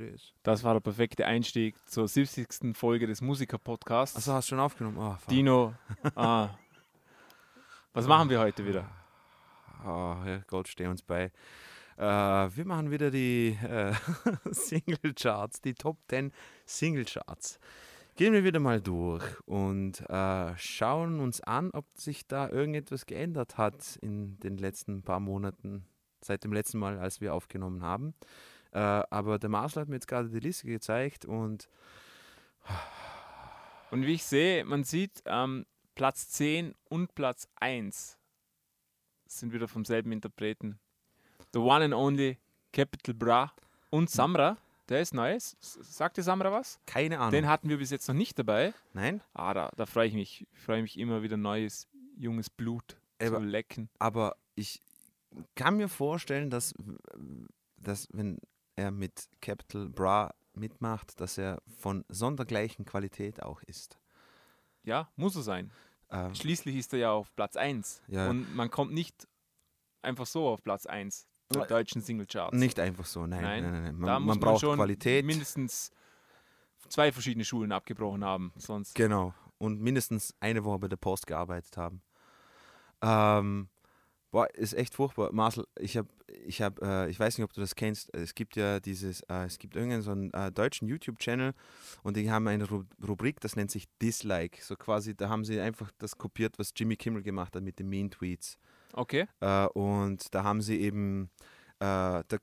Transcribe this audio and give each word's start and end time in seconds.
wir 0.00 0.16
das. 0.42 0.64
War 0.64 0.74
der 0.74 0.80
perfekte 0.80 1.26
Einstieg 1.26 1.76
zur 1.88 2.08
70. 2.08 2.76
Folge 2.76 3.06
des 3.06 3.20
Musiker-Podcasts. 3.20 4.16
Achso, 4.16 4.32
hast 4.32 4.48
du 4.48 4.50
schon 4.50 4.60
aufgenommen? 4.60 4.98
Oh. 4.98 5.16
Dino, 5.30 5.74
ah. 6.14 6.50
was 7.92 8.06
machen 8.06 8.28
wir 8.30 8.40
heute 8.40 8.66
wieder? 8.66 8.88
Oh, 9.84 10.16
Gott, 10.46 10.68
steh 10.68 10.86
uns 10.86 11.02
bei. 11.02 11.32
Äh, 11.96 12.02
wir 12.02 12.64
machen 12.64 12.90
wieder 12.90 13.10
die 13.10 13.58
äh, 13.62 13.92
Single-Charts, 14.50 15.60
die 15.60 15.74
Top 15.74 15.98
10 16.08 16.32
Single-Charts. 16.66 17.58
Gehen 18.14 18.34
wir 18.34 18.44
wieder 18.44 18.60
mal 18.60 18.80
durch 18.80 19.24
und 19.46 20.00
äh, 20.10 20.56
schauen 20.58 21.20
uns 21.20 21.40
an, 21.40 21.70
ob 21.72 21.86
sich 21.94 22.26
da 22.26 22.48
irgendetwas 22.48 23.06
geändert 23.06 23.56
hat 23.56 23.96
in 24.02 24.38
den 24.40 24.58
letzten 24.58 25.02
paar 25.02 25.20
Monaten, 25.20 25.86
seit 26.20 26.44
dem 26.44 26.52
letzten 26.52 26.78
Mal, 26.78 26.98
als 26.98 27.20
wir 27.20 27.34
aufgenommen 27.34 27.82
haben. 27.82 28.14
Äh, 28.72 28.78
aber 28.78 29.38
der 29.38 29.50
Marcel 29.50 29.82
hat 29.82 29.88
mir 29.88 29.96
jetzt 29.96 30.08
gerade 30.08 30.28
die 30.30 30.40
Liste 30.40 30.66
gezeigt 30.66 31.24
und 31.24 31.68
Und 33.90 34.06
wie 34.06 34.14
ich 34.14 34.24
sehe, 34.24 34.64
man 34.64 34.84
sieht, 34.84 35.22
ähm, 35.26 35.66
Platz 35.94 36.28
10 36.30 36.74
und 36.88 37.14
Platz 37.14 37.46
1 37.56 38.16
sind 39.26 39.52
wieder 39.52 39.68
vom 39.68 39.84
selben 39.84 40.12
Interpreten. 40.12 40.78
The 41.52 41.58
one 41.58 41.84
and 41.84 41.94
only 41.94 42.38
Capital 42.72 43.14
Bra 43.14 43.52
und 43.90 44.08
Samra, 44.08 44.56
der 44.88 45.02
ist 45.02 45.12
neu. 45.12 45.32
S- 45.34 45.56
Sagt 45.60 46.16
dir 46.16 46.22
Samra 46.22 46.50
was? 46.50 46.80
keine 46.86 47.18
Ahnung. 47.18 47.32
Den 47.32 47.46
hatten 47.48 47.68
wir 47.68 47.76
bis 47.78 47.90
jetzt 47.90 48.08
noch 48.08 48.14
nicht 48.14 48.38
dabei. 48.38 48.72
Nein, 48.94 49.20
Ah, 49.34 49.52
da, 49.52 49.70
da 49.76 49.84
freue 49.84 50.08
ich 50.08 50.14
mich. 50.14 50.46
freue 50.54 50.80
mich 50.80 50.98
immer 50.98 51.22
wieder 51.22 51.36
neues, 51.36 51.88
junges 52.16 52.48
Blut 52.48 52.96
Aber- 53.20 53.38
zu 53.38 53.44
lecken. 53.44 53.90
aber 53.98 54.36
ich 54.54 54.80
kann 55.54 55.76
mir 55.76 55.88
vorstellen, 55.88 56.48
dass, 56.48 56.74
dass 57.76 58.08
wenn 58.12 58.38
er 58.76 58.90
mit 58.90 59.28
Capital 59.40 59.88
Bra 59.88 60.34
mitmacht, 60.54 61.20
dass 61.20 61.38
er 61.38 61.62
von 61.78 62.04
sondergleichen 62.08 62.84
Qualität 62.84 63.42
auch 63.42 63.62
ist. 63.62 63.98
Ja, 64.82 65.08
muss 65.16 65.36
er 65.36 65.42
sein. 65.42 65.70
Ähm, 66.10 66.34
Schließlich 66.34 66.76
ist 66.76 66.92
er 66.92 66.98
ja 66.98 67.12
auf 67.12 67.34
Platz 67.34 67.56
1. 67.56 68.02
Ja. 68.08 68.28
Und 68.28 68.54
man 68.54 68.70
kommt 68.70 68.92
nicht 68.92 69.26
einfach 70.02 70.26
so 70.26 70.48
auf 70.48 70.62
Platz 70.62 70.86
1 70.86 71.26
der 71.54 71.66
deutschen 71.66 72.00
Singlecharts. 72.02 72.56
nicht 72.56 72.80
einfach 72.80 73.04
so, 73.04 73.26
nein, 73.26 73.42
Nein, 73.42 73.62
nein, 73.62 73.72
nein, 73.72 73.82
nein. 73.84 73.94
Man, 73.96 74.06
da 74.06 74.12
man 74.14 74.22
muss 74.22 74.34
man 74.36 74.40
braucht 74.40 74.60
schon 74.62 74.76
Qualität. 74.76 75.24
mindestens 75.24 75.90
zwei 76.88 77.12
verschiedene 77.12 77.44
Schulen 77.44 77.72
abgebrochen 77.72 78.24
haben. 78.24 78.52
Sonst 78.56 78.94
Genau. 78.94 79.34
Und 79.58 79.80
mindestens 79.80 80.34
eine 80.40 80.64
Woche 80.64 80.78
bei 80.80 80.88
der 80.88 80.96
Post 80.96 81.26
gearbeitet 81.26 81.76
haben. 81.76 82.02
Ähm, 83.02 83.68
boah, 84.30 84.48
ist 84.54 84.72
echt 84.74 84.94
furchtbar. 84.94 85.30
Marcel, 85.32 85.66
ich 85.78 85.96
habe, 85.96 86.08
ich 86.46 86.62
habe, 86.62 86.80
äh, 86.82 87.10
ich 87.10 87.18
weiß 87.18 87.38
nicht, 87.38 87.44
ob 87.44 87.52
du 87.52 87.60
das 87.60 87.74
kennst. 87.74 88.14
Es 88.14 88.34
gibt 88.34 88.56
ja 88.56 88.80
dieses, 88.80 89.20
äh, 89.22 89.44
es 89.44 89.58
gibt 89.58 89.76
irgendeinen 89.76 90.02
so 90.02 90.10
einen 90.12 90.32
äh, 90.32 90.50
deutschen 90.50 90.88
YouTube-Channel 90.88 91.52
und 92.02 92.16
die 92.16 92.30
haben 92.30 92.46
eine 92.48 92.68
Ru 92.68 92.84
Rubrik, 93.06 93.40
das 93.40 93.56
nennt 93.56 93.70
sich 93.70 93.86
Dislike. 94.00 94.62
So 94.62 94.76
quasi, 94.76 95.14
da 95.14 95.28
haben 95.28 95.44
sie 95.44 95.60
einfach 95.60 95.90
das 95.98 96.16
kopiert, 96.16 96.58
was 96.58 96.72
Jimmy 96.76 96.96
Kimmel 96.96 97.22
gemacht 97.22 97.54
hat 97.54 97.62
mit 97.62 97.78
den 97.78 97.88
Mean-Tweets. 97.88 98.58
okay. 98.94 99.26
Äh, 99.40 99.66
und 99.68 100.34
da 100.34 100.44
haben 100.44 100.60
sie 100.60 100.80
eben, 100.80 101.30
äh, 101.78 102.22
da 102.26 102.38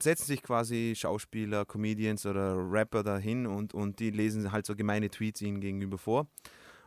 setzen 0.00 0.26
sich 0.26 0.42
quasi 0.42 0.94
Schauspieler, 0.96 1.64
Comedians 1.64 2.26
oder 2.26 2.56
Rapper 2.56 3.02
dahin 3.02 3.46
und, 3.46 3.74
und 3.74 3.98
die 3.98 4.10
lesen 4.10 4.52
halt 4.52 4.66
so 4.66 4.76
gemeine 4.76 5.10
Tweets 5.10 5.42
ihnen 5.42 5.60
gegenüber 5.60 5.98
vor 5.98 6.28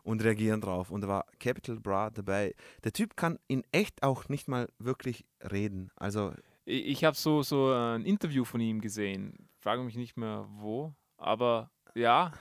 und 0.03 0.23
reagieren 0.23 0.61
drauf. 0.61 0.91
Und 0.91 1.01
da 1.01 1.07
war 1.07 1.25
Capital 1.39 1.79
Bra 1.79 2.09
dabei. 2.09 2.53
Der 2.83 2.93
Typ 2.93 3.15
kann 3.15 3.39
in 3.47 3.63
echt 3.71 4.03
auch 4.03 4.29
nicht 4.29 4.47
mal 4.47 4.69
wirklich 4.79 5.25
reden. 5.51 5.91
Also, 5.95 6.33
Ich, 6.65 6.85
ich 6.85 7.03
habe 7.03 7.15
so, 7.15 7.41
so 7.41 7.71
ein 7.71 8.05
Interview 8.05 8.43
von 8.45 8.61
ihm 8.61 8.81
gesehen. 8.81 9.49
Frage 9.59 9.83
mich 9.83 9.95
nicht 9.95 10.17
mehr 10.17 10.45
wo. 10.49 10.93
Aber 11.17 11.71
ja, 11.95 12.33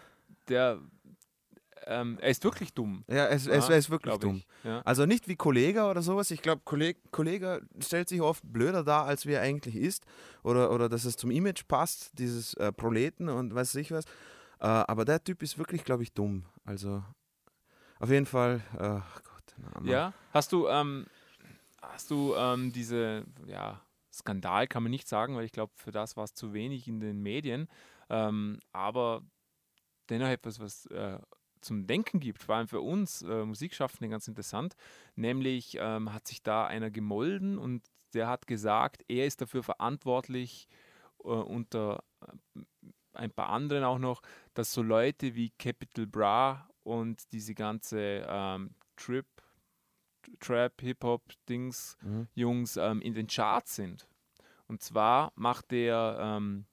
der 0.49 0.81
ähm, 1.87 2.19
er 2.21 2.31
ist 2.31 2.45
wirklich 2.45 2.73
dumm. 2.75 3.05
ja, 3.09 3.27
es, 3.27 3.47
es, 3.47 3.67
Ja, 3.67 3.73
er 3.73 3.79
ist 3.79 3.91
wirklich 3.91 4.17
dumm. 4.19 4.43
Ja. 4.63 4.83
Also 4.83 5.07
nicht 5.07 5.29
wie 5.29 5.37
Kollege 5.37 5.85
oder 5.85 6.03
sowas. 6.03 6.31
Ich 6.31 6.43
glaube, 6.43 6.63
Kollege, 6.65 7.01
Kollege 7.11 7.63
stellt 7.81 8.09
sich 8.09 8.21
oft 8.21 8.43
blöder 8.45 8.85
dar, 8.85 9.05
als 9.07 9.27
wie 9.27 9.33
er 9.33 9.43
eigentlich 9.43 9.77
ist. 9.77 10.05
Oder, 10.43 10.71
oder 10.71 10.89
dass 10.89 11.05
es 11.05 11.17
zum 11.17 11.31
Image 11.31 11.67
passt, 11.67 12.17
dieses 12.19 12.55
äh, 12.55 12.73
Proleten 12.73 13.29
und 13.29 13.55
weiß 13.55 13.75
ich 13.77 13.91
was. 13.91 14.05
Äh, 14.61 14.67
aber 14.67 15.05
der 15.05 15.23
Typ 15.23 15.43
ist 15.43 15.59
wirklich, 15.59 15.85
glaube 15.85 16.03
ich, 16.03 16.13
dumm. 16.13 16.45
Also 16.65 17.03
auf 18.03 18.11
jeden 18.11 18.27
Fall, 18.27 18.61
ach 18.79 19.23
Gott. 19.23 19.55
na, 19.57 19.81
na. 19.81 19.91
Ja, 19.91 20.13
hast 20.33 20.53
du, 20.53 20.67
ähm, 20.69 21.07
hast 21.81 22.11
du 22.11 22.35
ähm, 22.35 22.73
diese, 22.73 23.25
ja, 23.47 23.81
Skandal 24.13 24.67
kann 24.67 24.83
man 24.83 24.91
nicht 24.91 25.09
sagen, 25.09 25.37
weil 25.37 25.45
ich 25.45 25.53
glaube, 25.53 25.73
für 25.77 25.91
das 25.91 26.17
war 26.17 26.25
es 26.25 26.35
zu 26.35 26.53
wenig 26.53 26.89
in 26.89 27.01
den 27.01 27.23
Medien, 27.23 27.69
ähm, 28.11 28.59
aber 28.73 29.23
dennoch 30.09 30.29
etwas, 30.29 30.61
was 30.61 30.87
äh, 30.87 31.19
zum 31.61 31.87
Denken 31.87 32.21
gibt, 32.21 32.43
vor 32.43 32.57
allem 32.57 32.69
für 32.69 32.81
uns 32.81 33.23
äh, 33.23 33.45
Musikschaffende 33.45 34.09
ganz 34.09 34.29
interessant, 34.29 34.75
nämlich 35.15 35.77
ähm, 35.79 36.13
hat 36.13 36.27
sich 36.27 36.43
da 36.43 36.67
einer 36.67 36.91
gemolden 36.91 37.57
und 37.57 37.83
der 38.15 38.29
hat 38.29 38.47
gesagt, 38.47 39.05
er 39.09 39.27
ist 39.27 39.41
dafür 39.41 39.63
verantwortlich, 39.63 40.69
äh, 41.25 41.29
unter 41.29 42.03
äh, 42.21 42.61
ein 43.15 43.31
paar 43.31 43.51
anderen 43.51 43.85
auch 43.85 43.99
noch, 43.99 44.23
dass 44.55 44.73
so 44.73 44.83
Leute 44.83 45.35
wie 45.35 45.51
Capital 45.51 46.07
Bra 46.07 46.69
und 46.85 47.33
diese 47.33 47.55
ganze 47.55 48.27
ähm, 48.29 48.75
Trip, 48.97 49.27
Trap, 50.41 50.81
Hip-Hop-Dings, 50.81 51.97
Mhm. 52.03 52.29
Jungs 52.35 52.77
ähm, 52.77 53.01
in 53.01 53.15
den 53.15 53.27
Charts 53.27 53.77
sind. 53.77 54.09
Und 54.69 54.83
zwar 54.83 55.33
macht 55.35 55.71
der, 55.71 56.17
ähm, 56.21 56.67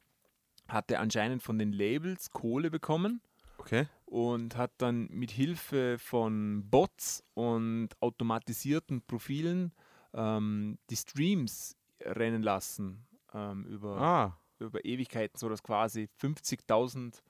hat 0.68 0.92
er 0.92 1.00
anscheinend 1.02 1.42
von 1.44 1.58
den 1.58 1.74
Labels 1.74 2.32
Kohle 2.32 2.70
bekommen 2.70 3.22
Okay. 3.58 3.88
und 4.06 4.56
hat 4.56 4.72
dann 4.78 5.08
mit 5.10 5.32
Hilfe 5.32 5.98
von 6.00 6.70
Bots 6.70 7.24
und 7.34 7.90
automatisierten 8.02 9.02
Profilen 9.02 9.74
ähm, 10.14 10.78
die 10.90 10.96
Streams 10.96 11.76
rennen 12.02 12.44
lassen 12.44 13.08
ähm, 13.34 13.66
über, 13.66 14.00
Ah, 14.00 14.38
über 14.60 14.86
Ewigkeiten, 14.86 15.38
sodass 15.38 15.62
quasi 15.64 16.08
50.000 16.22 17.22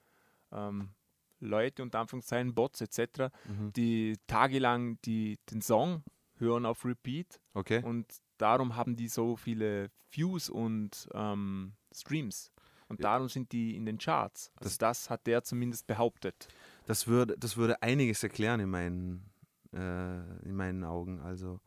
ähm, 0.52 0.90
Leute, 1.40 1.82
unter 1.82 1.98
Anführungszeichen, 2.00 2.54
Bots 2.54 2.80
etc., 2.80 3.30
mhm. 3.48 3.72
die 3.74 4.16
tagelang 4.26 4.98
die, 5.04 5.38
den 5.50 5.62
Song 5.62 6.02
hören 6.36 6.64
auf 6.66 6.84
Repeat 6.84 7.40
okay. 7.54 7.82
und 7.84 8.06
darum 8.38 8.76
haben 8.76 8.96
die 8.96 9.08
so 9.08 9.36
viele 9.36 9.90
Views 10.10 10.48
und 10.48 11.08
ähm, 11.12 11.72
Streams. 11.92 12.50
Und 12.88 12.98
Ja. 13.00 13.10
darum 13.12 13.28
sind 13.28 13.52
die 13.52 13.76
in 13.76 13.84
den 13.86 13.98
Charts. 13.98 14.50
Also 14.56 14.64
Das- 14.68 14.78
das, 14.78 15.10
hat 15.10 15.26
der 15.26 15.44
zumindest 15.44 15.86
behauptet. 15.86 16.48
Das 16.86 17.06
würde, 17.06 17.36
das 17.38 17.56
würde 17.56 17.80
einiges 17.82 18.22
erklären 18.22 18.58
in 18.60 18.68
meinen, 18.70 19.30
äh, 19.72 20.20
in 20.44 20.56
meinen 20.56 20.82
Augen. 20.82 21.20
Also 21.20 21.60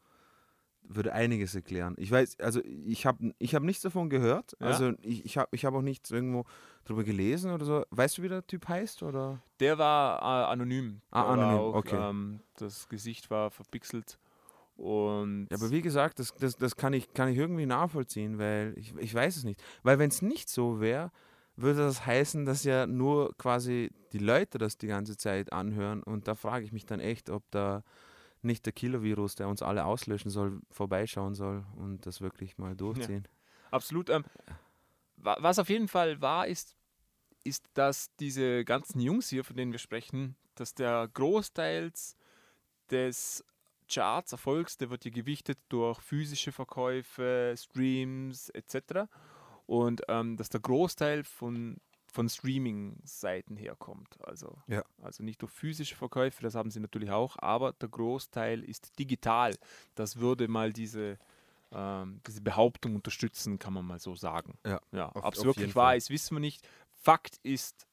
würde 0.88 1.14
einiges 1.14 1.56
erklären. 1.56 1.96
Ich 1.98 2.12
weiß, 2.12 2.40
also 2.40 2.62
ich 2.64 3.06
habe 3.06 3.34
ich 3.40 3.56
hab 3.56 3.64
nichts 3.64 3.84
davon 3.84 4.10
gehört. 4.10 4.56
Ja. 4.60 4.68
Also 4.68 4.94
ich, 5.02 5.26
ich 5.26 5.38
habe 5.38 5.50
ich 5.52 5.66
hab 5.66 5.74
auch 5.74 5.82
nichts 5.82 6.12
irgendwo 6.12 6.46
drüber 6.86 7.04
gelesen 7.04 7.52
oder 7.52 7.66
so. 7.66 7.86
Weißt 7.90 8.18
du, 8.18 8.24
wie 8.24 8.30
der 8.30 8.46
Typ 8.46 8.68
heißt? 8.68 9.04
Oder? 9.04 9.42
Der 9.60 9.78
war 9.78 10.20
äh, 10.22 10.52
anonym. 10.52 11.02
Ah, 11.12 11.22
Der 11.24 11.32
anonym, 11.32 11.58
auch, 11.60 11.76
okay. 11.76 12.10
Ähm, 12.10 12.40
das 12.58 12.88
Gesicht 12.90 13.30
war 13.30 13.50
verpixelt. 13.52 14.18
Und 14.76 15.48
Ja, 15.52 15.58
aber 15.58 15.72
wie 15.72 15.82
gesagt, 15.82 16.20
das, 16.20 16.34
das, 16.34 16.58
das 16.58 16.76
kann, 16.76 16.94
ich, 16.94 17.14
kann 17.14 17.30
ich 17.30 17.38
irgendwie 17.38 17.66
nachvollziehen, 17.66 18.40
weil 18.40 18.74
ich, 18.78 18.94
ich 18.98 19.14
weiß 19.14 19.38
es 19.38 19.44
nicht. 19.44 19.62
Weil 19.84 20.00
wenn 20.00 20.10
es 20.10 20.22
nicht 20.22 20.50
so 20.50 20.80
wäre, 20.80 21.12
würde 21.56 21.82
das 21.82 22.06
heißen, 22.06 22.46
dass 22.46 22.64
ja 22.64 22.88
nur 22.88 23.36
quasi 23.38 23.92
die 24.12 24.18
Leute 24.18 24.58
das 24.58 24.78
die 24.78 24.88
ganze 24.88 25.16
Zeit 25.18 25.54
anhören. 25.54 26.02
Und 26.02 26.28
da 26.28 26.36
frage 26.36 26.66
ich 26.66 26.72
mich 26.72 26.86
dann 26.86 27.00
echt, 27.00 27.30
ob 27.30 27.44
da 27.52 27.84
nicht 28.44 28.66
der 28.66 28.74
Killer-Virus, 28.74 29.36
der 29.36 29.48
uns 29.48 29.62
alle 29.62 29.86
auslöschen 29.86 30.32
soll, 30.32 30.62
vorbeischauen 30.72 31.34
soll 31.36 31.66
und 31.76 32.06
das 32.06 32.22
wirklich 32.22 32.58
mal 32.58 32.76
durchziehen. 32.76 33.28
Absolut. 33.72 34.10
Ähm, 34.10 34.24
wa- 35.18 35.38
was 35.40 35.60
auf 35.60 35.70
jeden 35.70 35.88
Fall 35.88 36.22
wahr 36.22 36.48
ist, 36.48 36.76
ist, 37.44 37.66
dass 37.74 38.16
diese 38.18 38.64
ganzen 38.64 39.00
Jungs 39.02 39.30
hier, 39.30 39.44
von 39.44 39.56
denen 39.58 39.72
wir 39.72 39.80
sprechen, 39.80 40.36
dass 40.56 40.74
der 40.76 41.10
Großteils 41.14 42.16
des 42.90 43.44
Charts-Erfolgs, 43.90 44.78
der 44.78 44.90
wird 44.90 45.04
hier 45.04 45.12
gewichtet 45.12 45.60
durch 45.70 46.00
physische 46.02 46.52
Verkäufe, 46.52 47.54
Streams 47.58 48.50
etc. 48.50 49.10
Und 49.66 50.02
ähm, 50.08 50.38
dass 50.38 50.50
der 50.50 50.62
Großteil 50.62 51.24
von, 51.24 51.78
von 52.14 52.30
Streaming-Seiten 52.30 53.58
herkommt. 53.58 54.18
Also, 54.24 54.56
Ja. 54.68 54.84
also 55.02 55.24
nicht 55.24 55.42
durch 55.42 55.52
physische 55.52 55.96
Verkäufe, 55.96 56.44
das 56.44 56.54
haben 56.54 56.70
sie 56.70 56.80
natürlich 56.80 57.10
auch, 57.10 57.38
aber 57.40 57.74
der 57.74 57.90
Großteil 57.90 58.64
ist 58.64 58.98
digital. 59.00 59.56
Das 59.96 60.18
würde 60.18 60.48
mal 60.48 60.72
diese, 60.72 61.18
ähm, 61.72 62.22
diese 62.28 62.42
Behauptung 62.42 62.96
unterstützen, 62.96 63.58
kann 63.58 63.74
man 63.74 63.86
mal 63.86 63.98
so 64.00 64.16
sagen. 64.16 64.60
Ja, 64.64 64.80
ja 64.92 65.12
ob 65.16 65.34
es 65.34 65.44
wirklich 65.44 65.76
wahr 65.76 65.88
Fall. 65.90 65.98
ist, 65.98 66.12
wissen 66.12 66.36
wir 66.36 66.40
nicht. 66.40 66.68
Fakt 66.92 67.40
ist, 67.42 67.88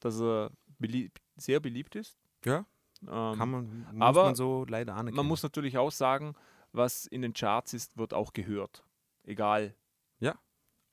dass 0.00 0.20
er 0.20 0.50
beliebt, 0.78 1.20
sehr 1.36 1.60
beliebt 1.60 1.96
ist. 1.96 2.18
Ja, 2.44 2.64
Ähm, 3.02 3.38
kann 3.38 3.50
man, 3.50 3.86
aber 4.00 4.24
man 4.24 4.34
so 4.34 4.64
leider 4.66 4.94
anerkennen. 4.94 5.16
man 5.16 5.26
muss 5.26 5.42
natürlich 5.42 5.76
auch 5.76 5.92
sagen, 5.92 6.34
was 6.72 7.04
in 7.06 7.20
den 7.20 7.34
Charts 7.34 7.74
ist, 7.74 7.98
wird 7.98 8.14
auch 8.14 8.32
gehört. 8.32 8.84
Egal. 9.24 9.74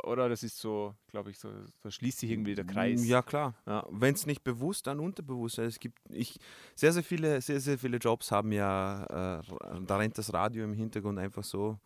Oder 0.03 0.29
das 0.29 0.43
ist 0.43 0.59
so, 0.59 0.93
glaube 1.07 1.31
ich, 1.31 1.39
so, 1.39 1.49
da 1.81 1.89
schließt 1.89 2.19
sich 2.19 2.29
irgendwie 2.29 2.55
der 2.55 2.65
Kreis. 2.65 3.05
Ja, 3.05 3.21
klar. 3.21 3.55
Ja. 3.65 3.85
Wenn 3.89 4.13
es 4.13 4.25
nicht 4.25 4.43
bewusst, 4.43 4.87
dann 4.87 4.99
unterbewusst. 4.99 5.59
Es 5.59 5.79
gibt 5.79 5.99
ich, 6.09 6.39
sehr, 6.75 6.91
sehr 6.93 7.03
viele, 7.03 7.41
sehr, 7.41 7.59
sehr 7.59 7.79
viele 7.79 7.97
Jobs 7.97 8.31
haben 8.31 8.51
ja, 8.51 9.39
äh, 9.39 9.41
da 9.85 9.97
rennt 9.97 10.17
das 10.17 10.33
Radio 10.33 10.63
im 10.65 10.73
Hintergrund 10.73 11.19
einfach 11.19 11.43
so. 11.43 11.79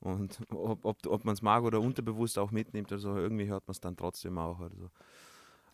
Und 0.00 0.40
ob, 0.50 0.84
ob, 0.84 1.06
ob 1.06 1.24
man 1.24 1.34
es 1.34 1.42
mag 1.42 1.62
oder 1.62 1.80
unterbewusst 1.80 2.38
auch 2.38 2.50
mitnimmt, 2.50 2.92
also 2.92 3.16
irgendwie 3.16 3.46
hört 3.46 3.66
man 3.68 3.72
es 3.72 3.80
dann 3.80 3.96
trotzdem 3.96 4.36
auch. 4.36 4.58
Oder 4.58 4.74
so. 4.76 4.90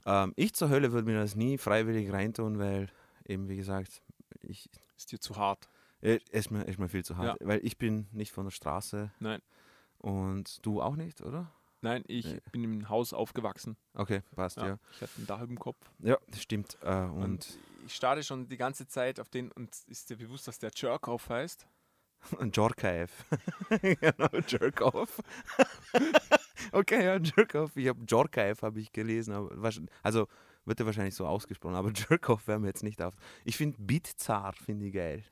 ähm, 0.07 0.33
ich 0.37 0.55
zur 0.55 0.69
Hölle 0.69 0.93
würde 0.93 1.11
mir 1.11 1.19
das 1.19 1.35
nie 1.35 1.59
freiwillig 1.59 2.13
reintun, 2.13 2.59
weil 2.59 2.89
eben, 3.27 3.49
wie 3.49 3.57
gesagt, 3.57 4.03
ich, 4.43 4.69
Ist 4.97 5.13
dir 5.13 5.21
zu 5.21 5.37
hart. 5.37 5.69
äh, 6.03 6.19
ist, 6.31 6.51
mir, 6.51 6.63
ist 6.65 6.79
mir 6.79 6.89
viel 6.89 7.05
zu 7.05 7.17
hart. 7.17 7.41
Ja. 7.41 7.47
Weil 7.47 7.61
ich 7.65 7.79
bin 7.79 8.07
nicht 8.13 8.33
von 8.33 8.45
der 8.45 8.51
Straße 8.53 9.11
Nein. 9.19 9.41
und 9.99 10.65
du 10.65 10.81
auch 10.83 10.95
nicht, 10.97 11.23
oder? 11.23 11.51
Nein, 11.81 12.03
ich 12.09 12.25
Nee. 12.27 12.41
bin 12.53 12.65
im 12.65 12.89
Haus 12.89 13.13
aufgewachsen. 13.13 13.77
Okay, 13.95 14.23
passt, 14.35 14.57
Ja. 14.57 14.67
ja. 14.67 14.79
Ich 14.93 15.01
hatte 15.03 15.13
ein 15.21 15.27
Dach 15.27 15.39
über 15.39 15.47
dem 15.47 15.59
Kopf. 15.59 15.79
Ja, 16.01 16.19
das 16.29 16.43
stimmt. 16.43 16.77
Äh, 16.83 17.03
und 17.05 17.23
Und 17.23 17.59
ich 17.87 17.95
starte 17.95 18.23
schon 18.25 18.49
die 18.49 18.57
ganze 18.57 18.87
Zeit 18.89 19.21
auf 19.21 19.29
den 19.29 19.53
und 19.53 19.75
ist 19.87 20.11
dir 20.11 20.17
bewusst, 20.17 20.49
dass 20.49 20.59
der 20.59 20.71
Jerk-Off 20.75 21.29
heißt? 21.29 21.67
Ein 22.41 22.51
Jorkaev. 22.51 23.13
genau, 23.83 24.29
Jerkoff. 24.49 25.21
okay, 26.73 27.05
ja, 27.05 27.17
Jerkoff. 27.17 27.77
Ich 27.77 27.89
habe 27.89 28.03
Jorkaev 28.05 28.63
habe 28.63 28.81
ich 28.81 28.93
gelesen, 28.93 29.33
aber 29.35 29.71
also 30.03 30.27
wird 30.65 30.81
er 30.81 30.87
wahrscheinlich 30.87 31.15
so 31.15 31.27
ausgesprochen, 31.27 31.77
aber 31.77 31.93
Jerkoff 31.93 32.47
wäre 32.49 32.59
mir 32.59 32.67
jetzt 32.69 32.83
nicht 32.83 33.01
auf. 33.03 33.15
Ich 33.45 33.57
finde 33.57 33.77
Bizarr 33.81 34.53
finde 34.53 34.87
ich 34.87 34.95
geil. 34.95 35.25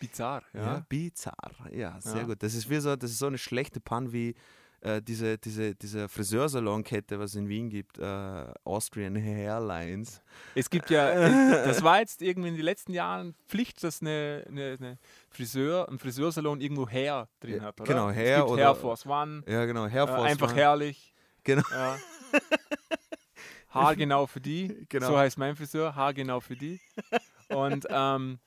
Bizarr, 0.00 0.42
Ja, 0.54 0.60
ja. 0.76 0.86
bizarr. 0.88 1.52
Ja, 1.70 2.00
sehr 2.00 2.18
Ja. 2.22 2.26
gut. 2.26 2.42
Das 2.42 2.54
ist 2.54 2.70
wie 2.70 2.78
so, 2.80 2.96
das 2.96 3.10
ist 3.10 3.18
so 3.18 3.26
eine 3.26 3.36
schlechte 3.38 3.80
Pan 3.80 4.12
wie 4.12 4.34
äh, 4.82 5.00
diese, 5.00 5.38
diese, 5.38 5.74
diese 5.74 6.08
Friseursalonkette, 6.08 7.18
was 7.18 7.30
es 7.30 7.36
in 7.36 7.48
Wien 7.48 7.70
gibt, 7.70 7.98
äh, 7.98 8.44
Austrian 8.64 9.16
Hairlines. 9.16 10.20
Es 10.54 10.68
gibt 10.70 10.90
ja, 10.90 11.10
es- 11.12 11.64
das 11.64 11.82
war 11.82 12.00
jetzt 12.00 12.20
irgendwie 12.20 12.48
in 12.48 12.56
den 12.56 12.64
letzten 12.64 12.92
Jahren 12.92 13.34
Pflicht, 13.48 13.82
dass 13.84 14.00
eine, 14.00 14.44
eine, 14.48 14.76
eine 14.80 14.98
Friseur, 15.30 15.88
ein 15.88 15.98
Friseursalon 15.98 16.60
irgendwo 16.60 16.88
Hair 16.88 17.28
drin 17.40 17.62
hat, 17.62 17.80
oder? 17.80 17.88
genau, 17.92 18.10
es 18.10 18.16
Hair 18.16 18.36
gibt 18.38 18.50
oder- 18.50 18.64
Hair 18.64 18.74
Force 18.74 19.06
One, 19.06 19.42
Ja, 19.46 19.64
genau, 19.64 19.86
Hair 19.88 20.02
äh, 20.04 20.06
Force 20.08 20.30
einfach 20.30 20.48
One. 20.50 20.56
herrlich. 20.60 21.14
Genau. 21.44 21.62
Ja. 21.70 21.96
Haar 23.70 23.96
genau 23.96 24.26
für 24.26 24.40
die. 24.40 24.86
Genau. 24.90 25.08
So 25.08 25.16
heißt 25.18 25.38
mein 25.38 25.56
Friseur, 25.56 25.94
Haar 25.94 26.12
genau 26.12 26.40
für 26.40 26.56
die. 26.56 26.78
Und 27.48 27.86
ähm, 27.88 28.38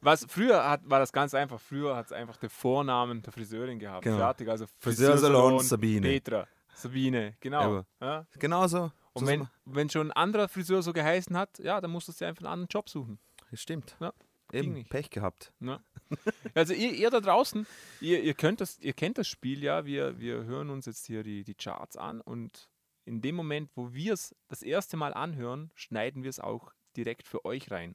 was 0.00 0.26
früher 0.28 0.68
hat, 0.68 0.88
war 0.88 0.98
das 0.98 1.12
ganz 1.12 1.34
einfach. 1.34 1.60
Früher 1.60 1.96
hat 1.96 2.06
es 2.06 2.12
einfach 2.12 2.36
den 2.36 2.50
Vornamen 2.50 3.22
der 3.22 3.32
Friseurin 3.32 3.78
gehabt. 3.78 4.04
Genau. 4.04 4.18
Fertig. 4.18 4.48
Also 4.48 4.66
Friseursalon 4.78 5.60
Sabine. 5.60 6.08
Petra. 6.08 6.46
Sabine, 6.74 7.36
genau. 7.40 7.84
Ja. 8.00 8.26
Genauso. 8.38 8.92
Und 9.12 9.24
So 9.24 9.26
wenn, 9.26 9.40
sind 9.40 9.50
wenn 9.64 9.90
schon 9.90 10.08
ein 10.08 10.12
anderer 10.12 10.48
Friseur 10.48 10.82
so 10.82 10.92
geheißen 10.92 11.36
hat, 11.36 11.58
ja, 11.58 11.80
dann 11.80 11.90
musstest 11.90 12.20
du 12.20 12.24
dir 12.24 12.28
einfach 12.28 12.42
einen 12.42 12.52
anderen 12.52 12.68
Job 12.68 12.88
suchen. 12.88 13.18
wir. 13.50 13.58
Stimmt. 13.58 13.96
Ja, 13.98 14.12
Eben. 14.52 14.84
Pech 14.84 15.10
gehabt. 15.10 15.52
Ne? 15.58 15.80
Also 16.54 16.72
ihr, 16.72 16.92
ihr 16.92 17.10
da 17.10 17.20
draußen, 17.20 17.66
ihr, 18.00 18.22
ihr, 18.22 18.34
könnt 18.34 18.60
das, 18.60 18.78
ihr 18.78 18.94
kennt 18.94 19.18
das 19.18 19.28
Spiel 19.28 19.62
ja, 19.62 19.84
wir, 19.84 20.18
wir 20.18 20.44
hören 20.44 20.70
uns 20.70 20.86
jetzt 20.86 21.06
hier 21.06 21.22
die, 21.22 21.44
die 21.44 21.54
Charts 21.54 21.96
an 21.96 22.20
und 22.20 22.70
in 23.04 23.20
dem 23.20 23.34
Moment, 23.34 23.70
wo 23.74 23.92
wir 23.92 24.14
es 24.14 24.34
das 24.48 24.62
erste 24.62 24.96
Mal 24.96 25.12
anhören, 25.12 25.70
schneiden 25.74 26.22
wir 26.22 26.30
es 26.30 26.40
auch 26.40 26.72
direkt 26.96 27.26
für 27.26 27.44
euch 27.44 27.70
rein. 27.70 27.94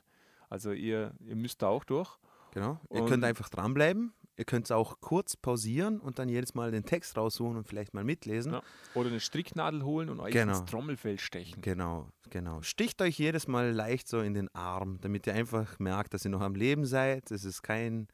Also 0.53 0.71
ihr, 0.71 1.13
ihr 1.25 1.35
müsst 1.35 1.63
da 1.63 1.67
auch 1.67 1.83
durch. 1.83 2.15
Genau. 2.51 2.79
Ihr 2.91 3.01
Und- 3.01 3.09
könnt 3.09 3.23
einfach 3.23 3.49
dranbleiben. 3.49 4.13
Ihr 4.37 4.45
könnt 4.45 4.65
es 4.65 4.71
auch 4.71 4.99
kurz 5.01 5.35
pausieren 5.35 5.99
und 5.99 6.19
dann 6.19 6.29
jedes 6.29 6.53
Mal 6.53 6.69
den 6.71 6.85
Text 6.85 7.17
raussuchen 7.17 7.57
und 7.57 7.67
vielleicht 7.67 7.93
mal 7.95 8.03
mitlesen. 8.03 8.53
Ja. 8.53 8.61
Oder 8.93 9.09
eine 9.09 9.19
Stricknadel 9.19 9.83
holen 9.83 10.09
und 10.09 10.19
euch 10.19 10.31
Genau. 10.33 10.59
ins 10.59 10.69
Trommelfell 10.69 11.19
stechen. 11.19 11.61
Genau, 11.61 12.07
genau. 12.29 12.61
Sticht 12.61 13.01
euch 13.01 13.17
jedes 13.17 13.47
Mal 13.47 13.71
leicht 13.71 14.07
so 14.07 14.19
in 14.21 14.33
den 14.35 14.53
Arm, 14.55 14.99
damit 15.01 15.25
ihr 15.27 15.33
einfach 15.33 15.77
merkt, 15.79 16.13
dass 16.13 16.23
ihr 16.25 16.31
noch 16.31 16.41
am 16.41 16.53
Leben 16.55 16.85
seid. 16.85 17.29
Es 17.31 17.45
ist 17.45 17.61
kein, 17.63 18.07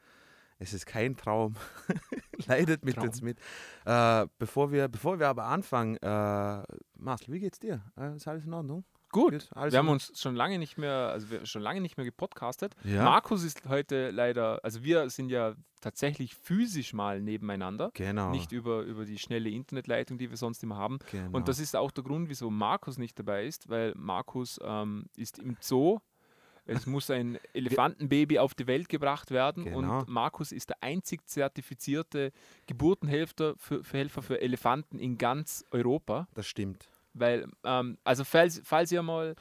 es 0.60 0.74
ist 0.74 0.86
kein 0.86 1.16
Traum. 1.18 1.56
Leidet 2.48 2.84
mit 2.86 2.96
Traum. 2.96 3.08
uns 3.08 3.22
mit. 3.22 3.38
Äh, 3.86 4.28
bevor, 4.38 4.72
wir, 4.72 4.88
bevor 4.88 5.20
wir 5.20 5.28
aber 5.28 5.46
anfangen, 5.46 5.96
äh, 5.98 6.64
Marcel, 6.96 7.34
wie 7.34 7.40
geht's 7.40 7.60
dir? 7.60 7.82
Äh, 7.98 8.16
ist 8.16 8.28
alles 8.28 8.46
in 8.46 8.54
Ordnung? 8.54 8.84
Gut. 9.12 9.50
Alles 9.54 9.74
Wir 9.74 9.80
haben 9.80 9.90
uns 9.90 10.12
schon 10.20 10.36
lange 10.36 10.60
nicht 10.60 10.78
mehr, 10.78 11.10
also 11.12 11.30
wir 11.32 11.46
schon 11.46 11.62
lange 11.62 11.82
nicht 11.82 11.98
mehr 11.98 12.06
gepodcastet. 12.06 12.76
Ja. 12.84 13.04
Markus 13.04 13.44
ist 13.44 13.68
heute 13.68 14.12
leider, 14.12 14.60
also 14.64 14.84
wir 14.84 15.10
sind 15.10 15.30
ja 15.30 15.56
tatsächlich 15.82 16.36
physisch 16.36 16.94
mal 16.94 17.22
nebeneinander. 17.22 17.90
Genau. 17.94 18.32
Nicht 18.32 18.52
über, 18.52 18.82
über 18.82 19.06
die 19.06 19.18
schnelle 19.18 19.50
Internetleitung, 19.50 20.18
die 20.18 20.30
wir 20.30 20.38
sonst 20.38 20.62
immer 20.64 20.78
haben. 20.78 21.00
genau. 21.12 21.36
Und 21.38 21.48
das 21.48 21.60
ist 21.60 21.76
auch 21.76 21.92
der 21.92 22.04
Grund, 22.04 22.30
wieso 22.30 22.50
Markus 22.50 22.98
nicht 22.98 23.18
dabei 23.18 23.46
ist, 23.46 23.70
weil 23.70 23.94
Markus 23.96 24.60
ähm, 24.64 25.06
ist 25.16 25.40
im 25.40 25.58
Zoo. 25.60 26.00
Es 26.66 26.86
muss 26.86 27.10
ein 27.10 27.40
Elefantenbaby 27.54 28.38
auf 28.38 28.54
die 28.54 28.68
Welt 28.68 28.90
gebracht 28.90 29.32
werden 29.32 29.64
Genau. 29.64 30.00
und 30.02 30.08
Markus 30.08 30.52
ist 30.52 30.70
der 30.70 30.84
einzig 30.84 31.28
zertifizierte 31.28 32.32
Geburtenhelfer 32.68 33.56
für, 33.58 33.84
für 33.84 33.98
Helfer 33.98 34.22
für 34.22 34.40
Elefanten 34.40 35.00
in 35.00 35.18
ganz 35.18 35.66
Europa. 35.72 36.28
das 36.36 36.46
stimmt. 36.46 36.88
Weil, 37.14 37.48
ähm, 37.64 37.98
also 38.04 38.24
falls, 38.24 38.62
falls 38.64 38.92
ihr 38.92 39.02
mal 39.02 39.36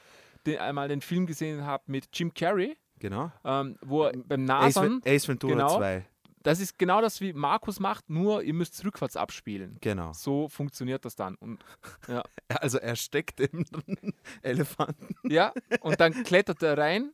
den, 0.47 0.59
einmal 0.59 0.89
den 0.89 1.01
Film 1.01 1.27
gesehen 1.27 1.67
habt 1.67 1.89
mit 1.89 2.09
Jim 2.13 2.33
Carrey, 2.35 2.77
Genau. 2.99 3.31
ähm, 3.45 3.77
wo 3.83 4.05
er 4.05 4.13
beim 4.17 4.43
Ace, 4.51 4.75
Nasern, 4.77 5.01
Ace 5.07 5.29
Ventura 5.29 5.53
genau. 5.53 5.77
2. 5.77 6.05
das 6.43 6.59
ist 6.61 6.79
genau 6.79 7.01
das, 7.01 7.21
wie 7.21 7.33
Markus 7.33 7.79
macht, 7.79 8.09
nur 8.11 8.43
ihr 8.43 8.55
müsst 8.55 8.75
es 8.75 8.85
rückwärts 8.85 9.17
abspielen. 9.17 9.77
Genau. 9.81 10.13
So 10.15 10.49
funktioniert 10.49 11.05
das 11.05 11.15
dann. 11.15 11.35
Und 11.37 11.65
Also 12.49 12.79
er 12.79 12.97
steckt 12.97 13.41
im 13.41 13.65
Elefanten 14.43 15.15
Ja, 15.25 15.53
und 15.81 16.01
dann 16.01 16.13
klettert 16.25 16.63
er 16.63 16.77
rein. 16.79 17.13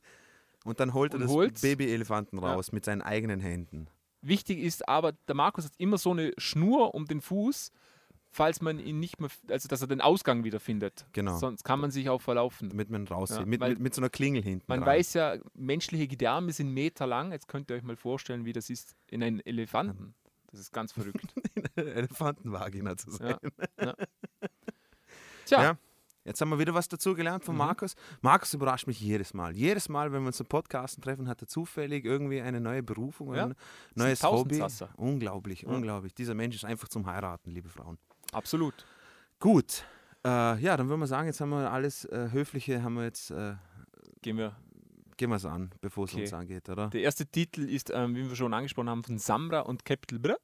und 0.64 0.80
dann 0.80 0.94
holt 0.94 1.12
er 1.14 1.20
das. 1.20 1.60
Baby-Elefanten 1.60 2.38
Ja. 2.40 2.54
raus 2.54 2.72
mit 2.72 2.84
seinen 2.84 3.02
eigenen 3.02 3.40
Händen. 3.40 3.88
Wichtig 4.22 4.60
ist 4.60 4.88
aber, 4.88 5.12
der 5.12 5.34
Markus 5.34 5.66
hat 5.66 5.72
immer 5.76 5.98
so 5.98 6.12
eine 6.12 6.32
Schnur 6.38 6.94
um 6.94 7.04
den 7.04 7.20
Fuß, 7.20 7.72
falls 8.34 8.60
man 8.60 8.78
ihn 8.78 8.98
nicht 9.00 9.20
mehr, 9.20 9.30
also 9.48 9.68
dass 9.68 9.80
er 9.80 9.86
den 9.86 10.00
Ausgang 10.00 10.44
wieder 10.44 10.58
findet. 10.60 11.06
Genau. 11.12 11.38
Sonst 11.38 11.62
kann 11.64 11.80
man 11.80 11.90
sich 11.90 12.08
auch 12.10 12.20
verlaufen. 12.20 12.68
Damit 12.70 12.90
man 12.90 13.06
rauszieht. 13.06 13.38
Ja, 13.40 13.46
mit, 13.46 13.60
mit, 13.60 13.78
mit 13.78 13.94
so 13.94 14.00
einer 14.00 14.10
Klingel 14.10 14.42
hinten. 14.42 14.64
Man 14.66 14.80
dran. 14.80 14.88
weiß 14.88 15.14
ja, 15.14 15.36
menschliche 15.54 16.08
Gedärme 16.08 16.52
sind 16.52 16.70
meterlang. 16.74 17.32
Jetzt 17.32 17.48
könnt 17.48 17.70
ihr 17.70 17.76
euch 17.76 17.82
mal 17.82 17.96
vorstellen, 17.96 18.44
wie 18.44 18.52
das 18.52 18.68
ist 18.70 18.94
in 19.10 19.22
einem 19.22 19.40
Elefanten. 19.44 20.14
Das 20.50 20.60
ist 20.60 20.72
ganz 20.72 20.92
verrückt. 20.92 21.24
Elefantenvagina 21.76 22.96
zu 22.96 23.10
sein. 23.12 23.36
Ja. 23.80 23.94
Tja, 25.46 25.62
Ja. 25.62 25.78
Jetzt 26.26 26.40
haben 26.40 26.48
wir 26.48 26.58
wieder 26.58 26.72
was 26.72 26.88
dazu 26.88 27.12
gelernt 27.14 27.44
von 27.44 27.54
Mhm. 27.54 27.58
Markus. 27.58 27.94
Markus 28.22 28.54
überrascht 28.54 28.86
mich 28.86 28.98
jedes 28.98 29.34
Mal. 29.34 29.54
Jedes 29.54 29.90
Mal, 29.90 30.10
wenn 30.10 30.22
wir 30.22 30.28
uns 30.28 30.38
zum 30.38 30.46
Podcasten 30.46 31.02
treffen, 31.02 31.28
hat 31.28 31.42
er 31.42 31.48
zufällig 31.48 32.06
irgendwie 32.06 32.40
eine 32.40 32.60
neue 32.62 32.82
Berufung, 32.82 33.34
Ja. 33.34 33.44
ein 33.46 33.54
neues 33.94 34.22
Hobby. 34.22 34.62
Unglaublich, 34.96 35.62
Ja. 35.62 35.68
unglaublich. 35.68 36.14
Dieser 36.14 36.32
Mensch 36.34 36.56
ist 36.56 36.64
einfach 36.64 36.88
zum 36.88 37.04
Heiraten, 37.06 37.50
liebe 37.50 37.68
Frauen. 37.68 37.98
Absolut. 38.34 38.74
Gut. 39.40 39.84
Äh, 40.24 40.58
ja, 40.60 40.76
dann 40.76 40.88
würden 40.88 41.00
wir 41.00 41.06
sagen, 41.06 41.26
jetzt 41.26 41.40
haben 41.40 41.50
wir 41.50 41.70
alles 41.70 42.04
äh, 42.06 42.28
Höfliche, 42.32 42.82
haben 42.82 42.94
wir 42.94 43.04
jetzt, 43.04 43.30
äh, 43.30 43.54
Gehen 44.22 44.38
wir. 44.38 44.56
gehen 45.18 45.28
wir 45.30 45.36
es 45.36 45.44
an, 45.44 45.70
bevor 45.82 46.04
es 46.06 46.12
Okay. 46.12 46.22
uns 46.22 46.32
angeht, 46.32 46.68
oder? 46.70 46.88
Der 46.88 47.02
erste 47.02 47.26
Titel 47.26 47.68
ist, 47.68 47.90
ähm, 47.94 48.14
wie 48.16 48.26
wir 48.28 48.34
schon 48.36 48.54
angesprochen 48.54 48.88
haben, 48.88 49.04
von 49.04 49.18
Samra 49.18 49.60
und 49.60 49.84
Capital 49.84 50.18
Bra. 50.18 50.36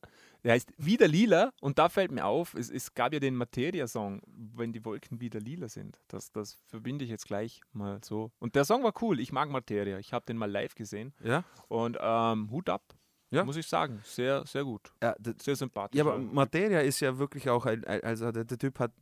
Der 0.45 0.53
heißt 0.53 0.73
Wieder 0.79 1.07
Lila 1.09 1.53
und 1.61 1.79
da 1.79 1.89
fällt 1.91 2.13
mir 2.13 2.25
auf, 2.25 2.55
es, 2.55 2.71
es 2.71 2.95
gab 2.95 3.13
ja 3.13 3.21
den 3.21 3.35
Materia-Song, 3.37 4.23
wenn 4.55 4.73
die 4.73 4.83
Wolken 4.87 5.21
wieder 5.21 5.39
lila 5.39 5.69
sind. 5.69 6.01
Das, 6.09 6.31
das 6.33 6.55
verbinde 6.67 7.05
ich 7.05 7.11
jetzt 7.11 7.27
gleich 7.27 7.61
mal 7.75 8.01
so. 8.03 8.33
Und 8.39 8.55
der 8.55 8.65
Song 8.65 8.83
war 8.83 8.95
cool, 9.03 9.21
ich 9.21 9.33
mag 9.33 9.51
Materia. 9.51 9.99
Ich 9.99 10.13
habe 10.15 10.25
den 10.27 10.39
mal 10.39 10.51
live 10.51 10.75
gesehen 10.75 11.13
Ja? 11.23 11.45
und 11.69 11.99
ähm, 12.01 12.51
Hut 12.51 12.71
ab, 12.71 12.83
Ja. 13.31 13.45
muss 13.45 13.57
ich 13.57 13.67
sagen. 13.67 14.01
Sehr, 14.05 14.45
sehr 14.47 14.65
gut. 14.65 14.93
Ja, 15.03 15.15
Sehr 15.41 15.57
sympathisch. 15.57 15.99
ja 15.99 16.05
aber 16.05 16.19
Materia 16.19 16.81
ist 16.81 17.01
ja 17.01 17.17
wirklich 17.19 17.49
auch, 17.49 17.65
ein, 17.67 17.85
also 17.85 18.33
der, 18.33 18.45
der 18.45 18.59
Typ 18.59 18.79
hat 18.79 18.93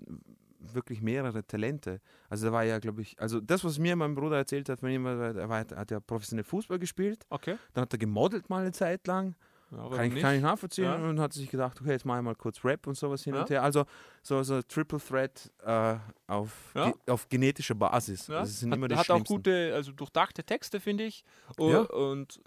wirklich 0.60 1.00
mehrere 1.00 1.46
Talente. 1.46 2.00
Also 2.28 2.46
der 2.46 2.52
war 2.52 2.64
ja, 2.64 2.78
glaube 2.78 3.00
ich, 3.02 3.18
also 3.20 3.40
das, 3.40 3.64
was 3.64 3.78
mir 3.78 3.96
mein 3.96 4.14
Bruder 4.14 4.36
erzählt 4.36 4.68
hat, 4.68 4.82
ihm, 4.82 5.04
war, 5.04 5.34
er 5.34 5.48
war, 5.48 5.64
er 5.70 5.76
hat 5.76 5.90
ja 5.90 6.00
professionell 6.00 6.44
Fußball 6.44 6.78
gespielt, 6.78 7.24
Okay. 7.30 7.56
dann 7.72 7.82
hat 7.82 7.92
er 7.92 7.98
gemodelt 7.98 8.50
mal 8.50 8.60
eine 8.62 8.72
Zeit 8.72 9.06
lang, 9.06 9.34
Ja, 9.70 9.88
kann 9.88 10.12
ich, 10.14 10.20
kann 10.20 10.34
ich 10.34 10.42
nachvollziehen 10.42 10.84
Ja. 10.84 10.96
und 10.96 11.20
hat 11.20 11.32
sich 11.32 11.48
gedacht, 11.48 11.80
okay, 11.80 11.90
jetzt 11.92 12.04
mache 12.04 12.18
ich 12.18 12.24
mal 12.24 12.34
kurz 12.34 12.62
Rap 12.64 12.86
und 12.86 12.96
sowas 12.96 13.22
hin 13.24 13.34
Ja. 13.34 13.42
und 13.42 13.50
her. 13.50 13.62
Also 13.62 13.84
so, 14.22 14.42
so 14.42 14.60
Triple 14.62 14.98
Threat 14.98 15.50
äh, 15.64 15.96
auf, 16.26 16.72
ge 16.74 16.92
auf 17.06 17.28
genetischer 17.28 17.74
Basis. 17.76 18.26
Ja. 18.26 18.40
Das 18.40 18.60
sind 18.60 18.70
hat 18.72 18.76
immer 18.78 18.88
die 18.88 18.96
hat 18.96 19.10
auch 19.10 19.24
gute, 19.24 19.72
also 19.74 19.92
durchdachte 19.92 20.42
Texte, 20.44 20.80
finde 20.80 21.04
ich. 21.04 21.24
Ja. 21.58 21.80
Und 21.82 22.36
äh, 22.36 22.40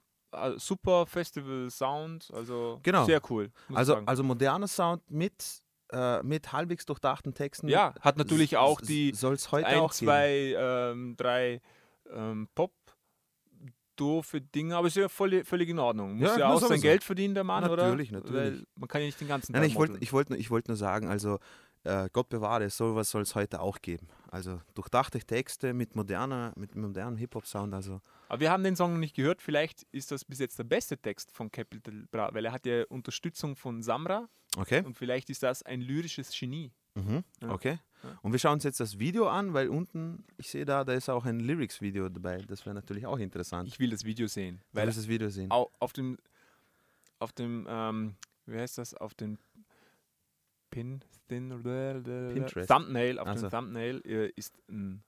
super 0.58 1.06
Festival-Sound, 1.06 2.32
also 2.34 2.80
Genau. 2.84 3.06
sehr 3.06 3.22
cool. 3.30 3.52
Also, 3.74 3.96
also 4.06 4.24
moderner 4.24 4.68
Sound 4.68 5.10
mit, 5.10 5.62
äh, 5.92 6.22
mit 6.24 6.52
halbwegs 6.52 6.86
durchdachten 6.86 7.34
Texten. 7.34 7.68
Ja, 7.68 7.94
hat 8.02 8.18
natürlich 8.18 8.58
auch 8.58 8.82
die 8.82 9.14
Soll 9.14 9.34
es 9.34 9.52
heute 9.52 9.68
ein, 9.68 9.80
auch 9.80 9.92
zwei, 9.92 10.56
ähm, 10.58 11.16
drei 11.18 11.62
ähm, 12.14 12.48
Pop 12.56 12.74
doofe 13.96 14.42
Dinge, 14.42 14.76
aber 14.76 14.88
ist 14.88 14.96
ja 14.98 15.10
voll, 15.10 15.44
völlig 15.44 15.70
in 15.70 15.78
Ordnung. 15.78 16.16
Muss 16.16 16.30
Ja, 16.30 16.38
ja, 16.38 16.52
muss 16.52 16.64
auch 16.64 16.70
sein. 16.70 16.82
Geld 16.82 17.04
verdienen, 17.04 17.36
der 17.36 17.44
Mann, 17.44 17.70
oder? 17.70 17.84
Natürlich, 17.84 18.12
natürlich. 18.12 18.66
Man 18.76 18.88
kann 18.88 19.02
ja 19.02 19.08
nicht 19.08 19.22
den 19.22 19.28
ganzen 19.28 19.52
Nein, 19.52 19.62
Tag 19.62 19.70
ich 19.70 19.76
wollte 19.76 19.98
ich 20.00 20.12
wollt, 20.14 20.32
ich 20.32 20.50
wollt 20.50 20.68
nur 20.68 20.78
sagen, 20.78 21.08
also 21.08 21.40
äh, 21.84 22.10
Gott 22.14 22.30
bewahre, 22.30 22.70
sowas 22.70 23.10
soll 23.10 23.24
es 23.24 23.34
heute 23.36 23.60
auch 23.60 23.80
geben. 23.82 24.08
Also 24.30 24.62
durchdachte 24.76 25.20
Texte 25.20 25.74
mit 25.74 25.96
moderner, 25.96 26.54
mit 26.56 26.76
modernem 26.76 27.18
Hip-Hop-Sound. 27.18 27.74
Also 27.74 28.02
Aber 28.30 28.40
wir 28.40 28.52
haben 28.52 28.64
den 28.64 28.76
Song 28.76 28.94
noch 28.94 29.00
nicht 29.00 29.16
gehört. 29.16 29.42
Vielleicht 29.42 29.84
ist 29.92 30.12
das 30.12 30.24
bis 30.24 30.40
jetzt 30.40 30.58
der 30.60 30.64
beste 30.64 30.98
Text 30.98 31.32
von 31.32 31.52
Capital 31.52 32.08
Bra, 32.12 32.30
weil 32.34 32.46
er 32.46 32.52
hat 32.52 32.66
ja 32.66 32.84
Unterstützung 32.86 33.56
von 33.56 33.82
Samra 33.84 34.30
okay. 34.58 34.84
und 34.86 34.98
vielleicht 34.98 35.30
ist 35.30 35.44
das 35.44 35.64
ein 35.64 35.82
lyrisches 35.82 36.32
Genie. 36.38 36.72
Mhm. 36.96 37.24
Ja. 37.42 37.52
Okay. 37.52 37.80
Ja. 38.04 38.20
Und 38.22 38.32
wir 38.32 38.40
schauen 38.40 38.54
uns 38.54 38.64
jetzt 38.64 38.80
das 38.80 38.98
Video 39.00 39.28
an, 39.28 39.54
weil 39.54 39.70
unten, 39.70 40.24
ich 40.38 40.50
sehe 40.50 40.66
da, 40.66 40.84
da 40.84 40.94
ist 40.94 41.08
auch 41.10 41.26
ein 41.26 41.40
Lyrics-Video 41.40 42.10
dabei. 42.10 42.38
Das 42.48 42.66
wäre 42.66 42.74
natürlich 42.74 43.06
auch 43.06 43.18
interessant. 43.20 43.68
Ich 43.68 43.80
will 43.80 43.90
das 43.92 44.04
Video 44.04 44.28
sehen, 44.28 44.60
weil 44.74 44.88
weil 44.88 44.94
das 44.94 45.08
Video 45.08 45.30
sehen. 45.30 45.52
au- 45.52 45.72
auf 45.80 45.94
dem, 45.94 46.18
auf 47.20 47.32
dem, 47.32 47.66
ähm, 47.70 48.16
wie 48.48 48.58
heißt 48.58 48.78
das, 48.78 48.94
auf 48.96 49.14
dem 49.14 49.38
Pin, 50.72 51.04
Thin, 51.28 51.50
Pinterest. 52.34 52.68
Thumbnail, 52.70 53.20
auf 53.20 53.28
Also. 53.28 53.48
dem 53.48 53.52
Thumbnail 53.52 54.02
äh, 54.06 54.32
ist 54.36 54.58
ein 54.68 55.04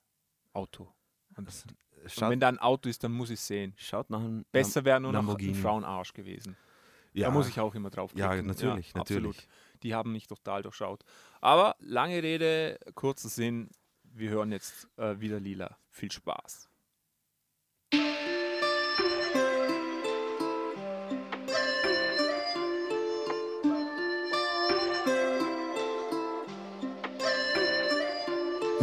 Auto. 0.54 0.94
Und, 1.36 1.48
und 1.48 2.12
Schaut, 2.12 2.30
wenn 2.30 2.40
da 2.40 2.50
ein 2.50 2.60
Auto 2.60 2.90
ist, 2.90 3.04
dann 3.04 3.14
muss 3.14 3.30
ich 3.32 3.40
sehen. 3.40 3.74
schaut 3.78 4.10
nach 4.10 4.20
einem 4.20 4.46
Besser 4.52 4.84
wäre 4.86 5.00
nur 5.00 5.12
noch 5.14 5.38
ein 5.40 5.56
Frauenarsch 5.56 6.14
gewesen. 6.14 6.56
ja, 7.14 7.28
Da 7.28 7.34
muss 7.34 7.48
ich 7.48 7.60
auch 7.60 7.74
immer 7.76 7.90
drauf 7.90 8.12
Ja, 8.16 8.30
klicken. 8.30 8.48
natürlich, 8.48 8.94
Absolut. 8.96 9.24
natürlich. 9.38 9.48
Die 9.82 9.96
haben 9.96 10.12
mich 10.12 10.28
total 10.28 10.62
durchschaut. 10.62 11.04
Aber 11.42 11.76
lange 11.80 12.22
Rede, 12.22 12.78
kurzer 12.96 13.30
Sinn. 13.30 13.70
Wir 14.04 14.30
hören 14.30 14.52
jetzt 14.52 14.88
äh, 14.98 15.20
wieder 15.20 15.40
Lila. 15.40 15.76
Viel 15.90 16.12
Spaß. 16.12 16.70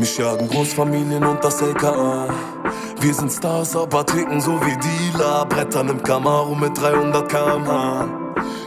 Mich 0.00 0.16
jagen 0.16 0.49
Großfamilien 0.49 1.23
und 1.23 1.45
das 1.45 1.61
LKA. 1.61 2.26
Wir 3.02 3.12
sind 3.12 3.30
Stars, 3.30 3.76
aber 3.76 4.07
ticken 4.07 4.40
so 4.40 4.59
wie 4.62 4.75
Dealer. 4.78 5.45
Brettern 5.45 5.90
im 5.90 6.02
Camaro 6.02 6.54
mit 6.54 6.80
300 6.80 7.28
km/h. 7.28 8.09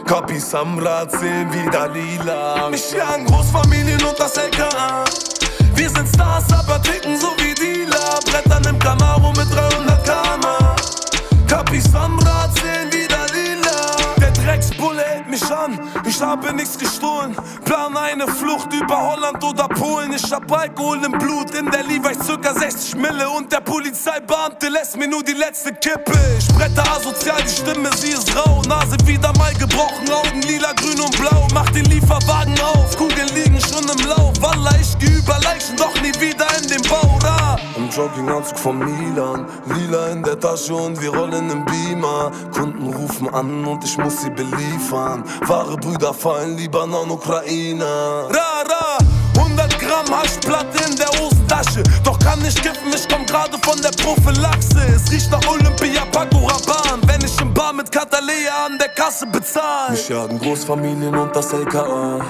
Kapis 0.06 0.54
am 0.54 0.78
Rad 0.78 1.10
sehen 1.10 1.48
wie 1.50 1.68
Dalila. 1.68 2.68
Mich 2.70 2.92
jagen 2.92 3.26
Großfamilien 3.26 4.00
und 4.04 4.16
das 4.16 4.36
LKA. 4.36 5.04
Wir 5.74 5.90
sind 5.90 6.08
Stars, 6.08 6.52
aber 6.52 6.80
ticken 6.80 7.18
so 7.18 7.26
wie 7.38 7.52
Dealer. 7.52 8.20
Brettern 8.30 8.64
im 8.66 8.78
Camaro 8.78 9.30
mit 9.30 9.52
300 9.52 10.04
km/h. 10.04 10.76
Kapis 11.48 11.92
am 11.96 12.16
Rad 12.20 12.54
sehen 12.54 12.92
wie 12.92 13.08
Dalila. 13.08 13.96
Der 14.20 14.32
Drecksbulle 14.64 15.02
hält 15.02 15.28
mich 15.28 15.44
an, 15.50 15.78
ich 16.06 16.20
habe 16.20 16.52
nichts 16.54 16.78
gestohlen. 16.78 17.36
Plan 17.64 17.96
eine 17.96 18.26
Flucht 18.26 18.72
über 18.72 18.96
Holland 18.96 19.42
oder 19.44 19.68
Polen. 19.68 20.12
Ich 20.12 20.32
hab 20.32 20.50
Alkohol 20.50 21.04
im 21.04 21.12
Blut, 21.12 21.54
in 21.54 21.70
der 21.70 21.82
Levi 21.82 22.14
circa 22.22 22.54
60 22.54 22.96
Mille. 22.96 23.28
Und 23.28 23.52
der 23.52 23.60
Polizeibeamte 23.60 24.68
lässt 24.68 24.96
mir 24.96 25.08
nur 25.08 25.22
die 25.22 25.32
letzte 25.32 25.72
Kippe. 25.74 26.18
Ich 26.38 26.48
brette 26.48 26.82
asozial, 26.90 27.42
die 27.42 27.50
Stimme, 27.50 27.90
sie 27.96 28.10
ist 28.10 28.34
rau. 28.36 28.62
Nase 28.66 28.96
wieder 29.06 29.32
mal 29.36 29.52
gebrochen, 29.54 30.10
Augen 30.10 30.42
lila, 30.42 30.72
grün 30.72 31.00
und 31.00 31.18
blau. 31.18 31.46
Mach 31.52 31.68
den 31.70 31.84
Lieferwagen 31.86 32.58
auf, 32.60 32.96
Kugeln 32.96 33.28
liegen 33.34 33.60
schon 33.60 33.84
im 33.88 34.06
Lauf. 34.08 34.32
Walla, 34.40 34.70
ich 34.80 34.96
geh 34.98 35.12
über 35.18 35.38
Leichen, 35.40 35.76
doch 35.76 35.94
nie 36.00 36.14
wieder 36.20 36.46
in 36.60 36.68
den 36.68 36.82
Bau. 36.88 37.18
Ra. 37.22 37.56
Im 37.76 37.90
Jogginganzug 37.90 38.58
von 38.58 38.78
Milan, 38.78 39.46
lila 39.66 40.08
in 40.08 40.22
der 40.22 40.38
Tasche 40.38 40.74
und 40.74 41.00
wir 41.00 41.10
rollen 41.10 41.50
im 41.50 41.64
Beamer. 41.64 42.30
Kunden 42.52 42.86
rufen 42.86 43.28
an 43.28 43.64
und 43.64 43.84
ich 43.84 43.98
muss 43.98 44.22
sie 44.22 44.30
beliefern. 44.54 45.24
Wahre 45.46 45.76
Brüder 45.76 46.14
fallen, 46.14 46.56
Libanon, 46.56 47.10
Ukraine. 47.10 47.84
Ra, 47.84 48.62
ra, 48.68 48.98
100 49.36 49.78
Gramm 49.78 50.06
Haschplatte 50.10 50.78
in 50.88 50.96
der 50.96 51.08
Hosentasche. 51.08 51.82
Doch 52.02 52.18
kann 52.18 52.40
nicht 52.40 52.62
kiffen, 52.62 52.92
ich 52.94 53.08
komm 53.08 53.26
gerade 53.26 53.58
von 53.62 53.80
der 53.82 53.90
Prophylaxe. 54.02 54.80
Es 54.94 55.10
riecht 55.10 55.30
nach 55.30 55.46
Olympia, 55.48 56.04
Paco 56.12 56.46
Rabanne. 56.46 57.02
Wenn 57.06 57.24
ich 57.24 57.40
im 57.40 57.52
Bar 57.52 57.72
mit 57.72 57.90
Katalea 57.90 58.66
an 58.66 58.78
der 58.78 58.88
Kasse 58.88 59.26
bezahl. 59.26 59.90
Mich 59.90 60.08
jagen 60.08 60.38
Großfamilien 60.38 61.14
und 61.14 61.34
das 61.34 61.52
LKA. 61.52 62.20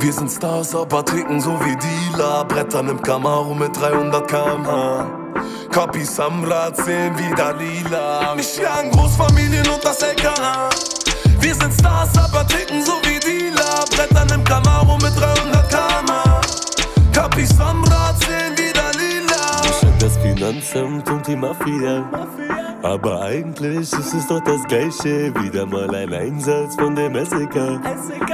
Wir 0.00 0.12
sind 0.12 0.30
Stars, 0.30 0.74
aber 0.74 1.04
ticken 1.04 1.40
so 1.40 1.58
wie 1.64 1.76
Dealer. 1.76 2.44
Brettern 2.44 2.88
im 2.88 3.00
Camaro 3.00 3.54
mit 3.54 3.78
300 3.80 4.28
km/h. 4.28 5.22
Am 6.18 6.44
Rad 6.44 6.76
sehen 6.76 7.14
wie 7.16 7.34
Dalila. 7.34 8.34
Mich 8.34 8.58
jagen 8.58 8.90
Großfamilien 8.90 9.66
und 9.68 9.84
das 9.84 10.02
LKA. 10.02 10.68
Wir 11.42 11.54
sind 11.54 11.74
Stars, 11.74 12.16
aber 12.16 12.46
ticken 12.46 12.84
so 12.84 12.92
wie 13.02 13.18
Dealer. 13.18 13.84
Brettern 13.90 14.28
im 14.32 14.44
Camaro 14.44 14.94
mit 14.94 15.14
300 15.16 15.68
km/h. 15.68 16.40
Kapis 17.12 17.50
am 17.58 17.82
Rad 17.84 18.16
sehen 18.20 18.54
wie 18.56 18.72
Dalila. 18.72 19.60
Ich 19.64 19.82
hab 19.82 19.98
das 19.98 20.16
Finanzamt 20.18 21.10
und 21.10 21.26
die 21.26 21.36
Mafia. 21.36 22.04
Aber 22.82 23.22
eigentlich 23.22 23.92
ist 23.92 24.14
es 24.14 24.26
doch 24.28 24.40
das 24.44 24.62
Gleiche. 24.68 25.34
Wieder 25.42 25.66
mal 25.66 25.92
ein 25.94 26.14
Einsatz 26.14 26.76
von 26.76 26.94
dem 26.94 27.14
SEK. 27.14 27.80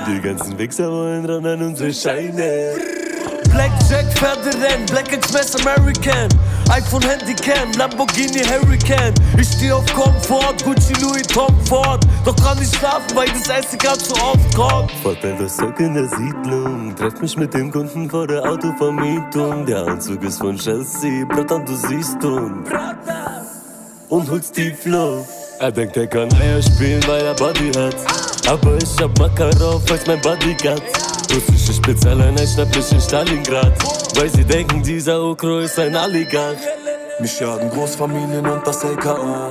Die 0.06 0.20
ganzen 0.20 0.58
Wichser 0.58 0.90
wollen 0.90 1.24
ran 1.24 1.46
an 1.46 1.62
unsere 1.62 1.92
Scheine. 1.92 2.74
Blackjack, 3.50 4.06
Pferderennen, 4.14 4.86
Black 4.86 5.12
Express 5.12 5.56
American 5.56 6.28
iPhone 6.70 7.02
Handycam, 7.02 7.72
Lamborghini 7.76 8.44
Hurricane 8.44 9.14
Ich 9.38 9.48
steh 9.48 9.72
auf 9.72 9.86
Komfort, 9.94 10.62
Gucci 10.64 10.92
Louis 11.00 11.22
Tom 11.26 11.54
Ford 11.66 12.04
Doch 12.24 12.36
kann 12.36 12.58
nicht 12.58 12.74
schlafen, 12.74 13.14
weil 13.14 13.28
das 13.28 13.48
Essen 13.48 13.78
grad 13.78 14.00
so 14.00 14.14
oft 14.14 14.54
kommt 14.54 14.90
Vorteil 15.02 15.36
das 15.38 15.56
Zock 15.56 15.78
in 15.80 15.94
der 15.94 16.08
Siedlung. 16.08 16.94
Treff 16.96 17.20
mich 17.20 17.36
mit 17.36 17.54
dem 17.54 17.70
Kunden 17.70 18.10
vor 18.10 18.26
der 18.26 18.42
Autovermietung. 18.44 19.64
Der 19.66 19.86
Anzug 19.86 20.22
ist 20.22 20.38
von 20.38 20.56
Chelsea, 20.56 21.24
Bratan, 21.24 21.64
du 21.64 21.74
siehst 21.74 22.22
und. 22.24 22.64
Und 24.08 24.30
holst 24.30 24.56
die 24.56 24.72
Flow. 24.72 25.26
Er 25.60 25.72
denkt, 25.72 25.96
er 25.96 26.06
kann 26.06 26.32
Eier 26.34 26.62
spielen, 26.62 27.02
weil 27.06 27.24
er 27.24 27.34
Body 27.34 27.70
hat. 27.72 27.96
Aber 28.48 28.76
ich 28.76 29.02
hab 29.02 29.18
Makarov 29.18 29.90
als 29.90 30.06
mein 30.06 30.20
Bodyguard. 30.20 30.82
Russische 31.30 31.72
Spezialeinheit 31.72 32.48
schnapp 32.48 32.74
mich 32.74 32.90
in 32.92 33.00
Stalingrad. 33.00 33.72
Weil 34.16 34.30
sie 34.30 34.44
denken, 34.44 34.82
dieser 34.82 35.22
Okro 35.22 35.58
ist 35.58 35.78
ein 35.78 35.94
Oligarch. 35.94 36.58
Mich 37.20 37.38
jagen 37.40 37.70
Großfamilien 37.70 38.46
und 38.46 38.66
das 38.66 38.82
LKA. 38.84 39.50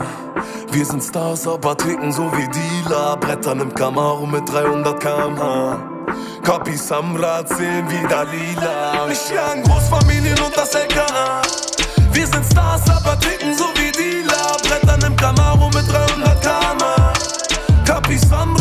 Wir 0.72 0.86
sind 0.86 1.03
Stars, 1.03 1.48
aber 1.48 1.77
ticken 1.77 2.12
so 2.12 2.31
wie 2.34 2.48
Dealer. 2.48 3.17
Brettern 3.17 3.62
im 3.62 3.74
Camaro 3.74 4.25
mit 4.25 4.48
300 4.51 5.00
km/h. 5.00 5.79
Kapis 6.43 6.91
am 6.91 7.15
Rad 7.15 7.50
sehen 7.50 7.86
wie 7.89 8.07
Dalila. 8.07 9.05
Mich 9.07 9.29
jagen 9.29 9.63
Großfamilien 9.63 10.39
und 10.39 10.55
das 10.55 10.74
LKA. 10.74 11.41
Wir 12.12 12.27
sind 12.27 12.46
Stars, 12.46 12.89
aber 12.89 13.19
ticken 13.19 13.55
so 13.55 13.65
wie 13.75 13.91
Dealer. 13.91 14.57
Brettern 14.67 15.01
im 15.12 15.15
Camaro 15.15 15.67
mit 15.67 15.88
300 15.89 16.41
km/h. 16.41 17.13
Kapis 17.86 18.31
am 18.31 18.57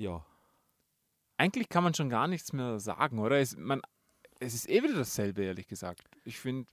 Ja. 0.00 0.24
Eigentlich 1.36 1.68
kann 1.68 1.84
man 1.84 1.92
schon 1.92 2.08
gar 2.08 2.26
nichts 2.26 2.54
mehr 2.54 2.80
sagen, 2.80 3.18
oder? 3.18 3.38
Es, 3.38 3.54
man, 3.54 3.82
es 4.40 4.54
ist 4.54 4.68
eh 4.68 4.82
wieder 4.82 4.94
dasselbe, 4.94 5.42
ehrlich 5.44 5.68
gesagt. 5.68 6.02
Ich 6.24 6.38
finde, 6.38 6.66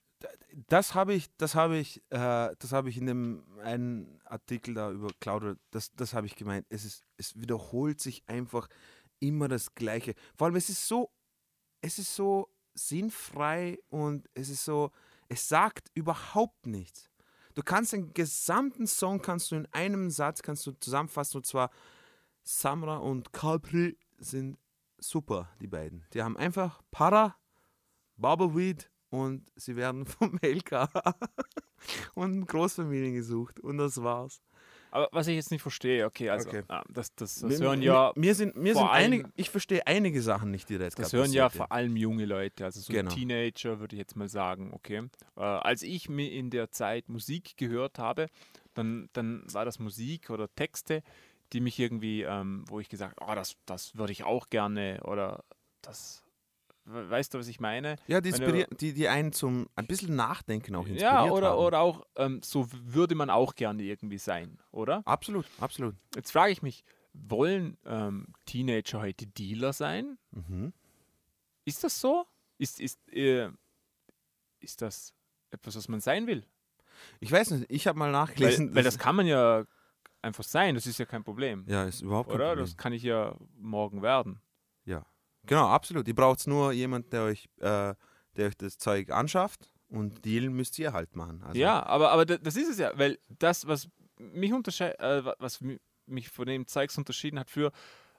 Das 0.68 0.94
habe 0.94 1.12
ich, 1.12 1.28
das 1.36 1.54
habe 1.54 1.76
ich, 1.76 1.98
äh, 2.08 2.54
das 2.58 2.72
habe 2.72 2.88
ich 2.88 2.96
in 2.96 3.06
dem 3.06 3.44
einen 3.62 4.18
Artikel 4.24 4.74
da 4.74 4.90
über 4.90 5.10
Cloud, 5.20 5.58
das, 5.70 5.92
das 5.94 6.14
habe 6.14 6.26
ich 6.26 6.36
gemeint. 6.36 6.66
Es 6.70 6.84
ist, 6.86 7.04
es 7.18 7.38
wiederholt 7.38 8.00
sich 8.00 8.22
einfach 8.26 8.68
immer 9.20 9.46
das 9.48 9.74
Gleiche. 9.74 10.14
Vor 10.34 10.46
allem, 10.46 10.56
es 10.56 10.70
ist 10.70 10.88
so, 10.88 11.10
es 11.82 11.98
ist 11.98 12.14
so 12.14 12.48
sinnfrei 12.74 13.78
und 13.90 14.26
es 14.32 14.48
ist 14.48 14.64
so, 14.64 14.90
es 15.28 15.46
sagt 15.48 15.90
überhaupt 15.94 16.66
nichts. 16.66 17.10
Du 17.54 17.62
kannst 17.62 17.92
den 17.92 18.14
gesamten 18.14 18.86
Song 18.86 19.20
kannst 19.20 19.50
du 19.50 19.56
in 19.56 19.68
einem 19.72 20.10
Satz 20.10 20.40
kannst 20.40 20.66
du 20.66 20.72
zusammenfassen 20.72 21.38
und 21.38 21.46
zwar 21.46 21.70
Samra 22.50 22.96
und 22.96 23.30
Capri 23.34 23.98
sind 24.18 24.56
super, 24.96 25.50
die 25.60 25.66
beiden. 25.66 26.06
Die 26.14 26.22
haben 26.22 26.34
einfach 26.38 26.80
Para, 26.90 27.36
Bubbleweed 28.16 28.90
und 29.10 29.52
sie 29.54 29.76
werden 29.76 30.06
vom 30.06 30.38
LK 30.42 30.88
und 32.14 32.46
Großfamilien 32.46 33.12
gesucht 33.14 33.60
und 33.60 33.76
das 33.76 34.02
war's. 34.02 34.40
aber 34.90 35.08
was 35.12 35.26
ich 35.26 35.34
jetzt 35.36 35.50
nicht 35.50 35.60
verstehe, 35.60 36.06
okay, 36.06 36.30
also 36.30 36.48
Okay. 36.48 36.62
ah, 36.68 36.82
das, 36.88 37.14
das, 37.14 37.34
das 37.40 37.58
Mir- 37.58 37.66
hören 37.66 37.82
ja, 37.82 38.12
mir 38.16 38.34
sind, 38.34 38.56
mir 38.56 38.74
sind 38.74 38.88
einige, 38.88 39.24
allem- 39.24 39.32
ich 39.36 39.50
verstehe 39.50 39.86
einige 39.86 40.22
Sachen 40.22 40.50
nicht, 40.50 40.70
die 40.70 40.78
da 40.78 40.84
jetzt 40.84 40.98
das 40.98 41.12
hören 41.12 41.30
ja 41.32 41.50
vor 41.50 41.70
allem 41.70 41.96
junge 41.96 42.24
Leute, 42.24 42.64
also 42.64 42.80
so 42.80 42.90
Genau. 42.94 43.10
Teenager 43.14 43.78
würde 43.78 43.94
ich 43.94 44.00
jetzt 44.00 44.16
mal 44.16 44.28
sagen, 44.30 44.72
okay. 44.72 45.02
Äh, 45.36 45.40
als 45.42 45.82
ich 45.82 46.08
mir 46.08 46.32
in 46.32 46.48
der 46.48 46.70
Zeit 46.70 47.10
Musik 47.10 47.58
gehört 47.58 47.98
habe, 47.98 48.28
dann, 48.74 49.10
dann 49.12 49.42
war 49.52 49.64
das 49.66 49.78
Musik 49.78 50.30
oder 50.30 50.48
Texte, 50.54 51.02
die 51.52 51.60
mich 51.60 51.78
irgendwie, 51.78 52.22
ähm, 52.22 52.64
wo 52.68 52.80
ich 52.80 52.88
gesagt, 52.88 53.18
oh, 53.20 53.34
das, 53.34 53.56
das 53.66 53.96
würde 53.96 54.12
ich 54.12 54.24
auch 54.24 54.48
gerne 54.50 55.00
oder 55.04 55.44
das 55.82 56.22
we- 56.84 57.08
weißt 57.10 57.34
du, 57.34 57.38
was 57.38 57.48
ich 57.48 57.60
meine? 57.60 57.96
Ja, 58.06 58.20
die, 58.20 58.30
du- 58.32 58.66
die, 58.76 58.92
die 58.94 59.08
einen 59.08 59.32
zum 59.32 59.68
ein 59.76 59.86
bisschen 59.86 60.14
Nachdenken 60.16 60.74
auch 60.74 60.86
inspiriert 60.86 61.02
Ja, 61.02 61.24
oder, 61.30 61.50
haben. 61.50 61.58
oder 61.58 61.80
auch, 61.80 62.06
ähm, 62.16 62.40
so 62.42 62.66
würde 62.72 63.14
man 63.14 63.30
auch 63.30 63.54
gerne 63.54 63.82
irgendwie 63.82 64.18
sein, 64.18 64.58
oder? 64.72 65.02
Absolut, 65.06 65.46
absolut. 65.60 65.94
Jetzt 66.14 66.32
frage 66.32 66.52
ich 66.52 66.62
mich, 66.62 66.84
wollen 67.14 67.76
ähm, 67.84 68.26
Teenager 68.46 69.00
heute 69.00 69.26
Dealer 69.26 69.72
sein? 69.72 70.18
Mhm. 70.32 70.72
Ist 71.64 71.82
das 71.84 72.00
so? 72.00 72.26
Ist, 72.58 72.80
ist, 72.80 72.98
äh, 73.12 73.50
ist 74.60 74.82
das 74.82 75.14
etwas, 75.50 75.76
was 75.76 75.88
man 75.88 76.00
sein 76.00 76.26
will? 76.26 76.44
Ich 77.20 77.30
weiß 77.30 77.52
nicht, 77.52 77.66
ich 77.70 77.86
habe 77.86 77.98
mal 77.98 78.06
Weil, 78.06 78.12
nachgelesen. 78.12 78.74
weil 78.74 78.82
das 78.82 78.98
kann 78.98 79.16
man 79.16 79.26
ja 79.26 79.64
einfach 80.22 80.44
sein, 80.44 80.74
das 80.74 80.86
ist 80.86 80.98
ja 80.98 81.04
kein 81.06 81.22
Problem. 81.24 81.64
ja, 81.68 81.84
ist 81.84 82.00
überhaupt 82.02 82.28
kein 82.30 82.36
oder? 82.36 82.48
Problem. 82.48 82.64
Das 82.66 82.76
kann 82.76 82.92
ich 82.92 83.02
ja 83.02 83.36
morgen 83.56 84.02
werden. 84.02 84.40
Genau, 85.46 85.68
absolut. 85.68 86.06
Ihr 86.06 86.14
braucht 86.14 86.46
nur 86.46 86.72
jemand, 86.72 87.10
der 87.12 87.22
euch, 87.22 87.48
äh, 87.58 87.94
der 88.36 88.48
euch 88.48 88.56
das 88.58 88.76
Zeug 88.76 89.10
anschafft 89.10 89.72
und 89.88 90.24
Deal 90.26 90.50
müsst 90.50 90.78
ihr 90.78 90.92
halt 90.92 91.16
machen. 91.16 91.42
Also, 91.42 91.58
Ja, 91.58 91.86
aber, 91.86 92.10
aber 92.10 92.26
da- 92.26 92.36
das 92.36 92.56
ist 92.56 92.68
es 92.68 92.78
ja, 92.78 92.90
weil 92.98 93.18
das, 93.38 93.66
was 93.66 93.88
mich 94.18 94.52
unterscheidet, 94.52 95.00
äh, 95.00 95.24
wa- 95.24 95.36
was 95.38 95.62
mi- 95.62 95.80
mich 96.06 96.28
von 96.28 96.44
dem 96.46 96.66
Zeugs 96.66 96.98
unterschieden 96.98 97.38
hat 97.38 97.48
für, 97.50 97.72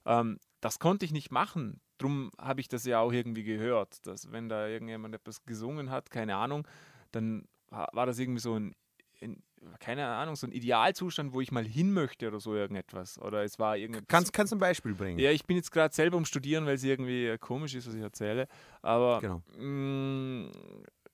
ähm, 0.06 0.39
das 0.62 0.79
konnte 0.79 1.06
ich 1.06 1.12
nicht 1.12 1.29
machen. 1.29 1.82
Drum 2.00 2.32
habe 2.39 2.62
ich 2.62 2.68
das 2.68 2.84
ja 2.86 3.00
auch 3.00 3.12
irgendwie 3.12 3.44
gehört, 3.44 4.08
dass 4.08 4.32
wenn 4.32 4.50
da 4.50 4.68
irgendjemand 4.68 5.13
etwas 5.13 5.44
gesungen 5.44 5.91
hat, 5.91 6.10
keine 6.10 6.36
Ahnung, 6.38 6.68
dann 7.12 7.48
wa- 7.70 7.89
war 7.91 8.08
das 8.08 8.18
irgendwie 8.18 8.39
so 8.41 8.56
ein, 8.58 8.74
ein 9.21 9.43
keine 9.79 10.07
Ahnung, 10.07 10.35
so 10.38 10.47
ein 10.47 10.51
Idealzustand, 10.53 11.33
wo 11.33 11.41
ich 11.41 11.51
mal 11.51 11.65
hin 11.65 11.91
möchte 11.93 12.27
oder 12.27 12.39
so 12.39 12.55
irgendetwas. 12.55 13.19
Oder 13.19 13.43
es 13.43 13.59
war 13.59 13.75
irgendetwas. 13.77 14.07
Kannst, 14.07 14.33
kannst 14.33 14.51
du 14.53 14.55
ein 14.55 14.59
Beispiel 14.59 14.93
bringen? 14.93 15.19
Ja, 15.19 15.31
ich 15.31 15.45
bin 15.45 15.57
jetzt 15.57 15.71
gerade 15.71 15.93
selber 15.93 16.15
um 16.17 16.23
Studieren, 16.25 16.65
weil 16.65 16.75
es 16.75 16.83
irgendwie 16.83 17.27
äh, 17.27 17.38
komisch 17.38 17.75
ist, 17.75 17.85
was 17.88 17.93
ich 17.93 18.01
erzähle. 18.01 18.47
Aber 18.81 19.19
Genau. 19.19 19.41
mh, 19.57 20.49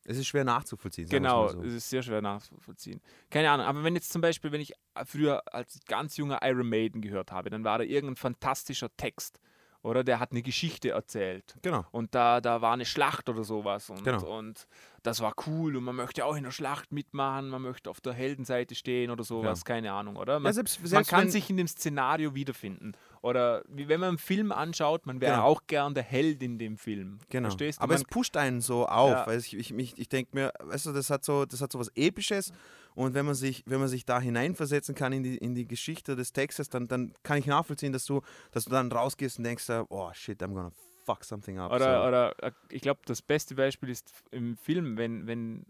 Es 0.06 0.18
ist 0.18 0.28
schwer 0.28 0.44
nachzuvollziehen. 0.44 1.10
Genau, 1.10 1.48
so. 1.48 1.64
es 1.64 1.74
ist 1.74 1.90
sehr 1.90 2.04
schwer 2.04 2.22
nachzuvollziehen. 2.22 3.02
Keine 3.32 3.50
Ahnung, 3.50 3.66
aber 3.66 3.84
wenn 3.84 3.96
jetzt 3.96 4.12
zum 4.12 4.22
Beispiel, 4.22 4.52
wenn 4.52 4.62
ich 4.62 4.74
früher 5.06 5.42
als 5.52 5.80
ganz 5.88 6.16
junger 6.18 6.40
Iron 6.44 6.70
Maiden 6.70 7.02
gehört 7.02 7.32
habe, 7.32 7.50
dann 7.50 7.64
war 7.64 7.80
da 7.80 7.84
irgendein 7.84 8.16
fantastischer 8.16 8.96
Text, 8.96 9.40
oder? 9.86 10.04
Der 10.04 10.20
hat 10.20 10.32
eine 10.32 10.42
Geschichte 10.42 10.90
erzählt. 10.90 11.56
Genau. 11.62 11.86
Und 11.92 12.14
da, 12.16 12.42
da 12.42 12.62
war 12.62 12.74
eine 12.74 12.86
Schlacht 12.86 13.30
oder 13.30 13.44
sowas. 13.44 13.90
Und, 13.90 14.04
Genau. 14.04 14.38
und 14.38 14.68
das 15.04 15.22
war 15.22 15.34
cool 15.46 15.76
und 15.78 15.84
man 15.84 15.96
möchte 15.96 16.26
auch 16.26 16.36
in 16.36 16.44
der 16.44 16.52
Schlacht 16.52 16.92
mitmachen, 16.92 17.50
man 17.50 17.62
möchte 17.62 17.90
auf 17.90 18.02
der 18.02 18.14
Heldenseite 18.14 18.74
stehen 18.76 19.12
oder 19.12 19.24
sowas, 19.24 19.64
keine 19.64 19.94
Ahnung, 19.94 20.16
oder? 20.16 20.40
Man, 20.40 20.50
Ja, 20.50 20.54
selbst, 20.54 20.80
man 20.80 20.88
selbst 20.88 21.10
kann 21.12 21.22
wenn, 21.22 21.30
sich 21.30 21.50
in 21.50 21.58
dem 21.58 21.68
Szenario 21.68 22.34
wiederfinden. 22.34 22.94
Oder 23.26 23.64
wie 23.68 23.88
wenn 23.88 24.00
man 24.00 24.10
einen 24.10 24.18
Film 24.20 24.52
anschaut, 24.52 25.08
man 25.08 25.20
wäre 25.20 25.38
Genau. 25.38 25.46
auch 25.46 25.64
gern 25.66 25.96
der 25.96 26.04
Held 26.04 26.44
in 26.44 26.60
dem 26.60 26.78
Film. 26.78 27.18
Genau. 27.30 27.50
Verstehst 27.50 27.80
du? 27.80 27.84
Aber 27.84 27.94
man, 27.94 28.02
es 28.04 28.08
pusht 28.08 28.38
einen 28.38 28.62
so 28.62 28.86
auf. 28.86 29.10
Ja. 29.10 29.26
Weil 29.26 29.40
ich, 29.40 29.58
ich, 29.58 29.74
ich, 29.74 29.98
ich 29.98 30.10
denke 30.10 30.30
mir, 30.34 30.54
weißt 30.60 30.86
du, 30.86 30.94
das 30.94 31.10
hat 31.10 31.26
so, 31.26 31.44
das 31.46 31.60
hat 31.60 31.72
so 31.72 31.80
was 31.80 31.90
Episches. 31.96 32.54
Und 32.94 33.16
wenn 33.16 33.26
man 33.26 33.34
sich, 33.34 33.64
wenn 33.66 33.80
man 33.80 33.90
sich 33.90 34.06
da 34.06 34.20
hineinversetzen 34.20 34.94
kann 34.94 35.12
in 35.12 35.24
die, 35.24 35.38
in 35.38 35.56
die 35.56 35.68
Geschichte 35.68 36.16
des 36.16 36.34
Textes, 36.34 36.70
dann, 36.70 36.88
dann 36.88 37.14
kann 37.24 37.40
ich 37.40 37.48
nachvollziehen, 37.48 37.94
dass 37.94 38.06
du, 38.06 38.22
dass 38.52 38.66
du 38.66 38.70
dann 38.70 38.92
rausgehst 38.92 39.40
und 39.40 39.44
denkst, 39.44 39.68
oh 39.90 40.12
shit, 40.14 40.40
I'm 40.44 40.54
gonna 40.54 40.72
fuck 41.04 41.24
something 41.24 41.58
up. 41.58 41.72
Oder, 41.72 42.02
so. 42.02 42.08
oder 42.08 42.44
äh, 42.44 42.52
ich 42.70 42.82
glaube, 42.84 43.00
das 43.08 43.24
beste 43.24 43.56
Beispiel 43.56 43.90
ist 43.90 44.14
im 44.30 44.56
Film, 44.56 44.98
wenn, 44.98 45.26
wenn 45.26 45.66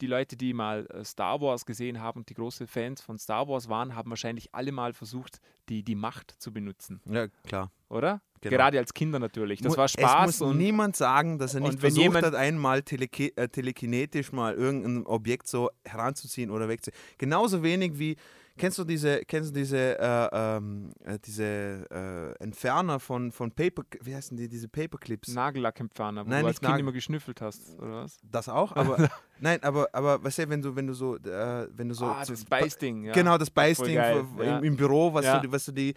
die 0.00 0.06
Leute, 0.06 0.36
die 0.36 0.52
mal 0.52 0.86
äh, 0.86 1.04
Star 1.04 1.40
Wars 1.40 1.64
gesehen 1.66 2.00
haben 2.00 2.20
und 2.20 2.28
die 2.30 2.34
große 2.34 2.66
Fans 2.66 3.00
von 3.00 3.18
Star 3.18 3.48
Wars 3.48 3.68
waren, 3.68 3.94
haben 3.94 4.10
wahrscheinlich 4.10 4.54
alle 4.54 4.72
mal 4.72 4.92
versucht, 4.92 5.40
die, 5.68 5.82
die 5.82 5.94
Macht 5.94 6.34
zu 6.38 6.52
benutzen, 6.52 7.00
ja, 7.06 7.28
klar. 7.44 7.70
oder? 7.88 8.20
Genau. 8.42 8.56
Gerade 8.56 8.78
als 8.78 8.92
Kinder 8.92 9.18
natürlich. 9.18 9.60
Das 9.60 9.76
war 9.76 9.86
Es 9.86 9.92
Spaß 9.92 10.40
muss 10.40 10.50
und 10.50 10.58
niemand 10.58 10.94
sagen, 10.94 11.38
dass 11.38 11.54
er 11.54 11.60
nicht 11.60 11.72
wenn 11.74 11.80
versucht 11.80 12.02
jemand- 12.02 12.26
hat, 12.26 12.34
einmal 12.34 12.82
teleke 12.82 13.34
äh, 13.36 13.48
telekinetisch 13.48 14.30
mal 14.30 14.54
irgendein 14.54 15.06
Objekt 15.06 15.48
so 15.48 15.70
heranzuziehen 15.84 16.50
oder 16.50 16.68
wegzuziehen. 16.68 17.02
Genauso 17.18 17.62
wenig 17.62 17.98
wie, 17.98 18.16
kennst 18.56 18.78
du 18.78 18.84
diese, 18.84 19.20
kennst 19.24 19.50
du 19.50 19.54
diese, 19.54 19.98
äh, 19.98 20.28
ähm, 20.32 20.90
äh, 21.04 21.18
diese 21.18 21.44
äh, 21.90 22.42
Entferner 22.42 22.98
von, 23.00 23.32
von 23.32 23.50
Paper, 23.52 23.82
wie 24.02 24.14
heißen 24.14 24.36
die, 24.36 24.48
diese 24.48 24.68
Paperclips? 24.68 25.28
Nagellackentferner, 25.34 26.26
wo 26.26 26.30
Nein, 26.30 26.42
du 26.42 26.48
als 26.48 26.60
Kind 26.60 26.70
Nagel- 26.70 26.80
immer 26.80 26.92
geschnüffelt 26.92 27.40
hast, 27.40 27.78
oder 27.78 28.02
was? 28.04 28.18
Das 28.22 28.48
auch, 28.48 28.74
aber 28.76 29.08
nein, 29.40 29.62
aber, 29.62 29.88
aber 29.92 30.22
weißt 30.24 30.38
du, 30.38 30.48
wenn 30.48 30.62
du, 30.62 30.74
wenn 30.76 30.86
du 30.86 30.94
so, 30.94 31.16
äh, 31.16 31.68
wenn 31.72 31.88
du 31.88 31.94
so, 31.94 32.06
ah, 32.06 32.24
das 32.26 32.44
Beißding, 32.44 33.04
ja. 33.04 33.12
Genau, 33.12 33.38
das 33.38 33.50
Beißding 33.50 33.94
ja. 33.94 34.20
im, 34.60 34.76
Büro, 34.76 35.12
was, 35.14 35.24
Ja. 35.24 35.40
du, 35.40 35.50
was 35.52 35.64
du 35.66 35.72
die. 35.72 35.94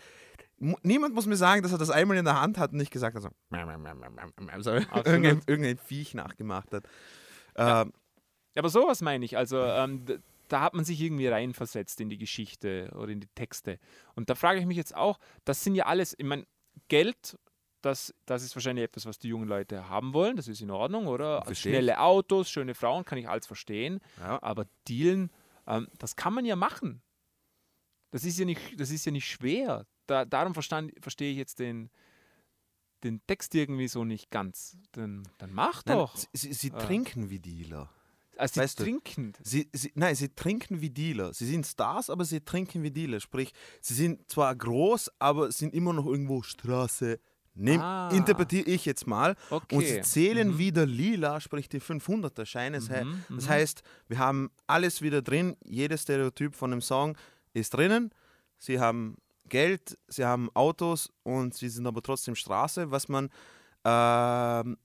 Niemand 0.83 1.15
muss 1.15 1.25
mir 1.25 1.37
sagen, 1.37 1.63
dass 1.63 1.71
er 1.71 1.77
das 1.77 1.89
einmal 1.89 2.17
in 2.17 2.25
der 2.25 2.41
Hand 2.41 2.57
hat 2.57 2.71
und 2.73 2.77
nicht 2.79 2.91
gesagt 2.91 3.15
hat, 3.15 3.21
so, 3.21 3.29
so 4.59 4.71
irgendein, 4.71 5.41
irgendein 5.47 5.77
Viech 5.77 6.13
nachgemacht 6.13 6.73
hat. 6.73 6.83
Ähm, 7.55 7.93
Ja, 8.55 8.59
aber 8.61 8.69
sowas 8.69 9.01
meine 9.01 9.23
ich. 9.23 9.37
Also 9.37 9.57
ähm, 9.61 10.03
da 10.49 10.61
hat 10.61 10.73
man 10.73 10.83
sich 10.83 10.99
irgendwie 10.99 11.27
reinversetzt 11.27 12.01
in 12.01 12.09
die 12.09 12.17
Geschichte 12.17 12.91
oder 12.95 13.09
in 13.11 13.21
die 13.21 13.29
Texte. 13.35 13.79
Und 14.15 14.29
da 14.29 14.35
frage 14.35 14.59
ich 14.59 14.65
mich 14.65 14.77
jetzt 14.77 14.95
auch, 14.95 15.17
das 15.45 15.63
sind 15.63 15.75
ja 15.75 15.85
alles, 15.85 16.13
ich 16.17 16.25
meine, 16.25 16.45
Geld, 16.89 17.37
das, 17.81 18.13
das 18.25 18.43
ist 18.43 18.55
wahrscheinlich 18.55 18.83
etwas, 18.83 19.05
was 19.05 19.19
die 19.19 19.29
jungen 19.29 19.47
Leute 19.47 19.87
haben 19.87 20.13
wollen, 20.13 20.35
das 20.35 20.47
ist 20.49 20.59
in 20.61 20.69
Ordnung, 20.71 21.07
oder? 21.07 21.41
Verstehe 21.43 21.71
ich. 21.71 21.77
Schnelle 21.77 21.99
Autos, 22.01 22.49
schöne 22.49 22.75
Frauen, 22.75 23.05
kann 23.05 23.17
ich 23.17 23.29
alles 23.29 23.47
verstehen. 23.47 23.99
ja. 24.19 24.41
Aber 24.43 24.65
dealen, 24.87 25.31
ähm, 25.65 25.87
das 25.97 26.15
kann 26.17 26.33
man 26.33 26.43
ja 26.45 26.55
machen. 26.57 27.01
Das 28.11 28.25
ist 28.25 28.37
ja 28.39 28.45
nicht, 28.45 28.79
das 28.79 28.89
ist 28.91 29.05
ja 29.05 29.11
nicht 29.11 29.27
schwer. 29.29 29.85
Da, 30.07 30.25
darum 30.25 30.53
verstand, 30.53 30.91
verstehe 30.99 31.31
ich 31.31 31.37
jetzt 31.37 31.59
den, 31.59 31.89
den 33.03 33.21
Text 33.27 33.53
irgendwie 33.55 33.87
so 33.87 34.03
nicht 34.03 34.29
ganz. 34.31 34.77
Dann, 34.93 35.23
dann 35.37 35.53
mach 35.53 35.85
Nein, 35.85 35.97
doch. 35.97 36.15
Sie, 36.17 36.27
sie, 36.33 36.53
sie 36.53 36.71
Ah. 36.73 36.79
trinken 36.79 37.29
wie 37.29 37.39
Dealer. 37.39 37.93
Also 38.39 38.61
sie 38.61 38.75
trinken. 38.75 39.33
Sie, 39.43 39.69
sie, 39.73 39.91
nein, 39.95 40.15
sie 40.15 40.29
trinken 40.29 40.81
wie 40.81 40.89
Dealer. 40.89 41.33
Sie 41.33 41.45
sind 41.45 41.65
Stars, 41.65 42.09
aber 42.09 42.23
sie 42.25 42.39
trinken 42.41 42.81
wie 42.83 42.91
Dealer. 42.91 43.19
Sprich, 43.19 43.51
sie 43.81 43.93
sind 43.93 44.29
zwar 44.31 44.55
groß, 44.55 45.11
aber 45.19 45.51
sind 45.51 45.73
immer 45.73 45.93
noch 45.93 46.05
irgendwo 46.05 46.41
Straße. 46.41 47.19
Nehm, 47.55 47.81
Ah. 47.81 48.09
Interpretiere 48.13 48.69
ich 48.69 48.85
jetzt 48.85 49.05
mal. 49.07 49.35
Okay. 49.49 49.75
Und 49.75 49.85
sie 49.85 50.01
zählen 50.01 50.49
Mhm. 50.51 50.57
wieder 50.59 50.85
lila, 50.85 51.41
sprich 51.41 51.67
die 51.67 51.81
500er-Scheine. 51.81 52.77
Das, 52.77 52.89
hei- 52.89 53.03
Mhm, 53.03 53.23
das 53.29 53.45
mhm. 53.45 53.49
heißt, 53.49 53.83
wir 54.07 54.19
haben 54.19 54.49
alles 54.67 55.01
wieder 55.01 55.21
drin. 55.21 55.57
Jedes 55.65 56.03
Stereotyp 56.03 56.55
von 56.55 56.71
dem 56.71 56.81
Song 56.81 57.17
ist 57.53 57.73
drinnen. 57.73 58.11
Sie 58.57 58.79
haben 58.79 59.17
Geld, 59.49 59.97
sie 60.07 60.23
haben 60.23 60.49
Autos 60.53 61.09
und 61.23 61.53
sie 61.55 61.67
sind 61.69 61.85
aber 61.87 62.01
trotzdem 62.01 62.35
Straße, 62.35 62.91
was 62.91 63.09
man 63.09 63.29
ähm, 63.83 64.77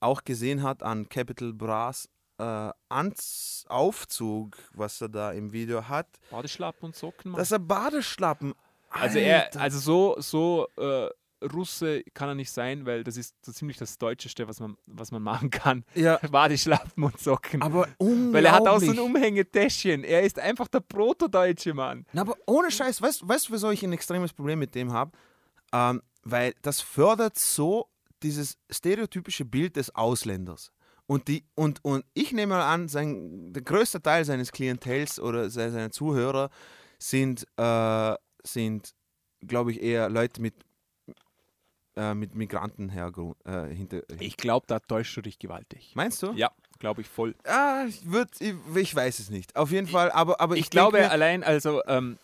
auch 0.00 0.24
gesehen 0.24 0.62
hat 0.62 0.82
an 0.82 1.08
Capital 1.08 1.52
Brass 1.52 2.08
äh, 2.42 2.72
Anz 2.88 3.64
Aufzug, 3.68 4.56
was 4.74 5.00
er 5.00 5.08
da 5.08 5.32
im 5.32 5.52
Video 5.52 5.88
hat. 5.88 6.08
Badeschlappen 6.30 6.86
und 6.86 6.96
Socken 6.96 7.30
machen. 7.32 7.38
Dass 7.38 7.52
er 7.52 7.60
Badeschlappen. 7.60 8.54
also 8.90 9.18
er, 9.18 9.50
also 9.56 9.78
so, 9.78 10.16
so 10.20 10.68
äh, 10.76 11.08
Russe 11.46 12.02
kann 12.14 12.28
er 12.28 12.34
nicht 12.34 12.50
sein, 12.50 12.86
weil 12.86 13.04
das 13.04 13.16
ist 13.16 13.34
so 13.44 13.52
ziemlich 13.52 13.76
das 13.76 13.98
Deutscheste, 13.98 14.48
was 14.48 14.60
man, 14.60 14.76
was 14.86 15.10
man 15.10 15.22
machen 15.22 15.50
kann. 15.50 15.84
ja, 15.94 16.18
Badeschlappen 16.30 17.04
und 17.04 17.18
Socken. 17.18 17.62
aber 17.62 17.88
unglaublich. 17.98 18.32
weil 18.32 18.44
er 18.46 18.52
hat 18.52 18.66
auch 18.66 18.80
so 18.80 18.90
ein 18.90 18.98
Umhängetäschchen. 18.98 20.04
Er 20.04 20.22
ist 20.22 20.38
einfach 20.38 20.68
der 20.68 20.80
Protodeutsche 20.80 21.74
Mann. 21.74 22.06
Na, 22.12 22.22
aber 22.22 22.36
ohne 22.46 22.70
Scheiß, 22.70 23.00
weißt 23.00 23.28
weißt 23.28 23.48
du, 23.48 23.52
wieso 23.52 23.70
ich 23.70 23.82
ein 23.82 23.92
extremes 23.92 24.32
Problem 24.32 24.58
mit 24.58 24.74
dem 24.74 24.92
habe? 24.92 25.12
Ähm, 25.72 26.02
weil 26.24 26.54
das 26.62 26.80
fördert 26.80 27.38
so 27.38 27.88
dieses 28.22 28.58
stereotypische 28.70 29.44
Bild 29.44 29.76
des 29.76 29.94
Ausländers. 29.94 30.72
Und, 31.06 31.28
die, 31.28 31.44
und, 31.54 31.84
und 31.84 32.04
ich 32.14 32.32
nehme 32.32 32.54
mal 32.54 32.72
an, 32.72 32.88
sein, 32.88 33.52
der 33.52 33.62
größte 33.62 34.00
Teil 34.00 34.24
seines 34.24 34.50
Klientels 34.52 35.18
oder 35.20 35.50
se- 35.50 35.70
seiner 35.70 35.90
Zuhörer 35.90 36.48
sind, 36.98 37.46
äh, 37.56 38.14
sind 38.44 38.94
glaube 39.46 39.72
ich, 39.72 39.82
eher 39.82 40.08
Leute 40.08 40.40
mit, 40.40 40.54
äh, 41.96 42.14
mit 42.14 42.34
Migrantenhintergrund. 42.34 43.36
Äh, 43.44 43.74
hinter, 43.74 44.02
Ich 44.20 44.36
glaube, 44.36 44.66
da 44.68 44.78
täuschst 44.78 45.16
du 45.16 45.20
dich 45.22 45.38
gewaltig. 45.38 45.92
Meinst 45.96 46.22
du? 46.22 46.32
Ja, 46.32 46.50
glaube 46.78 47.00
ich 47.02 47.08
voll. 47.08 47.34
Ah, 47.44 47.84
ich, 47.88 48.08
würd, 48.10 48.30
ich, 48.40 48.54
ich 48.76 48.94
weiß 48.94 49.18
es 49.18 49.28
nicht. 49.30 49.56
Auf 49.56 49.70
jeden 49.72 49.88
Fall, 49.88 50.10
aber, 50.12 50.40
aber 50.40 50.54
ich, 50.56 50.62
Ich, 50.62 50.70
glaube 50.70 50.98
mir, 50.98 51.10
allein, 51.10 51.42
also 51.42 51.82
ähm, 51.86 52.16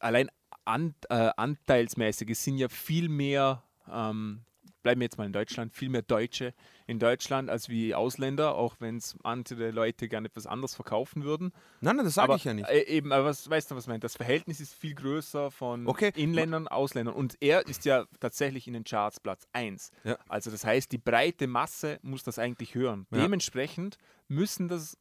allein 0.00 0.28
an, 0.64 0.94
äh, 1.08 1.30
anteilsmäßig, 1.36 2.30
es 2.30 2.42
sind 2.44 2.58
ja 2.58 2.68
viel 2.68 3.08
mehr, 3.08 3.62
ähm, 3.90 4.40
bleiben 4.82 5.00
wir 5.00 5.06
jetzt 5.06 5.18
mal 5.18 5.26
in 5.26 5.32
Deutschland, 5.32 5.72
viel 5.72 5.88
mehr 5.88 6.02
Deutsche 6.02 6.52
in 6.86 6.98
Deutschland 6.98 7.48
als 7.48 7.68
wie 7.68 7.94
Ausländer, 7.94 8.54
auch 8.54 8.76
wenn 8.78 8.98
es 8.98 9.16
der 9.24 9.72
Leute 9.72 10.08
gerne 10.08 10.28
etwas 10.28 10.46
anderes 10.46 10.74
verkaufen 10.74 11.24
würden. 11.24 11.52
nein, 11.80 11.96
nein, 11.96 12.04
das 12.04 12.14
sage 12.14 12.34
ich 12.36 12.44
ja 12.44 12.52
nicht. 12.52 12.68
Äh, 12.68 12.82
eben, 12.82 13.12
aber 13.12 13.26
was 13.26 13.48
weißt 13.48 13.70
du, 13.70 13.76
was 13.76 13.84
ich 13.84 13.88
meine? 13.88 14.00
Das 14.00 14.16
Verhältnis 14.16 14.60
ist 14.60 14.74
viel 14.74 14.94
größer 14.94 15.50
von 15.50 15.86
Okay. 15.86 16.12
Inländern, 16.14 16.68
Ausländern. 16.68 17.14
Und 17.14 17.36
er 17.40 17.66
ist 17.66 17.84
ja 17.84 18.04
tatsächlich 18.20 18.66
in 18.66 18.74
den 18.74 18.84
Charts 18.84 19.20
Platz 19.20 19.46
1. 19.52 19.90
Ja. 20.04 20.18
Also 20.28 20.50
das 20.50 20.64
heißt, 20.64 20.92
die 20.92 20.98
breite 20.98 21.46
Masse 21.46 21.98
muss 22.02 22.22
das 22.22 22.38
eigentlich 22.38 22.74
hören. 22.74 23.06
Ja. 23.10 23.22
Dementsprechend 23.22 23.96
müssen 24.28 24.68
das 24.68 24.98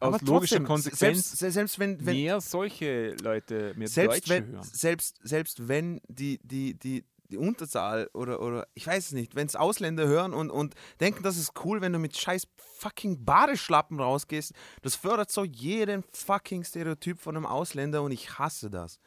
aus 0.00 0.14
aber 0.14 0.26
logischer 0.26 0.60
Konsequenz 0.60 1.38
selbst, 1.38 1.54
selbst 1.54 1.78
wenn, 1.78 2.06
wenn, 2.06 2.14
mehr 2.14 2.40
solche 2.40 3.16
Leute, 3.20 3.74
mehr 3.76 3.88
selbst 3.88 4.28
Deutsche 4.28 4.30
wenn, 4.30 4.52
hören. 4.52 4.62
selbst, 4.62 5.16
selbst 5.22 5.68
wenn 5.68 6.00
die, 6.08 6.38
die, 6.44 6.74
die, 6.74 7.04
die 7.30 7.36
Unterzahl 7.36 8.08
oder, 8.14 8.40
oder 8.40 8.66
ich 8.74 8.86
weiß 8.86 9.06
es 9.06 9.12
nicht, 9.12 9.34
wenn 9.34 9.46
es 9.46 9.56
Ausländer 9.56 10.06
hören 10.06 10.32
und, 10.32 10.50
und 10.50 10.74
denken, 11.00 11.22
das 11.22 11.36
ist 11.36 11.52
cool, 11.64 11.80
wenn 11.80 11.92
du 11.92 11.98
mit 11.98 12.16
scheiß 12.16 12.48
fucking 12.56 13.24
Badeschlappen 13.24 14.00
rausgehst, 14.00 14.52
das 14.82 14.96
fördert 14.96 15.30
so 15.30 15.44
jeden 15.44 16.04
fucking 16.12 16.64
Stereotyp 16.64 17.18
von 17.20 17.36
einem 17.36 17.46
Ausländer 17.46 18.02
und 18.02 18.12
ich 18.12 18.38
hasse 18.38 18.70
das. 18.70 18.98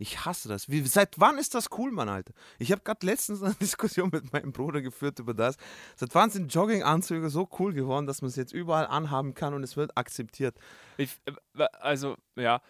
Ich 0.00 0.24
hasse 0.24 0.48
das. 0.48 0.68
Wie, 0.68 0.80
seit 0.86 1.18
wann 1.18 1.38
ist 1.38 1.54
das 1.54 1.70
cool, 1.76 1.90
Mann, 1.90 2.08
Alter? 2.08 2.32
Ich 2.58 2.70
habe 2.70 2.82
gerade 2.82 3.04
letztens 3.04 3.42
eine 3.42 3.54
Diskussion 3.60 4.10
mit 4.12 4.32
meinem 4.32 4.52
Bruder 4.52 4.80
geführt 4.80 5.18
über 5.18 5.34
das. 5.34 5.56
Seit 5.96 6.14
wann 6.14 6.30
sind 6.30 6.54
Jogginganzüge 6.54 7.28
so 7.30 7.48
cool 7.58 7.72
geworden, 7.72 8.06
dass 8.06 8.22
man 8.22 8.28
es 8.28 8.36
jetzt 8.36 8.52
überall 8.52 8.86
anhaben 8.86 9.34
kann 9.34 9.54
und 9.54 9.64
es 9.64 9.76
wird 9.76 9.96
akzeptiert? 9.98 10.56
Ich, 10.96 11.18
äh, 11.56 11.64
also, 11.80 12.16
ja. 12.36 12.62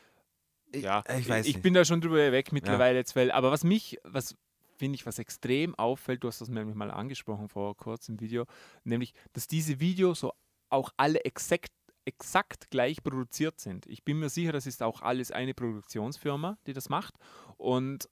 Ich, 0.70 0.82
ja, 0.82 1.02
ich 1.18 1.28
weiß 1.28 1.46
ich 1.46 1.62
bin 1.62 1.72
da 1.72 1.84
schon 1.84 2.02
drüber 2.02 2.30
weg 2.30 2.52
mittlerweile 2.52 2.98
jetzt, 2.98 3.16
weil, 3.16 3.30
aber 3.30 3.50
was 3.50 3.64
mich, 3.64 3.98
was 4.04 4.34
finde 4.78 4.96
ich, 4.96 5.06
was 5.06 5.18
extrem 5.18 5.74
auffällt, 5.74 6.24
du 6.24 6.28
hast 6.28 6.40
das 6.40 6.48
nämlich 6.48 6.76
mal 6.76 6.90
angesprochen 6.90 7.48
vor 7.48 7.76
kurzem 7.76 8.20
Video, 8.20 8.46
nämlich, 8.84 9.12
dass 9.32 9.48
diese 9.48 9.80
Videos 9.80 10.20
so 10.20 10.32
auch 10.70 10.90
alle 10.96 11.24
exakt, 11.24 11.72
exakt 12.04 12.70
gleich 12.70 13.02
produziert 13.02 13.58
sind. 13.58 13.86
Ich 13.86 14.04
bin 14.04 14.18
mir 14.18 14.28
sicher, 14.28 14.52
das 14.52 14.66
ist 14.66 14.82
auch 14.82 15.02
alles 15.02 15.32
eine 15.32 15.54
Produktionsfirma, 15.54 16.58
die 16.66 16.72
das 16.72 16.88
macht 16.88 17.14
und 17.56 18.08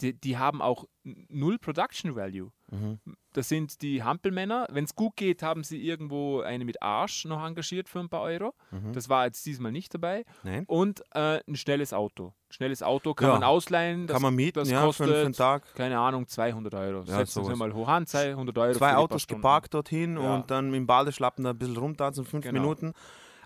die, 0.00 0.14
die 0.14 0.38
haben 0.38 0.62
auch 0.62 0.86
null 1.04 1.58
Production 1.58 2.14
Value. 2.14 2.52
Mhm. 2.70 2.98
Das 3.32 3.48
sind 3.48 3.80
die 3.82 4.02
Hampelmänner. 4.02 4.66
Wenn 4.70 4.84
es 4.84 4.94
gut 4.94 5.16
geht, 5.16 5.42
haben 5.42 5.64
sie 5.64 5.80
irgendwo 5.82 6.40
eine 6.40 6.64
mit 6.64 6.82
Arsch 6.82 7.24
noch 7.24 7.44
engagiert 7.44 7.88
für 7.88 8.00
ein 8.00 8.08
paar 8.08 8.22
Euro. 8.22 8.52
Mhm. 8.70 8.92
Das 8.92 9.08
war 9.08 9.24
jetzt 9.26 9.44
diesmal 9.46 9.72
nicht 9.72 9.94
dabei. 9.94 10.24
Nein? 10.42 10.64
Und 10.66 11.02
äh, 11.14 11.40
ein 11.48 11.56
schnelles 11.56 11.92
Auto. 11.92 12.28
Ein 12.48 12.52
schnelles 12.52 12.82
Auto 12.82 13.14
kann 13.14 13.28
Ja. 13.28 13.34
man 13.34 13.44
ausleihen. 13.44 14.06
Das, 14.06 14.14
Kann 14.14 14.22
man 14.22 14.34
mieten, 14.34 14.58
das 14.58 14.68
ja, 14.70 14.82
kostet, 14.84 15.08
für 15.08 15.20
einen 15.24 15.32
Tag. 15.34 15.74
keine 15.74 15.98
Ahnung, 15.98 16.26
200 16.26 16.74
Euro. 16.74 16.98
Ja, 17.04 17.18
Setzen 17.18 17.44
sowas. 17.44 17.56
mal 17.58 17.72
hoch 17.72 17.88
an, 17.88 18.06
200 18.06 18.58
Euro. 18.58 18.74
Zwei 18.78 18.96
Autos 18.96 19.26
geparkt 19.26 19.72
dorthin 19.74 20.16
Ja. 20.16 20.34
und 20.34 20.50
dann 20.50 20.72
im 20.74 20.86
Badeschlappen 20.86 21.44
da 21.44 21.50
ein 21.50 21.58
bisschen 21.58 21.76
rumtanzen, 21.76 22.24
fünf 22.24 22.44
Genau. 22.44 22.60
Minuten. 22.60 22.92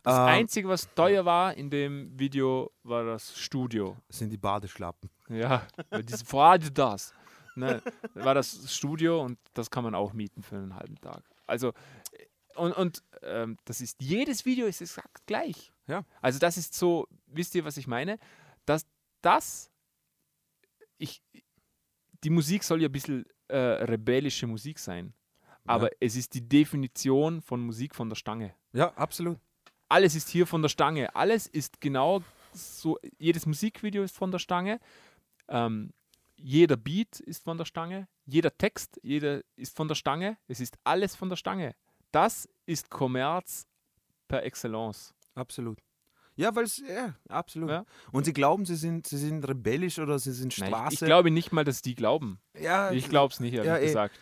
Das 0.05 0.17
Ähm, 0.17 0.23
Einzige, 0.25 0.69
was 0.69 0.93
teuer 0.95 1.25
war 1.25 1.55
in 1.55 1.71
dem 1.71 2.19
Video, 2.19 2.73
war 2.83 3.05
das 3.05 3.39
Studio. 3.39 3.97
sind 4.09 4.31
die 4.31 4.37
Badeschlappen. 4.39 5.11
Ja, 5.29 5.63
weil 5.91 6.03
diese 6.03 6.25
vor 6.25 6.45
allem 6.45 6.75
das. 6.75 7.15
Ne, 7.55 7.83
war 8.15 8.35
das 8.35 8.75
Studio 8.75 9.23
und 9.23 9.39
das 9.55 9.71
kann 9.71 9.85
man 9.85 9.95
auch 9.95 10.13
mieten 10.13 10.43
für 10.43 10.57
einen 10.57 10.75
halben 10.75 10.97
Tag. 11.01 11.23
Also, 11.47 11.69
äh, 12.13 12.27
und, 12.57 12.73
und 12.73 13.03
ähm, 13.23 13.57
das 13.65 13.81
ist, 13.81 14.01
jedes 14.01 14.45
Video 14.45 14.67
ist 14.67 14.81
exakt 14.81 15.27
gleich. 15.27 15.73
Ja. 15.87 16.05
Also, 16.21 16.39
das 16.39 16.57
ist 16.57 16.75
so, 16.75 17.07
wisst 17.27 17.55
ihr, 17.55 17.65
was 17.65 17.77
ich 17.77 17.87
meine? 17.87 18.19
Dass 18.65 18.87
das, 19.21 19.71
ich, 20.99 21.23
die 22.25 22.31
Musik 22.31 22.63
soll 22.65 22.81
ja 22.83 22.89
ein 22.89 22.93
bisschen 22.93 23.25
äh, 23.49 23.57
rebellische 23.57 24.47
Musik 24.47 24.79
sein. 24.79 25.15
Aber 25.65 25.91
es 26.01 26.17
ist 26.17 26.35
die 26.35 26.49
Definition 26.49 27.41
von 27.41 27.61
Musik 27.61 27.95
von 27.95 28.09
der 28.09 28.17
Stange 28.17 28.53
Ja, 28.73 28.93
absolut. 28.95 29.39
alles 29.89 30.15
ist 30.17 30.29
hier 30.29 30.47
von 30.47 30.61
der 30.61 30.69
Stange. 30.69 31.15
Alles 31.15 31.47
ist 31.47 31.81
genau 31.81 32.23
so. 32.53 32.99
Jedes 33.19 33.47
Musikvideo 33.47 34.03
ist 34.03 34.17
von 34.17 34.33
der 34.33 34.41
Stange. 34.41 34.81
Ähm, 35.49 35.93
jeder 36.43 36.77
Beat 36.77 37.21
ist 37.21 37.45
von 37.45 37.57
der 37.59 37.65
Stange. 37.65 38.09
Jeder 38.27 38.57
Text 38.57 38.99
jeder 39.03 39.43
ist 39.57 39.77
von 39.77 39.89
der 39.89 39.95
Stange. 39.95 40.37
Es 40.49 40.61
ist 40.61 40.77
alles 40.85 41.15
von 41.17 41.29
der 41.29 41.37
Stange. 41.37 41.75
Das 42.11 42.49
ist 42.67 42.91
Kommerz 42.91 43.67
per 44.29 44.43
Excellence. 44.45 45.15
Absolut. 45.35 45.79
Ja, 46.35 46.55
weil 46.57 46.65
es, 46.65 46.79
ja, 46.79 47.15
absolut. 47.29 47.71
Ja. 47.71 47.85
Und 48.11 48.25
sie 48.25 48.33
glauben, 48.33 48.65
sie 48.65 48.77
sind, 48.77 49.07
sie 49.07 49.19
sind 49.19 49.47
rebellisch 49.47 49.99
oder 49.99 50.19
sie 50.19 50.33
sind 50.33 50.57
Nein, 50.59 50.69
Straße. 50.71 50.95
ich, 50.95 51.03
ich 51.03 51.07
glaube 51.07 51.31
nicht 51.31 51.53
mal, 51.53 51.65
dass 51.65 51.83
die 51.83 51.95
glauben. 51.95 52.41
ja, 52.59 52.91
Ich 52.91 53.09
glaube 53.09 53.33
es 53.33 53.41
nicht, 53.41 53.53
ehrlich 53.55 53.69
Ja, 53.69 53.79
eh. 53.79 53.87
gesagt. 53.87 54.19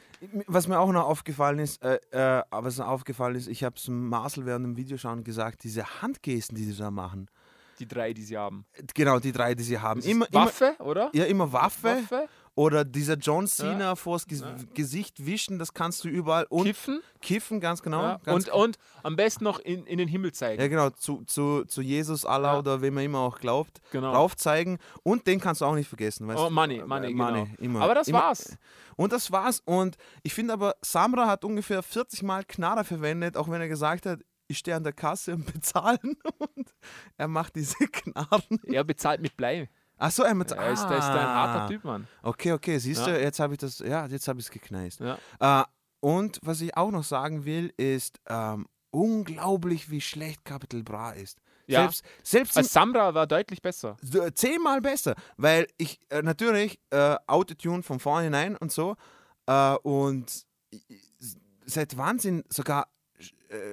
Was 0.47 0.69
mir 0.69 0.79
auch 0.79 0.93
noch 0.93 1.05
aufgefallen 1.05 1.61
ist, 1.61 1.83
äh, 1.83 1.99
äh, 2.11 2.43
was 2.51 2.77
mir 2.79 2.87
aufgefallen 2.87 3.37
ist, 3.37 3.47
ich 3.47 3.65
habe 3.65 3.77
es 3.77 3.89
Marcel 3.89 4.45
während 4.45 4.67
dem 4.67 4.77
Videoschauen 4.77 5.25
gesagt, 5.25 5.63
diese 5.65 6.03
Handgesten, 6.03 6.57
die 6.57 6.65
sie 6.65 6.77
da 6.77 6.91
machen. 6.91 7.29
Die 7.81 7.89
drei, 7.89 8.13
die 8.13 8.23
sie 8.23 8.37
haben. 8.37 8.67
Genau, 8.95 9.19
die 9.19 9.33
drei, 9.33 9.55
die 9.55 9.63
sie 9.63 9.79
haben. 9.79 10.01
Immer, 10.03 10.27
immer, 10.31 10.45
Waffe, 10.47 10.77
oder? 10.79 11.11
ja, 11.15 11.25
immer 11.25 11.51
Waffe, 11.53 11.83
Waffe, 12.03 12.29
oder 12.55 12.85
dieser 12.85 13.15
John 13.15 13.47
Cena 13.47 13.79
Ja. 13.81 13.97
vors 13.97 14.27
Ges 14.27 14.41
Ja. 14.41 14.55
Gesicht 14.75 15.25
wischen, 15.25 15.59
das 15.59 15.73
kannst 15.73 16.05
du 16.05 16.09
überall. 16.09 16.45
Und 16.51 16.65
Kiffen 16.67 17.01
kiffen, 17.23 17.61
ganz 17.61 17.81
genau. 17.83 18.03
ja. 18.03 18.21
ganz 18.25 18.49
und, 18.49 18.55
und 18.55 18.79
am 19.03 19.17
besten 19.17 19.45
noch 19.45 19.61
in, 19.61 19.87
in 19.87 19.97
den 19.99 20.09
Himmel 20.09 20.33
zeigen. 20.33 20.61
Ja, 20.61 20.69
genau, 20.69 20.91
zu, 20.91 21.23
zu, 21.25 21.65
zu 21.65 21.81
Jesus, 21.81 22.25
Allah 22.27 22.59
oder 22.59 22.83
wem 22.83 22.95
man 22.95 23.05
immer 23.05 23.21
auch 23.21 23.39
glaubt, 23.39 23.81
Genau. 23.93 24.13
drauf 24.13 24.37
zeigen. 24.37 24.79
Und 25.03 25.27
den 25.27 25.41
kannst 25.41 25.61
du 25.63 25.65
auch 25.65 25.75
nicht 25.75 25.89
vergessen. 25.89 26.29
Weißt 26.29 26.39
Oh, 26.39 26.49
du? 26.49 26.55
Money, 26.55 26.79
Äh, 26.81 26.85
Money, 26.85 27.15
Money, 27.15 27.45
genau. 27.45 27.57
immer. 27.63 27.81
Aber 27.83 27.95
das 27.95 28.09
immer. 28.09 28.19
war's. 28.19 28.59
Und 28.97 29.13
das 29.13 29.31
war's. 29.33 29.63
Und 29.65 29.97
ich 30.23 30.35
finde 30.35 30.53
aber, 30.53 30.75
Samra 30.83 31.27
hat 31.29 31.45
ungefähr 31.45 31.83
40 31.83 32.23
Mal 32.25 32.45
Knarre 32.45 32.85
verwendet, 32.85 33.37
auch 33.39 33.49
wenn 33.49 33.61
er 33.63 33.69
gesagt 33.69 34.05
hat, 34.05 34.21
ich 34.51 34.59
stehe 34.59 34.77
an 34.77 34.85
der 34.85 34.93
Kasse 34.93 35.35
und 35.35 35.47
bezahlen. 35.53 36.17
Und 36.39 36.75
er 37.17 37.29
macht 37.29 37.57
diese 37.57 37.77
Knarren. 37.93 38.61
Er 38.65 38.85
bezahlt 38.85 39.21
mit 39.21 39.37
Blei. 39.37 39.69
Achso, 39.97 40.23
er 40.23 40.35
mit 40.35 40.51
Er 40.51 40.73
ist, 40.73 40.81
ist 40.83 40.87
ein 40.89 41.01
harter 41.01 41.69
Typ, 41.69 41.85
Mann. 41.85 42.07
Okay, 42.23 42.53
okay, 42.53 42.79
siehst 42.79 43.07
Ja. 43.07 43.13
du, 43.15 43.21
jetzt 43.23 43.39
habe 43.39 43.53
ich 43.55 43.59
das, 43.59 43.79
ja, 43.81 44.07
jetzt 44.07 44.27
habe 44.29 44.41
ich 44.41 44.47
es 44.47 44.51
gekneist. 44.51 45.01
Ja. 45.01 45.19
Äh, 45.39 45.65
und 46.01 46.39
was 46.43 46.61
ich 46.63 46.75
auch 46.77 46.91
noch 46.91 47.05
sagen 47.05 47.45
will, 47.45 47.73
ist 47.77 48.19
ähm, 48.27 48.67
unglaublich, 48.91 49.91
wie 49.91 50.01
schlecht 50.01 50.45
Capital 50.45 50.83
Bra 50.83 51.11
ist. 51.13 51.39
Ja. 51.67 51.83
Selbst, 51.83 52.05
selbst 52.23 52.57
Als 52.57 52.73
Samra 52.73 53.15
war 53.15 53.27
deutlich 53.27 53.61
besser. 53.63 53.97
so, 54.03 54.29
zehnmal 54.31 54.81
besser, 54.81 55.15
weil 55.37 55.69
ich 55.77 56.01
äh, 56.09 56.23
natürlich 56.23 56.81
äh, 56.91 57.17
Autotune 57.27 57.83
von 57.83 58.01
vornherein 58.01 58.57
und 58.57 58.73
so 58.73 58.97
äh, 59.47 59.75
und 59.83 60.45
seit 61.67 61.97
wann 61.97 62.19
sind 62.19 62.51
sogar 62.53 62.89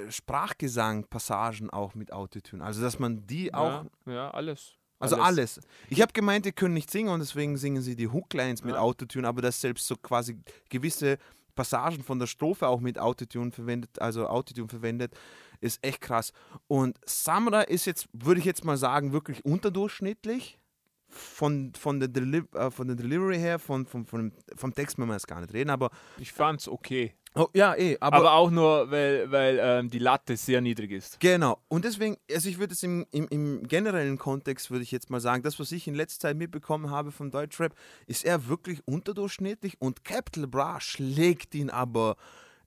Sprachgesang-Passagen 0.09 1.69
auch 1.69 1.95
mit 1.95 2.11
Autotune, 2.11 2.63
also 2.63 2.81
dass 2.81 2.99
man 2.99 3.25
die 3.27 3.53
auch, 3.53 3.85
Ja, 4.05 4.13
ja 4.13 4.31
alles. 4.31 4.73
also 4.99 5.17
alles. 5.17 5.59
Ich 5.89 6.01
habe 6.01 6.13
gemeint, 6.13 6.45
die 6.45 6.51
können 6.51 6.73
nicht 6.73 6.91
singen 6.91 7.09
und 7.09 7.19
deswegen 7.19 7.57
singen 7.57 7.81
sie 7.81 7.95
die 7.95 8.07
Hooklines 8.07 8.63
mit 8.63 8.75
Ja. 8.75 8.81
Autotune, 8.81 9.27
aber 9.27 9.41
dass 9.41 9.59
selbst 9.61 9.87
so 9.87 9.95
quasi 9.95 10.39
gewisse 10.69 11.17
Passagen 11.55 12.03
von 12.03 12.19
der 12.19 12.27
Strophe 12.27 12.67
auch 12.67 12.79
mit 12.79 12.99
Autotune 12.99 13.51
verwendet, 13.51 13.99
also 13.99 14.27
Autotune 14.27 14.69
verwendet, 14.69 15.15
ist 15.59 15.83
echt 15.83 16.01
krass. 16.01 16.31
Und 16.67 16.99
Samra 17.05 17.61
ist 17.61 17.85
jetzt, 17.85 18.07
würde 18.13 18.39
ich 18.39 18.45
jetzt 18.45 18.63
mal 18.63 18.77
sagen, 18.77 19.11
wirklich 19.11 19.43
unterdurchschnittlich. 19.43 20.59
Von, 21.09 21.71
von, 21.73 22.01
der, 22.01 22.09
Deli 22.09 22.43
äh, 22.53 22.69
von 22.69 22.85
der 22.87 22.97
Delivery 22.97 23.37
her, 23.37 23.59
von, 23.59 23.85
von, 23.85 24.05
von, 24.05 24.33
vom 24.57 24.73
Text 24.75 24.97
müssen 24.97 25.07
wir 25.07 25.13
jetzt 25.13 25.27
gar 25.27 25.39
nicht 25.39 25.53
reden, 25.53 25.69
aber. 25.69 25.89
Ich 26.17 26.33
fand's 26.33 26.67
okay. 26.67 27.15
Oh, 27.37 27.47
ja, 27.53 27.75
eh, 27.75 27.97
aber. 27.99 28.17
Aber, 28.17 28.33
auch 28.33 28.49
nur, 28.49 28.89
weil, 28.89 29.31
weil 29.31 29.59
ähm, 29.61 29.89
die 29.89 29.99
Latte 29.99 30.35
sehr 30.35 30.59
niedrig 30.59 30.91
ist. 30.91 31.19
Genau. 31.19 31.59
Und 31.67 31.85
deswegen, 31.85 32.17
also 32.31 32.49
ich 32.49 32.57
würde 32.57 32.73
es 32.73 32.81
im, 32.81 33.05
im, 33.11 33.27
im 33.27 33.67
generellen 33.67 34.17
Kontext, 34.17 34.71
würde 34.71 34.83
ich 34.83 34.91
jetzt 34.91 35.09
mal 35.09 35.19
sagen, 35.19 35.43
das, 35.43 35.59
was 35.59 35.71
ich 35.71 35.87
in 35.87 35.95
letzter 35.95 36.29
Zeit 36.29 36.37
mitbekommen 36.37 36.89
habe 36.89 37.11
vom 37.11 37.29
Deutschrap, 37.29 37.75
ist 38.07 38.25
er 38.25 38.47
wirklich 38.47 38.81
unterdurchschnittlich 38.87 39.79
und 39.79 40.03
Capital 40.03 40.47
Bra 40.47 40.81
schlägt 40.81 41.53
ihn 41.55 41.69
aber. 41.69 42.15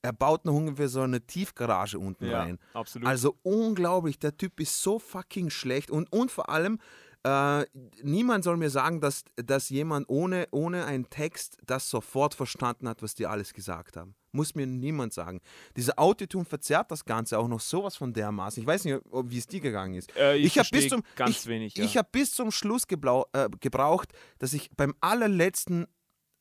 Er 0.02 0.14
baut 0.14 0.46
noch 0.46 0.54
ungefähr 0.54 0.88
so 0.88 1.02
eine 1.02 1.20
Tiefgarage 1.20 1.98
unten 1.98 2.30
rein. 2.30 2.58
absolut. 2.72 3.06
Also 3.06 3.36
unglaublich, 3.42 4.18
der 4.18 4.34
Typ 4.34 4.58
ist 4.58 4.80
so 4.80 4.98
fucking 4.98 5.50
schlecht 5.50 5.90
und, 5.90 6.10
und 6.10 6.30
vor 6.30 6.48
allem, 6.48 6.78
äh, 7.22 7.66
niemand 8.02 8.44
soll 8.44 8.56
mir 8.56 8.70
sagen, 8.70 9.02
dass, 9.02 9.24
dass 9.36 9.68
jemand 9.68 10.08
ohne, 10.08 10.48
ohne 10.52 10.86
einen 10.86 11.10
Text 11.10 11.58
das 11.66 11.90
sofort 11.90 12.34
verstanden 12.34 12.88
hat, 12.88 13.02
was 13.02 13.14
die 13.14 13.26
alles 13.26 13.52
gesagt 13.52 13.98
haben. 13.98 14.14
Muss 14.32 14.54
mir 14.54 14.66
niemand 14.66 15.12
sagen. 15.12 15.40
Dieser 15.76 15.98
Autotune 15.98 16.44
verzerrt 16.44 16.90
das 16.90 17.04
Ganze 17.04 17.38
auch 17.38 17.48
noch 17.48 17.60
sowas 17.60 17.96
von 17.96 18.12
dermaßen. 18.12 18.62
Ich 18.62 18.66
weiß 18.66 18.84
nicht, 18.84 19.00
wie 19.24 19.38
es 19.38 19.46
dir 19.46 19.60
gegangen 19.60 19.94
ist. 19.94 20.14
Äh, 20.16 20.36
ich 20.36 20.58
hab 20.58 20.70
bis 20.70 20.84
versteh 20.84 20.88
zum 20.88 21.02
ganz 21.16 21.30
ich, 21.30 21.46
wenig, 21.46 21.74
ja. 21.76 21.84
Ich 21.84 21.96
habe 21.96 22.08
bis 22.12 22.32
zum 22.32 22.50
Schluss 22.50 22.84
äh, 22.84 23.48
gebraucht, 23.60 24.12
dass 24.38 24.52
ich 24.52 24.70
beim 24.76 24.94
allerletzten 25.00 25.86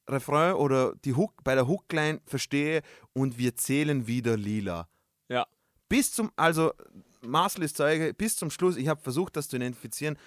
Refrain 0.07 0.53
oder 0.53 0.93
die 1.05 1.15
Hook, 1.15 1.43
bei 1.43 1.55
der 1.55 1.67
Hookline 1.67 2.21
verstehe 2.25 2.81
und 3.13 3.37
wir 3.37 3.55
zählen 3.55 4.07
wieder 4.07 4.37
lila 4.37 4.87
ja. 5.29 5.47
bis 5.87 6.11
zum, 6.11 6.31
also 6.35 6.73
Marcel 7.21 7.63
ist 7.63 7.77
Zeuge, 7.77 8.13
bis 8.13 8.35
zum 8.35 8.51
Schluss, 8.51 8.75
ich 8.75 8.87
habe 8.87 9.01
versucht, 9.01 9.35
das 9.37 9.47
zu 9.47 9.55
identifizieren. 9.55 10.17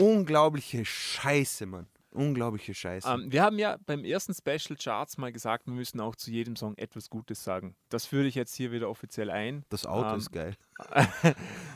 Unglaubliche 0.00 0.84
Scheiße, 0.84 1.66
Mann. 1.66 1.86
Unglaubliche 2.12 2.74
Scheiße. 2.74 3.08
Ähm, 3.08 3.32
wir 3.32 3.42
haben 3.42 3.58
ja 3.58 3.78
beim 3.86 4.04
ersten 4.04 4.34
Special 4.34 4.76
Charts 4.76 5.16
mal 5.16 5.32
gesagt, 5.32 5.66
wir 5.66 5.72
müssen 5.74 5.98
auch 6.00 6.14
zu 6.14 6.30
jedem 6.30 6.56
Song 6.56 6.76
etwas 6.76 7.08
Gutes 7.08 7.42
sagen. 7.42 7.74
Das 7.88 8.04
führe 8.06 8.26
ich 8.26 8.34
jetzt 8.34 8.54
hier 8.54 8.70
wieder 8.70 8.88
offiziell 8.90 9.30
ein. 9.30 9.64
das 9.70 9.86
Auto 9.86 10.10
ähm, 10.10 10.18
ist 10.18 10.30
geil. 10.32 10.56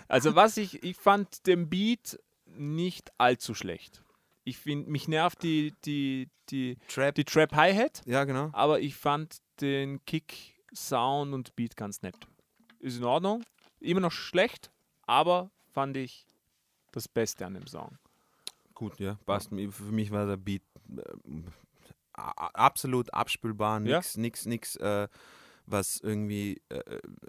Also 0.08 0.34
was 0.36 0.56
ich, 0.56 0.82
ich 0.84 0.96
fand 0.96 1.46
den 1.46 1.68
Beat 1.68 2.18
nicht 2.46 3.10
allzu 3.18 3.54
schlecht. 3.54 4.02
Ich 4.44 4.58
finde, 4.58 4.88
mich 4.90 5.08
nervt 5.08 5.42
die, 5.42 5.74
die, 5.84 6.28
die, 6.50 6.76
Trap. 6.88 7.14
die 7.16 7.24
Trap 7.24 7.52
Hi-Hat, 7.54 8.02
Ja, 8.06 8.22
genau. 8.24 8.50
aber 8.52 8.78
ich 8.80 8.94
fand 8.94 9.38
den 9.60 10.04
Kick, 10.04 10.54
Sound 10.72 11.34
und 11.34 11.56
Beat 11.56 11.76
ganz 11.76 12.02
nett. 12.02 12.14
Ist 12.78 12.98
in 12.98 13.04
Ordnung. 13.04 13.42
Immer 13.80 14.00
noch 14.00 14.12
schlecht, 14.12 14.70
aber 15.06 15.50
fand 15.72 15.96
ich 15.96 16.26
das 16.92 17.08
Beste 17.08 17.44
an 17.46 17.54
dem 17.54 17.66
Song. 17.66 17.98
Gut, 18.76 19.00
ja, 19.00 19.14
passt. 19.24 19.48
Für 19.48 19.92
mich 19.92 20.10
war 20.10 20.26
der 20.26 20.36
Beat 20.36 20.62
äh, 20.96 21.42
absolut 22.14 23.12
abspülbar, 23.12 23.80
Ja. 23.80 23.96
nix, 23.96 24.16
nix, 24.18 24.46
nix, 24.46 24.76
äh, 24.76 25.08
was 25.64 25.98
irgendwie 26.00 26.60
äh, 26.68 26.78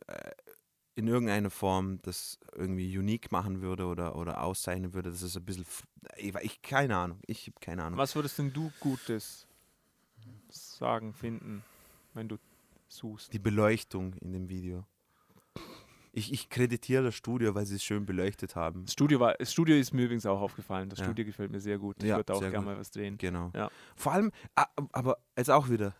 äh, 0.07 0.31
in 0.95 1.07
irgendeiner 1.07 1.49
Form 1.49 1.99
das 2.01 2.37
irgendwie 2.53 2.97
unique 2.97 3.31
machen 3.31 3.61
würde 3.61 3.85
oder, 3.85 4.17
oder 4.17 4.43
auszeichnen 4.43 4.93
würde. 4.93 5.09
Das 5.09 5.21
ist 5.21 5.37
ein 5.37 5.45
bisschen, 5.45 5.65
ich 6.17 6.61
keine 6.61 6.97
Ahnung, 6.97 7.19
ich 7.27 7.47
habe 7.47 7.59
keine 7.61 7.83
Ahnung. 7.83 7.97
Was 7.97 8.15
würdest 8.15 8.37
denn 8.39 8.51
du 8.51 8.71
Gutes 8.81 9.47
sagen, 10.49 11.13
finden, 11.13 11.63
wenn 12.13 12.27
du 12.27 12.37
suchst? 12.89 13.31
Die 13.31 13.39
Beleuchtung 13.39 14.15
in 14.15 14.33
dem 14.33 14.49
Video. 14.49 14.85
Ich, 16.17 16.33
ich 16.33 16.49
kreditiere 16.49 17.03
das 17.03 17.13
Studio, 17.15 17.53
weil 17.53 17.67
sie 17.67 17.75
es 17.75 17.83
schön 17.83 18.05
beleuchtet 18.07 18.55
haben. 18.55 18.85
Das 18.85 18.93
Studio, 18.93 19.19
war, 19.19 19.35
das 19.35 19.51
Studio 19.51 19.75
ist 19.75 19.93
mir 19.93 20.05
übrigens 20.05 20.25
auch 20.25 20.41
aufgefallen. 20.41 20.89
Das 20.89 20.97
Ja. 20.97 21.05
Studio 21.05 21.23
gefällt 21.25 21.51
mir 21.51 21.59
sehr 21.59 21.77
gut. 21.77 21.97
Ich 22.01 22.09
Ja, 22.09 22.15
würde 22.17 22.33
auch 22.33 22.39
gerne 22.41 22.61
mal 22.65 22.77
was 22.77 22.89
drehen. 22.89 23.19
Genau. 23.19 23.51
Ja. 23.53 23.69
Vor 23.95 24.13
allem, 24.13 24.31
ah, 24.55 24.65
aber 24.93 25.17
jetzt 25.37 25.51
auch 25.51 25.69
wieder, 25.69 25.93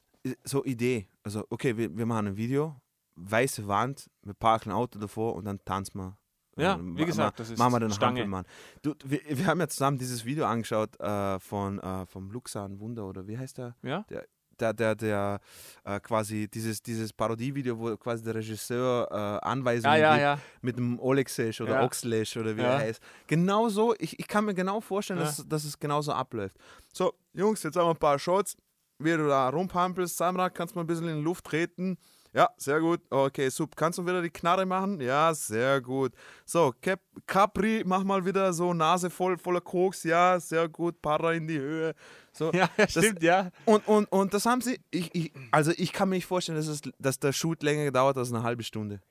so 0.44 0.66
Idee. 0.66 1.08
Also, 1.22 1.46
okay, 1.52 1.78
wir, 1.78 1.96
wir 1.96 2.08
machen 2.08 2.28
ein 2.30 2.36
Video, 2.38 2.76
weiße 3.16 3.68
Wand, 3.68 4.10
wir 4.24 4.34
parken 4.34 4.72
ein 4.72 4.76
Auto 4.76 4.98
davor 4.98 5.36
und 5.36 5.46
dann 5.46 5.60
tanzen 5.64 6.00
wir. 6.00 6.18
Ja, 6.58 6.78
Äh, 6.78 6.80
wie 6.98 7.06
gesagt, 7.06 7.40
das 7.40 7.52
ist 7.52 7.60
machen 7.60 7.74
wir 7.74 7.80
den 7.82 7.92
Stange. 7.92 8.22
Hampelmann. 8.22 8.46
Du, 8.82 8.96
wir, 9.06 9.20
wir 9.30 9.46
haben 9.46 9.60
ja 9.60 9.68
zusammen 9.68 10.00
dieses 10.00 10.26
Video 10.26 10.48
angeschaut 10.48 11.00
äh, 11.00 11.40
von 11.40 11.78
äh, 11.80 12.08
vom 12.08 12.32
Luxan 12.32 12.80
Wunder 12.80 13.06
oder 13.06 13.28
wie 13.28 13.38
heißt 13.38 13.60
der? 13.60 13.76
Ja? 13.84 14.04
Der, 14.10 14.26
der, 14.74 14.96
der 14.96 15.40
äh, 15.84 16.00
quasi 16.00 16.48
dieses, 16.48 16.82
dieses 16.82 17.14
Parodievideo, 17.14 17.78
wo 17.80 17.98
quasi 17.98 18.24
der 18.24 18.36
Regisseur 18.36 19.08
äh, 19.12 19.46
Anweisungen 19.46 19.94
Ja, 19.94 20.00
ja, 20.00 20.14
gibt 20.14 20.22
ja. 20.22 20.40
mit 20.62 20.78
dem 20.78 21.00
Olexesh 21.00 21.62
oder 21.62 21.74
Ja. 21.76 21.84
Oxlesh 21.84 22.38
oder 22.38 22.56
wie 22.58 22.62
er 22.62 22.78
heißt. 22.80 23.02
Genau 23.28 23.70
so, 23.70 23.94
ich, 24.00 24.20
ich 24.20 24.28
kann 24.28 24.46
mir 24.46 24.54
genau 24.54 24.82
vorstellen, 24.82 25.20
dass, 25.20 25.48
dass 25.48 25.64
es 25.64 25.80
genauso 25.80 26.12
abläuft. 26.14 26.58
So, 26.94 27.14
Jungs, 27.34 27.64
jetzt 27.64 27.76
haben 27.76 27.86
wir 27.86 27.92
ein 27.92 27.98
paar 27.98 28.20
Shots. 28.20 28.56
Wie 29.00 29.12
du 29.12 29.28
da 29.28 29.50
rumpampelst, 29.50 30.18
Samra, 30.18 30.50
kannst 30.50 30.74
du 30.74 30.80
mal 30.80 30.84
ein 30.84 30.88
bisschen 30.88 31.08
in 31.08 31.18
die 31.18 31.24
Luft 31.24 31.46
treten. 31.46 31.98
Ja, 32.34 32.50
sehr 32.58 32.80
gut. 32.80 33.02
Okay, 33.10 33.50
super. 33.50 33.74
Kannst 33.76 34.00
du 34.00 34.06
wieder 34.06 34.22
die 34.22 34.30
Knarre 34.30 34.66
machen? 34.66 35.00
Ja, 35.02 35.34
sehr 35.34 35.82
gut. 35.82 36.14
So, 36.46 36.74
Cap 36.82 37.00
Capri, 37.26 37.84
mach 37.86 38.04
mal 38.04 38.26
wieder 38.26 38.54
so 38.54 38.74
Nase 38.74 39.10
voll, 39.10 39.38
voller 39.38 39.62
Koks. 39.62 40.04
Ja, 40.04 40.40
sehr 40.40 40.68
gut. 40.70 41.02
Para 41.02 41.34
in 41.34 41.48
die 41.48 41.60
Höhe. 41.60 41.94
So. 42.32 42.52
Ja, 42.58 42.70
ja, 42.78 42.88
stimmt, 42.88 43.22
ja. 43.24 43.52
Und, 43.66 43.88
und, 43.88 44.12
und 44.12 44.34
das 44.34 44.46
haben 44.46 44.62
sie, 44.62 44.80
ich, 44.92 45.14
ich, 45.14 45.32
also 45.52 45.72
ich 45.76 45.94
kann 45.94 46.10
mir 46.10 46.16
nicht 46.16 46.26
vorstellen, 46.26 46.58
dass, 46.58 46.68
es, 46.68 46.82
dass 46.98 47.20
der 47.20 47.34
Shoot 47.34 47.62
länger 47.62 47.86
gedauert 47.86 48.18
als 48.18 48.32
eine 48.34 48.44
halbe 48.44 48.64
Stunde. 48.64 49.02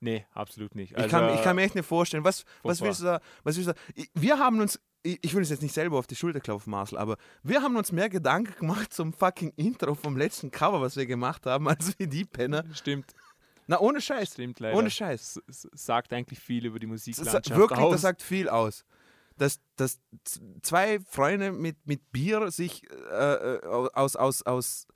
Nee, 0.00 0.26
absolut 0.32 0.74
nicht. 0.74 0.98
Ich, 0.98 1.08
kann, 1.08 1.32
ich 1.32 1.42
kann 1.42 1.54
mir 1.54 1.62
echt 1.62 1.76
nicht 1.76 1.86
vorstellen. 1.86 2.24
Was, 2.24 2.44
was 2.64 2.80
willst 2.80 3.00
du 3.00 3.04
da? 3.04 3.20
Was 3.44 3.56
willst 3.56 3.68
du 3.68 3.72
da? 3.72 4.04
Wir 4.14 4.38
haben 4.38 4.60
uns, 4.60 4.80
ich, 5.02 5.32
will 5.34 5.40
uns 5.40 5.50
jetzt 5.50 5.62
nicht 5.62 5.74
selber 5.74 5.98
auf 5.98 6.06
die 6.06 6.16
Schulter 6.16 6.40
klopfen, 6.40 6.70
Marcel, 6.70 6.98
aber 6.98 7.16
wir 7.42 7.62
haben 7.62 7.76
uns 7.76 7.92
mehr 7.92 8.08
Gedanken 8.08 8.54
gemacht 8.58 8.92
zum 8.92 9.12
fucking 9.12 9.52
Intro 9.56 9.94
vom 9.94 10.16
letzten 10.16 10.50
Cover, 10.50 10.80
was 10.80 10.96
wir 10.96 11.06
gemacht 11.06 11.46
haben, 11.46 11.68
als 11.68 11.98
wie 11.98 12.06
die 12.06 12.24
Penner. 12.24 12.64
Stimmt, 12.74 13.14
Na, 13.66 13.80
ohne 13.80 14.00
Scheiß. 14.00 14.32
stimmt 14.32 14.60
leider. 14.60 14.76
Ohne 14.76 14.90
Scheiß. 14.90 15.40
S- 15.48 15.68
sagt 15.72 16.12
eigentlich 16.12 16.38
viel 16.40 16.66
über 16.66 16.78
die 16.78 16.86
Das, 16.86 16.92
Musiklandschaft 17.06 17.46
sa- 17.46 17.56
wirklich, 17.56 17.78
aus. 17.80 17.92
das 17.92 18.00
sagt 18.02 18.22
viel 18.22 18.48
aus. 18.48 18.84
Dass, 19.38 19.60
dass 19.76 19.98
zwei 20.62 21.00
Freunde 21.00 21.52
mit, 21.52 21.86
mit 21.86 22.12
Bier 22.12 22.50
sich 22.50 22.82
äh, 23.10 23.54
äh, 23.56 23.66
aus, 23.66 24.14
aus, 24.14 24.42
aus 24.42 24.86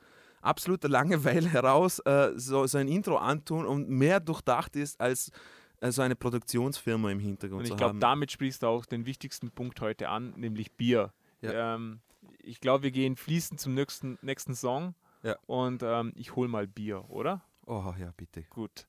absoluter 0.42 0.88
Langeweile 0.88 1.48
heraus 1.52 1.98
äh, 2.00 2.32
so, 2.36 2.66
so 2.66 2.78
ein 2.78 2.86
Intro 2.86 3.16
antun 3.16 3.66
und 3.66 3.88
mehr 3.88 4.20
durchdacht 4.20 4.76
ist 4.76 5.00
als 5.00 5.30
äh, 5.80 5.90
so 5.90 6.02
eine 6.02 6.16
Produktionsfirma 6.16 7.10
im 7.10 7.20
Hintergrund 7.20 7.60
Und 7.60 7.70
ich 7.70 7.76
glaube, 7.76 7.98
damit 7.98 8.32
sprichst 8.32 8.62
du 8.62 8.66
auch 8.66 8.86
den 8.86 9.06
wichtigsten 9.06 9.50
Punkt 9.50 9.80
heute 9.80 10.08
an, 10.08 10.34
nämlich 10.36 10.72
Bier. 10.72 11.12
Ja. 11.40 11.74
Ähm, 11.74 12.00
ich 12.42 12.60
glaube, 12.60 12.84
wir 12.84 12.90
gehen 12.90 13.16
fließend 13.16 13.60
zum 13.60 13.74
nächsten, 13.74 14.18
nächsten 14.22 14.54
Song. 14.54 14.94
Ja. 15.22 15.36
Und 15.46 15.82
ähm, 15.82 16.12
ich 16.14 16.36
hol 16.36 16.48
mal 16.48 16.66
Bier, 16.66 17.10
oder? 17.10 17.42
oh 17.66 17.94
ja, 17.98 18.12
bitte. 18.16 18.42
Gut. 18.44 18.86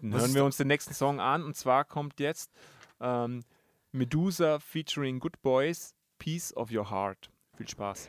Dann 0.00 0.12
Was 0.12 0.22
hören 0.22 0.34
wir 0.34 0.44
uns 0.44 0.56
den 0.56 0.68
nächsten 0.68 0.94
Song 0.94 1.20
an. 1.20 1.44
Und 1.44 1.56
zwar 1.56 1.84
kommt 1.84 2.20
jetzt 2.20 2.52
ähm, 3.00 3.44
Medusa 3.92 4.58
featuring 4.58 5.20
Good 5.20 5.40
Boys, 5.42 5.94
Piece 6.18 6.56
of 6.56 6.70
Your 6.70 6.90
Heart. 6.90 7.30
Viel 7.56 7.68
Spaß. 7.68 8.08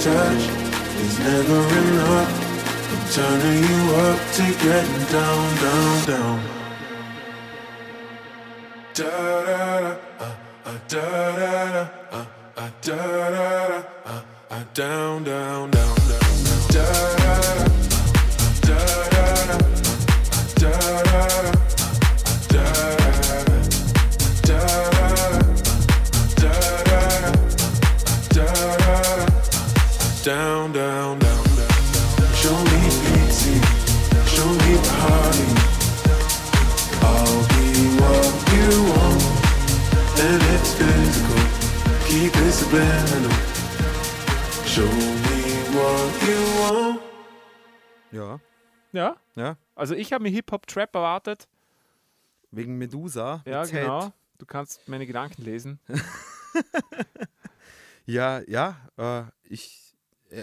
touch 0.00 0.44
is 1.04 1.18
never 1.20 1.60
enough. 1.80 2.32
I'm 2.92 3.02
turning 3.12 3.62
you 3.68 3.80
up 4.06 4.20
to 4.36 4.44
getting 4.64 5.04
down, 5.12 5.46
down, 5.64 5.94
down. 6.06 6.38
Da 8.94 9.04
da 9.04 9.80
da, 9.80 9.96
uh, 10.20 10.34
uh, 10.64 10.78
da 10.88 11.04
da 11.36 11.52
da, 11.72 11.82
uh, 12.12 12.24
uh, 12.56 12.70
da 12.82 12.96
da 12.96 13.68
da, 13.68 13.82
uh, 14.04 14.22
uh, 14.50 14.64
down, 14.74 15.24
down, 15.24 15.70
down, 15.70 15.96
down. 15.96 16.22
Da 16.74 16.84
da 17.16 17.40
da, 17.46 17.56
uh, 17.56 18.12
uh, 18.38 18.52
da 18.66 18.78
da 19.14 19.24
da, 19.46 19.56
uh, 19.56 19.64
uh, 20.32 20.54
da 20.60 20.70
da 21.02 21.26
da, 21.42 21.55
down, 30.26 30.72
down, 30.72 31.18
down, 31.20 31.44
down. 31.54 32.34
Show 32.34 32.56
me 32.70 32.80
easy, 33.22 33.60
show 34.34 34.48
me 34.64 34.72
party. 34.90 35.48
I'll 37.00 37.42
be 37.54 37.66
what 38.02 38.32
you 38.54 38.70
want, 38.90 39.22
and 40.26 40.42
it's 40.54 40.74
physical. 40.74 41.42
Keep 42.08 42.34
it 42.44 42.52
subliminal. 42.52 43.36
Show 44.66 44.90
me 45.26 45.40
what 45.76 46.10
you 46.26 46.40
want. 46.60 47.00
Ja, 48.10 48.40
Ja, 48.92 49.16
ja. 49.36 49.56
also 49.76 49.94
ich 49.94 50.12
habe 50.12 50.24
mir 50.24 50.30
Hip-Hop-Trap 50.30 50.92
erwartet. 50.92 51.46
Wegen 52.50 52.78
Medusa. 52.78 53.42
Ja, 53.46 53.62
Z. 53.62 53.70
genau. 53.72 54.12
Du 54.38 54.46
kannst 54.46 54.88
meine 54.88 55.06
Gedanken 55.06 55.42
lesen. 55.42 55.78
Ja, 58.08 58.40
ja. 58.46 58.76
Äh, 58.96 59.24
ich, 59.42 59.85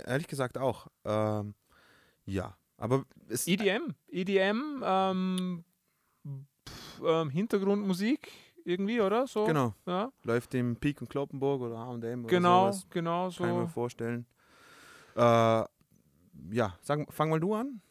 ehrlich 0.02 0.28
gesagt 0.28 0.58
auch. 0.58 0.88
Ähm, 1.06 1.56
ja, 2.26 2.58
aber 2.78 3.06
es, 3.30 3.48
EDM. 3.48 3.96
EDM, 4.08 4.82
ähm, 4.86 5.64
pf, 6.68 7.02
ähm, 7.06 7.30
Hintergrundmusik 7.30 8.32
irgendwie, 8.66 9.02
oder? 9.02 9.28
So. 9.28 9.46
genau, 9.46 9.74
Ja, 9.86 10.12
läuft 10.24 10.54
im 10.56 10.76
Peak 10.78 11.02
und 11.02 11.10
Kloppenburg 11.10 11.62
oder 11.62 11.78
H&M 11.78 12.26
oder 12.26 12.30
genau, 12.30 12.72
sowas. 12.72 12.88
genau 12.90 13.30
Kann 13.32 13.50
ich 13.50 13.56
mir 13.56 13.62
so. 13.64 13.68
vorstellen. 13.68 14.26
Äh, 15.16 15.64
ja, 16.52 16.78
sag, 16.82 17.12
fang 17.14 17.30
mal 17.30 17.40
du 17.40 17.54
an. 17.54 17.82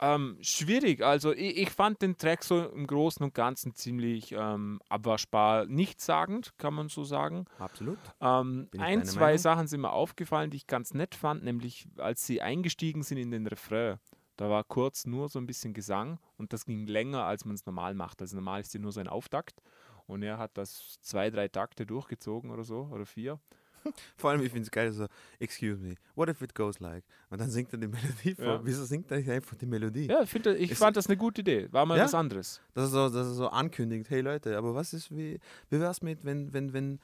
Ähm, 0.00 0.38
schwierig. 0.40 1.02
Also 1.02 1.32
ich, 1.32 1.56
ich 1.56 1.70
fand 1.70 2.02
den 2.02 2.16
Track 2.16 2.44
so 2.44 2.66
im 2.68 2.86
Großen 2.86 3.22
und 3.24 3.34
Ganzen 3.34 3.74
ziemlich 3.74 4.32
ähm, 4.32 4.80
abwaschbar, 4.88 5.66
nichtssagend, 5.66 6.56
kann 6.56 6.74
man 6.74 6.88
so 6.88 7.04
sagen. 7.04 7.46
Absolut. 7.58 7.98
Ähm, 8.20 8.68
ein, 8.78 9.04
zwei 9.04 9.20
Meinung? 9.20 9.38
Sachen 9.38 9.66
sind 9.66 9.80
mir 9.80 9.92
aufgefallen, 9.92 10.50
die 10.50 10.58
ich 10.58 10.66
ganz 10.66 10.94
nett 10.94 11.14
fand, 11.14 11.42
nämlich 11.42 11.88
als 11.96 12.26
sie 12.26 12.40
eingestiegen 12.40 13.02
sind 13.02 13.18
in 13.18 13.30
den 13.30 13.46
Refrain. 13.46 13.98
Da 14.36 14.48
war 14.48 14.62
kurz 14.62 15.04
nur 15.04 15.28
so 15.28 15.40
ein 15.40 15.46
bisschen 15.46 15.74
Gesang 15.74 16.20
und 16.36 16.52
das 16.52 16.64
ging 16.64 16.86
länger, 16.86 17.24
als 17.24 17.44
man 17.44 17.56
es 17.56 17.66
normal 17.66 17.94
macht. 17.94 18.22
Also 18.22 18.36
normal 18.36 18.60
ist 18.60 18.72
ja 18.72 18.78
nur 18.78 18.92
so 18.92 19.00
ein 19.00 19.08
Auftakt 19.08 19.60
und 20.06 20.22
er 20.22 20.38
hat 20.38 20.56
das 20.56 21.00
zwei, 21.00 21.28
drei 21.30 21.48
Takte 21.48 21.86
durchgezogen 21.86 22.52
oder 22.52 22.62
so 22.62 22.88
oder 22.92 23.04
vier. 23.04 23.40
Vor 24.16 24.30
allem, 24.30 24.42
ich 24.42 24.50
finde 24.50 24.64
es 24.64 24.70
geil, 24.70 24.92
so, 24.92 25.06
excuse 25.38 25.78
me, 25.80 25.94
what 26.14 26.28
if 26.28 26.40
it 26.42 26.54
goes 26.54 26.80
like? 26.80 27.04
Und 27.30 27.40
dann 27.40 27.50
singt 27.50 27.72
er 27.72 27.78
die 27.78 27.86
Melodie 27.88 28.34
vor. 28.34 28.44
Ja. 28.44 28.60
Wieso 28.64 28.84
singt 28.84 29.10
er 29.10 29.18
nicht 29.18 29.30
einfach 29.30 29.56
die 29.56 29.66
Melodie? 29.66 30.06
Ja, 30.06 30.22
ich, 30.22 30.30
finde, 30.30 30.56
ich 30.56 30.70
Ist- 30.70 30.78
fand 30.78 30.96
das 30.96 31.06
eine 31.06 31.16
gute 31.16 31.40
Idee. 31.42 31.68
War 31.72 31.86
mal 31.86 31.98
Ja? 31.98 32.04
was 32.04 32.14
anderes. 32.14 32.60
Dass 32.74 32.84
er 32.84 32.88
so, 32.88 33.08
dass 33.08 33.26
er 33.28 33.34
so 33.34 33.48
ankündigt, 33.48 34.10
hey 34.10 34.20
Leute, 34.20 34.56
aber 34.56 34.74
was 34.74 34.92
ist, 34.92 35.10
wie, 35.10 35.38
wie 35.70 35.80
wär's 35.80 36.02
mit, 36.02 36.24
wenn, 36.24 36.52
wenn, 36.52 36.72
wenn, 36.72 36.98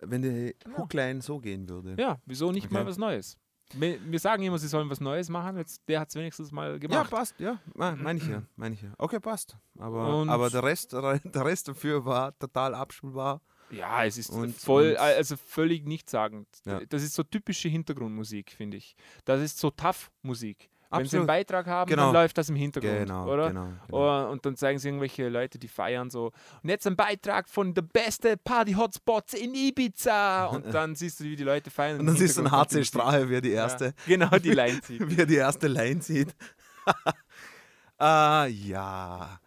wenn 0.00 0.22
die 0.22 0.54
Hookline 0.76 1.22
so 1.22 1.38
gehen 1.38 1.68
würde? 1.68 1.94
Ja, 2.00 2.18
wieso 2.26 2.52
nicht 2.52 2.70
mal 2.70 2.80
Okay. 2.80 2.88
was 2.90 2.98
Neues? 2.98 3.36
Wir, 3.72 3.98
sagen 4.20 4.42
immer, 4.42 4.58
sie 4.58 4.68
sollen 4.68 4.90
was 4.90 5.00
Neues 5.00 5.30
machen. 5.30 5.56
Jetzt, 5.56 5.80
der 5.88 5.98
hat 6.00 6.10
es 6.10 6.14
wenigstens 6.14 6.52
mal 6.52 6.72
Ja, 6.72 6.78
gemacht. 6.78 7.10
passt, 7.10 7.40
ja. 7.40 7.58
Me- 7.74 7.96
Meine 8.00 8.18
ich 8.18 8.28
ja, 8.28 8.42
meine 8.56 8.74
ich 8.74 8.82
ja. 8.82 8.90
Okay, 8.98 9.18
passt. 9.18 9.56
Aber, 9.78 10.20
Und- 10.20 10.28
aber 10.28 10.50
der, 10.50 10.62
Rest, 10.62 10.92
der 10.92 11.44
Rest 11.44 11.66
dafür 11.68 12.04
war 12.04 12.38
total 12.38 12.74
abspielbar. 12.74 13.40
Ja, 13.76 14.04
es 14.04 14.18
ist 14.18 14.30
Und- 14.30 14.54
voll, 14.56 14.90
und- 14.92 14.96
also 14.98 15.36
völlig 15.36 15.84
nichtssagend. 15.86 16.46
Ja. 16.64 16.80
Das 16.88 17.02
ist 17.02 17.14
so 17.14 17.22
typische 17.22 17.68
Hintergrundmusik, 17.68 18.52
finde 18.52 18.76
ich. 18.76 18.96
Das 19.24 19.40
ist 19.40 19.58
so 19.58 19.70
Tough-Musik. 19.70 20.70
Wenn 20.96 21.06
sie 21.06 21.16
einen. 21.16 21.26
Beitrag 21.26 21.66
haben, 21.66 21.88
Genau. 21.90 22.04
dann 22.04 22.12
läuft 22.14 22.38
das 22.38 22.48
im 22.50 22.54
Hintergrund, 22.54 22.98
Genau, 23.00 23.26
oder? 23.28 23.48
genau. 23.48 23.66
genau. 23.88 24.28
Oh, 24.28 24.30
und 24.30 24.46
dann 24.46 24.54
zeigen 24.56 24.78
sie 24.78 24.86
irgendwelche 24.86 25.28
Leute, 25.28 25.58
die 25.58 25.66
feiern 25.66 26.08
so. 26.08 26.30
Und 26.62 26.68
jetzt 26.68 26.86
ein 26.86 26.94
Beitrag 26.94 27.48
von 27.48 27.74
der 27.74 27.82
beste 27.82 28.36
Party-Hotspots 28.36 29.34
in 29.34 29.54
Ibiza. 29.56 30.44
Und 30.54 30.72
dann 30.72 30.94
siehst 30.94 31.18
du, 31.18 31.24
wie 31.24 31.34
die 31.34 31.42
Leute 31.42 31.70
feiern. 31.72 31.98
Und 31.98 32.06
dann 32.06 32.16
siehst 32.16 32.36
du 32.36 32.42
einen 32.42 32.52
HC. 32.52 32.84
Strahe, 32.84 33.28
wie 33.28 33.34
er 33.34 33.40
die 33.40 33.48
Ja, 33.48 33.62
erste, 33.62 33.92
Genau, 34.06 34.38
die 34.38 34.50
Line 34.52 34.80
zieht. 34.82 35.00
wie 35.10 35.18
er 35.18 35.26
die 35.26 35.34
erste 35.34 35.66
Line 35.66 35.98
zieht. 35.98 36.32
äh, 38.00 38.48
ja. 38.48 39.40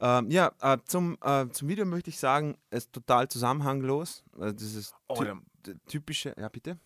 Ähm, 0.00 0.30
ja, 0.30 0.52
äh, 0.60 0.78
zum, 0.84 1.16
äh, 1.22 1.48
zum 1.50 1.68
Video 1.68 1.84
möchte 1.86 2.10
ich 2.10 2.18
sagen, 2.18 2.56
es 2.70 2.84
ist 2.84 2.92
total 2.92 3.28
zusammenhanglos. 3.28 4.24
Äh, 4.38 4.52
dieses 4.54 4.94
Oh, 5.08 5.22
ty 5.62 5.74
typische, 5.88 6.34
ja 6.38 6.48
bitte? 6.48 6.78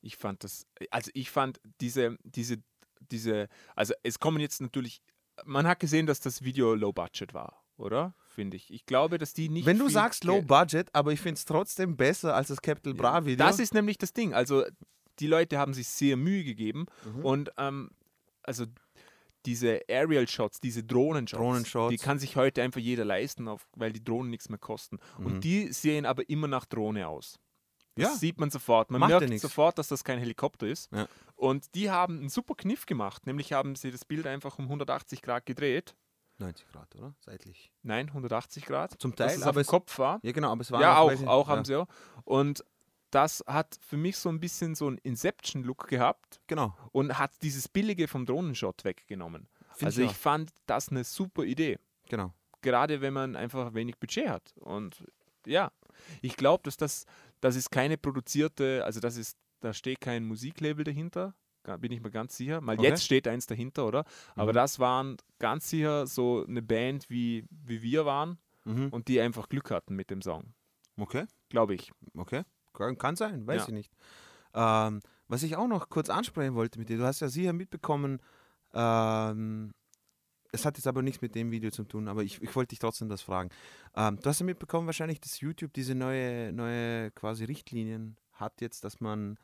Ich 0.00 0.16
fand 0.16 0.44
das, 0.44 0.66
also 0.90 1.10
ich 1.14 1.30
fand 1.30 1.60
diese, 1.80 2.16
diese, 2.22 2.58
diese, 3.10 3.48
also 3.74 3.94
es 4.02 4.18
kommen 4.20 4.38
jetzt 4.40 4.60
natürlich, 4.60 5.02
man 5.44 5.66
hat 5.66 5.80
gesehen, 5.80 6.06
dass 6.06 6.20
das 6.20 6.42
Video 6.42 6.74
low 6.74 6.92
budget 6.92 7.34
war, 7.34 7.64
oder? 7.76 8.14
Finde 8.28 8.56
ich. 8.56 8.72
Ich 8.72 8.86
glaube, 8.86 9.18
dass 9.18 9.32
die 9.32 9.48
nicht. 9.48 9.64
Wenn 9.66 9.78
du 9.78 9.88
sagst 9.88 10.24
Low 10.24 10.42
Budget, 10.42 10.88
aber 10.92 11.12
ich 11.12 11.20
finde 11.20 11.38
es 11.38 11.44
trotzdem 11.44 11.96
besser 11.96 12.34
als 12.34 12.48
das 12.48 12.60
Capital 12.60 12.94
Bra 12.94 13.24
Video. 13.24 13.36
Das 13.44 13.58
ist 13.60 13.74
nämlich 13.74 13.96
das 13.96 14.12
Ding. 14.12 14.34
Also 14.34 14.64
die 15.20 15.28
Leute 15.28 15.58
haben 15.58 15.72
sich 15.72 15.86
sehr 15.88 16.16
Mühe 16.16 16.42
gegeben 16.44 16.86
Mhm. 17.04 17.24
und 17.24 17.52
ähm, 17.58 17.90
also 18.42 18.66
diese 19.46 19.80
Aerial 19.88 20.26
Shots, 20.28 20.60
diese 20.60 20.82
Drohnenshots, 20.84 21.38
Drohnenshots. 21.40 21.90
die 21.90 21.98
kann 21.98 22.18
sich 22.18 22.36
heute 22.36 22.62
einfach 22.62 22.80
jeder 22.80 23.04
leisten, 23.04 23.48
auf, 23.48 23.66
weil 23.76 23.92
die 23.92 24.02
Drohnen 24.02 24.30
nichts 24.30 24.48
mehr 24.48 24.58
kosten. 24.58 24.98
Mhm. 25.18 25.26
Und 25.26 25.44
die 25.44 25.72
sehen 25.72 26.06
aber 26.06 26.28
immer 26.28 26.48
nach 26.48 26.64
Drohne 26.64 27.08
aus. 27.08 27.38
Das 27.96 28.10
Ja. 28.10 28.14
sieht 28.16 28.40
man 28.40 28.50
sofort. 28.50 28.90
Man 28.90 29.00
Macht 29.00 29.10
merkt 29.20 29.38
sofort, 29.40 29.78
dass 29.78 29.86
das 29.88 30.02
kein 30.02 30.18
Helikopter 30.18 30.66
ist. 30.66 30.90
Ja. 30.92 31.06
Und 31.36 31.74
die 31.76 31.90
haben 31.90 32.18
einen 32.18 32.28
super 32.28 32.54
Kniff 32.56 32.86
gemacht. 32.86 33.24
Nämlich 33.26 33.52
haben 33.52 33.76
sie 33.76 33.90
das 33.92 34.04
Bild 34.04 34.26
einfach 34.26 34.58
um 34.58 34.64
180 34.68 35.22
Grad 35.22 35.46
gedreht. 35.46 35.94
90 36.38 36.66
Grad, 36.66 36.92
oder? 36.96 37.14
Seitlich. 37.20 37.70
Nein, 37.82 38.08
180 38.12 38.66
Grad. 38.66 39.00
Zum 39.00 39.14
Teil, 39.14 39.28
es 39.36 39.42
aber 39.42 39.60
es, 39.60 39.68
Kopf 39.68 39.96
war. 40.00 40.18
ja 40.24 40.32
genau, 40.32 40.50
aber 40.50 40.62
es 40.62 40.72
war 40.72 40.80
Ja, 40.80 40.98
auch, 40.98 41.10
welche- 41.10 41.28
auch 41.30 41.46
ja, 41.48 41.54
haben 41.54 41.64
sie 41.64 41.76
auch. 41.76 41.86
Und 42.24 42.64
das 43.14 43.42
hat 43.46 43.76
für 43.80 43.96
mich 43.96 44.16
so 44.16 44.28
ein 44.28 44.40
bisschen 44.40 44.74
so 44.74 44.86
einen 44.86 44.98
Inception-Look 44.98 45.88
gehabt 45.88 46.40
Genau. 46.46 46.76
und 46.92 47.18
hat 47.18 47.32
dieses 47.42 47.68
Billige 47.68 48.08
vom 48.08 48.26
Drohnenshot 48.26 48.84
weggenommen. 48.84 49.48
Find 49.72 49.86
also 49.86 50.02
ich 50.02 50.10
ich 50.12 50.16
fand 50.16 50.50
das 50.66 50.88
eine 50.88 51.04
super 51.04 51.44
Idee. 51.44 51.78
Genau. 52.08 52.32
Gerade 52.62 53.00
wenn 53.00 53.12
man 53.12 53.36
einfach 53.36 53.74
wenig 53.74 53.98
Budget 53.98 54.28
hat. 54.28 54.54
Und 54.60 55.04
ja, 55.46 55.70
ich 56.22 56.36
glaube, 56.36 56.62
dass 56.64 56.76
das, 56.76 57.04
das 57.40 57.56
ist 57.56 57.70
keine 57.70 57.98
produzierte, 57.98 58.84
also 58.84 59.00
das 59.00 59.16
ist, 59.16 59.36
da 59.60 59.72
steht 59.72 60.00
kein 60.00 60.24
Musiklabel 60.24 60.84
dahinter. 60.84 61.34
Bin 61.78 61.92
ich 61.92 62.02
mir 62.02 62.10
ganz 62.10 62.36
sicher. 62.36 62.60
Mal 62.60 62.74
Okay. 62.78 62.88
jetzt 62.88 63.04
steht 63.04 63.26
eins 63.26 63.46
dahinter, 63.46 63.86
oder? 63.86 64.04
Aber 64.36 64.52
Mhm. 64.52 64.56
das 64.56 64.78
waren 64.78 65.16
ganz 65.38 65.70
sicher 65.70 66.06
so 66.06 66.44
eine 66.46 66.60
Band, 66.62 67.08
wie, 67.08 67.46
wie 67.50 67.80
wir 67.82 68.04
waren 68.04 68.38
Mhm. 68.64 68.88
und 68.90 69.08
die 69.08 69.20
einfach 69.20 69.48
Glück 69.48 69.70
hatten 69.70 69.94
mit 69.96 70.10
dem 70.10 70.20
Song. 70.22 70.52
Okay. 70.98 71.24
Glaube 71.48 71.74
ich. 71.74 71.90
Okay, 72.16 72.42
kann, 72.74 72.98
kann 72.98 73.16
sein, 73.16 73.46
weiß 73.46 73.62
Ja. 73.62 73.68
ich 73.68 73.74
nicht. 73.74 73.92
Ähm, 74.54 75.00
was 75.28 75.42
ich 75.42 75.56
auch 75.56 75.66
noch 75.68 75.88
kurz 75.88 76.10
ansprechen 76.10 76.54
wollte 76.54 76.78
mit 76.78 76.88
dir, 76.88 76.98
du 76.98 77.04
hast 77.04 77.20
ja 77.20 77.28
sicher 77.28 77.52
mitbekommen, 77.52 78.20
ähm, 78.74 79.72
es 80.52 80.64
hat 80.64 80.76
jetzt 80.76 80.86
aber 80.86 81.02
nichts 81.02 81.20
mit 81.22 81.34
dem 81.34 81.50
Video 81.50 81.70
zu 81.70 81.84
tun, 81.84 82.06
aber 82.06 82.22
ich, 82.22 82.40
ich 82.40 82.54
wollte 82.54 82.70
dich 82.70 82.78
trotzdem 82.78 83.08
das 83.08 83.22
fragen. 83.22 83.50
Ähm, 83.96 84.18
du 84.20 84.28
hast 84.28 84.38
ja 84.40 84.46
mitbekommen 84.46 84.86
wahrscheinlich, 84.86 85.20
dass 85.20 85.40
YouTube 85.40 85.72
diese 85.72 85.94
neue, 85.94 86.52
neue 86.52 87.10
quasi 87.12 87.44
Richtlinien 87.44 88.16
hat 88.32 88.60
jetzt, 88.60 88.84
dass 88.84 89.00
man 89.00 89.36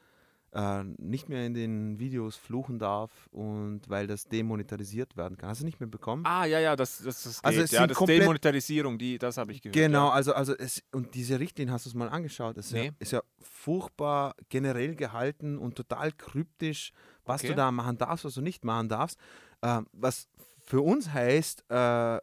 äh, 0.52 0.82
nicht 0.98 1.28
mehr 1.28 1.46
in 1.46 1.54
den 1.54 1.98
Videos 1.98 2.36
fluchen 2.36 2.78
darf 2.78 3.28
und 3.30 3.82
weil 3.88 4.06
das 4.06 4.24
demonetarisiert 4.28 5.16
werden 5.16 5.36
kann. 5.36 5.50
Hast 5.50 5.60
du 5.60 5.64
nicht 5.64 5.78
mehr 5.80 5.88
bekommen? 5.88 6.24
Ah, 6.26 6.44
ja, 6.44 6.58
ja, 6.58 6.74
das, 6.76 6.98
das, 6.98 7.22
das 7.22 7.36
geht. 7.36 7.44
Also 7.44 7.60
es 7.62 7.70
ja, 7.70 7.86
das 7.86 7.98
Demonetarisierung, 7.98 8.98
die, 8.98 9.18
das 9.18 9.36
habe 9.36 9.52
ich 9.52 9.62
gehört. 9.62 9.74
Genau, 9.74 10.08
Ja. 10.08 10.12
also, 10.12 10.32
also 10.34 10.56
es, 10.56 10.82
und 10.92 11.14
diese 11.14 11.38
Richtlinie, 11.38 11.72
hast 11.72 11.86
du 11.86 11.90
es 11.90 11.94
mal 11.94 12.08
angeschaut, 12.08 12.56
ist, 12.56 12.72
ja, 12.72 12.82
Nee. 12.82 12.92
ist 12.98 13.12
ja 13.12 13.22
furchtbar 13.40 14.34
generell 14.48 14.96
gehalten 14.96 15.56
und 15.58 15.76
total 15.76 16.12
kryptisch, 16.12 16.92
was 17.24 17.42
Okay. 17.42 17.48
du 17.50 17.54
da 17.54 17.70
machen 17.70 17.96
darfst, 17.98 18.24
was 18.24 18.34
du 18.34 18.40
nicht 18.40 18.64
machen 18.64 18.88
darfst. 18.88 19.18
Ähm, 19.62 19.86
was 19.92 20.28
für 20.58 20.80
uns 20.80 21.12
heißt, 21.12 21.64
äh, 21.68 22.18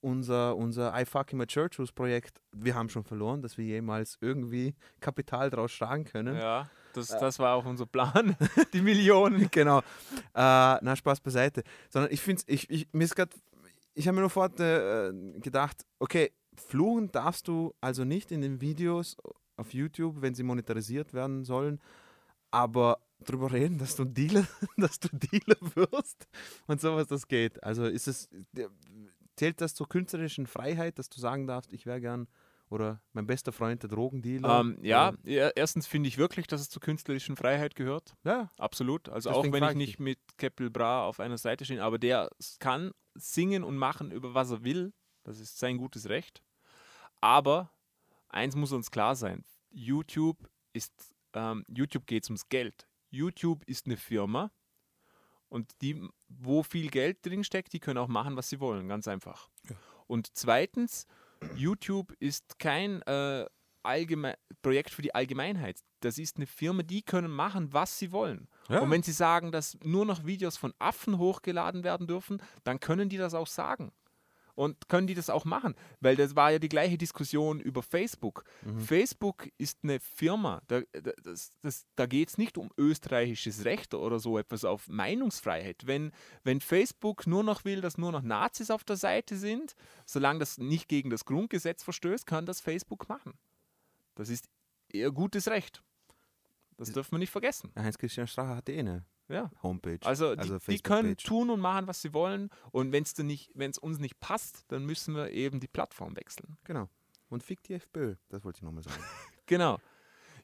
unser, 0.00 0.56
unser 0.56 0.98
I 1.00 1.04
Fucking 1.04 1.38
My 1.38 1.46
Church 1.46 1.78
Rules 1.78 1.92
Projekt, 1.92 2.40
wir 2.52 2.74
haben 2.74 2.88
schon 2.88 3.04
verloren, 3.04 3.42
dass 3.42 3.58
wir 3.58 3.64
jemals 3.64 4.16
irgendwie 4.20 4.74
Kapital 5.00 5.50
draus 5.50 5.72
schlagen 5.72 6.04
können. 6.04 6.36
Ja, 6.36 6.70
das, 6.98 7.08
das 7.08 7.38
war 7.38 7.54
auch 7.54 7.64
unser 7.64 7.86
Plan. 7.86 8.36
die 8.72 8.82
Millionen. 8.82 9.48
genau. 9.50 9.78
Äh, 9.78 9.82
na, 10.34 10.96
Spaß 10.96 11.20
beiseite. 11.20 11.62
Sondern 11.88 12.12
ich 12.12 12.20
finde 12.20 12.42
ich, 12.46 12.68
ich, 12.70 12.88
mir 12.92 13.04
ist 13.04 13.16
ich 13.94 14.06
habe 14.06 14.14
mir 14.14 14.20
nur 14.20 14.30
sofort 14.30 14.60
äh, 14.60 15.12
gedacht, 15.40 15.84
okay, 15.98 16.32
fluchen 16.54 17.10
darfst 17.10 17.48
du 17.48 17.74
also 17.80 18.04
nicht 18.04 18.30
in 18.30 18.42
den 18.42 18.60
Videos 18.60 19.16
auf 19.56 19.74
YouTube, 19.74 20.20
wenn 20.20 20.34
sie 20.34 20.44
monetarisiert 20.44 21.14
werden 21.14 21.44
sollen, 21.44 21.80
aber 22.50 23.00
drüber 23.24 23.52
reden, 23.52 23.78
dass 23.78 23.96
du 23.96 24.04
Dealer, 24.04 24.46
dass 24.76 25.00
du 25.00 25.08
Dealer 25.12 25.56
wirst 25.74 26.28
und 26.66 26.80
sowas, 26.80 27.08
das 27.08 27.26
geht. 27.26 27.62
Also 27.64 27.86
ist 27.86 28.06
es, 28.06 28.28
zählt 29.36 29.60
das 29.60 29.74
zur 29.74 29.88
künstlerischen 29.88 30.46
Freiheit, 30.46 30.98
dass 30.98 31.08
du 31.08 31.20
sagen 31.20 31.46
darfst, 31.46 31.72
ich 31.72 31.86
wäre 31.86 32.00
gern 32.00 32.28
oder 32.70 33.00
mein 33.12 33.26
bester 33.26 33.52
Freund 33.52 33.82
der 33.82 33.90
Drogendealer? 33.90 34.60
Ähm, 34.60 34.78
ja, 34.82 35.12
ja, 35.24 35.50
erstens 35.54 35.86
finde 35.86 36.08
ich 36.08 36.18
wirklich, 36.18 36.46
dass 36.46 36.60
es 36.60 36.68
zur 36.68 36.80
künstlerischen 36.80 37.36
Freiheit 37.36 37.74
gehört. 37.74 38.14
ja, 38.24 38.48
Absolut. 38.58 39.08
Also 39.08 39.30
Deswegen 39.30 39.48
auch 39.48 39.52
wenn 39.52 39.64
ich 39.64 39.70
ich 39.70 39.76
nicht 39.76 40.00
mit 40.00 40.18
Keppel 40.36 40.70
Bra 40.70 41.04
auf 41.04 41.20
einer 41.20 41.38
Seite 41.38 41.64
stehe, 41.64 41.82
aber 41.82 41.98
der 41.98 42.30
kann 42.58 42.92
singen 43.14 43.64
und 43.64 43.76
machen, 43.76 44.10
über 44.10 44.34
was 44.34 44.50
er 44.50 44.64
will. 44.64 44.92
Das 45.24 45.40
ist 45.40 45.58
sein 45.58 45.76
gutes 45.76 46.08
Recht. 46.08 46.42
Aber 47.20 47.70
eins 48.28 48.54
muss 48.54 48.72
uns 48.72 48.90
klar 48.90 49.16
sein: 49.16 49.44
YouTube 49.70 50.48
ist, 50.72 51.14
ähm, 51.34 51.64
YouTube 51.68 52.06
geht 52.06 52.24
es 52.24 52.30
ums 52.30 52.48
Geld. 52.48 52.88
YouTube 53.10 53.64
ist 53.66 53.86
eine 53.86 53.96
Firma 53.96 54.50
und 55.48 55.80
die, 55.80 56.00
wo 56.28 56.62
viel 56.62 56.90
Geld 56.90 57.24
drin 57.24 57.44
steckt, 57.44 57.72
die 57.72 57.80
können 57.80 57.98
auch 57.98 58.08
machen, 58.08 58.36
was 58.36 58.48
sie 58.48 58.60
wollen, 58.60 58.88
ganz 58.88 59.08
einfach. 59.08 59.48
Und 60.06 60.28
zweitens, 60.34 61.06
YouTube 61.54 62.12
ist 62.20 62.58
kein 62.58 63.02
äh, 63.02 63.46
allgeme 63.82 64.36
Projekt 64.62 64.90
für 64.90 65.02
die 65.02 65.14
Allgemeinheit. 65.14 65.80
Das 66.00 66.18
ist 66.18 66.36
eine 66.36 66.46
Firma, 66.46 66.82
die 66.82 67.02
können 67.02 67.30
machen, 67.30 67.72
was 67.72 67.98
sie 67.98 68.12
wollen. 68.12 68.48
Ja. 68.68 68.80
Und 68.80 68.90
wenn 68.90 69.02
sie 69.02 69.12
sagen, 69.12 69.50
dass 69.50 69.78
nur 69.82 70.04
noch 70.04 70.26
Videos 70.26 70.56
von 70.56 70.74
Affen 70.78 71.18
hochgeladen 71.18 71.84
werden 71.84 72.06
dürfen, 72.06 72.42
dann 72.64 72.80
können 72.80 73.08
die 73.08 73.16
das 73.16 73.34
auch 73.34 73.46
sagen. 73.46 73.92
Und 74.58 74.88
können 74.88 75.06
die 75.06 75.14
das 75.14 75.30
auch 75.30 75.44
machen. 75.44 75.76
Weil 76.00 76.16
das 76.16 76.34
war 76.34 76.50
ja 76.50 76.58
die 76.58 76.68
gleiche 76.68 76.98
Diskussion 76.98 77.60
über 77.60 77.80
Facebook. 77.80 78.44
Mhm. 78.62 78.80
Facebook 78.80 79.48
ist 79.56 79.78
eine 79.84 80.00
Firma, 80.00 80.62
da, 80.66 80.80
da, 80.92 81.12
das, 81.22 81.52
das, 81.62 81.86
da 81.94 82.06
geht 82.06 82.30
es 82.30 82.38
nicht 82.38 82.58
um 82.58 82.70
österreichisches 82.76 83.64
Recht 83.64 83.94
oder 83.94 84.18
so 84.18 84.36
etwas 84.36 84.64
auf 84.64 84.88
Meinungsfreiheit. 84.88 85.86
Wenn, 85.86 86.10
wenn 86.42 86.60
Facebook 86.60 87.28
nur 87.28 87.44
noch 87.44 87.64
will, 87.64 87.80
dass 87.80 87.98
nur 87.98 88.10
noch 88.10 88.22
Nazis 88.22 88.72
auf 88.72 88.82
der 88.82 88.96
Seite 88.96 89.36
sind, 89.36 89.76
solange 90.06 90.40
das 90.40 90.58
nicht 90.58 90.88
gegen 90.88 91.08
das 91.08 91.24
Grundgesetz 91.24 91.84
verstößt, 91.84 92.26
kann 92.26 92.44
das 92.44 92.60
Facebook 92.60 93.08
machen. 93.08 93.34
Das 94.16 94.28
ist 94.28 94.48
ihr 94.90 95.12
gutes 95.12 95.46
Recht. 95.46 95.84
Das 96.76 96.90
dürfen 96.90 97.12
wir 97.12 97.18
nicht 97.18 97.30
vergessen. 97.30 97.70
Heinz-Christian 97.76 98.26
Strache 98.26 98.56
hat 98.56 98.68
eh 98.68 98.80
eine 98.80 99.04
Ja. 99.28 99.50
Homepage. 99.62 99.98
Also, 100.04 100.34
die, 100.34 100.40
also 100.40 100.58
die 100.58 100.78
können 100.80 101.16
tun 101.16 101.50
und 101.50 101.60
machen, 101.60 101.86
was 101.86 102.02
sie 102.02 102.12
wollen. 102.14 102.50
Und 102.70 102.92
wenn 102.92 103.02
es 103.02 103.78
uns 103.78 103.98
nicht 103.98 104.20
passt, 104.20 104.64
dann 104.68 104.84
müssen 104.84 105.14
wir 105.14 105.30
eben 105.30 105.60
die 105.60 105.68
Plattform 105.68 106.16
wechseln. 106.16 106.56
Genau. 106.64 106.88
Und 107.28 107.42
fick 107.42 107.62
die 107.62 107.74
FPÖ, 107.74 108.16
das 108.30 108.44
wollte 108.44 108.58
ich 108.58 108.62
nochmal 108.62 108.82
sagen. 108.82 109.02
Genau. 109.46 109.78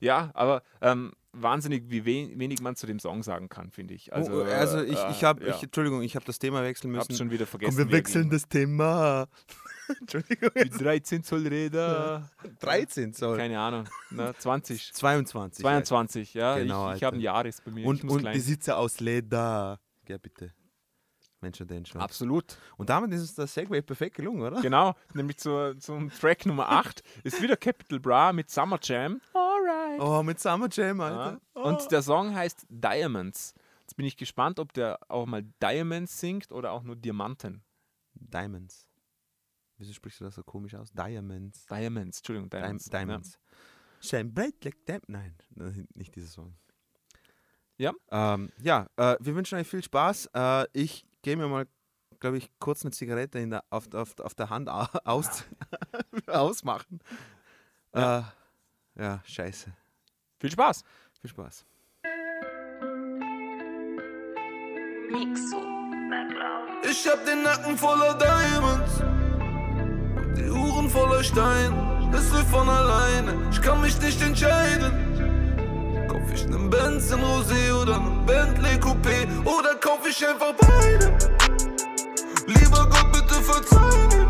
Ja, 0.01 0.31
aber 0.33 0.63
ähm, 0.81 1.13
wahnsinnig, 1.35 1.85
wie 1.89 2.05
we 2.05 2.39
wenig 2.39 2.61
man 2.61 2.77
zu 2.77 2.87
dem 2.87 2.99
Song 2.99 3.23
sagen 3.23 3.49
kann, 3.49 3.71
finde 3.71 3.95
ich. 3.95 4.13
Also, 4.13 4.33
oh, 4.33 4.45
also 4.45 4.83
ich, 4.83 4.99
äh, 4.99 5.11
ich 5.11 5.25
habe, 5.25 5.47
ja, 5.47 5.59
Entschuldigung, 5.61 6.03
ich 6.03 6.17
habe 6.17 6.25
das 6.25 6.39
Thema 6.39 6.63
wechseln 6.63 6.97
hab's 6.97 7.09
müssen. 7.09 7.19
schon 7.19 7.31
wieder 7.31 7.47
vergessen. 7.47 7.77
Komm, 7.77 7.89
wir 7.89 7.97
wechseln 7.97 8.31
das 8.31 8.49
Thema. 8.49 9.27
Entschuldigung. 10.01 10.51
Die 10.57 10.71
13 10.71 11.23
Zoll 11.23 11.47
Räder. 11.47 12.31
13 12.61 13.13
Zoll. 13.13 13.37
Keine 13.37 13.59
Ahnung. 13.59 13.85
Na, 14.11 14.35
20. 14.35 14.93
22. 14.95 15.63
22, 15.63 16.35
ja. 16.35 16.59
Genau, 16.59 16.91
ich 16.91 16.97
ich 16.99 17.05
habe 17.05 17.17
ein 17.17 17.21
Jahres 17.21 17.61
bei 17.61 17.71
mir. 17.71 17.87
Und, 17.87 18.05
und 18.05 18.27
Sitze 18.41 18.77
aus 18.77 19.01
Leder. 19.01 19.79
Ja, 20.09 20.19
bitte. 20.19 20.53
Mensch, 21.45 21.59
denn 21.59 21.87
schon. 21.87 22.01
Absolut. 22.01 22.57
Und 22.77 22.91
damit 22.91 23.13
ist 23.13 23.21
es 23.23 23.35
das 23.35 23.55
Segway 23.55 23.81
perfekt 23.83 24.17
gelungen, 24.17 24.43
oder? 24.43 24.61
Genau, 24.63 24.95
nämlich 25.15 25.39
zu, 25.39 25.77
zum 25.79 26.11
Track 26.11 26.47
Nummer 26.47 26.69
8 26.71 27.03
ist 27.23 27.41
wieder 27.41 27.57
Capital 27.57 28.01
Bra 28.01 28.33
mit 28.33 28.51
Summer 28.51 28.79
Jam. 28.83 29.21
Alright. 29.33 30.01
Oh, 30.01 30.23
mit 30.23 30.41
Summer 30.41 30.69
Jam, 30.71 30.99
Ja. 30.99 31.07
Alter. 31.07 31.41
Oh. 31.55 31.63
Und 31.63 31.91
der 31.93 32.03
Song 32.03 32.35
heißt 32.35 32.67
Diamonds. 32.69 33.55
Jetzt 33.83 33.97
bin 33.97 34.07
ich 34.07 34.17
gespannt, 34.17 34.59
ob 34.59 34.73
der 34.73 34.99
auch 35.09 35.27
mal 35.27 35.43
Diamonds 35.63 36.19
singt 36.19 36.51
oder 36.51 36.73
auch 36.73 36.83
nur 36.83 36.97
Diamanten. 36.97 37.63
Diamonds. 38.15 38.87
Wieso 39.77 39.93
sprichst 39.93 40.21
du 40.21 40.25
das 40.25 40.37
so 40.37 40.43
komisch 40.43 40.75
aus? 40.75 40.91
Diamonds. 40.93 41.67
Diamonds, 41.67 42.19
Entschuldigung, 42.19 42.49
Diamonds. 42.49 42.85
Diamonds. 42.89 43.33
Diamonds. 43.33 43.39
Shine 44.01 44.25
bright 44.31 44.65
like 44.65 44.77
diam- 44.87 45.03
Nein, 45.07 45.35
nicht 45.95 46.15
dieser 46.15 46.29
Song. 46.29 46.55
Ja. 47.77 47.93
Ähm, 48.11 48.53
ja, 48.63 48.87
äh, 48.97 49.17
wir 49.21 49.35
wünschen 49.35 49.59
euch 49.59 49.67
viel 49.67 49.83
Spaß. 49.83 50.31
Äh, 50.35 50.67
ich 50.73 51.05
gehe 51.25 51.37
mir 51.37 51.49
mal, 51.49 51.67
glaube 52.21 52.37
ich, 52.39 52.51
kurz 52.61 52.83
eine 52.85 52.93
Zigarette 52.93 53.39
in 53.41 53.51
der, 53.51 53.65
auf, 53.71 53.93
auf, 53.95 54.19
auf 54.21 54.35
der 54.35 54.51
Hand 54.51 54.69
au- 54.69 54.87
aus, 55.05 55.45
ausmachen. 56.29 57.01
Ja. 57.95 58.19
Äh, 58.97 59.03
ja, 59.03 59.23
scheiße. 59.25 59.73
Viel 60.39 60.51
Spaß. 60.53 60.85
Viel 61.21 61.31
Spaß. 61.31 61.65
Mixo. 65.11 65.63
Ich 66.91 67.09
hab 67.09 67.25
den 67.25 67.43
Nacken 67.43 67.77
voller 67.79 68.15
Diamonds 68.19 69.03
die 70.37 70.51
Uhren 70.51 70.91
voller 70.91 71.23
Stein. 71.23 71.73
Es 72.13 72.31
läuft 72.33 72.49
von 72.51 72.69
alleine, 72.69 73.49
ich 73.51 73.61
kann 73.63 73.81
mich 73.81 74.01
nicht 74.01 74.21
entscheiden. 74.23 75.24
Ich 76.35 76.49
nen 76.49 76.69
Benz 76.69 77.13
in 77.13 77.21
Rosé 77.21 77.73
oder 77.81 78.01
nen 78.01 78.27
Bentley 78.27 78.77
Coupé 78.81 79.25
oder 79.45 79.77
kauf 79.77 80.01
ich 80.09 80.27
einfach 80.27 80.53
beide? 80.59 81.17
Lieber 82.47 82.89
Gott, 82.91 83.13
bitte 83.13 83.35
verzeih 83.41 84.09
mir. 84.09 84.27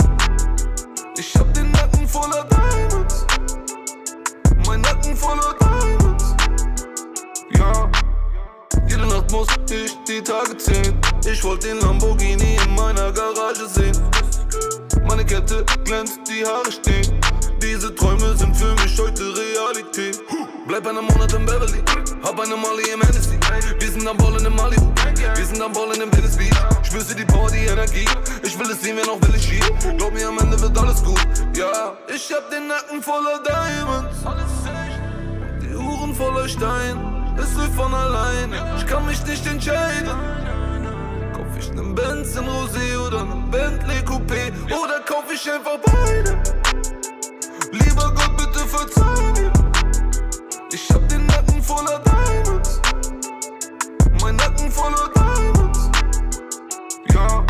Ich 1.17 1.35
hab 1.35 1.55
den 1.55 1.71
Nacken 1.71 2.07
voller 2.07 2.45
Diamonds, 2.45 3.25
mein 4.67 4.83
Nacken 4.83 5.17
voller 5.17 5.55
Diamonds. 5.59 6.35
Ja. 7.57 7.91
Jede 8.87 9.07
Nacht 9.07 9.31
muss 9.33 9.49
ich 9.71 9.97
die 10.07 10.21
Tage 10.23 10.59
zählen. 10.59 11.01
Ich 11.25 11.43
wollte 11.43 11.69
den 11.69 11.81
Lamborghini 11.81 12.59
in 12.67 12.75
meiner 12.75 13.13
Garage 13.13 13.67
sehen. 13.67 13.99
Meine 15.09 15.25
Kette 15.25 15.65
glänzt, 15.85 16.21
die 16.29 16.45
Haare 16.45 16.71
stehen. 16.71 17.24
Diese 17.65 17.95
Träume 17.95 18.37
sind 18.37 18.55
für 18.55 18.75
mich 18.75 18.99
heute 19.01 19.23
Realität. 19.23 20.21
Bleib 20.69 20.87
einen 20.87 21.03
Monat 21.07 21.33
in 21.33 21.47
Beverly, 21.47 21.83
hab 22.23 22.39
eine 22.39 22.57
Molly 22.57 22.91
im 22.93 23.01
Hennessy. 23.01 23.39
Wir 23.79 23.91
sind 23.91 24.07
am 24.07 24.19
Ballen 24.19 24.45
in 24.45 24.55
Malibu, 24.55 24.93
wir 25.35 25.47
sind 25.47 25.63
am 25.63 25.73
Ballen 25.73 25.99
in 26.03 26.13
Venice 26.13 26.37
Beach. 26.37 26.55
Spürst 26.83 27.13
du 27.13 27.15
die 27.15 27.25
Power, 27.25 27.51
die 27.51 27.65
Energie? 27.65 28.07
Ich 28.43 28.59
will 28.59 28.71
es 28.71 28.83
sehen, 28.83 28.97
wer 28.97 29.07
noch 29.07 29.21
will 29.23 29.35
ich 29.35 29.45
schieben. 29.45 29.97
Glaub 29.97 30.13
mir, 30.13 30.29
am 30.29 30.39
Ende 30.41 30.61
wird 30.61 30.77
alles 30.77 31.03
gut. 31.03 31.25
Ja, 31.57 31.97
ich 32.15 32.31
hab 32.35 32.51
den 32.51 32.69
Nacken 32.69 33.03
voller 33.03 33.41
Diamonds. 33.43 34.17
Die 35.63 35.75
Uhren 35.75 36.15
voller 36.15 36.47
Stein, 36.47 37.35
es 37.39 37.55
läuft 37.55 37.75
von 37.75 37.95
alleine. 37.95 38.77
Ich 38.77 38.87
kann 38.87 39.07
mich 39.07 39.25
nicht 39.25 39.47
entscheiden. 39.47 40.11
Kauf 41.33 41.47
ich 41.59 41.73
nen 41.73 41.95
Benz 41.95 42.37
in 42.37 42.45
Rosé 42.45 42.99
oder 43.07 43.25
nen 43.25 43.51
Bentley 43.51 44.01
Coupé 44.05 44.53
oder 44.69 45.01
kauf 45.01 45.25
ich 45.33 45.51
einfach 45.51 45.79
beide? 45.83 46.43
Lieber 47.75 48.13
Gott, 48.15 48.37
bitte 48.37 48.61
verzeih 48.61 49.33
mir. 49.33 49.53
Ich 50.71 50.89
hab 50.91 51.09
den 51.09 51.27
Nacken 51.27 51.61
voller 51.63 52.01
Diamonds. 52.01 52.81
Mein 54.21 54.37
Nacken 54.37 54.71
voller 54.71 55.11
Diamonds. 55.15 55.91
Ja. 57.13 57.45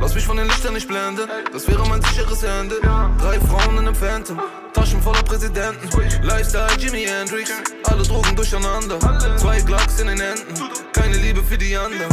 Lass 0.00 0.14
mich 0.14 0.24
von 0.24 0.38
den 0.38 0.46
Lichtern 0.46 0.72
nicht 0.72 0.88
blenden, 0.88 1.28
das 1.52 1.68
wäre 1.68 1.86
mein 1.86 2.00
sicheres 2.00 2.42
Ende. 2.42 2.76
Drei 2.80 3.38
Frauen 3.40 3.72
in 3.72 3.78
einem 3.80 3.94
Phantom, 3.94 4.40
Taschen 4.72 5.02
voller 5.02 5.22
Präsidenten. 5.22 5.86
Lifestyle 6.22 6.78
Jimi 6.78 7.04
Hendrix, 7.04 7.50
alle 7.84 8.02
Drogen 8.02 8.34
durcheinander. 8.34 8.98
Zwei 9.36 9.60
Glocks 9.60 10.00
in 10.00 10.06
den 10.06 10.18
Händen, 10.18 10.54
keine 10.94 11.18
Liebe 11.18 11.42
für 11.42 11.58
die 11.58 11.76
anderen. 11.76 12.08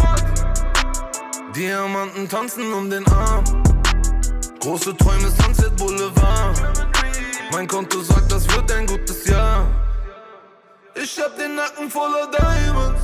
Diamanten 1.56 2.28
tanzen 2.28 2.74
um 2.74 2.90
den 2.90 3.08
Arm. 3.08 3.46
Große 4.68 4.98
Träume, 4.98 5.30
Sunset 5.30 5.78
Boulevard. 5.78 6.62
Mein 7.54 7.66
Konto 7.70 8.02
sagt, 8.02 8.30
das 8.30 8.46
wird 8.54 8.70
ein 8.74 8.86
gutes 8.86 9.26
Jahr. 9.26 9.66
Ich 10.94 11.18
hab 11.22 11.38
den 11.38 11.56
Nacken 11.56 11.90
voller 11.90 12.28
Diamonds. 12.28 13.02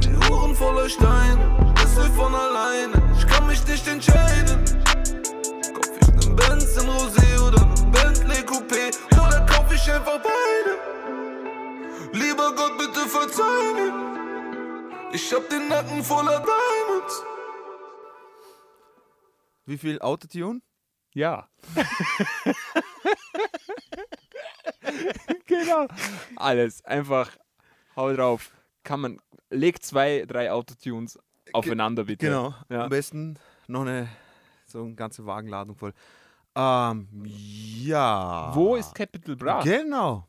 Die 0.00 0.14
Uhren 0.30 0.54
voller 0.54 0.90
Stein, 0.90 1.38
es 1.82 1.96
läuft 1.96 2.14
von 2.16 2.34
alleine. 2.34 2.92
Ich 3.16 3.26
kann 3.26 3.46
mich 3.46 3.66
nicht 3.66 3.88
entscheiden. 3.88 4.62
Kauf 5.72 5.88
ich 6.02 6.26
nen 6.26 6.36
Benz 6.36 6.76
in 6.76 6.86
Rosé 6.86 7.40
oder 7.40 7.64
nen 7.64 7.90
Bentley 7.90 8.42
Coupé 8.44 8.94
oder 9.12 9.40
kauf 9.46 9.72
ich 9.72 9.90
einfach 9.90 10.20
beide? 10.20 10.72
Lieber 12.12 12.52
Gott, 12.54 12.76
bitte 12.76 13.08
verzeih 13.08 13.72
mir. 13.74 15.12
Ich 15.14 15.32
hab 15.32 15.48
den 15.48 15.68
Nacken 15.68 16.04
voller 16.04 16.44
Diamonds. 16.44 17.24
Wie 19.70 19.78
viel 19.78 20.00
Autotune? 20.00 20.60
Ja. 21.14 21.48
genau. 25.46 25.86
Alles. 26.34 26.84
Einfach 26.84 27.30
hau 27.94 28.12
drauf. 28.12 28.50
Kann 28.82 29.00
man. 29.00 29.20
Leg 29.50 29.80
zwei, 29.80 30.24
drei 30.26 30.50
Autotunes 30.50 31.20
aufeinander, 31.52 32.02
bitte. 32.02 32.26
Genau. 32.26 32.52
Ja. 32.68 32.82
Am 32.84 32.90
besten 32.90 33.38
noch 33.68 33.82
eine 33.82 34.08
so 34.66 34.82
eine 34.82 34.94
ganze 34.96 35.24
Wagenladung 35.24 35.76
voll. 35.76 35.94
Ähm, 36.56 37.06
ja. 37.24 38.50
Wo 38.52 38.74
ist 38.74 38.92
Capital 38.92 39.36
Bra? 39.36 39.62
Genau. 39.62 40.26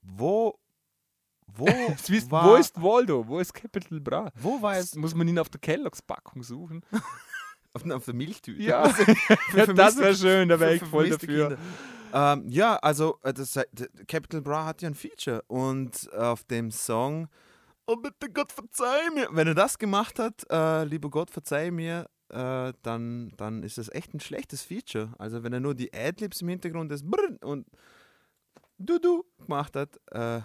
Wo. 0.00 0.58
Wo, 1.48 1.66
wisst- 2.06 2.30
war, 2.30 2.46
wo 2.46 2.54
ist 2.56 2.80
Waldo? 2.80 3.28
Wo 3.28 3.40
ist 3.40 3.52
Capital 3.52 4.00
Bra? 4.00 4.32
Wo 4.36 4.62
war 4.62 4.78
es? 4.78 4.94
Muss 4.94 5.14
man 5.14 5.28
ihn 5.28 5.38
auf 5.38 5.50
der 5.50 5.60
Kelloggs 5.60 6.00
Packung 6.00 6.42
suchen. 6.42 6.82
Auf, 7.74 7.88
auf 7.90 8.04
der 8.04 8.14
Milchtüte. 8.14 8.62
Ja, 8.62 8.88
Für 8.88 9.12
ja 9.56 9.66
das 9.72 9.98
wäre 9.98 10.14
schön, 10.14 10.48
da 10.48 10.58
wäre 10.58 10.74
ich 10.74 10.82
voll 10.82 11.10
dafür. 11.10 11.58
Ähm, 12.12 12.48
ja, 12.48 12.76
also 12.76 13.18
äh, 13.22 13.34
das, 13.34 13.52
d- 13.52 13.88
Capital 14.06 14.40
Bra 14.40 14.64
hat 14.64 14.80
ja 14.82 14.88
ein 14.88 14.94
Feature 14.94 15.42
und 15.46 16.10
auf 16.14 16.44
dem 16.44 16.70
Song 16.70 17.28
Oh 17.86 17.96
bitte 17.96 18.30
Gott 18.30 18.52
verzeih 18.52 19.10
mir. 19.14 19.28
Wenn 19.32 19.46
er 19.48 19.54
das 19.54 19.78
gemacht 19.78 20.18
hat, 20.18 20.44
äh, 20.50 20.84
lieber 20.84 21.08
Gott 21.10 21.30
verzeih 21.30 21.70
mir, 21.70 22.06
äh, 22.28 22.72
dann, 22.82 23.32
dann 23.38 23.62
ist 23.62 23.78
das 23.78 23.88
echt 23.90 24.12
ein 24.12 24.20
schlechtes 24.20 24.62
Feature. 24.62 25.14
Also 25.18 25.42
wenn 25.42 25.54
er 25.54 25.60
nur 25.60 25.74
die 25.74 25.90
Adlibs 25.94 26.42
im 26.42 26.48
Hintergrund 26.48 26.92
Brr 27.10 27.36
und 27.42 27.66
Du 28.78 28.98
Du 28.98 29.24
gemacht 29.38 29.74
hat, 29.74 29.98
äh, 30.12 30.40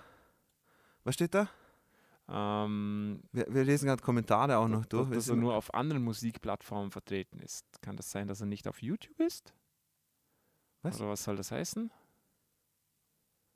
was 1.03 1.15
steht 1.15 1.33
da? 1.33 1.49
Ähm, 2.29 3.21
Wir, 3.31 3.45
wir 3.49 3.63
lesen 3.63 3.87
gerade 3.87 4.01
Kommentare 4.01 4.57
auch 4.57 4.67
noch 4.67 4.85
durch. 4.85 5.09
Dass 5.09 5.27
er 5.29 5.35
nur 5.35 5.55
auf 5.55 5.73
anderen 5.73 6.03
Musikplattformen 6.03 6.91
vertreten 6.91 7.39
ist. 7.39 7.65
Kann 7.81 7.97
das 7.97 8.09
sein, 8.11 8.27
dass 8.27 8.39
er 8.39 8.47
nicht 8.47 8.67
auf 8.67 8.81
YouTube 8.81 9.19
ist? 9.19 9.53
Was? 10.81 10.99
Oder 10.99 11.09
was 11.09 11.23
soll 11.23 11.35
das 11.35 11.51
heißen? 11.51 11.91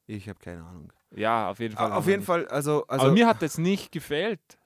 ich 0.10 0.30
habe 0.30 0.40
keine 0.40 0.64
Ahnung. 0.64 0.94
Ja, 1.12 1.50
auf 1.50 1.60
jeden 1.60 1.76
Fall. 1.76 1.92
auf 1.92 2.06
jeden 2.08 2.20
nicht. 2.20 2.26
Fall, 2.26 2.48
also, 2.48 2.86
also 2.88 3.06
Aber 3.08 3.14
mir 3.14 3.28
hat 3.28 3.42
das 3.42 3.58
nicht 3.58 3.92
gefällt, 3.92 4.58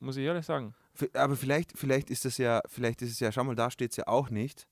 muss 0.00 0.16
ich 0.16 0.24
ehrlich 0.24 0.44
sagen. 0.44 0.74
Aber 1.14 1.36
vielleicht, 1.36 1.78
vielleicht 1.78 2.10
ist 2.10 2.24
es 2.24 2.36
ja, 2.38 2.60
vielleicht 2.66 3.00
ist 3.02 3.12
es 3.12 3.20
ja, 3.20 3.30
schau 3.30 3.44
mal, 3.44 3.54
da 3.54 3.70
steht 3.70 3.92
es 3.92 3.96
ja 3.96 4.06
auch 4.08 4.28
nicht, 4.30 4.66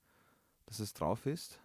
dass 0.67 0.81
es 0.81 0.93
drauf 0.95 1.27
ist. 1.27 1.61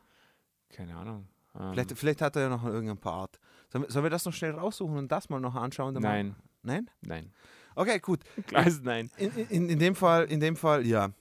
Keine 0.70 0.96
Ahnung. 0.96 1.28
Ähm, 1.56 1.72
Vielleicht, 1.74 1.98
vielleicht 1.98 2.22
hat 2.22 2.36
er 2.36 2.44
ja 2.44 2.50
noch 2.50 2.64
irgendein 2.66 2.98
Part. 2.98 3.40
Sollen 3.70 3.86
wir, 3.86 3.92
sollen 3.92 4.04
wir 4.06 4.10
das 4.10 4.26
noch 4.26 4.34
schnell 4.34 4.52
raussuchen 4.52 4.98
und 4.98 5.12
das 5.12 5.30
mal 5.30 5.40
noch 5.40 5.56
anschauen? 5.56 5.94
Dann 5.96 6.04
mal- 6.04 6.36
nein, 6.66 6.90
Nein? 7.02 7.32
Okay, 7.76 8.00
gut. 8.00 8.22
Klares 8.48 8.82
Nein. 8.82 9.12
In, 9.18 9.32
in, 9.50 9.70
in 9.70 9.80
dem 9.80 9.96
Fall, 9.96 10.26
in 10.26 10.40
dem 10.40 10.56
Fall, 10.56 10.86
ja. 10.86 11.12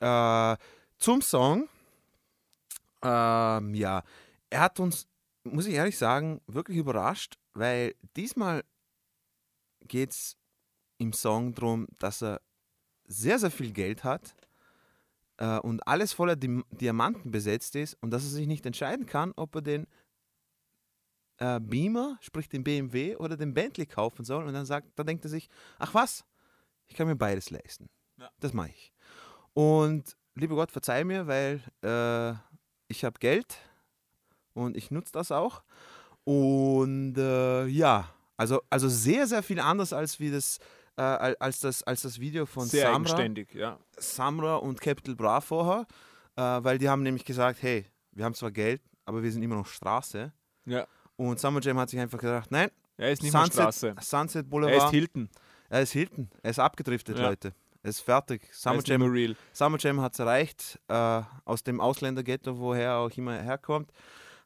Äh, 0.00 0.56
zum 0.98 1.20
Song. 1.20 1.68
Ähm, 3.02 3.74
ja, 3.74 4.02
er 4.50 4.60
hat 4.60 4.80
uns, 4.80 5.06
muss 5.44 5.66
ich 5.66 5.74
ehrlich 5.74 5.98
sagen, 5.98 6.40
wirklich 6.46 6.78
überrascht, 6.78 7.38
weil 7.52 7.94
diesmal 8.16 8.64
geht 9.86 10.10
es 10.10 10.36
im 10.98 11.12
Song 11.12 11.54
darum, 11.54 11.86
dass 11.98 12.22
er 12.22 12.40
sehr, 13.04 13.38
sehr 13.38 13.50
viel 13.50 13.72
Geld 13.72 14.02
hat 14.02 14.34
äh, 15.38 15.58
und 15.58 15.86
alles 15.86 16.12
voller 16.12 16.36
Dim 16.36 16.64
Diamanten 16.70 17.30
besetzt 17.30 17.76
ist 17.76 17.94
und 18.00 18.10
dass 18.10 18.24
er 18.24 18.30
sich 18.30 18.46
nicht 18.46 18.66
entscheiden 18.66 19.06
kann, 19.06 19.32
ob 19.36 19.54
er 19.54 19.62
den 19.62 19.86
äh, 21.38 21.60
Beamer, 21.60 22.18
sprich 22.20 22.48
den 22.48 22.62
BMW 22.64 23.16
oder 23.16 23.36
den 23.36 23.54
Bentley 23.54 23.86
kaufen 23.86 24.24
soll. 24.24 24.44
Und 24.46 24.52
dann 24.54 24.66
sagt, 24.66 24.88
dann 24.96 25.06
denkt 25.06 25.24
er 25.24 25.30
sich, 25.30 25.48
ach 25.78 25.94
was, 25.94 26.24
ich 26.86 26.94
kann 26.96 27.06
mir 27.06 27.16
beides 27.16 27.50
leisten. 27.50 27.88
Das 28.40 28.52
mache 28.52 28.70
ich. 28.70 28.92
Und 29.54 30.16
lieber 30.34 30.54
Gott, 30.56 30.70
verzeih 30.70 31.04
mir, 31.04 31.26
weil 31.26 31.60
äh, 31.82 32.36
ich 32.88 33.04
habe 33.04 33.18
Geld 33.18 33.58
und 34.54 34.76
ich 34.76 34.90
nutze 34.90 35.12
das 35.12 35.30
auch. 35.32 35.62
Und 36.24 37.16
äh, 37.16 37.66
ja, 37.66 38.12
also, 38.36 38.60
also 38.70 38.88
sehr, 38.88 39.26
sehr 39.26 39.42
viel 39.42 39.60
anders 39.60 39.92
als 39.92 40.20
wie 40.20 40.30
das, 40.30 40.58
äh, 40.96 41.02
al- 41.02 41.36
als 41.40 41.60
das, 41.60 41.82
als 41.82 42.02
das 42.02 42.18
Video 42.20 42.46
von 42.46 42.66
Sehr 42.66 42.92
Samra, 42.92 43.20
ja. 43.52 43.78
Samra 43.96 44.56
und 44.56 44.80
Capital 44.80 45.14
Bra 45.16 45.40
vorher, 45.40 45.86
äh, 46.36 46.42
weil 46.42 46.78
die 46.78 46.88
haben 46.88 47.02
nämlich 47.02 47.24
gesagt, 47.24 47.62
hey, 47.62 47.86
wir 48.12 48.24
haben 48.24 48.34
zwar 48.34 48.50
Geld, 48.50 48.82
aber 49.04 49.22
wir 49.22 49.32
sind 49.32 49.42
immer 49.42 49.56
noch 49.56 49.66
Straße. 49.66 50.32
Ja. 50.66 50.86
Und 51.18 51.38
Summer 51.40 51.60
Jam 51.60 51.78
hat 51.78 51.90
sich 51.90 51.98
einfach 52.00 52.18
gedacht, 52.18 52.50
nein, 52.50 52.70
Er 52.96 53.12
ist 53.12 53.22
nicht 53.22 53.32
mehr 53.32 53.44
Straße. 53.46 53.88
Sunset, 53.88 54.04
Sunset 54.04 54.46
Er 54.46 54.48
Boulevard. 54.50 54.84
ist 54.84 54.90
Hilton. 54.90 55.28
Er 55.68 55.82
ist 55.82 55.92
Hilton. 55.92 56.30
Er 56.42 56.50
ist 56.50 56.58
abgedriftet, 56.60 57.18
Ja. 57.18 57.28
Leute. 57.28 57.52
Er 57.82 57.90
ist 57.90 58.00
fertig. 58.00 58.42
Er 58.48 58.54
Summer 58.54 58.78
ist 58.78 58.88
Jam, 58.88 59.02
real. 59.02 59.36
Summer 59.52 59.78
Jam 59.78 60.00
hat 60.00 60.12
es 60.14 60.18
erreicht. 60.20 60.78
Äh, 60.88 61.22
aus 61.44 61.62
dem 61.64 61.80
Ausländerghetto, 61.80 62.58
woher 62.58 62.84
er 62.84 62.96
auch 62.98 63.10
immer 63.10 63.34
herkommt. 63.42 63.90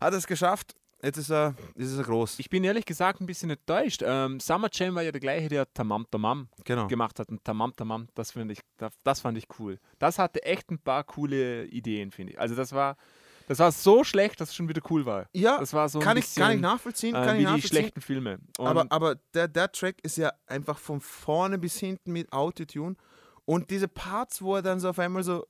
Hat 0.01 0.15
es 0.15 0.27
geschafft. 0.27 0.75
Jetzt 1.05 1.19
ist 1.19 1.31
er, 1.31 1.55
jetzt 1.77 1.91
ist 1.91 1.99
er 1.99 2.05
groß. 2.05 2.39
Ich 2.39 2.49
bin 2.49 2.63
ehrlich 2.63 2.85
gesagt 2.87 3.21
ein 3.21 3.27
bisschen 3.27 3.51
enttäuscht. 3.51 4.03
Ähm, 4.07 4.39
Summer 4.41 4.69
Jam 4.73 4.95
war 4.95 5.03
ja 5.03 5.11
der 5.13 5.21
gleiche, 5.21 5.49
der 5.49 5.73
Tamam 5.75 6.07
Tamam 6.11 6.49
genau. 6.65 6.87
gemacht 6.87 7.19
hat. 7.19 7.29
Und 7.29 7.43
Tamam 7.45 7.75
Tamam, 7.75 8.09
das, 8.15 8.35
ich, 8.37 8.61
das, 8.77 8.93
das 9.03 9.21
fand 9.21 9.37
ich 9.37 9.47
cool. 9.59 9.79
Das 9.99 10.19
hatte 10.19 10.43
echt 10.45 10.71
ein 10.71 10.79
paar 10.79 11.03
coole 11.05 11.65
Ideen, 11.67 12.13
finde 12.13 12.35
ich. 12.35 12.41
Also 12.41 12.55
das 12.55 12.71
war, 12.73 12.97
das 13.49 13.59
war 13.59 13.73
so 13.73 14.05
schlecht, 14.05 14.41
dass 14.41 14.51
es 14.51 14.55
schon 14.55 14.69
wieder 14.69 14.83
cool 14.91 15.07
war. 15.07 15.27
Ja, 15.33 15.59
Das 15.59 15.73
war 15.73 15.89
so 15.89 15.99
ein 15.99 16.05
kann, 16.05 16.17
ich, 16.17 16.25
bisschen, 16.25 16.43
kann 16.43 16.53
ich 16.57 16.61
nachvollziehen. 16.61 17.15
äh, 17.15 17.25
Kann 17.25 17.27
wie 17.27 17.31
ich 17.31 17.37
die 17.39 17.43
nachvollziehen. 17.45 17.69
schlechten 17.69 18.01
Filme. 18.01 18.39
Und 18.59 18.67
Aber, 18.67 18.87
aber 18.91 19.15
der, 19.35 19.49
der 19.49 19.71
Track 19.73 19.97
ist 20.03 20.17
ja 20.17 20.33
einfach 20.47 20.79
von 20.79 21.01
vorne 21.01 21.59
bis 21.59 21.79
hinten 21.79 22.13
mit 22.13 22.33
Autotune. 22.33 22.97
Und 23.45 23.71
diese 23.71 23.89
Parts, 23.89 24.41
wo 24.43 24.57
er 24.57 24.63
dann 24.63 24.79
so 24.81 24.89
auf 24.89 24.99
einmal 24.99 25.23
so 25.25 25.47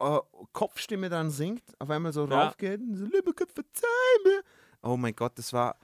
äh, 0.00 0.18
Kopfstimme 0.52 1.08
dann 1.08 1.30
singt, 1.30 1.62
auf 1.78 1.90
einmal 1.90 2.12
so 2.12 2.26
Ja. 2.26 2.44
raufgeht 2.44 2.80
und 2.80 2.94
so, 2.96 3.04
liebe 3.04 3.32
Gott, 3.34 3.50
verzeih 3.52 3.86
mir. 4.24 4.42
Oh 4.82 4.96
mein 4.96 5.14
Gott, 5.14 5.32
das 5.36 5.52
war 5.52 5.76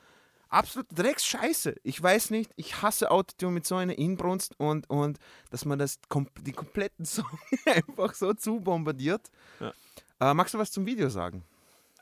absolut 0.50 0.86
Drecksscheiße. 0.96 1.74
Ich 1.82 2.02
weiß 2.02 2.30
nicht, 2.30 2.50
ich 2.56 2.80
hasse 2.82 3.10
Autotune 3.10 3.52
mit 3.52 3.66
so 3.66 3.76
einer 3.76 3.98
Inbrunst 3.98 4.54
und, 4.58 4.88
und 4.88 5.18
dass 5.50 5.64
man 5.64 5.78
das 5.78 5.98
kom 6.08 6.28
die 6.40 6.52
kompletten 6.52 7.04
Song 7.04 7.26
einfach 7.66 8.14
so 8.14 8.32
zu 8.34 8.60
bombardiert. 8.60 9.30
Ja. 9.60 9.72
Äh, 10.20 10.34
magst 10.34 10.54
du 10.54 10.58
was 10.58 10.70
zum 10.72 10.86
Video 10.86 11.08
sagen? 11.08 11.44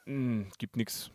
mh, 0.07 0.47
gibt 0.59 0.77
nichts. 0.77 1.11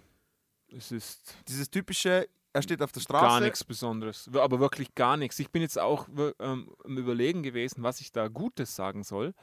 Es 0.75 0.91
ist 0.91 1.35
Dieses 1.47 1.69
typische, 1.69 2.27
er 2.53 2.61
steht 2.61 2.81
auf 2.81 2.91
der 2.91 2.99
Straße. 3.01 3.25
gar 3.25 3.39
nichts 3.39 3.63
Besonderes. 3.63 4.29
Aber 4.33 4.59
wirklich 4.59 4.93
gar 4.95 5.17
nichts. 5.17 5.39
Ich 5.39 5.49
bin 5.49 5.61
jetzt 5.61 5.79
auch 5.79 6.07
ähm, 6.39 6.69
am 6.83 6.97
Überlegen 6.97 7.43
gewesen, 7.43 7.83
was 7.83 8.01
ich 8.01 8.11
da 8.11 8.27
Gutes 8.27 8.75
sagen 8.75 9.03
soll. 9.03 9.33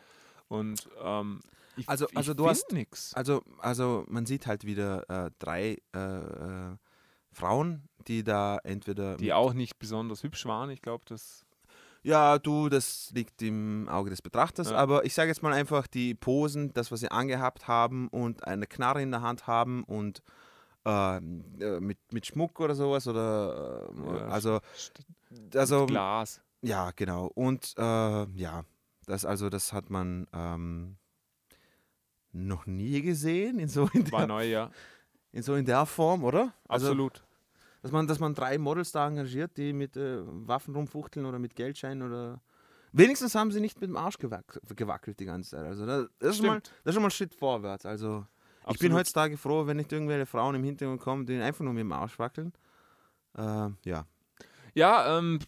Und 0.48 0.88
ähm, 1.02 1.40
ich, 1.76 1.88
Also- 1.88 2.08
ich 2.10 2.16
also 2.16 2.34
du 2.34 2.44
find 2.44 2.50
hast- 2.50 2.72
nichts. 2.72 3.14
Also, 3.14 3.42
also 3.58 4.04
man 4.08 4.24
sieht 4.26 4.46
halt 4.46 4.64
wieder 4.64 5.08
äh, 5.26 5.30
drei 5.38 5.78
äh, 5.94 5.98
äh, 5.98 6.76
Frauen, 7.32 7.88
die 8.06 8.24
da 8.24 8.58
entweder. 8.64 9.16
Die 9.16 9.32
auch 9.32 9.52
nicht 9.52 9.78
besonders 9.78 10.22
hübsch 10.22 10.44
waren. 10.46 10.70
Ich 10.70 10.80
glaube, 10.82 11.04
das. 11.06 11.44
Ja, 12.08 12.38
du, 12.38 12.68
das 12.70 13.10
liegt 13.14 13.42
im 13.42 13.86
Auge 13.88 14.08
des 14.10 14.22
Betrachters, 14.22 14.70
Ja. 14.70 14.76
aber 14.78 15.04
ich 15.04 15.12
sage 15.12 15.28
jetzt 15.28 15.42
mal 15.42 15.52
einfach 15.52 15.86
die 15.86 16.14
Posen, 16.14 16.72
das, 16.72 16.90
was 16.90 17.00
sie 17.00 17.10
angehabt 17.10 17.68
haben 17.68 18.08
und 18.08 18.44
eine 18.46 18.66
Knarre 18.66 19.02
in 19.02 19.10
der 19.10 19.20
Hand 19.20 19.46
haben 19.46 19.84
und 19.84 20.22
äh, 20.86 21.16
äh, 21.18 21.20
mit, 21.80 21.98
mit 22.12 22.26
Schmuck 22.26 22.60
oder 22.60 22.74
sowas 22.74 23.06
oder 23.06 23.90
äh, 23.94 24.16
Ja, 24.18 24.26
also, 24.28 24.60
also 25.54 25.84
Glas. 25.86 26.40
ja, 26.62 26.92
genau. 26.96 27.26
Und 27.34 27.74
äh, 27.76 27.82
ja, 27.82 28.64
das 29.06 29.24
also 29.26 29.50
das 29.50 29.72
hat 29.74 29.90
man 29.90 30.26
ähm, 30.32 30.96
noch 32.32 32.66
nie 32.66 33.02
gesehen 33.02 33.58
in 33.58 33.68
so 33.68 33.88
in 33.92 34.10
War 34.12 34.20
der, 34.20 34.28
neu, 34.28 34.46
ja. 34.46 34.70
in 35.32 35.42
so 35.42 35.54
in 35.56 35.64
der 35.66 35.84
Form, 35.86 36.24
oder? 36.24 36.54
Also, 36.68 36.86
Absolut. 36.86 37.22
Dass 37.82 37.92
man, 37.92 38.06
dass 38.06 38.18
man 38.18 38.34
drei 38.34 38.58
Models 38.58 38.92
da 38.92 39.06
engagiert, 39.06 39.56
die 39.56 39.72
mit 39.72 39.96
äh, 39.96 40.20
Waffen 40.24 40.74
rumfuchteln 40.74 41.26
oder 41.26 41.38
mit 41.38 41.54
Geldscheinen 41.54 42.02
oder. 42.02 42.40
Wenigstens 42.92 43.34
haben 43.34 43.52
sie 43.52 43.60
nicht 43.60 43.80
mit 43.80 43.90
dem 43.90 43.96
Arsch 43.96 44.18
gewack 44.18 44.60
gewackelt 44.74 45.20
die 45.20 45.26
ganze 45.26 45.50
Zeit. 45.50 45.66
Also 45.66 45.86
das, 45.86 46.08
das, 46.18 46.30
ist, 46.30 46.36
schon 46.38 46.46
mal, 46.46 46.60
das 46.60 46.72
ist 46.84 46.94
schon 46.94 47.02
mal 47.02 47.10
Schritt 47.10 47.34
vorwärts. 47.34 47.86
Also 47.86 48.24
ich 48.70 48.78
bin 48.78 48.92
Absolut. 48.92 48.98
heutzutage 48.98 49.36
froh, 49.36 49.66
wenn 49.66 49.76
nicht 49.78 49.92
irgendwelche 49.92 50.26
Frauen 50.26 50.54
im 50.54 50.64
Hintergrund 50.64 51.00
kommen, 51.00 51.26
die 51.26 51.40
einfach 51.40 51.64
nur 51.64 51.72
mit 51.72 51.80
dem 51.82 51.92
Arsch 51.92 52.18
wackeln. 52.18 52.52
Äh, 53.36 53.68
ja. 53.84 54.06
Ja, 54.74 55.18
ähm, 55.18 55.38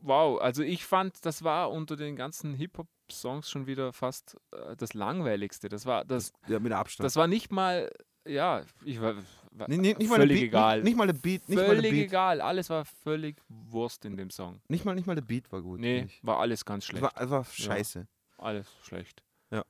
wow. 0.00 0.40
Also 0.40 0.62
ich 0.62 0.84
fand, 0.86 1.24
das 1.26 1.42
war 1.42 1.70
unter 1.70 1.96
den 1.96 2.16
ganzen 2.16 2.54
Hip-Hop-Songs 2.54 3.50
schon 3.50 3.66
wieder 3.66 3.92
fast 3.92 4.38
äh, 4.52 4.76
das 4.76 4.94
langweiligste. 4.94 5.68
Das 5.68 5.84
war, 5.84 6.04
das, 6.04 6.32
ja, 6.46 6.58
mit 6.58 6.72
Abstand. 6.72 7.04
das 7.04 7.16
war 7.16 7.26
nicht 7.26 7.52
mal, 7.52 7.90
ja, 8.28 8.62
ich 8.84 9.00
war, 9.00 9.14
war 9.52 9.68
Nicht, 9.68 9.80
nicht, 9.80 9.98
nicht 9.98 10.08
mal 10.10 10.16
völlig 10.16 10.40
Beat, 10.40 10.48
egal. 10.48 10.76
Nicht, 10.78 10.84
nicht 10.84 10.96
mal 10.96 11.06
der 11.06 11.14
Beat. 11.14 11.48
Nicht 11.48 11.56
mal 11.56 11.66
der 11.66 11.74
völlig 11.76 11.90
Beat, 11.90 12.04
egal. 12.04 12.40
Alles 12.40 12.70
war 12.70 12.84
völlig 12.84 13.36
Wurst 13.48 14.04
in 14.04 14.16
dem 14.16 14.30
Song. 14.30 14.60
nicht 14.68 14.84
mal, 14.84 14.94
nicht 14.94 15.06
mal 15.06 15.14
der 15.14 15.22
Beat 15.22 15.50
war 15.52 15.62
gut. 15.62 15.80
Nee, 15.80 16.08
war 16.22 16.38
alles 16.38 16.64
ganz 16.64 16.84
Es 16.84 16.88
schlecht. 16.88 17.02
war 17.02 17.16
einfach 17.16 17.50
scheiße. 17.50 18.06
Alles 18.38 18.66
schlecht. 18.82 19.22
Ja. 19.50 19.64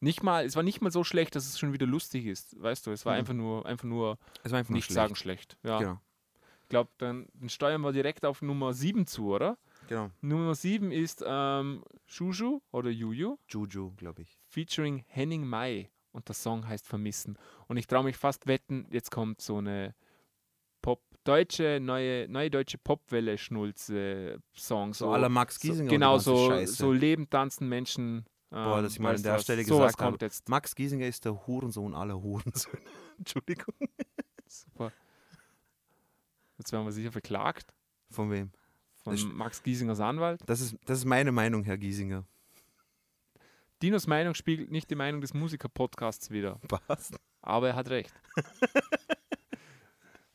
Nicht 0.00 0.22
mal, 0.22 0.44
es 0.44 0.56
war 0.56 0.62
nicht 0.62 0.80
mal 0.80 0.90
so 0.90 1.04
schlecht, 1.04 1.36
dass 1.36 1.46
es 1.46 1.58
schon 1.58 1.72
wieder 1.72 1.86
lustig 1.86 2.26
ist. 2.26 2.60
Weißt 2.60 2.86
du, 2.86 2.90
es 2.90 3.04
war 3.06 3.12
Mhm. 3.14 3.18
einfach 3.20 3.34
nur, 3.34 3.66
einfach 3.66 3.84
nur 3.88 4.18
Es 4.42 4.50
war 4.52 4.58
einfach 4.60 4.72
nicht 4.74 4.84
schlecht. 4.86 4.94
sagen 4.94 5.14
schlecht. 5.14 5.56
Ja. 5.62 5.78
Genau. 5.78 6.00
Ich 6.62 6.68
glaube, 6.70 6.90
dann, 6.98 7.26
dann 7.34 7.48
steuern 7.48 7.80
wir 7.80 7.92
direkt 7.92 8.24
auf 8.26 8.42
Nummer 8.42 8.74
7 8.74 9.06
zu, 9.06 9.32
oder? 9.34 9.56
genau. 9.88 10.10
Nummer 10.20 10.54
7 10.54 10.92
ist 10.92 11.24
ähm, 11.26 11.82
Juju 12.08 12.60
oder 12.72 12.90
Juju 12.90 13.38
Juju, 13.48 13.92
glaube 13.96 14.20
ich. 14.22 14.38
featuring 14.48 15.02
Henning 15.08 15.46
Mai 15.46 15.88
und 16.18 16.28
der 16.28 16.34
Song 16.34 16.66
heißt 16.68 16.86
Vermissen. 16.86 17.38
Und 17.66 17.76
ich 17.76 17.86
traue 17.86 18.04
mich 18.04 18.16
fast 18.16 18.46
wetten, 18.46 18.86
jetzt 18.90 19.10
kommt 19.10 19.40
so 19.40 19.58
eine 19.58 19.94
Pop 20.82 21.02
deutsche 21.24 21.80
neue 21.80 22.28
neue 22.28 22.50
deutsche 22.50 22.78
Popwelle 22.78 23.36
Schnulze 23.38 24.38
Song 24.54 24.94
So 24.94 25.12
à 25.12 25.18
la 25.18 25.28
Max 25.28 25.58
Giesinger. 25.58 25.88
so, 25.90 25.94
genau 25.94 26.14
was 26.14 26.62
ist 26.70 26.76
so 26.76 26.86
so 26.86 26.92
lebend 26.92 27.30
tanzen 27.30 27.68
Menschen 27.68 28.24
Boah, 28.50 28.78
ähm, 28.78 28.82
dass 28.84 28.92
ich 28.94 29.00
mal 29.00 29.14
an 29.14 29.22
der 29.22 29.34
was, 29.34 29.42
Stelle 29.42 29.62
gesagt 29.64 30.00
habe. 30.00 30.10
kommt 30.12 30.22
jetzt 30.22 30.48
Max 30.48 30.74
Giesinger 30.74 31.06
ist 31.06 31.24
der 31.24 31.46
Hurensohn 31.46 31.94
aller 31.94 32.22
Hurensöhne. 32.22 32.82
Entschuldigung. 33.18 33.74
super 34.46 34.92
jetzt 36.58 36.72
werden 36.72 36.84
wir 36.86 36.92
sicher 36.92 37.12
verklagt 37.12 37.74
Von 38.10 38.30
wem? 38.30 38.50
von 39.02 39.16
Max 39.36 39.62
Giesingers 39.62 40.00
Anwalt 40.00 40.40
Das 40.46 40.60
ist, 40.60 40.76
das 40.86 40.98
ist 40.98 41.04
meine 41.04 41.32
Meinung, 41.32 41.64
Herr 41.64 41.78
Giesinger. 41.78 42.24
Dinos 43.82 44.06
Meinung 44.06 44.34
spiegelt 44.34 44.70
nicht 44.70 44.90
die 44.90 44.94
Meinung 44.96 45.20
des 45.20 45.34
Musiker-Podcasts 45.34 46.30
wider 46.30 46.60
Passt. 46.68 47.16
aber 47.42 47.68
er 47.68 47.76
hat 47.76 47.88
recht 47.90 48.12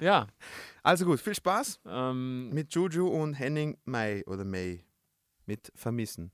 ja 0.02 0.28
Also 0.82 1.06
gut, 1.06 1.20
viel 1.20 1.36
Spaß 1.36 1.82
ähm, 1.86 2.50
mit 2.52 2.74
Juju 2.74 3.08
und 3.08 3.34
Henning 3.34 3.78
May 3.86 4.24
oder 4.26 4.46
May. 4.46 4.86
Mit 5.46 5.72
Vermissen. 5.76 6.32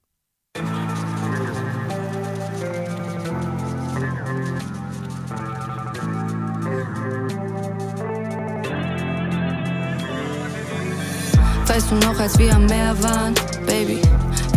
Weißt 11.68 11.91
du 11.91 11.95
noch, 11.95 12.20
als 12.20 12.38
wir 12.39 12.53
am 12.55 12.66
Meer 12.66 12.95
waren, 13.03 13.34
Baby? 13.66 14.01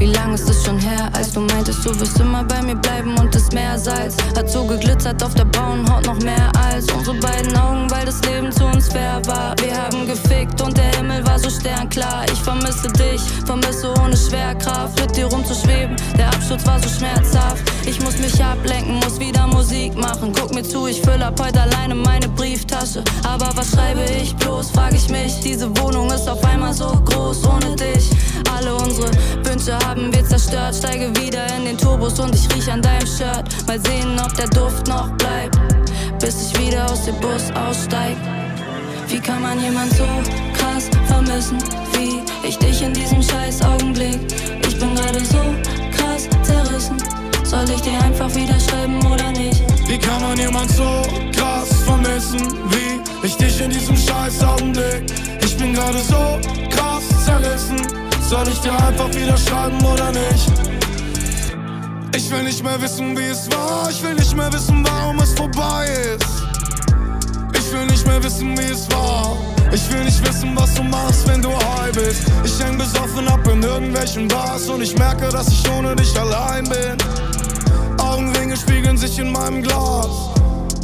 Wie 0.03 0.07
lang 0.07 0.35
ist 0.35 0.51
es 0.51 0.65
schon 0.65 0.81
her, 0.81 1.09
als 1.13 1.31
du 1.31 1.39
meintest, 1.39 1.87
du 1.87 2.01
wirst 2.01 2.19
immer 2.19 2.43
bei 2.43 2.61
mir 2.61 2.75
bleiben 2.75 3.15
und 3.21 3.33
das 3.33 3.53
Meersalz 3.53 4.17
hat 4.37 4.51
so 4.51 4.65
geglitzert 4.65 5.23
auf 5.23 5.33
der 5.35 5.45
braunen 5.45 5.89
Haut 5.89 6.05
noch 6.07 6.19
mehr 6.23 6.51
als 6.59 6.91
unsere 6.93 7.17
beiden 7.19 7.57
Augen, 7.57 7.89
weil 7.89 8.05
das 8.05 8.21
Leben 8.25 8.51
zu 8.51 8.65
uns 8.65 8.89
fair 8.89 9.23
war. 9.27 9.55
Wir 9.63 9.81
haben 9.81 10.05
gefickt 10.05 10.61
und 10.61 10.77
der 10.77 10.91
Himmel 10.97 11.25
war 11.25 11.39
so 11.39 11.49
sternklar. 11.49 12.25
Ich 12.33 12.43
vermisse 12.43 12.89
dich, 12.89 13.21
vermisse 13.47 13.95
ohne 14.03 14.17
Schwerkraft, 14.17 15.01
mit 15.01 15.17
dir 15.17 15.27
rumzuschweben. 15.27 15.95
Der 16.19 16.27
Absturz 16.27 16.67
war 16.67 16.81
so 16.81 16.89
schmerzhaft. 16.89 17.63
Ich 17.87 18.01
muss 18.01 18.19
mich 18.19 18.43
ablenken, 18.43 18.97
muss 18.97 19.21
wieder 19.21 19.47
Musik 19.47 19.95
machen. 19.97 20.33
Guck 20.37 20.53
mir 20.53 20.65
zu, 20.65 20.89
ich 20.89 21.01
fülle 21.01 21.27
ab 21.27 21.41
heute 21.41 21.61
alleine 21.61 21.95
meine 21.95 22.29
Brieftasche. 22.29 23.05
Aber 23.23 23.51
was 23.55 23.71
schreibe 23.71 24.03
ich 24.21 24.35
bloß, 24.35 24.73
frag 24.73 24.95
ich 24.95 25.09
mich. 25.11 25.39
Diese 25.45 25.71
Wohnung 25.79 26.11
ist 26.11 26.29
auf 26.29 26.43
einmal 26.45 26.75
so 26.75 26.89
groß 27.05 27.45
ohne 27.45 27.77
dich. 27.77 28.11
Alle 28.51 28.75
unsere 28.75 29.11
Wünsche 29.45 29.79
haben 29.87 30.13
wir 30.15 30.25
zerstört. 30.25 30.75
Steige 30.75 31.09
wieder 31.21 31.47
in 31.57 31.65
den 31.65 31.79
Turbos 31.79 32.19
und 32.21 32.35
ich 32.35 32.49
riech 32.55 32.71
an 32.71 32.83
deinem 32.83 33.07
Shirt. 33.07 33.45
Mal 33.67 33.81
sehen, 33.81 34.19
ob 34.25 34.33
der 34.35 34.49
Duft 34.49 34.87
noch 34.89 35.11
bleibt, 35.17 35.59
bis 36.21 36.47
ich 36.47 36.61
wieder 36.61 36.91
aus 36.91 37.05
dem 37.05 37.19
Bus 37.21 37.51
aussteig. 37.55 38.17
Wie 39.09 39.21
kann 39.21 39.43
man 39.43 39.61
jemand 39.61 39.93
so 39.95 40.07
krass 40.55 40.89
vermissen 41.07 41.59
wie 41.93 42.23
ich 42.49 42.57
dich 42.59 42.83
in 42.83 42.95
diesem 42.95 43.23
scheiß 43.23 43.63
Augenblick? 43.63 44.19
Ich 44.67 44.79
bin 44.79 44.95
gerade 44.95 45.21
so 45.25 45.43
krass 45.97 46.29
zerrissen. 46.43 46.97
Soll 47.45 47.69
ich 47.69 47.83
dir 47.83 48.01
einfach 48.03 48.35
wieder 48.35 48.59
schreiben 48.59 49.05
oder 49.07 49.31
nicht? 49.33 49.63
Wie 49.87 49.99
kann 49.99 50.23
man 50.23 50.39
jemand 50.39 50.71
so 50.71 51.03
krass 51.37 51.69
vermissen 51.85 52.41
wie 52.71 53.27
ich 53.27 53.37
dich 53.37 53.61
in 53.61 53.71
diesem 53.71 53.97
scheiß 53.97 54.43
Augenblick? 54.43 55.05
Ich 55.45 55.57
bin 55.59 55.75
gerade 55.75 55.99
so 55.99 56.41
krass 56.71 57.05
zerrissen. 57.25 57.77
Soll 58.33 58.49
ich 58.49 58.61
dir 58.61 58.73
einfach 58.73 59.11
wieder 59.11 59.37
schreiben 59.37 59.85
oder 59.85 60.11
nicht? 60.11 60.51
Ich 62.17 62.31
will 62.31 62.43
nicht 62.45 62.65
mehr 62.65 62.81
wissen, 62.81 63.15
wie 63.15 63.27
es 63.27 63.47
war. 63.51 63.91
Ich 63.91 64.03
will 64.03 64.15
nicht 64.15 64.35
mehr 64.35 64.51
wissen, 64.51 64.83
warum 64.87 65.19
es 65.19 65.35
vorbei 65.35 65.87
ist. 66.17 66.25
Ich 67.53 67.71
will 67.71 67.85
nicht 67.85 68.07
mehr 68.07 68.25
wissen, 68.25 68.57
wie 68.57 68.73
es 68.73 68.91
war. 68.91 69.37
Ich 69.71 69.93
will 69.93 70.05
nicht 70.05 70.27
wissen, 70.27 70.57
was 70.57 70.73
du 70.73 70.83
machst, 70.83 71.29
wenn 71.29 71.43
du 71.43 71.51
high 71.51 71.93
bist. 71.93 72.23
Ich 72.43 72.59
häng 72.59 72.79
besoffen 72.79 73.29
ab 73.29 73.47
in 73.53 73.63
irgendwelchen 73.63 74.29
Bars 74.29 74.67
und 74.71 74.81
ich 74.81 74.97
merke, 74.97 75.29
dass 75.29 75.49
ich 75.49 75.71
ohne 75.71 75.95
dich 75.95 76.19
allein 76.19 76.65
bin. 76.65 76.97
Augenringe 77.99 78.57
spiegeln 78.57 78.97
sich 78.97 79.19
in 79.19 79.31
meinem 79.31 79.63
Glas. 79.63 80.09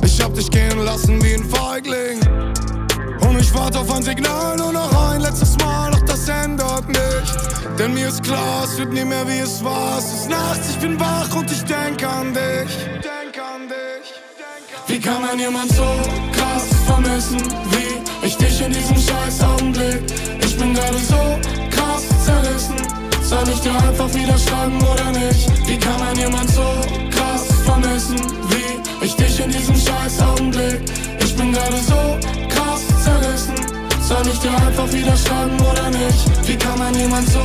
Ich 0.04 0.20
hab 0.20 0.34
dich 0.34 0.50
gehen 0.50 0.84
lassen 0.84 1.24
wie 1.24 1.32
ein 1.32 1.48
Feigling. 1.48 2.20
Und 3.26 3.40
ich 3.40 3.54
warte 3.54 3.78
auf 3.78 3.90
ein 3.90 4.02
Signal, 4.02 4.58
nur 4.58 4.74
noch 4.74 5.10
ein 5.10 5.22
letztes 5.22 5.56
Mal, 5.56 5.97
das 6.18 6.28
ändert 6.28 6.88
nichts. 6.88 7.48
Denn 7.78 7.94
mir 7.94 8.08
ist 8.08 8.22
klar, 8.22 8.64
es 8.64 8.78
wird 8.78 8.92
nie 8.92 9.04
mehr 9.04 9.26
wie 9.26 9.38
es 9.38 9.62
war. 9.62 9.98
Es 9.98 10.12
ist 10.12 10.28
nachts, 10.28 10.70
ich 10.70 10.78
bin 10.78 10.98
wach 10.98 11.34
und 11.34 11.50
ich 11.50 11.62
denk 11.64 12.02
an 12.04 12.32
dich. 12.32 12.72
Wie 14.86 14.98
kann 14.98 15.20
man 15.20 15.38
jemand 15.38 15.70
so 15.72 15.84
krass 16.32 16.64
vermissen 16.86 17.40
wie 17.70 18.26
ich 18.26 18.36
dich 18.36 18.60
in 18.60 18.72
diesem 18.72 18.96
scheiß 18.96 19.42
Augenblick? 19.42 20.02
Ich 20.42 20.58
bin 20.58 20.74
gerade 20.74 20.98
so 20.98 21.38
krass 21.70 22.04
zerrissen. 22.24 22.76
Soll 23.22 23.48
ich 23.52 23.60
dir 23.60 23.72
einfach 23.72 24.12
wieder 24.14 24.38
schreiben 24.38 24.80
oder 24.82 25.10
nicht? 25.12 25.68
Wie 25.68 25.78
kann 25.78 26.00
man 26.00 26.16
jemand 26.16 26.50
so 26.50 26.64
krass 27.10 27.46
vermissen 27.64 28.18
wie 28.48 29.04
ich 29.04 29.14
dich 29.14 29.40
in 29.40 29.50
diesem 29.50 29.76
scheiß 29.76 30.20
Augenblick? 30.22 30.80
Ich 31.20 31.36
bin 31.36 31.52
gerade 31.52 31.76
so 31.76 31.94
krass. 31.94 32.37
Soll 34.08 34.26
ich 34.26 34.38
dir 34.38 34.50
einfach 34.50 34.90
wieder 34.90 35.14
schreiben 35.14 35.60
oder 35.60 35.90
nicht? 35.90 36.48
Wie 36.48 36.56
kann 36.56 36.78
man 36.78 36.94
jemand 36.94 37.28
so 37.28 37.40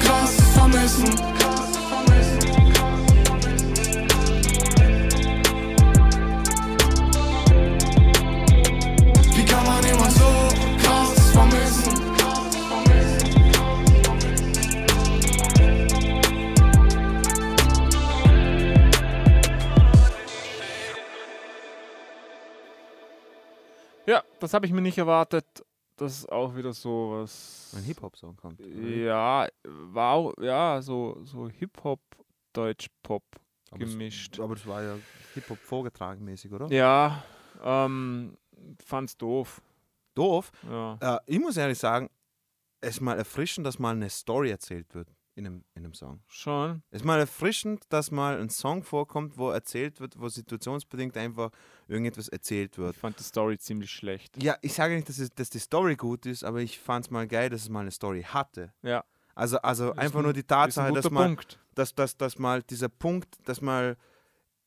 krass 0.00 0.34
vermissen? 0.52 1.04
Wie 9.32 9.44
kann 9.44 9.64
man 9.64 9.84
jemand 9.84 10.12
so 10.12 10.48
krass 10.82 11.30
vermissen? 11.30 11.94
Ja, 24.06 24.24
das 24.40 24.52
habe 24.52 24.66
ich 24.66 24.72
mir 24.72 24.80
nicht 24.80 24.98
erwartet. 24.98 25.44
Das 25.98 26.18
ist 26.18 26.30
auch 26.32 26.54
wieder 26.56 26.72
so 26.72 27.10
was. 27.12 27.72
Ein 27.76 27.82
Hip-Hop-Song 27.84 28.36
kommt. 28.36 28.60
Ja, 28.60 29.46
war 29.64 30.12
auch, 30.14 30.32
ja, 30.40 30.80
so, 30.80 31.18
so 31.24 31.48
Hip-Hop, 31.48 32.00
Deutsch-Pop 32.52 33.22
es- 33.72 33.78
gemischt. 33.78 34.38
Aber 34.40 34.54
das 34.54 34.66
war 34.66 34.82
ja 34.82 34.96
Hip-Hop 35.34 35.58
vorgetragen 35.58 36.24
mäßig, 36.24 36.52
oder? 36.52 36.68
Ja, 36.72 37.22
ähm, 37.62 38.36
fand's 38.84 39.16
doof. 39.16 39.60
Doof. 40.14 40.50
Ja. 40.68 40.98
Äh, 41.00 41.18
ich 41.26 41.38
muss 41.38 41.56
ehrlich 41.56 41.78
sagen, 41.78 42.08
es 42.80 42.90
ist 42.96 43.00
mal 43.00 43.18
erfrischend, 43.18 43.66
dass 43.66 43.78
mal 43.78 43.90
eine 43.94 44.08
Story 44.08 44.50
erzählt 44.50 44.94
wird 44.94 45.08
in 45.38 45.46
einem, 45.46 45.64
in 45.74 45.84
einem 45.84 45.94
Song. 45.94 46.20
Schon. 46.26 46.82
Es 46.90 47.00
ist 47.00 47.04
mal 47.04 47.18
erfrischend, 47.20 47.84
dass 47.88 48.10
mal 48.10 48.40
ein 48.40 48.50
Song 48.50 48.82
vorkommt, 48.82 49.38
wo 49.38 49.50
erzählt 49.50 50.00
wird, 50.00 50.18
wo 50.20 50.28
situationsbedingt 50.28 51.16
einfach 51.16 51.50
irgendetwas 51.86 52.28
erzählt 52.28 52.76
wird. 52.76 52.94
Ich 52.96 53.00
fand 53.00 53.18
die 53.18 53.22
Story 53.24 53.56
ziemlich 53.58 53.90
schlecht. 53.90 54.42
Ja, 54.42 54.56
ich 54.60 54.74
sage 54.74 54.94
nicht, 54.96 55.08
dass, 55.08 55.18
es, 55.18 55.30
dass 55.30 55.48
die 55.48 55.60
Story 55.60 55.96
gut 55.96 56.26
ist, 56.26 56.42
aber 56.44 56.58
ich 56.60 56.78
fand 56.78 57.06
es 57.06 57.10
mal 57.10 57.26
geil, 57.28 57.48
dass 57.50 57.62
es 57.62 57.68
mal 57.68 57.80
eine 57.80 57.92
Story 57.92 58.22
hatte. 58.22 58.72
Ja. 58.82 59.04
Also, 59.34 59.58
also 59.58 59.92
Ist 59.92 59.98
einfach 59.98 60.18
ein- 60.18 60.24
nur 60.24 60.32
die 60.32 60.42
Tatsache, 60.42 60.92
dass 60.92 61.08
mal, 61.10 61.26
Punkt. 61.26 61.60
dass, 61.76 61.94
dass, 61.94 62.16
dass 62.16 62.38
mal 62.38 62.62
dieser 62.64 62.88
Punkt, 62.88 63.28
dass 63.44 63.60
mal, 63.60 63.96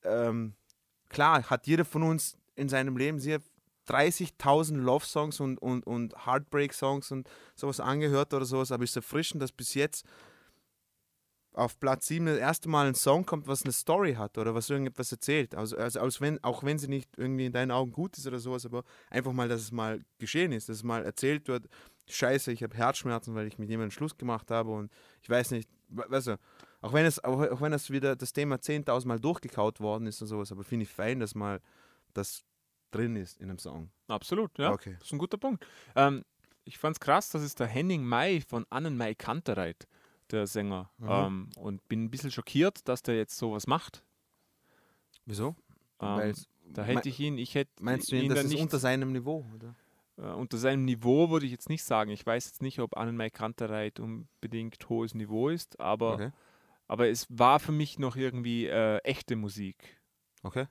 ähm, 0.02 0.54
klar, 1.10 1.42
hat 1.50 1.66
jeder 1.66 1.84
von 1.84 2.02
uns 2.02 2.38
in 2.54 2.70
seinem 2.70 2.96
Leben 2.96 3.18
sehr 3.20 3.40
30.000 3.88 4.76
Love-Songs 4.78 5.40
und, 5.40 5.58
und, 5.58 5.86
und 5.86 6.14
Heartbreak-Songs 6.26 7.10
und 7.12 7.28
sowas 7.54 7.80
angehört 7.80 8.32
oder 8.32 8.44
sowas, 8.44 8.72
aber 8.72 8.84
es 8.84 8.90
ist 8.90 8.96
erfrischend, 8.96 9.42
dass 9.42 9.52
bis 9.52 9.74
jetzt 9.74 10.06
auf 11.54 11.78
Platz 11.78 12.06
7 12.06 12.26
das 12.26 12.38
erste 12.38 12.68
Mal 12.68 12.86
ein 12.86 12.94
Song 12.94 13.26
kommt, 13.26 13.46
was 13.46 13.62
eine 13.64 13.72
Story 13.72 14.14
hat 14.14 14.38
oder 14.38 14.54
was 14.54 14.70
irgendetwas 14.70 15.12
erzählt. 15.12 15.54
Also, 15.54 15.76
also 15.76 16.00
als 16.00 16.20
wenn, 16.20 16.42
auch 16.42 16.62
wenn 16.64 16.78
sie 16.78 16.88
nicht 16.88 17.10
irgendwie 17.18 17.46
in 17.46 17.52
deinen 17.52 17.70
Augen 17.70 17.92
gut 17.92 18.16
ist 18.16 18.26
oder 18.26 18.38
sowas, 18.38 18.64
aber 18.64 18.84
einfach 19.10 19.32
mal, 19.32 19.48
dass 19.48 19.60
es 19.60 19.72
mal 19.72 20.00
geschehen 20.18 20.52
ist, 20.52 20.68
dass 20.68 20.76
es 20.76 20.82
mal 20.82 21.04
erzählt 21.04 21.48
wird, 21.48 21.66
scheiße, 22.08 22.52
ich 22.52 22.62
habe 22.62 22.76
Herzschmerzen, 22.76 23.34
weil 23.34 23.46
ich 23.46 23.58
mit 23.58 23.68
jemandem 23.68 23.90
Schluss 23.90 24.16
gemacht 24.16 24.50
habe 24.50 24.70
und 24.70 24.90
ich 25.22 25.28
weiß 25.30 25.50
nicht, 25.50 25.68
we- 25.88 26.06
weißt 26.08 26.28
du, 26.28 26.38
auch 26.80 26.92
wenn 26.92 27.04
es, 27.06 27.22
auch, 27.22 27.40
auch 27.42 27.60
wenn 27.60 27.72
das 27.72 27.90
wieder 27.90 28.16
das 28.16 28.32
Thema 28.32 28.56
10.000 28.56 29.06
Mal 29.06 29.20
durchgekaut 29.20 29.78
worden 29.80 30.06
ist 30.06 30.20
und 30.22 30.28
sowas, 30.28 30.50
aber 30.52 30.64
finde 30.64 30.84
ich 30.84 30.90
fein, 30.90 31.20
dass 31.20 31.34
mal 31.34 31.60
das 32.14 32.44
drin 32.90 33.14
ist 33.16 33.38
in 33.40 33.48
einem 33.50 33.58
Song. 33.58 33.90
Absolut, 34.08 34.58
ja. 34.58 34.72
Okay. 34.72 34.96
Das 34.98 35.08
ist 35.08 35.12
ein 35.12 35.18
guter 35.18 35.38
Punkt. 35.38 35.64
Ähm, 35.96 36.24
ich 36.64 36.78
fand's 36.78 37.00
krass, 37.00 37.30
das 37.30 37.42
ist 37.42 37.60
der 37.60 37.66
Henning 37.66 38.04
May 38.04 38.40
von 38.40 38.66
Annenmai 38.70 39.14
Kantereit, 39.14 39.86
der 40.32 40.46
Sänger. 40.46 40.90
Mhm. 40.98 41.08
Ähm, 41.10 41.50
und 41.56 41.88
bin 41.88 42.04
ein 42.04 42.10
bisschen 42.10 42.30
schockiert, 42.30 42.86
dass 42.88 43.02
der 43.02 43.16
jetzt 43.16 43.36
sowas 43.36 43.66
macht. 43.66 44.04
Wieso? 45.26 45.54
Ähm, 46.00 46.34
da 46.72 46.82
hätte 46.84 47.08
ich 47.08 47.20
ihn, 47.20 47.38
ich 47.38 47.54
hätte 47.54 47.70
Meinst 47.82 48.10
du, 48.10 48.16
ihn 48.16 48.28
das 48.28 48.38
dann 48.38 48.46
ist 48.46 48.52
nicht 48.52 48.62
unter 48.62 48.78
seinem 48.78 49.12
Niveau? 49.12 49.44
Oder? 49.54 49.74
Äh, 50.16 50.34
unter 50.34 50.58
seinem 50.58 50.84
Niveau 50.84 51.30
würde 51.30 51.46
ich 51.46 51.52
jetzt 51.52 51.68
nicht 51.68 51.84
sagen. 51.84 52.10
Ich 52.10 52.24
weiß 52.24 52.46
jetzt 52.46 52.62
nicht, 52.62 52.78
ob 52.80 52.96
Annenmai 52.96 53.30
Kantereit 53.30 54.00
unbedingt 54.00 54.88
hohes 54.88 55.14
Niveau 55.14 55.48
ist, 55.48 55.78
aber, 55.80 56.14
Okay. 56.14 56.30
aber 56.88 57.08
es 57.08 57.26
war 57.30 57.60
für 57.60 57.72
mich 57.72 57.98
noch 57.98 58.16
irgendwie 58.16 58.66
äh, 58.66 58.98
echte 58.98 59.36
Musik. 59.36 60.00
okay. 60.42 60.66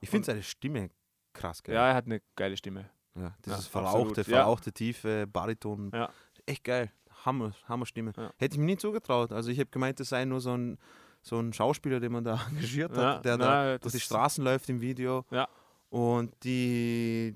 Ich 0.00 0.10
finde 0.10 0.26
seine 0.26 0.42
Stimme 0.42 0.90
krass 1.32 1.62
geil. 1.62 1.76
Ja, 1.76 1.88
er 1.90 1.94
hat 1.94 2.06
eine 2.06 2.20
geile 2.34 2.56
Stimme. 2.56 2.90
Ja, 3.14 3.36
dieses 3.44 3.66
Ja, 3.66 3.70
verrauchte, 3.70 3.98
absolut, 4.00 4.16
ja. 4.16 4.24
verrauchte, 4.24 4.72
tiefe 4.72 5.26
Bariton. 5.28 5.92
Ja. 5.94 6.10
Echt 6.44 6.64
geil. 6.64 6.90
Hammer, 7.24 7.52
Hammer 7.68 7.86
Stimme. 7.86 8.12
Ja. 8.16 8.32
Hätte 8.36 8.54
ich 8.54 8.58
mir 8.58 8.66
nie 8.66 8.76
zugetraut. 8.76 9.32
Also 9.32 9.50
ich 9.50 9.58
habe 9.58 9.70
gemeint, 9.70 10.00
das 10.00 10.08
sei 10.08 10.24
nur 10.24 10.40
so 10.40 10.56
ein, 10.56 10.78
so 11.22 11.38
ein 11.38 11.52
Schauspieler, 11.52 12.00
den 12.00 12.12
man 12.12 12.24
da 12.24 12.40
engagiert 12.50 12.96
Ja, 12.96 13.16
hat, 13.16 13.24
der 13.24 13.36
na, 13.36 13.44
da 13.44 13.78
durch 13.78 13.94
die 13.94 14.00
Straßen 14.00 14.42
läuft 14.44 14.68
im 14.68 14.80
Video. 14.80 15.24
Ja. 15.30 15.48
Und 15.90 16.32
die, 16.42 17.34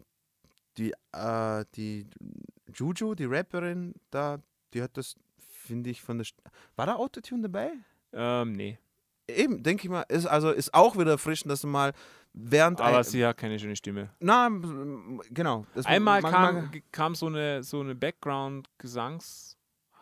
die, 0.78 0.92
äh, 1.12 1.64
die 1.74 2.06
Juju, 2.74 3.14
die 3.14 3.26
Rapperin, 3.26 3.94
da, 4.10 4.38
die 4.72 4.82
hat 4.82 4.96
das, 4.96 5.14
finde 5.38 5.90
ich, 5.90 6.00
von 6.02 6.18
der... 6.18 6.24
St 6.24 6.36
War 6.74 6.86
da 6.86 6.96
Autotune 6.96 7.42
dabei? 7.42 7.72
Ähm, 8.12 8.52
nee. 8.52 8.78
Eben, 9.28 9.62
denke 9.62 9.84
ich 9.84 9.90
mal, 9.90 10.02
ist 10.02 10.26
also 10.26 10.50
ist 10.50 10.72
auch 10.72 10.96
wieder 10.96 11.10
erfrischend, 11.12 11.50
dass 11.50 11.60
du 11.60 11.66
mal 11.66 11.92
während 12.32 12.80
Aber 12.80 12.98
ein, 12.98 13.04
sie 13.04 13.26
hat 13.26 13.36
keine 13.36 13.58
schöne 13.58 13.74
Stimme. 13.74 14.10
na, 14.20 14.48
genau. 15.30 15.66
Das 15.74 15.84
Einmal 15.84 16.22
kam, 16.22 16.70
kam 16.92 17.14
so 17.16 17.26
eine, 17.26 17.64
so 17.64 17.80
eine 17.80 17.96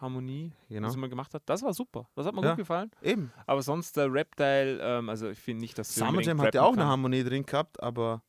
Background-Gesangsharmonie, 0.04 0.52
Genau. 0.68 0.90
die 0.90 0.96
man 0.98 1.10
gemacht 1.10 1.34
hat. 1.34 1.42
Das 1.46 1.62
war 1.62 1.72
super. 1.74 2.08
Das 2.14 2.26
hat 2.26 2.34
mir 2.34 2.42
Ja. 2.42 2.50
gut 2.50 2.58
gefallen. 2.58 2.90
Eben. 3.02 3.32
Aber 3.46 3.62
sonst 3.62 3.96
der 3.96 4.12
Rap-Teil, 4.12 4.78
ähm, 4.82 5.08
also 5.08 5.28
ich 5.30 5.38
finde 5.38 5.60
nicht, 5.62 5.78
dass 5.78 5.94
Summer 5.94 6.20
Jam 6.20 6.40
hat 6.40 6.54
ja 6.54 6.62
auch 6.62 6.72
eine. 6.74 6.84
Harmonie 6.86 7.24
drin 7.24 7.44
gehabt, 7.46 7.82
aber 7.82 8.22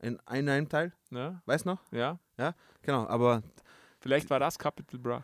in, 0.00 0.18
in 0.32 0.48
einem 0.48 0.68
Teil, 0.68 0.92
Ja, 1.10 1.42
weißt 1.46 1.64
du 1.66 1.70
noch? 1.70 1.80
ja. 1.92 2.18
Genau, 2.82 3.06
aber 3.06 3.42
Vielleicht 4.00 4.30
war 4.30 4.40
das 4.40 4.58
Capital 4.58 4.98
Bra. 4.98 5.22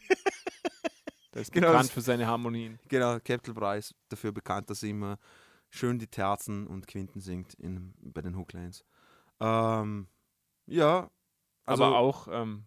Der 1.34 1.42
ist 1.42 1.52
Genau, 1.52 1.68
bekannt 1.68 1.84
das- 1.86 1.92
für 1.92 2.00
seine 2.00 2.26
Harmonien. 2.26 2.78
Genau, 2.88 3.18
Capital 3.20 3.54
Bra 3.54 3.74
ist 3.76 3.94
dafür 4.08 4.32
bekannt, 4.32 4.68
dass 4.70 4.82
er 4.82 4.88
immer 4.88 5.18
schön 5.70 5.98
die 5.98 6.06
Terzen 6.08 6.66
und 6.66 6.86
Quinten 6.88 7.20
singt 7.20 7.54
in, 7.54 7.94
bei 8.00 8.22
den 8.22 8.36
Hooklines. 8.36 8.84
Ähm, 9.38 10.08
ja, 10.66 11.08
also 11.64 11.84
aber 11.84 11.98
auch 11.98 12.26
ähm, 12.28 12.64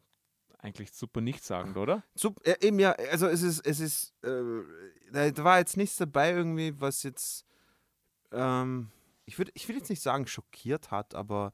eigentlich 0.61 0.91
super 0.93 1.21
nichtssagend, 1.21 1.77
oder? 1.77 2.03
Sup, 2.15 2.39
äh, 2.45 2.55
eben 2.61 2.79
ja, 2.79 2.91
also 2.91 3.27
es 3.27 3.41
ist, 3.41 3.65
es 3.65 3.79
ist, 3.79 4.13
äh, 4.23 4.61
da, 5.11 5.43
war 5.43 5.59
jetzt 5.59 5.77
nichts 5.77 5.97
dabei 5.97 6.31
irgendwie, 6.31 6.79
was 6.79 7.03
jetzt, 7.03 7.45
ähm, 8.31 8.91
ich 9.25 9.37
würde 9.37 9.51
ich 9.55 9.67
würd 9.67 9.79
jetzt 9.79 9.89
nicht 9.89 10.01
sagen 10.01 10.27
schockiert 10.27 10.91
hat, 10.91 11.15
aber 11.15 11.51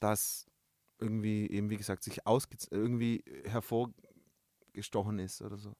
das 0.00 0.46
irgendwie 0.98 1.50
eben, 1.50 1.70
wie 1.70 1.76
gesagt, 1.76 2.04
sich 2.04 2.26
ausge 2.26 2.56
irgendwie 2.70 3.24
hervorgestochen 3.44 5.18
ist 5.18 5.42
oder 5.42 5.58
so. 5.58 5.74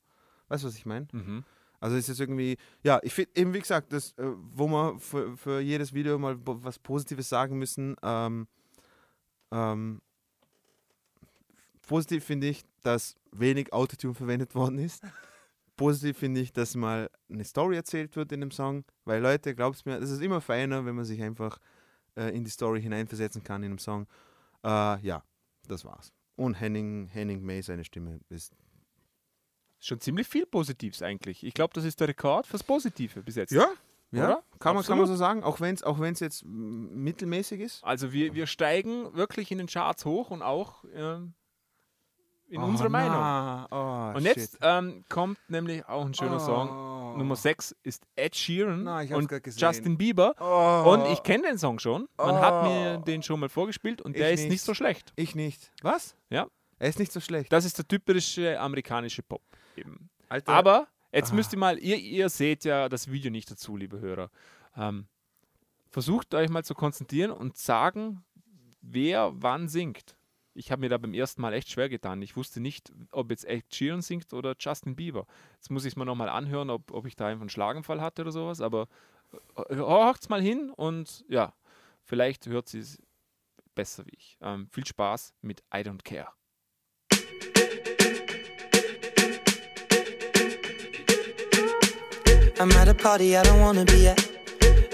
Weißt 0.49 0.65
du, 0.65 0.69
was 0.69 0.77
ich 0.77 0.87
meine? 0.87 1.07
Mhm. 1.13 1.45
Also 1.81 1.97
es 1.97 2.09
ist 2.09 2.21
irgendwie, 2.21 2.57
ja, 2.83 2.99
ich 3.03 3.15
finde 3.15 3.31
eben, 3.35 3.55
wie 3.55 3.61
gesagt, 3.61 3.93
das, 3.93 4.13
äh, 4.13 4.25
wo 4.25 4.67
wir 4.67 4.99
für, 4.99 5.37
für 5.37 5.61
jedes 5.61 5.93
Video 5.93 6.19
mal 6.19 6.37
was 6.45 6.79
Positives 6.79 7.29
sagen 7.29 7.59
müssen, 7.59 7.97
ähm, 8.03 8.49
ähm, 9.53 10.01
positiv 11.87 12.25
finde 12.25 12.49
ich, 12.49 12.65
dass 12.83 13.17
wenig 13.33 13.73
Autotune 13.73 14.15
verwendet 14.15 14.55
worden 14.55 14.79
ist. 14.79 15.03
Positiv 15.77 16.19
finde 16.19 16.41
ich, 16.41 16.53
dass 16.53 16.77
mal 16.77 17.11
eine 17.29 17.45
Story 17.45 17.75
erzählt 17.75 18.15
wird 18.15 18.31
in 18.31 18.41
dem 18.41 18.53
Song, 18.53 18.85
weil 19.05 19.21
Leute, 19.21 19.57
glaubst 19.57 19.87
mir, 19.87 19.99
das 19.99 20.11
ist 20.11 20.23
immer 20.23 20.41
feiner, 20.41 20.87
wenn 20.87 20.95
man 20.95 21.05
sich 21.05 21.21
einfach 21.21 21.59
äh, 22.17 22.29
in 22.37 22.45
die 22.45 22.51
Story 22.51 22.81
hineinversetzen 22.81 23.43
kann 23.43 23.65
in 23.65 23.73
einem 23.73 23.79
Song. 23.79 24.07
Äh, 24.63 25.01
ja, 25.01 25.25
das 25.67 25.85
war's. 25.85 26.13
Und 26.37 26.55
Henning, 26.55 27.09
Henning 27.09 27.43
May, 27.43 27.61
seine 27.61 27.85
Stimme 27.85 28.21
ist 28.29 28.55
Schon 29.85 30.01
ziemlich 30.01 30.27
viel 30.27 30.47
Positives 30.47 31.03
eigentlich. 31.03 31.45
Ich 31.45 31.53
glaube, 31.53 31.75
das 31.75 31.85
ist 31.85 32.01
der 32.01 32.09
Rekord 32.09 32.47
fürs 32.47 32.63
Positive 32.63 33.23
bis 33.23 33.35
jetzt. 33.35 33.53
Ja, 33.53 33.69
ja, 34.13 34.25
Oder? 34.25 34.45
kann 34.59 34.75
man, 34.75 34.83
kann 34.83 34.97
man 34.97 35.07
so 35.07 35.15
sagen, 35.15 35.43
auch 35.43 35.61
wenn 35.61 35.75
es 35.75 35.83
auch 35.83 36.01
wenn's 36.01 36.21
jetzt 36.21 36.43
mittelmäßig 36.43 37.61
ist. 37.61 37.85
Also 37.85 38.11
wir, 38.11 38.33
wir 38.33 38.47
steigen 38.47 39.13
wirklich 39.15 39.51
in 39.51 39.59
den 39.59 39.67
Charts 39.67 40.07
hoch 40.07 40.31
und 40.31 40.41
auch 40.41 40.85
ähm, 40.95 41.35
in 42.55 42.63
Oh, 42.63 42.67
unserer 42.67 42.89
Meinung. 42.89 43.13
na, 43.19 43.67
Oh, 43.71 44.17
Und 44.17 44.25
jetzt 44.25 44.59
ähm, 44.63 45.05
kommt 45.09 45.39
nämlich 45.49 45.85
auch 45.87 46.05
ein 46.07 46.15
schöner 46.15 46.41
Song. 46.41 46.69
Oh. 46.71 47.17
Nummer 47.19 47.37
6 47.37 47.77
ist 47.83 48.05
Ed 48.17 48.35
Sheeran 48.35 48.85
Na, 48.85 49.01
und. 49.15 49.31
Justin 49.57 49.97
Bieber. 49.97 50.35
Oh. 50.41 50.91
Und 50.93 51.07
ich 51.13 51.23
kenne 51.23 51.45
den 51.49 51.59
Song 51.59 51.79
schon. 51.79 52.09
Man 52.17 52.37
hat 52.37 52.65
mir 52.65 52.99
Oh. 53.01 53.05
den 53.05 53.23
schon 53.23 53.39
mal 53.41 53.49
vorgespielt 53.49 54.01
und 54.03 54.13
Ich 54.17 54.21
der 54.21 54.33
ist 54.33 54.41
nicht 54.43 54.51
nicht. 54.51 54.65
so 54.65 54.75
schlecht. 54.75 55.13
Ich 55.17 55.35
nicht. 55.35 55.71
Was? 55.83 56.17
Ja. 56.31 56.47
Er 56.79 56.89
ist 56.89 56.99
nicht 56.99 57.13
so 57.13 57.21
schlecht. 57.21 57.53
Das 57.53 57.65
ist 57.65 57.79
der 57.79 57.87
typische 57.87 58.59
amerikanische 58.61 59.23
Pop. 59.23 59.43
Eben. 59.77 60.11
Alter, 60.29 60.53
Aber 60.53 60.89
jetzt 61.13 61.31
Ah. 61.33 61.35
müsst 61.35 61.53
ihr 61.53 61.59
mal, 61.59 61.79
ihr, 61.79 61.97
ihr 61.97 62.29
seht 62.29 62.65
ja 62.65 62.89
das 62.89 63.11
Video 63.11 63.31
nicht 63.31 63.51
dazu, 63.51 63.77
liebe 63.77 64.01
Hörer. 64.01 64.31
Ähm, 64.77 65.07
versucht 65.91 66.35
euch 66.35 66.49
mal 66.51 66.65
zu 66.65 66.75
konzentrieren 66.75 67.31
und 67.31 67.57
sagen, 67.57 68.25
wer 68.83 69.33
wann 69.35 69.69
singt. 69.69 70.17
Ich 70.55 70.71
habe 70.71 70.81
mir 70.81 70.89
da 70.89 70.99
beim 70.99 71.15
ersten 71.15 71.43
Mal 71.43 71.53
echt 71.53 71.69
schwer 71.69 71.89
getan. 71.89 72.23
Ich 72.23 72.37
wusste 72.37 72.61
nicht, 72.61 72.93
ob 73.11 73.31
jetzt 73.31 73.45
Ed 73.45 73.65
Sheeran 73.75 74.03
singt 74.03 74.33
oder 74.33 74.55
Justin 74.59 74.95
Bieber. 74.95 75.27
Jetzt 75.55 75.71
muss 75.71 75.85
ich 75.85 75.93
es 75.93 75.97
mir 75.97 76.05
nochmal 76.05 76.29
anhören, 76.29 76.71
ob, 76.71 76.93
ob 76.93 77.07
ich 77.07 77.17
da 77.17 77.27
einfach 77.27 77.43
einen 77.43 77.51
Schlaganfall 77.51 78.01
hatte 78.01 78.23
oder 78.23 78.31
sowas. 78.31 78.61
Aber 78.61 78.87
äh, 79.69 79.77
horcht's 79.77 80.29
mal 80.29 80.41
hin 80.41 80.71
und 80.71 81.25
ja, 81.29 81.53
vielleicht 82.05 82.47
hört 82.47 82.69
sie 82.69 82.79
es 82.79 83.03
besser 83.75 84.07
wie 84.07 84.15
ich. 84.17 84.39
Ähm, 84.41 84.69
viel 84.71 84.87
Spaß 84.87 85.35
mit 85.43 85.61
I 85.75 85.79
Don't 85.79 86.05
Care. 86.05 86.29
I'm 92.61 92.73
at 92.77 92.89
a 92.89 92.95
party 92.95 93.37
I 93.37 93.43
don't 93.43 93.61
wanna 93.61 93.85
be 93.85 94.09
at. 94.09 94.31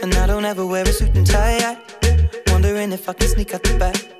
And 0.03 0.15
I 0.15 0.27
don't 0.27 0.47
ever 0.47 0.67
wear 0.67 0.85
a 0.85 0.93
suit 0.93 1.15
and 1.15 1.27
tie. 1.27 1.59
I 1.59 1.77
wondering 2.51 2.93
if 2.93 3.07
I 3.07 3.13
can 3.13 3.29
sneak 3.29 3.53
out 3.55 3.63
the 3.63 3.77
back. 3.79 4.20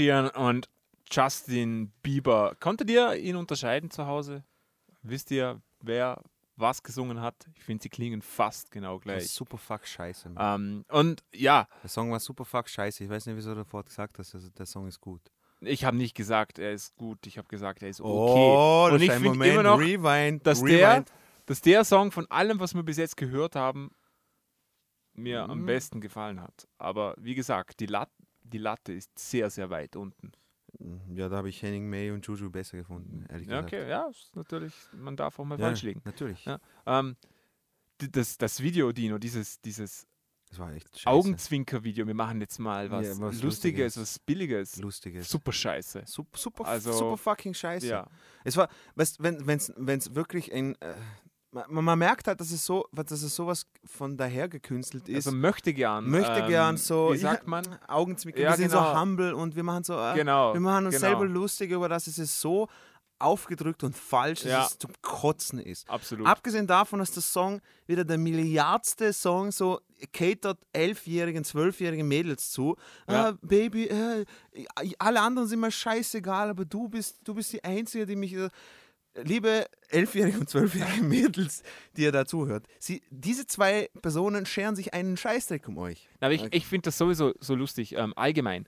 Sheeran 0.00 0.30
und 0.30 0.68
Justin 1.10 1.92
Bieber. 2.02 2.56
Konntet 2.60 2.88
ihr 2.90 3.14
ihn 3.16 3.36
unterscheiden 3.36 3.90
zu 3.90 4.06
Hause? 4.06 4.44
Wisst 5.02 5.30
ihr, 5.30 5.60
wer 5.80 6.22
was 6.56 6.82
gesungen 6.82 7.20
hat? 7.20 7.34
Ich 7.54 7.62
finde, 7.64 7.82
sie 7.82 7.88
klingen 7.88 8.22
fast 8.22 8.70
genau 8.70 8.98
gleich. 8.98 9.30
super 9.30 9.58
fuck 9.58 9.86
scheiße. 9.86 10.32
Ähm, 10.38 10.84
und 10.88 11.22
ja, 11.34 11.66
Der 11.82 11.88
Song 11.90 12.10
war 12.12 12.20
super 12.20 12.44
fuck 12.44 12.68
scheiße. 12.68 13.04
Ich 13.04 13.10
weiß 13.10 13.26
nicht, 13.26 13.36
wieso 13.36 13.50
du 13.54 13.60
sofort 13.60 13.86
gesagt 13.86 14.18
hast, 14.18 14.34
also 14.34 14.48
der 14.50 14.66
Song 14.66 14.86
ist 14.86 15.00
gut. 15.00 15.22
ich 15.60 15.84
habe 15.84 15.96
nicht 15.96 16.14
gesagt, 16.14 16.58
er 16.58 16.72
ist 16.72 16.96
gut. 16.96 17.26
Ich 17.26 17.36
habe 17.38 17.48
gesagt, 17.48 17.82
er 17.82 17.88
ist 17.90 18.00
okay. 18.00 18.08
Oh, 18.10 18.88
und 18.92 19.02
ich 19.02 19.10
finde 19.12 19.46
immer 19.48 19.62
noch, 19.62 19.78
Rewind, 19.78 20.46
dass 20.46 20.62
der, 20.62 20.92
Rewind. 20.92 21.12
dass 21.46 21.60
der 21.60 21.84
Song 21.84 22.10
von 22.12 22.30
allem, 22.30 22.58
was 22.60 22.74
wir 22.74 22.82
bis 22.82 22.96
jetzt 22.98 23.16
gehört 23.16 23.56
haben, 23.56 23.90
mir 25.14 25.42
am 25.44 25.60
Mhm. 25.62 25.66
besten 25.66 26.00
gefallen 26.00 26.40
hat. 26.40 26.68
Aber 26.78 27.14
wie 27.18 27.34
gesagt, 27.34 27.80
die, 27.80 27.86
Lat 27.86 28.10
die 28.50 28.58
Latte 28.58 28.92
ist 28.92 29.18
sehr, 29.18 29.48
sehr 29.50 29.70
weit 29.70 29.96
unten. 29.96 30.32
Ja, 31.12 31.28
da 31.28 31.36
habe 31.38 31.48
ich 31.48 31.60
Henning 31.62 31.88
May 31.88 32.10
und 32.10 32.24
Juju 32.26 32.48
besser 32.50 32.76
gefunden, 32.76 33.24
ehrlich 33.28 33.48
Ja, 33.48 33.60
gesagt. 33.62 33.74
okay, 33.74 33.88
ja, 33.90 34.10
natürlich, 34.34 34.72
man 34.92 35.16
darf 35.16 35.38
auch 35.38 35.44
mal 35.44 35.58
Ja, 35.58 35.66
falsch 35.66 35.82
liegen. 35.82 36.00
Natürlich. 36.04 36.44
Ja. 36.44 36.60
Ähm, 36.86 37.16
das, 37.98 38.38
das 38.38 38.60
Video, 38.62 38.92
Dino, 38.92 39.18
dieses, 39.18 39.60
dieses. 39.60 40.06
Augenzwinker-Video, 41.04 42.06
wir 42.06 42.14
machen 42.14 42.40
jetzt 42.40 42.58
mal 42.58 42.90
was, 42.90 43.06
Ja, 43.06 43.12
was 43.20 43.40
Lustiges, 43.42 43.42
Lustiges. 43.42 43.96
was 43.96 44.18
Billiges. 44.18 44.76
Lustiges. 44.76 45.28
Super 45.28 45.52
scheiße. 45.52 46.02
Super, 46.06 46.38
super, 46.38 46.64
Also- 46.66 46.92
super 46.92 47.16
fucking 47.16 47.54
scheiße. 47.54 47.86
Ja. 47.86 48.06
Es 48.44 48.56
war, 48.56 48.68
weißt, 48.96 49.22
wenn 49.22 49.36
es 49.56 49.72
wenn's 49.76 50.14
wirklich 50.14 50.52
ein. 50.52 50.74
Äh, 50.80 50.94
man, 51.52 51.84
man 51.84 51.98
merkt 51.98 52.28
halt, 52.28 52.40
dass 52.40 52.50
es 52.50 52.64
so, 52.64 52.86
dass 52.92 53.10
es 53.10 53.34
sowas 53.34 53.66
von 53.84 54.16
daher 54.16 54.48
gekünstelt 54.48 55.08
ist. 55.08 55.26
Also 55.26 55.32
möchte 55.32 55.74
gern. 55.74 56.08
möchte 56.08 56.40
ähm, 56.40 56.48
gern 56.48 56.76
so, 56.76 57.12
Wie 57.12 57.18
sagt 57.18 57.44
ja, 57.44 57.48
man? 57.50 57.64
Augenzwinkern. 57.88 58.42
Ja, 58.42 58.50
wir 58.50 58.56
sind 58.56 58.70
genau. 58.70 58.92
so 58.94 59.00
humble 59.00 59.34
und 59.34 59.56
wir 59.56 59.62
machen 59.62 59.84
so, 59.84 59.94
äh, 59.98 60.14
Genau. 60.14 60.54
wir 60.54 60.60
machen 60.60 60.86
uns 60.86 60.96
genau. 60.96 61.08
selber 61.08 61.26
lustig 61.26 61.70
über 61.70 61.88
das. 61.88 62.06
Es 62.06 62.18
ist 62.18 62.40
so 62.40 62.68
aufgedrückt 63.18 63.84
und 63.84 63.94
falsch, 63.94 64.42
dass 64.42 64.50
Ja. 64.50 64.64
es 64.66 64.78
zum 64.78 64.92
Kotzen 65.02 65.58
ist. 65.58 65.88
Absolut. 65.90 66.26
Abgesehen 66.26 66.66
davon, 66.66 67.00
dass 67.00 67.10
der 67.12 67.22
Song 67.22 67.60
wieder 67.86 68.04
der 68.04 68.16
milliardste 68.16 69.12
Song 69.12 69.52
so 69.52 69.80
catert 70.12 70.58
elfjährigen, 70.72 71.44
zwölfjährigen 71.44 72.08
Mädels 72.08 72.50
zu. 72.50 72.76
Ja. 73.08 73.30
Ah, 73.30 73.38
Baby, 73.42 73.88
äh, 73.88 74.24
alle 74.98 75.20
anderen 75.20 75.48
sind 75.48 75.60
mir 75.60 75.70
scheißegal, 75.70 76.48
aber 76.48 76.64
du 76.64 76.88
bist, 76.88 77.18
du 77.24 77.34
bist 77.34 77.52
die 77.52 77.62
Einzige, 77.62 78.06
die 78.06 78.16
mich. 78.16 78.34
Äh, 79.20 79.22
liebe 79.24 79.66
elfjährige 79.88 80.38
und 80.38 80.48
zwölfjährige 80.48 81.02
Mädels, 81.02 81.62
die 81.96 82.02
ihr 82.02 82.12
da 82.12 82.26
zuhört, 82.26 82.66
sie, 82.78 83.02
diese 83.10 83.46
zwei 83.46 83.90
Personen 84.02 84.46
scheren 84.46 84.76
sich 84.76 84.94
einen 84.94 85.16
Scheißdreck 85.16 85.66
um 85.68 85.78
euch. 85.78 86.08
Aber 86.20 86.32
ich, 86.32 86.44
ich 86.52 86.66
finde 86.66 86.86
das 86.86 86.98
sowieso 86.98 87.32
so 87.40 87.54
lustig, 87.54 87.94
ähm, 87.96 88.12
allgemein. 88.16 88.66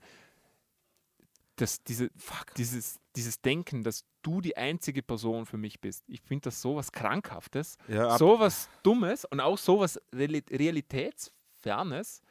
Das, 1.55 1.83
diese, 1.83 2.09
dieses, 2.57 2.99
dieses 3.15 3.41
Denken, 3.41 3.83
dass 3.83 4.05
du 4.23 4.41
die 4.41 4.57
einzige 4.57 5.03
Person 5.03 5.45
für 5.45 5.57
mich 5.57 5.79
bist. 5.79 6.03
Ich 6.07 6.21
finde 6.21 6.45
das 6.45 6.61
sowas 6.61 6.91
Krankhaftes, 6.91 7.77
Ja, 7.87 8.17
sowas 8.17 8.69
Dummes 8.81 9.25
und 9.25 9.39
auch 9.39 9.57
sowas 9.57 9.99
Reali 10.13 10.43
Realitätsfernes. 10.49 12.21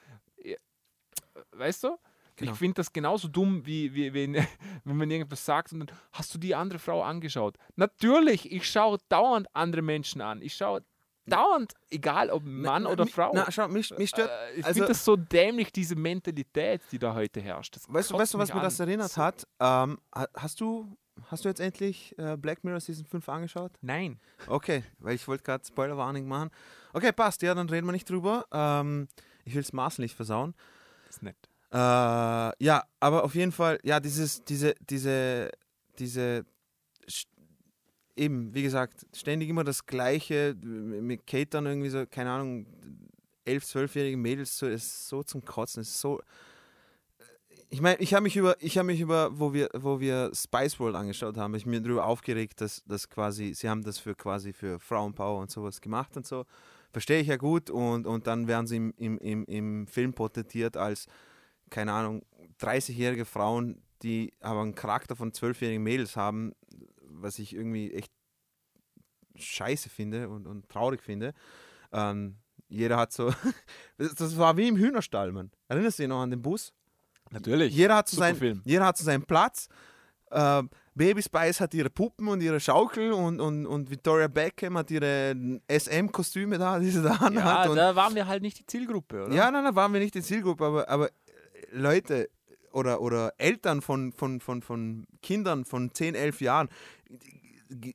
Ja, 0.43 0.57
Weißt 1.53 1.85
du? 1.85 1.97
Genau. 2.37 2.53
Ich 2.53 2.59
finde 2.59 2.74
das 2.74 2.93
genauso 2.93 3.28
dumm, 3.28 3.64
wie, 3.66 3.93
wie 3.95 4.12
wenn, 4.14 4.35
wenn 4.85 4.97
man 4.97 5.11
irgendwas 5.11 5.45
sagt 5.45 5.72
und 5.72 5.80
dann 5.80 5.99
hast 6.12 6.35
du 6.35 6.39
die 6.39 6.55
andere 6.55 6.78
Frau 6.78 7.03
angeschaut. 7.03 7.57
Natürlich, 7.76 8.51
ich 8.51 8.68
schaue 8.70 8.99
dauernd 9.09 9.47
andere 9.55 9.83
Menschen 9.83 10.20
an. 10.22 10.41
Ich 10.43 10.55
schaue 10.55 10.83
dauernd, 11.26 11.74
egal 11.91 12.30
ob 12.30 12.43
Mann 12.45 12.85
Na, 12.85 12.91
oder 12.91 13.05
mi- 13.05 13.11
Frau. 13.11 13.30
Na, 13.35 13.51
schau, 13.53 13.68
mich, 13.68 13.97
mich 13.97 14.11
stört. 14.11 14.30
Äh, 14.30 14.55
ich 14.61 14.64
also- 14.64 14.74
finde 14.78 14.89
das 14.89 15.05
so 15.05 15.16
dämlich, 15.16 15.72
diese 15.72 15.95
Mentalität, 15.95 16.80
die 16.91 16.99
da 16.99 17.14
heute 17.14 17.41
herrscht. 17.41 17.76
Das 17.76 17.93
Weißt 17.93 18.11
du, 18.11 18.18
weißt 18.18 18.35
du, 18.35 18.39
was 18.39 18.49
mir 18.49 18.57
an. 18.57 18.62
das 18.62 18.80
erinnert 18.80 19.16
hat? 19.16 19.47
Ähm, 19.61 19.99
ha- 20.14 20.26
hast 20.35 20.61
du 20.61 20.97
hast 21.30 21.45
du 21.45 21.49
jetzt 21.51 21.61
endlich 21.61 22.18
äh, 22.18 22.37
Black 22.39 22.64
Mirror 22.64 22.80
Season 22.80 23.05
5 23.05 23.28
angeschaut? 23.28 23.72
Nein. 23.83 24.18
Okay, 24.47 24.83
weil 24.99 25.14
ich 25.14 25.28
wollte 25.28 25.45
gerade 25.45 25.64
Spoilerwarning 25.64 26.26
machen. 26.26 26.51
Okay, 26.95 27.12
passt, 27.12 27.43
ja, 27.43 27.55
dann 27.55 27.68
reden 27.68 27.87
wir 27.87 27.93
nicht 27.93 28.09
drüber. 28.09 28.47
Ähm, 28.51 29.07
ich 29.45 29.55
will 29.55 29.61
es 29.61 29.72
Maßen 29.74 30.03
nicht 30.03 30.16
versauen. 30.16 30.55
Das 31.07 31.16
ist 31.16 31.22
nett. 31.22 31.37
Äh, 31.73 31.77
ja, 31.77 32.85
aber 33.01 33.25
auf 33.25 33.35
jeden 33.35 33.53
Fall, 33.53 33.79
ja, 33.83 33.99
dieses, 33.99 34.45
diese, 34.45 34.75
diese, 34.91 35.51
diese, 35.99 36.45
eben, 38.14 38.55
wie 38.55 38.62
gesagt, 38.62 39.07
ständig 39.14 39.49
immer 39.49 39.64
das 39.64 39.87
Gleiche 39.87 40.55
mit 40.62 41.27
Kate 41.27 41.47
dann 41.47 41.64
irgendwie 41.64 41.89
so, 41.89 42.05
keine 42.07 42.31
Ahnung, 42.31 42.66
elf, 43.47 43.64
zwölfjährige 43.64 44.18
Mädels, 44.18 44.59
so, 44.59 44.66
ist 44.66 45.09
so 45.09 45.23
zum 45.23 45.45
Kotzen, 45.45 45.81
ist 45.81 45.99
so. 45.99 46.20
Ich 47.70 47.81
meine, 47.81 47.99
ich 48.01 48.12
habe 48.12 48.25
mich 48.25 48.37
über, 48.37 48.55
ich 48.61 48.77
habe 48.77 48.89
mich 48.89 49.01
über, 49.01 49.39
wo 49.39 49.55
wir, 49.55 49.70
wo 49.73 49.99
wir 49.99 50.31
Spice 50.35 50.79
World 50.79 50.95
angeschaut 50.95 51.39
haben, 51.39 51.55
hab 51.55 51.59
ich 51.59 51.64
mir 51.64 51.81
darüber 51.81 52.05
aufgeregt, 52.05 52.61
dass, 52.61 52.85
dass 52.85 53.09
quasi, 53.09 53.55
sie 53.55 53.70
haben 53.70 53.83
das 53.83 53.99
für 53.99 54.14
quasi 54.14 54.53
für 54.53 54.79
Frauenpower 54.79 55.41
und 55.41 55.51
sowas 55.51 55.81
gemacht 55.81 56.14
und 56.18 56.27
so. 56.27 56.45
Verstehe 56.93 57.20
ich 57.20 57.29
ja 57.29 57.39
gut 57.39 57.70
und, 57.70 58.07
und 58.07 58.27
dann 58.27 58.47
werden 58.47 58.66
sie 58.66 58.77
im, 58.77 58.93
im, 58.99 59.16
im, 59.18 59.45
im 59.47 59.87
Film 59.87 60.12
porträtiert 60.12 60.77
als, 60.77 61.07
keine 61.73 61.93
Ahnung, 61.93 62.23
30-jährige 62.61 63.25
Frauen, 63.25 63.83
die 64.03 64.33
aber 64.41 64.61
einen 64.62 64.75
Charakter 64.75 65.16
von 65.16 65.33
12-jährigen 65.33 65.83
Mädels 65.83 66.16
haben, 66.16 66.53
was 67.01 67.39
ich 67.39 67.55
irgendwie 67.55 67.93
echt 67.93 68.12
scheiße 69.35 69.89
finde 69.89 70.29
und, 70.29 70.47
und 70.47 70.68
traurig 70.68 71.03
finde. 71.03 71.33
Ähm, 71.93 72.37
jeder 72.68 72.97
hat 72.97 73.12
so, 73.12 73.33
das, 73.99 74.37
war 74.37 74.57
wie 74.57 74.68
im 74.68 74.77
Hühnerstall, 74.77 75.33
Mann. 75.33 75.51
Erinnerst 75.68 75.99
du 75.99 76.03
dich 76.05 76.09
noch 76.09 76.20
an 76.23 76.31
den 76.31 76.43
Bus? 76.43 76.73
Natürlich. 77.31 77.75
Jeder 77.75 77.97
hat 77.97 78.09
so, 78.09 78.16
Super 78.16 78.27
sein, 78.29 78.37
Film. 78.37 78.62
jeder 78.64 78.87
hat 78.87 78.97
so 78.99 79.05
seinen 79.05 79.25
Platz. 79.25 79.68
Ähm, 80.31 80.70
Baby 80.95 81.23
Spice 81.23 81.61
hat 81.61 81.73
ihre 81.73 81.89
Puppen 81.89 82.29
und 82.29 82.43
ihre 82.43 82.61
Schaukel 82.61 83.12
und, 83.12 83.41
und, 83.41 83.66
und 83.66 83.91
Victoria 83.91 84.29
Beckham 84.29 84.77
hat 84.77 84.91
ihre 84.91 85.35
SM-Kostüme 85.70 86.59
da, 86.59 86.79
die 86.79 86.91
sie 86.91 87.03
da 87.03 87.12
Ja, 87.20 87.27
anhat. 87.27 87.68
und, 87.70 87.77
da 87.77 87.97
waren 87.97 88.14
wir 88.14 88.27
halt 88.27 88.43
nicht 88.43 88.59
die 88.59 88.66
Zielgruppe, 88.66 89.25
oder? 89.25 89.35
ja, 89.35 89.51
nein, 89.51 89.64
nein, 89.64 89.75
waren 89.75 89.93
wir 89.93 90.01
nicht 90.01 90.14
die 90.14 90.23
Zielgruppe, 90.23 90.64
aber, 90.66 90.89
aber 90.89 91.09
äh, 91.09 91.12
Leute 91.73 92.31
oder, 92.73 93.01
oder 93.01 93.35
Eltern 93.39 93.83
von, 93.83 94.12
von, 94.12 94.41
von, 94.41 94.62
von 94.62 95.07
Kindern 95.23 95.64
von 95.64 95.93
10, 95.93 96.14
11 96.14 96.41
Jahren, 96.41 96.68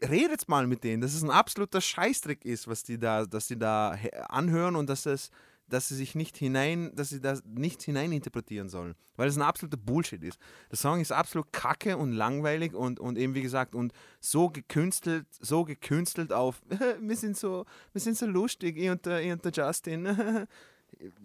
redet 0.10 0.48
mal 0.48 0.68
mit 0.68 0.84
denen, 0.84 1.02
dass 1.02 1.14
es 1.14 1.24
ein 1.24 1.30
absoluter 1.30 1.82
Scheißdreck 1.82 2.46
ist, 2.46 2.68
was 2.68 2.84
die 2.84 2.98
da, 2.98 3.26
dass 3.26 3.48
die 3.48 3.58
da 3.58 3.98
anhören 4.30 4.76
und 4.76 4.90
dass 4.90 5.06
es 5.06 5.32
dass 5.70 5.90
sie 5.90 5.96
sich 5.96 6.16
nicht 6.16 6.38
hinein, 6.38 6.96
dass 6.96 7.10
sie 7.10 7.22
das 7.22 7.44
nicht 7.46 7.84
hineininterpretieren 7.84 8.70
sollen, 8.70 8.96
weil 9.16 9.28
es 9.28 9.36
ein 9.36 9.42
absoluter 9.42 9.78
Bullshit 9.78 10.24
ist. 10.24 10.40
Der 10.72 10.78
Song 10.78 11.02
ist 11.02 11.12
absolut 11.12 11.52
kacke 11.52 11.98
und 11.98 12.14
langweilig 12.14 12.74
und, 12.74 13.00
und 13.00 13.18
eben 13.18 13.36
wie 13.36 13.42
gesagt 13.42 13.76
und 13.76 13.94
so 14.20 14.50
gekünstelt, 14.50 15.28
so 15.40 15.66
gekünstelt 15.66 16.32
auf, 16.32 16.62
wir 17.02 17.16
sind 17.16 17.38
so, 17.38 17.66
wir 17.92 18.02
sind 18.02 18.18
so 18.18 18.26
lustig, 18.26 18.78
ich 18.78 18.90
und 18.90 19.06
der, 19.06 19.22
ich 19.22 19.32
und 19.32 19.44
der 19.44 19.52
Justin. 19.52 20.06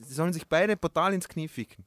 Sie 0.01 0.15
sollen 0.15 0.33
sich 0.33 0.47
beide 0.49 0.77
brutal 0.77 1.15
ins 1.15 1.29
Knie 1.29 1.49
ficken. 1.49 1.85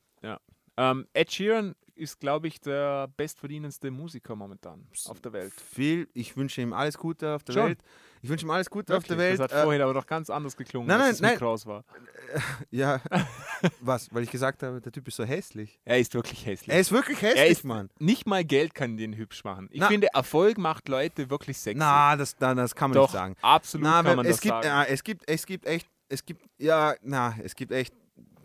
Ähm, 0.77 1.07
Ed 1.13 1.31
Sheeran 1.31 1.75
ist, 1.97 2.19
glaube 2.19 2.47
ich, 2.49 2.59
der 2.59 3.07
bestverdienendste 3.15 3.89
Musiker 3.89 4.35
momentan 4.35 4.85
auf 5.05 5.21
der 5.21 5.31
Welt. 5.31 5.53
Viel, 5.53 6.09
ich 6.13 6.35
wünsche 6.35 6.61
ihm 6.61 6.73
alles 6.73 6.97
Gute 6.97 7.33
auf 7.35 7.43
der 7.43 7.53
Schon? 7.53 7.65
Welt. 7.67 7.79
Ich 8.21 8.29
wünsche 8.29 8.45
ihm 8.45 8.49
alles 8.51 8.69
Gute 8.69 8.97
auf 8.97 9.03
der 9.05 9.17
Wirklich? 9.17 9.39
Welt. 9.39 9.39
Das 9.39 9.53
hat 9.53 9.61
Äh, 9.61 9.63
vorhin 9.63 9.81
aber 9.81 9.93
doch 9.93 10.05
ganz 10.05 10.29
anders 10.29 10.57
geklungen, 10.57 10.87
nein, 10.89 10.99
als 10.99 11.07
nein, 11.07 11.11
das 11.11 11.21
nein. 11.21 11.31
Mikro 11.35 11.53
aus 11.53 11.65
war. 11.65 11.85
ja, 12.71 12.99
was? 13.79 14.13
Weil 14.13 14.23
ich 14.23 14.31
gesagt 14.31 14.61
habe, 14.63 14.81
der 14.81 14.91
Typ 14.91 15.07
ist 15.07 15.15
so 15.15 15.23
hässlich. 15.23 15.79
Er 15.85 15.99
ist 15.99 16.13
wirklich 16.13 16.45
hässlich. 16.45 16.69
Er 16.73 16.79
ist 16.81 16.91
wirklich 16.91 17.21
hässlich, 17.21 17.39
Er 17.41 17.47
ist- 17.47 17.63
Mann. 17.63 17.89
nicht 17.99 18.27
mal 18.27 18.43
Geld 18.43 18.75
kann 18.75 18.97
den 18.97 19.13
hübsch 19.15 19.43
machen. 19.45 19.69
Ich 19.71 19.79
Na- 19.79 19.87
finde, 19.87 20.07
Erfolg 20.13 20.57
macht 20.57 20.89
Leute 20.89 21.29
wirklich 21.29 21.57
sexy. 21.57 21.77
Na, 21.79 22.17
das, 22.17 22.35
na, 22.39 22.53
das 22.55 22.75
kann 22.75 22.89
man 22.89 22.95
Doch, 22.95 23.03
nicht 23.03 23.13
sagen. 23.13 23.35
absolut 23.41 23.85
Na, 23.87 24.03
kann 24.03 24.17
man 24.17 24.25
es 24.25 24.33
das 24.33 24.41
gibt, 24.41 24.51
sagen. 24.53 24.67
Ja, 24.67 24.83
es 24.83 25.03
gibt, 25.03 25.29
es 25.29 25.45
gibt 25.45 25.65
echt, 25.65 25.87
es 26.09 26.25
gibt, 26.25 26.43
ja, 26.57 26.95
na, 27.03 27.35
es 27.41 27.55
gibt 27.55 27.71
echt 27.71 27.93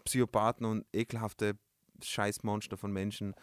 Psychopathen 0.05 0.67
und 0.67 0.85
ekelhafte 0.93 1.55
Scheißmonster 2.05 2.77
von 2.77 2.93
Menschen, 2.93 3.35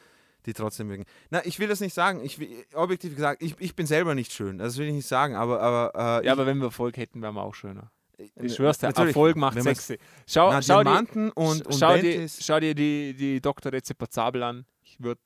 die 0.45 0.53
trotzdem 0.53 0.87
mögen. 0.87 1.05
Na, 1.29 1.45
ich 1.45 1.59
will 1.59 1.67
das 1.67 1.79
nicht 1.81 1.93
sagen. 1.93 2.21
Ich, 2.23 2.39
will- 2.39 2.65
objektiv 2.73 3.15
gesagt, 3.15 3.41
ich, 3.41 3.55
ich 3.59 3.75
bin 3.75 3.85
selber 3.85 4.15
nicht 4.15 4.31
schön. 4.31 4.57
Das 4.57 4.77
will 4.77 4.87
ich 4.87 4.93
nicht 4.93 5.07
sagen, 5.07 5.35
aber, 5.35 5.61
aber 5.61 6.21
äh, 6.21 6.25
Ja, 6.25 6.31
aber 6.31 6.45
wenn 6.45 6.57
wir 6.59 6.65
Erfolg 6.65 6.95
hätten, 6.97 7.21
wären 7.21 7.35
wir 7.35 7.43
auch 7.43 7.55
schöner. 7.55 7.91
äh, 8.17 8.27
Ich 8.45 8.55
schwör's 8.55 8.77
dir, 8.77 8.87
natürlich, 8.87 9.09
Erfolg 9.09 9.35
macht 9.35 9.61
sexy. 9.61 9.97
Schau, 10.27 10.49
Na, 10.51 10.61
schau, 10.61 10.83
dir, 10.83 10.99
und, 11.35 11.65
und 11.65 11.75
schau, 11.77 11.97
dir, 11.97 12.27
schau 12.29 12.59
dir 12.59 12.73
die, 12.75 13.13
die 13.13 13.41
Dr. 13.41 13.71
Rezepazabel 13.73 14.39
Zabel 14.41 14.43
an. 14.43 14.65
Ich 14.83 14.97
würde 15.03 15.19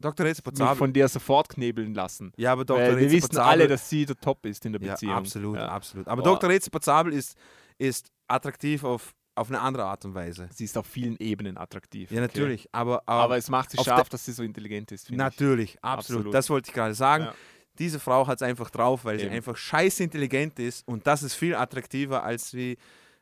Dr. 0.00 0.24
Rezepazabel. 0.26 0.76
von 0.76 0.92
dir 0.94 1.06
sofort 1.08 1.50
knebeln 1.50 1.94
lassen. 1.94 2.32
Ja, 2.38 2.52
aber 2.52 2.64
Dr. 2.64 2.82
Weil 2.82 2.98
wir 2.98 3.10
wissen 3.10 3.36
alle, 3.36 3.68
dass 3.68 3.88
sie 3.88 4.06
der 4.06 4.16
Top 4.16 4.46
ist 4.46 4.64
in 4.64 4.72
der 4.72 4.80
Ja, 4.82 4.92
Beziehung. 4.94 5.12
absolut, 5.12 5.56
Ja. 5.58 5.68
absolut. 5.68 6.08
Aber 6.08 6.22
Boah. 6.22 6.34
Dr. 6.36 6.48
Rezepazabel 6.50 7.12
ist, 7.12 7.36
ist 7.78 8.10
attraktiv 8.26 8.82
auf, 8.82 9.12
auf 9.40 9.48
eine 9.48 9.60
andere 9.60 9.84
Art 9.84 10.04
und 10.04 10.14
Weise. 10.14 10.48
Sie 10.52 10.64
ist 10.64 10.76
auf 10.78 10.86
vielen 10.86 11.16
Ebenen 11.18 11.56
attraktiv. 11.56 12.10
Ja, 12.10 12.18
okay. 12.18 12.26
natürlich. 12.26 12.68
Aber, 12.72 13.02
Aber 13.06 13.36
es 13.36 13.48
macht 13.48 13.70
sie 13.70 13.78
scharf, 13.82 14.08
dass 14.08 14.24
sie 14.24 14.32
so 14.32 14.42
intelligent 14.42 14.92
ist. 14.92 15.10
Natürlich, 15.10 15.82
absolut. 15.82 16.18
Absolut. 16.20 16.34
Das 16.34 16.50
wollte 16.50 16.68
ich 16.70 16.74
gerade 16.74 16.94
sagen. 16.94 17.24
Ja. 17.24 17.34
Diese 17.78 17.98
Frau 17.98 18.26
hat 18.26 18.36
es 18.36 18.42
einfach 18.42 18.68
drauf, 18.70 19.04
weil 19.04 19.18
sie 19.18 19.24
Eben. 19.26 19.34
einfach 19.36 19.56
scheiße 19.56 20.02
intelligent 20.04 20.58
ist 20.58 20.86
und 20.86 21.06
das 21.06 21.22
ist 21.22 21.34
viel 21.34 21.54
attraktiver 21.54 22.22
als 22.22 22.52
wie, 22.52 22.76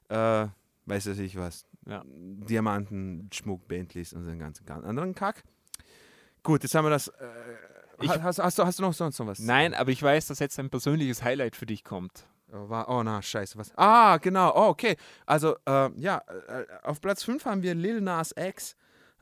äh, 0.08 0.46
weiß 0.86 1.06
ich 1.06 1.36
was, 1.36 1.64
Ja. 1.86 2.02
Diamanten, 2.06 3.28
Schmuck, 3.32 3.68
Bentleys 3.68 4.12
und 4.12 4.26
den 4.26 4.38
ganzen 4.38 4.66
gan- 4.66 4.84
anderen 4.84 5.14
Kack. 5.14 5.42
Gut, 6.42 6.62
jetzt 6.62 6.74
haben 6.74 6.84
wir 6.86 6.90
das. 6.90 7.08
Äh, 7.08 7.26
Ich- 8.00 8.08
hast, 8.10 8.38
hast, 8.38 8.58
du, 8.58 8.64
hast 8.64 8.78
du 8.78 8.82
noch 8.84 8.92
sonst 8.94 9.18
noch 9.18 9.26
was? 9.26 9.38
Nein, 9.38 9.74
aber 9.74 9.90
ich 9.90 10.02
weiß, 10.02 10.26
dass 10.28 10.38
jetzt 10.38 10.58
ein 10.58 10.70
persönliches 10.70 11.22
Highlight 11.22 11.54
für 11.56 11.66
dich 11.66 11.84
kommt. 11.84 12.26
War, 12.50 12.88
oh 12.88 13.02
na, 13.02 13.20
scheiße, 13.20 13.58
was? 13.58 13.72
Ah, 13.76 14.16
genau, 14.16 14.52
oh, 14.54 14.68
okay. 14.68 14.96
Also, 15.26 15.56
äh, 15.66 15.90
ja, 16.00 16.22
auf 16.82 17.00
Platz 17.00 17.22
5 17.22 17.44
haben 17.44 17.62
wir 17.62 17.74
Lil 17.74 18.00
Nas 18.00 18.34
X 18.36 18.74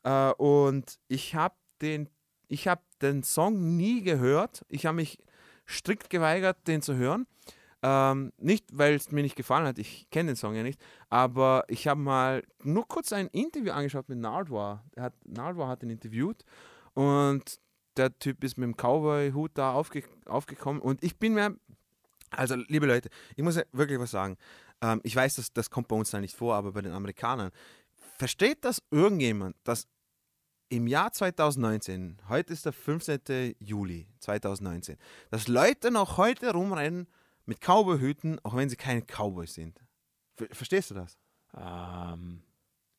äh, 0.05 0.31
und 0.33 0.99
ich 1.09 1.35
habe 1.35 1.57
den, 1.83 2.09
habe 2.53 2.83
den 3.03 3.22
Song 3.22 3.77
nie 3.77 4.03
gehört. 4.03 4.64
Ich 4.68 4.87
habe 4.87 4.97
mich 4.97 5.18
strikt 5.66 6.11
geweigert, 6.11 6.57
den 6.68 6.83
zu 6.83 6.95
hören. 6.95 7.27
Ähm, 7.83 8.33
nicht, 8.39 8.66
weil 8.72 8.95
es 8.95 9.11
mir 9.11 9.22
nicht 9.22 9.37
gefallen 9.37 9.66
hat, 9.66 9.79
ich 9.79 10.09
kenne 10.11 10.31
den 10.31 10.37
Song 10.37 10.55
ja 10.55 10.62
nicht, 10.62 10.81
aber 11.11 11.64
ich 11.68 11.87
habe 11.87 12.01
mal 12.01 12.43
nur 12.62 12.89
kurz 12.89 13.12
ein 13.12 13.29
Interview 13.29 13.72
angeschaut 13.72 14.09
mit 14.09 14.18
Nardwar. 14.18 14.85
Er 14.95 15.05
hat, 15.05 15.14
Nardwar 15.24 15.68
hat 15.68 15.83
ihn 15.83 15.91
interviewt 15.91 16.45
und 16.95 17.61
der 17.97 18.18
Typ 18.18 18.43
ist 18.45 18.57
mit 18.57 18.66
dem 18.66 18.77
Cowboy-Hut 18.77 19.53
da 19.55 19.72
aufge, 19.72 20.05
aufgekommen 20.24 20.81
und 20.81 21.05
ich 21.05 21.18
bin 21.18 21.35
mir 21.35 21.57
also, 22.31 22.55
liebe 22.68 22.87
Leute, 22.87 23.09
ich 23.37 23.43
muss 23.43 23.57
ja 23.57 23.62
wirklich 23.72 23.99
was 23.99 24.11
sagen. 24.11 24.37
Ähm, 24.81 25.01
ich 25.05 25.14
weiß, 25.16 25.37
dass, 25.37 25.53
das 25.53 25.70
kommt 25.70 25.89
bei 25.89 25.97
uns 25.97 26.11
da 26.11 26.20
nicht 26.20 26.37
vor, 26.37 26.55
aber 26.55 26.72
bei 26.72 26.83
den 26.83 26.93
Amerikanern. 26.93 27.51
Versteht 28.18 28.64
das 28.64 28.83
irgendjemand, 28.91 29.57
dass 29.64 29.87
im 30.68 30.87
Jahr 30.87 31.12
2019, 31.12 32.18
heute 32.29 32.53
ist 32.53 32.64
der 32.66 32.72
15. 32.72 33.55
Juli 33.61 34.09
2019, 34.20 34.97
dass 35.31 35.47
Leute 35.49 35.91
noch 35.91 36.16
heute 36.16 36.53
rumrennen 36.53 37.07
mit 37.45 37.61
Cowboyhüten, 37.61 38.41
auch 38.43 38.57
wenn 38.57 38.68
sie 38.68 38.77
keine 38.77 39.03
Cowboys 39.03 39.55
sind? 39.55 39.81
Ver 40.35 40.49
Verstehst 40.51 40.91
du 40.91 40.95
das? 40.95 41.16
Ähm, 41.57 42.43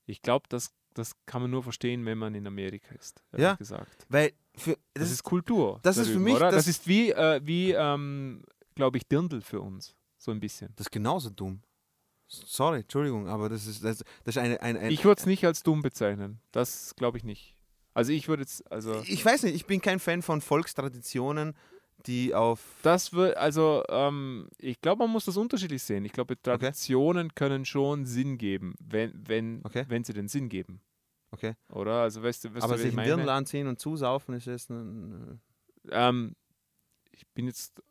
ich 0.05 0.21
glaube, 0.21 0.45
das, 0.49 0.71
das 0.93 1.11
kann 1.25 1.41
man 1.41 1.51
nur 1.51 1.61
verstehen, 1.63 2.05
wenn 2.05 2.17
man 2.17 2.33
in 2.35 2.47
Amerika 2.47 2.95
ist. 2.95 3.21
Ja, 3.35 3.55
gesagt. 3.55 4.05
Weil 4.07 4.31
für, 4.55 4.77
Das, 4.93 5.11
ist 5.11 5.23
Kultur. 5.23 5.79
das 5.83 5.97
da 5.97 6.03
ist 6.03 6.09
für 6.09 6.19
mich? 6.19 6.39
Das, 6.39 6.55
das- 6.55 6.67
ist 6.67 6.87
wie, 6.87 7.11
äh, 7.11 7.41
wie 7.43 7.71
ähm, 7.73 8.43
glaube 8.77 8.97
ich, 8.97 9.07
Dirndl 9.07 9.41
für 9.41 9.59
uns. 9.61 9.95
So 10.17 10.31
ein 10.31 10.39
bisschen. 10.39 10.73
das 10.75 10.87
ist 10.87 10.91
genauso 10.91 11.29
dumm. 11.29 11.61
Sorry, 12.27 12.79
Entschuldigung, 12.79 13.27
aber 13.27 13.49
das 13.49 13.67
ist, 13.67 13.83
das, 13.83 13.99
das 14.23 14.35
ist 14.35 14.37
eine, 14.37 14.59
eine, 14.61 14.79
eine 14.79 14.91
Ich 14.91 15.05
würde 15.05 15.19
es 15.19 15.25
nicht 15.25 15.45
als 15.45 15.63
dumm 15.63 15.81
bezeichnen. 15.81 16.39
Das 16.51 16.95
glaube 16.95 17.17
ich 17.17 17.23
nicht. 17.23 17.55
Also 17.93 18.11
ich 18.11 18.27
würde 18.27 18.43
jetzt, 18.43 18.69
also 18.71 19.01
ich 19.05 19.23
weiß 19.23 19.43
nicht, 19.43 19.55
ich 19.55 19.65
bin 19.65 19.81
kein 19.81 19.99
Fan 19.99 20.21
von 20.21 20.41
Volkstraditionen, 20.41 21.55
die 22.05 22.33
auf 22.35 22.59
das 22.83 23.13
wird, 23.13 23.37
also 23.37 23.83
ähm, 23.89 24.49
ich 24.59 24.81
glaube, 24.81 25.03
man 25.03 25.11
muss 25.11 25.25
das 25.25 25.37
unterschiedlich 25.37 25.81
sehen. 25.83 26.03
Ich 26.05 26.11
glaube, 26.11 26.39
Traditionen 26.41 27.33
können 27.33 27.65
schon 27.65 28.05
Sinn 28.05 28.37
geben, 28.37 28.75
wenn, 28.79 29.13
wenn, 29.27 29.61
Okay. 29.63 29.85
wenn 29.87 30.03
sie 30.03 30.13
den 30.13 30.27
Sinn 30.27 30.49
geben. 30.49 30.81
Okay. 31.31 31.55
Oder? 31.69 32.01
Also 32.01 32.21
weißt 32.23 32.43
du, 32.45 32.53
weißt 32.53 32.63
Aber 32.63 32.73
du, 32.75 32.79
sich 32.79 32.87
ich 32.89 32.93
ein 32.93 32.95
meine? 32.97 33.07
Dirndl 33.07 33.29
anziehen 33.29 33.67
und 33.67 33.79
zusaufen 33.79 34.35
ist 34.35 34.45
jetzt 34.45 34.69
ein, 34.69 35.41
Ähm, 35.89 36.35
ich 37.11 37.25
bin 37.29 37.47
jetzt 37.47 37.81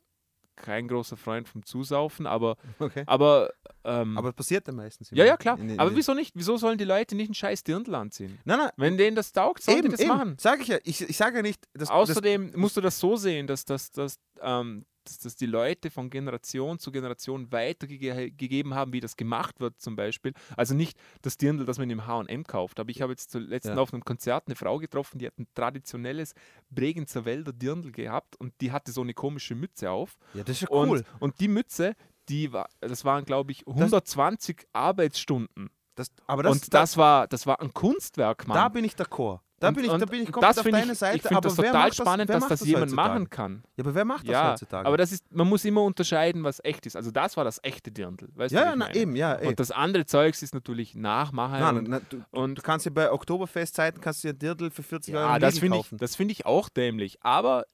kein 0.56 0.88
großer 0.88 1.16
Freund 1.16 1.48
vom 1.48 1.62
Zusaufen, 1.64 2.26
aber, 2.26 2.56
okay. 2.78 3.04
aber, 3.06 3.50
ähm, 3.86 4.18
Aber 4.18 4.32
passiert 4.32 4.66
dann 4.68 4.76
meistens. 4.76 5.10
ja, 5.10 5.24
ja, 5.24 5.36
klar. 5.36 5.58
in 5.58 5.68
den- 5.68 5.78
aber 5.80 5.90
in- 5.90 5.96
wieso 5.96 6.12
nicht? 6.14 6.32
Wieso 6.34 6.56
sollen 6.56 6.76
die 6.78 6.84
Leute 6.84 7.14
nicht 7.14 7.28
einen 7.28 7.34
scheiß 7.34 7.62
Dirndl 7.64 7.94
anziehen? 7.94 8.38
Nein, 8.44 8.58
nein. 8.58 8.70
Wenn 8.76 8.96
denen 8.98 9.16
das 9.16 9.32
taugt, 9.32 9.62
sollen 9.62 9.78
Eben, 9.78 9.86
die 9.88 9.92
das 9.92 10.00
eben. 10.00 10.08
machen. 10.08 10.36
Sag 10.40 10.60
ich 10.60 10.68
ja. 10.68 10.78
Ich, 10.84 11.00
ich 11.00 11.16
sage 11.16 11.36
ja 11.36 11.42
nicht, 11.42 11.64
dass 11.74 11.90
Außerdem 11.90 12.52
musst 12.56 12.76
du 12.76 12.80
das 12.80 12.98
so 12.98 13.16
sehen, 13.16 13.46
dass, 13.46 13.64
dass, 13.64 13.92
dass, 13.92 14.18
ähm, 14.40 14.84
dass, 15.04 15.18
dass 15.20 15.36
die 15.36 15.46
Leute 15.46 15.88
von 15.90 16.10
Generation 16.10 16.80
zu 16.80 16.90
Generation 16.90 17.52
weitergegeben 17.52 18.74
haben, 18.74 18.92
wie 18.92 19.00
das 19.00 19.16
gemacht 19.16 19.60
wird 19.60 19.80
zum 19.80 19.94
Beispiel. 19.94 20.32
Also 20.56 20.74
nicht 20.74 20.98
das 21.22 21.36
Dirndl, 21.36 21.64
das 21.64 21.78
man 21.78 21.88
im 21.90 22.06
H&M 22.06 22.44
kauft. 22.44 22.80
Aber 22.80 22.90
ich 22.90 23.02
habe 23.02 23.12
jetzt 23.12 23.30
zuletzt 23.30 23.66
Ja. 23.68 23.76
auf 23.76 23.92
einem 23.92 24.04
Konzert 24.04 24.44
eine 24.48 24.56
Frau 24.56 24.78
getroffen, 24.78 25.18
die 25.18 25.26
hat 25.26 25.38
ein 25.38 25.46
traditionelles 25.54 26.34
Bregenzer 26.70 27.24
Wälder 27.24 27.52
Dirndl 27.52 27.92
gehabt 27.92 28.34
und 28.40 28.52
die 28.60 28.72
hatte 28.72 28.90
so 28.92 29.00
eine 29.02 29.14
komische 29.14 29.54
Mütze 29.54 29.90
auf. 29.90 30.16
Das, 30.32 30.38
ja, 30.38 30.44
das 30.44 30.56
ist 30.56 30.60
ja 30.62 30.68
Und, 30.70 30.88
cool. 30.88 31.04
und 31.20 31.38
die 31.40 31.48
Mütze, 31.48 31.94
die 32.28 32.52
war, 32.52 32.68
das 32.80 33.04
waren 33.04 33.24
glaube 33.24 33.52
ich 33.52 33.66
120 33.66 34.66
Arbeitsstunden. 34.72 35.70
Das, 35.94 36.08
aber 36.26 36.42
das, 36.42 36.52
und 36.52 36.74
das 36.74 36.96
war, 36.96 37.26
das 37.26 37.46
war 37.46 37.60
ein 37.60 37.72
Kunstwerk, 37.72 38.46
Mann. 38.46 38.56
da 38.56 38.68
bin 38.68 38.84
ich 38.84 38.94
d'accord. 38.94 39.40
Da 39.58 39.70
bin 39.70 39.84
ich, 39.86 39.90
und, 39.90 40.00
da 40.00 40.04
bin 40.04 40.20
ich 40.20 40.30
komplett 40.30 40.50
das 40.50 40.58
auf 40.58 40.64
finde 40.64 40.80
deiner 40.80 40.92
ich, 40.92 40.98
Seite. 40.98 41.16
Ich 41.16 41.22
finde 41.22 41.40
das 41.40 41.56
total 41.56 41.90
spannend, 41.94 42.28
wer 42.28 42.34
dass 42.36 42.42
macht 42.42 42.50
das 42.50 42.60
jemand 42.60 42.82
heutzutage? 42.90 43.08
machen 43.08 43.30
kann. 43.30 43.62
Ja, 43.76 43.84
aber 43.84 43.94
wer 43.94 44.04
macht 44.04 44.24
das 44.24 44.32
Ja, 44.32 44.50
heutzutage? 44.52 44.86
aber 44.86 44.98
das 44.98 45.12
ist, 45.12 45.34
man 45.34 45.48
muss 45.48 45.64
immer 45.64 45.82
unterscheiden, 45.82 46.44
was 46.44 46.60
echt 46.62 46.84
ist. 46.84 46.94
Also 46.94 47.10
das 47.10 47.38
war 47.38 47.44
das 47.44 47.58
echte 47.62 47.90
Dirndl. 47.90 48.28
Weißt 48.34 48.52
du, 48.54 48.58
ja, 48.58 48.72
ich 48.72 48.76
na, 48.76 48.94
eben, 48.94 49.16
ja. 49.16 49.38
Eben. 49.38 49.48
Und 49.48 49.58
das 49.60 49.70
andere 49.70 50.04
Zeugs 50.04 50.42
ist 50.42 50.52
natürlich 50.52 50.94
Nachmachen. 50.94 51.60
Nein, 51.60 51.76
und, 51.78 51.88
na, 51.88 52.00
du, 52.06 52.22
und 52.32 52.58
du 52.58 52.62
kannst 52.62 52.84
ja 52.84 52.92
bei 52.92 53.10
Oktoberfestzeiten 53.10 54.02
kannst 54.02 54.24
du 54.24 54.28
ja 54.28 54.34
Dirndl 54.34 54.70
für 54.70 54.82
40 54.82 55.14
Euro 55.14 55.26
ja, 55.26 55.36
im 55.36 55.40
das 55.40 55.58
finde 55.58 55.78
ich, 55.78 55.84
kaufen. 55.84 55.98
das 55.98 56.16
finde 56.16 56.32
ich 56.32 56.44
auch 56.44 56.68
dämlich. 56.68 57.16
Aber 57.22 57.64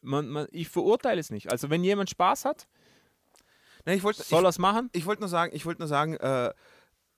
man, 0.00 0.28
man, 0.28 0.46
ich 0.52 0.68
verurteile 0.68 1.18
es 1.18 1.30
nicht. 1.30 1.50
Also 1.50 1.70
wenn 1.70 1.82
jemand 1.82 2.08
Spaß 2.08 2.44
hat, 2.44 2.68
Nein, 3.84 3.96
ich 3.98 4.02
wollte 4.04 4.22
soll 4.22 4.44
er 4.44 4.48
es 4.50 4.58
machen. 4.58 4.88
ich, 4.92 5.06
wollte 5.06 5.20
nur 5.22 5.28
sagen, 5.28 5.52
ich 5.54 5.66
wollte 5.66 5.80
nur 5.80 5.88
sagen, 5.88 6.14
äh, 6.16 6.52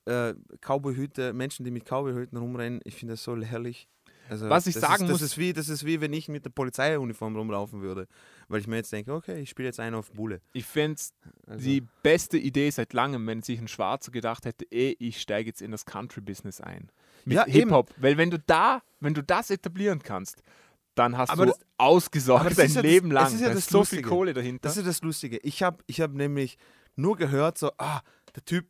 äh, 0.05 0.33
Cowboyhüte, 0.61 1.33
Menschen, 1.33 1.63
die 1.65 1.71
mit 1.71 1.85
Cowboyhüten 1.85 2.37
rumrennen, 2.37 2.79
ich 2.83 2.95
finde 2.95 3.13
das 3.13 3.23
so 3.23 3.35
herrlich. 3.37 3.87
Also, 4.27 4.49
Was 4.49 4.65
ich 4.65 4.73
sagen 4.73 5.03
ist, 5.05 5.11
muss- 5.11 5.19
das 5.19 5.21
ist 5.33 5.37
wie 5.37 5.53
das 5.53 5.69
ist 5.69 5.85
wie 5.85 6.01
wenn 6.01 6.11
ich 6.11 6.27
mit 6.29 6.43
der 6.45 6.49
Polizeiuniform 6.49 7.35
rumlaufen 7.35 7.81
würde, 7.81 8.07
weil 8.47 8.59
ich 8.59 8.65
mir 8.65 8.77
jetzt 8.77 8.91
denke, 8.91 9.13
okay, 9.13 9.39
ich 9.39 9.51
spiele 9.51 9.67
jetzt 9.67 9.79
einen 9.79 9.95
auf 9.95 10.11
Bulle. 10.13 10.41
Ich 10.53 10.65
fände 10.65 10.95
es 10.95 11.13
Also, 11.45 11.63
die 11.63 11.81
beste 12.01 12.39
Idee 12.39 12.71
seit 12.71 12.93
langem, 12.93 13.27
wenn 13.27 13.43
sich 13.43 13.59
ein 13.59 13.67
Schwarzer 13.67 14.11
gedacht 14.11 14.45
hätte, 14.45 14.65
eh, 14.71 14.95
ich 14.97 15.21
steige 15.21 15.49
jetzt 15.49 15.61
in 15.61 15.69
das 15.69 15.85
Country-Business 15.85 16.59
ein. 16.59 16.89
Mit 17.25 17.37
Ja. 17.37 17.45
Hip-Hop. 17.45 17.91
Weil 17.97 18.17
wenn 18.17 18.31
du 18.31 18.39
da, 18.39 18.81
wenn 18.99 19.13
du 19.13 19.21
das 19.21 19.51
etablieren 19.51 19.99
kannst, 20.01 20.41
dann 20.95 21.17
hast 21.17 21.29
Aber 21.29 21.45
du 21.47 21.51
das- 21.51 21.61
ausgesorgt 21.77 22.41
aber 22.41 22.49
das 22.49 22.57
dein 22.57 22.65
ist 22.67 22.75
ja 22.75 22.81
das- 22.81 22.91
Leben 22.91 23.07
es 23.09 23.13
lang. 23.13 23.25
ist 23.33 23.41
ja 23.41 23.47
da 23.47 23.53
das 23.53 23.59
ist 23.63 23.69
so 23.69 23.83
viel. 23.83 24.01
Kohle 24.01 24.33
dahinter. 24.33 24.61
Das 24.67 24.77
ist 24.77 24.87
das 24.87 25.01
Lustige. 25.01 25.37
Ich 25.39 25.61
habe 25.63 25.83
ich 25.87 26.01
hab 26.01 26.11
nämlich 26.11 26.57
nur 26.95 27.15
gehört, 27.17 27.57
so, 27.57 27.71
ah, 27.77 28.01
der 28.35 28.45
Typ, 28.45 28.67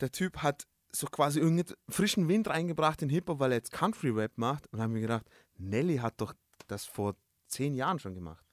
der 0.00 0.10
Typ 0.12 0.38
hat 0.38 0.66
so 0.92 1.06
quasi 1.06 1.38
irgendeinen 1.40 1.76
frischen 1.88 2.26
Wind 2.28 2.48
reingebracht 2.48 3.02
in 3.02 3.08
Hip-Hop, 3.10 3.38
weil 3.38 3.52
er 3.52 3.58
jetzt 3.58 3.70
Country-Rap 3.72 4.32
macht. 4.36 4.66
Und 4.72 4.80
habe 4.80 4.92
mir 4.92 5.00
gedacht, 5.02 5.26
Nelly 5.58 5.98
hat 5.98 6.20
doch 6.20 6.32
das 6.68 6.84
vor 6.86 7.14
zehn 7.48 7.74
Jahren 7.74 7.98
schon 7.98 8.14
gemacht. 8.14 8.44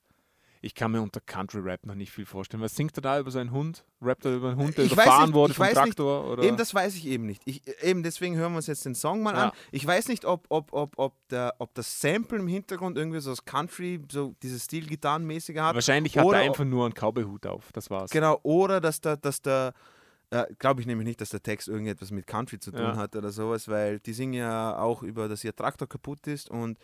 Ich 0.63 0.73
kann 0.75 0.91
mir 0.91 1.01
unter 1.01 1.19
Country-Rap 1.19 1.85
noch 1.85 1.93
nicht 1.95 2.11
viel 2.11 2.25
vorstellen. 2.25 2.63
Was 2.63 2.75
singt 2.75 2.97
er 2.97 3.01
da 3.01 3.19
über 3.19 3.29
seinen 3.31 3.51
Hund? 3.51 3.83
Rappt 4.01 4.23
er 4.25 4.35
über 4.35 4.47
einen 4.49 4.57
Hund, 4.57 4.77
der 4.77 4.85
Ich 4.85 4.91
weiß 4.95 5.05
überfahren 5.05 5.25
nicht, 5.25 5.33
wurde 5.35 5.51
ich 5.51 5.57
vom 5.57 5.65
weiß 5.65 5.75
nicht. 5.75 5.83
Traktor? 5.97 6.31
Oder? 6.31 6.43
Eben, 6.43 6.55
das 6.57 6.73
weiß 6.73 6.95
ich 6.95 7.05
eben 7.05 7.25
nicht. 7.25 7.41
Ich, 7.45 7.61
eben 7.83 8.01
deswegen 8.01 8.35
hören 8.37 8.53
wir 8.53 8.57
uns 8.57 8.67
jetzt 8.67 8.85
den 8.85 8.95
Song 8.95 9.21
mal 9.21 9.33
Ja. 9.35 9.43
an. 9.49 9.51
Ich 9.71 9.85
weiß 9.85 10.07
nicht, 10.07 10.23
ob, 10.23 10.45
ob, 10.49 10.71
ob, 10.71 10.97
ob, 10.97 11.15
der, 11.27 11.53
ob 11.59 11.73
das 11.73 11.99
Sample 11.99 12.39
im 12.39 12.47
Hintergrund 12.47 12.97
irgendwie 12.97 13.19
so 13.19 13.29
das 13.29 13.43
Country, 13.43 14.01
so 14.09 14.35
dieses 14.41 14.63
Stil-Gitarrenmäßige 14.63 15.57
hat. 15.57 15.75
Wahrscheinlich 15.75 16.17
hat 16.17 16.25
oder 16.25 16.39
er 16.39 16.45
einfach 16.45 16.63
nur 16.65 16.85
einen 16.85 16.93
Cowboy-Hut 16.93 17.45
auf. 17.45 17.71
Das 17.73 17.89
war's. 17.89 18.09
Genau, 18.09 18.39
oder 18.43 18.79
dass 18.79 19.01
der, 19.01 19.17
dass 19.17 19.41
der 19.41 19.73
äh, 20.29 20.45
glaube 20.59 20.79
ich 20.81 20.87
nämlich 20.87 21.05
nicht, 21.07 21.19
dass 21.21 21.29
der 21.29 21.43
Text 21.43 21.67
irgendetwas 21.67 22.09
mit 22.11 22.25
Country 22.25 22.57
zu 22.59 22.71
tun 22.71 22.79
Ja. 22.81 22.95
hat 22.95 23.15
oder 23.17 23.31
sowas, 23.31 23.67
weil 23.67 23.99
die 23.99 24.13
singen 24.13 24.33
ja 24.33 24.77
auch 24.79 25.03
über, 25.03 25.27
dass 25.27 25.43
ihr 25.43 25.53
Traktor 25.55 25.87
kaputt 25.89 26.25
ist 26.27 26.49
und 26.49 26.79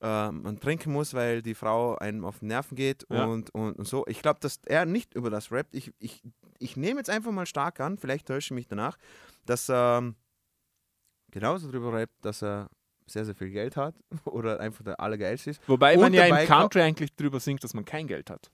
äh, 0.00 0.30
man 0.30 0.60
trinken 0.60 0.92
muss, 0.92 1.14
weil 1.14 1.42
die 1.42 1.54
Frau 1.54 1.96
einem 1.96 2.24
auf 2.24 2.38
den 2.40 2.48
Nerven 2.48 2.76
geht 2.76 3.04
Ja. 3.10 3.24
und, 3.24 3.50
und, 3.54 3.78
und 3.78 3.86
so. 3.88 4.04
Ich 4.06 4.22
glaube, 4.22 4.40
dass 4.40 4.60
er 4.66 4.86
nicht 4.86 5.14
über 5.14 5.30
das 5.30 5.50
rappt. 5.50 5.74
Ich, 5.74 5.92
ich, 5.98 6.22
ich 6.58 6.76
nehme 6.76 6.98
jetzt 7.00 7.10
einfach 7.10 7.32
mal 7.32 7.46
stark 7.46 7.80
an, 7.80 7.98
vielleicht 7.98 8.26
täusche 8.28 8.48
ich 8.54 8.56
mich 8.56 8.68
danach, 8.68 8.96
dass 9.46 9.68
er 9.68 9.98
ähm, 9.98 10.14
genauso 11.30 11.68
darüber 11.70 11.92
rappt, 11.92 12.24
dass 12.24 12.42
er 12.42 12.68
sehr, 13.06 13.24
sehr 13.24 13.34
viel 13.34 13.50
Geld 13.50 13.76
hat 13.76 13.94
oder 14.24 14.60
einfach 14.60 14.84
der 14.84 15.00
Allergeilste 15.00 15.50
ist. 15.50 15.68
Wobei 15.68 15.94
Und 15.94 16.02
man 16.02 16.14
ja 16.14 16.26
im 16.26 16.46
Country 16.46 16.82
eigentlich 16.82 17.14
drüber 17.16 17.40
singt, 17.40 17.64
dass 17.64 17.74
man 17.74 17.84
kein 17.84 18.06
Geld 18.06 18.30
hat. 18.30 18.50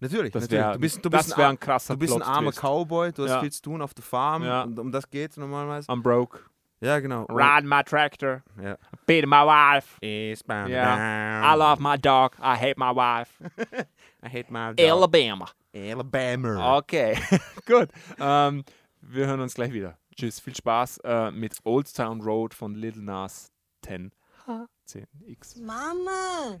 Natürlich, 0.00 0.32
Das 0.32 0.44
natürlich. 0.44 0.60
wäre 0.62 0.72
du 0.74 0.78
bist, 0.78 1.04
du 1.04 1.10
bist, 1.10 1.36
wär 1.36 1.46
ein, 1.48 1.50
ein 1.56 1.60
krasser 1.60 1.94
du 1.94 1.98
bist 1.98 2.14
ein 2.14 2.22
armer. 2.22 2.52
Cowboy, 2.52 3.10
du 3.12 3.24
hast 3.24 3.30
Ja. 3.30 3.40
viel 3.40 3.50
zu 3.50 3.62
tun 3.62 3.82
auf 3.82 3.94
der 3.94 4.04
Farm 4.04 4.44
Ja. 4.44 4.62
und 4.62 4.78
um 4.78 4.92
das 4.92 5.10
geht 5.10 5.32
es 5.32 5.36
normalerweise. 5.36 5.90
I'm 5.90 6.02
broke. 6.02 6.38
Ja, 6.80 7.00
genau. 7.00 7.24
Ride 7.28 7.66
my 7.66 7.82
tractor. 7.82 8.42
Ja. 8.62 8.76
Beat 9.06 9.26
my 9.26 9.44
wife. 9.44 9.98
Eastbound 10.00 10.70
down. 10.70 10.98
I 11.44 11.54
love 11.56 11.80
my 11.80 11.96
dog. 11.96 12.36
I 12.40 12.56
hate 12.56 12.78
my 12.78 12.92
wife. 12.94 13.32
I 14.22 14.28
hate 14.28 14.50
my 14.50 14.74
dog. 14.74 14.80
Alabama. 14.80 15.48
Alabama. 15.74 16.78
Okay, 16.78 17.18
gut. 17.66 17.90
Ähm, 18.18 18.64
wir 19.00 19.26
hören 19.26 19.40
uns 19.40 19.54
gleich 19.54 19.72
wieder. 19.72 19.98
Tschüss, 20.14 20.40
viel 20.40 20.54
Spaß 20.54 20.98
äh, 21.04 21.30
mit 21.30 21.58
Old 21.64 21.94
Town 21.94 22.20
Road 22.20 22.54
von 22.54 22.74
Little 22.74 23.02
Nas 23.02 23.52
10. 23.84 24.12
10x. 24.88 25.60
Mama. 25.60 26.60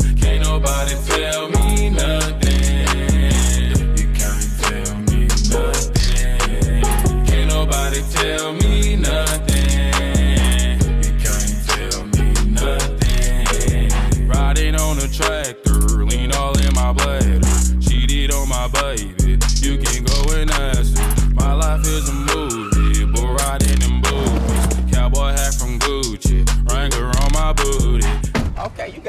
nobody 0.51 0.95
tell 1.05 1.49
me 1.49 1.89
nothing. 1.89 2.51
You 3.97 4.07
can't 4.19 4.47
tell 4.59 4.95
me 5.07 5.27
nothing. 5.49 6.83
Can't 7.25 7.47
nobody 7.47 8.01
tell 8.11 8.51
me 8.53 8.97
nothing. 8.97 9.50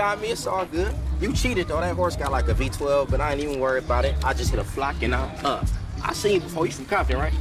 Got 0.02 0.20
me. 0.20 0.32
It's 0.32 0.48
all 0.48 0.66
good. 0.66 0.92
You 1.20 1.32
cheated 1.32 1.68
though. 1.68 1.80
That 1.80 1.94
horse 1.94 2.16
got 2.16 2.32
like 2.32 2.48
a 2.48 2.54
V12, 2.54 3.08
but 3.08 3.20
I 3.20 3.30
ain't 3.32 3.40
even 3.40 3.60
worried 3.60 3.84
about 3.84 4.04
it. 4.04 4.16
I 4.24 4.32
just 4.34 4.50
hit 4.50 4.58
a 4.58 4.64
flock 4.64 5.00
and 5.00 5.14
I'm 5.14 5.30
up. 5.46 5.64
I 6.02 6.12
seen 6.12 6.34
you 6.34 6.40
before. 6.40 6.66
You 6.66 6.72
from 6.72 6.86
Compton, 6.86 7.18
right? 7.18 7.32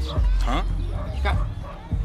Huh? 0.41 0.61
You 1.15 1.23
got- 1.23 1.37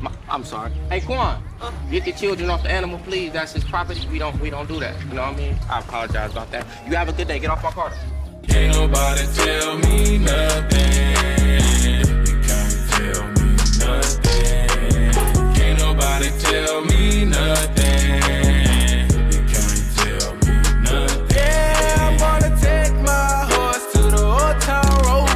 My- 0.01 0.11
I'm 0.31 0.45
sorry. 0.45 0.73
Hey, 0.89 1.01
Quan, 1.03 1.43
get 1.91 2.07
the 2.07 2.13
children 2.13 2.49
off 2.49 2.63
the 2.63 2.71
animal, 2.71 2.99
please. 3.01 3.33
That's 3.33 3.53
his 3.53 3.65
property. 3.65 4.01
We 4.11 4.19
don't 4.19 4.41
we 4.41 4.49
don't 4.49 4.67
do 4.67 4.81
that. 4.81 4.95
You 5.09 5.13
know 5.17 5.25
what 5.25 5.35
I 5.35 5.37
mean? 5.37 5.57
I 5.69 5.81
apologize 5.81 6.33
about 6.33 6.51
that. 6.53 6.67
You 6.89 6.97
have 6.97 7.11
a 7.11 7.13
good 7.13 7.29
day. 7.29 7.39
Get 7.39 7.51
off 7.51 7.63
my 7.63 7.71
car. 7.73 7.93
Can't 8.49 8.75
nobody 8.75 9.25
tell 9.35 9.77
me 9.85 10.17
nothing. 10.17 11.17
You 11.85 12.37
can't 12.49 12.77
tell 12.93 13.25
me 13.37 13.49
nothing. 13.85 15.55
Can't 15.59 15.79
nobody 15.87 16.31
tell 16.41 16.81
me 16.83 17.25
nothing. 17.27 18.56
My 23.07 23.47
horse 23.51 23.93
to 23.93 24.03
the 24.11 24.23
old 24.23 24.61
town 24.61 25.03
road. 25.07 25.36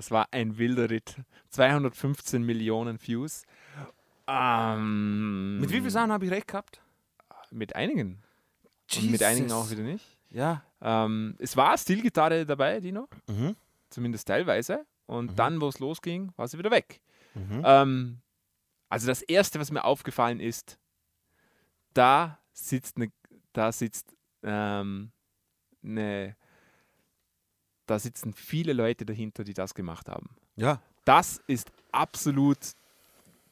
Das 0.00 0.10
war 0.10 0.28
ein 0.30 0.56
wilder 0.56 0.88
Ritt. 0.88 1.14
215 1.50 2.42
Millionen 2.42 2.98
Views. 3.06 3.42
Ähm, 4.26 5.60
Mit 5.60 5.68
wie 5.68 5.74
vielen 5.74 5.90
Sachen 5.90 6.10
habe 6.10 6.24
ich 6.24 6.30
recht 6.30 6.48
gehabt? 6.48 6.80
Mit 7.50 7.76
einigen. 7.76 8.22
Und 8.96 9.10
mit 9.10 9.22
einigen 9.22 9.48
Jesus. 9.48 9.58
auch 9.58 9.70
wieder 9.70 9.82
nicht. 9.82 10.06
Ja. 10.30 10.64
Ähm, 10.80 11.36
es 11.38 11.54
war 11.54 11.76
Stilgitarre 11.76 12.46
dabei, 12.46 12.80
Dino. 12.80 13.08
Mhm. 13.28 13.56
Zumindest 13.90 14.26
teilweise. 14.26 14.86
Und 15.04 15.38
dann, 15.38 15.60
wo 15.60 15.68
es 15.68 15.80
losging, 15.80 16.32
war 16.36 16.48
sie 16.48 16.56
wieder 16.56 16.70
weg. 16.70 17.02
Mhm. 17.34 17.62
Ähm, 17.62 18.18
also 18.88 19.06
das 19.06 19.20
Erste, 19.20 19.60
was 19.60 19.70
mir 19.70 19.84
aufgefallen 19.84 20.40
ist, 20.40 20.78
da 21.92 22.38
sitzt 22.54 22.96
eine, 22.96 23.12
da 23.52 23.70
sitzt 23.70 24.16
ähm, 24.44 25.12
eine, 25.84 26.36
da 27.90 27.98
sitzen 27.98 28.32
viele 28.32 28.72
Leute 28.72 29.04
dahinter, 29.04 29.44
die 29.44 29.54
das 29.54 29.74
gemacht 29.74 30.08
haben. 30.08 30.30
Ja. 30.56 30.80
Das 31.04 31.42
ist 31.46 31.70
absolut 31.92 32.58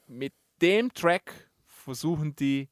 mit 0.07 0.33
dem 0.63 0.93
Track 0.95 1.51
versuchen 1.67 2.35
die 2.37 2.69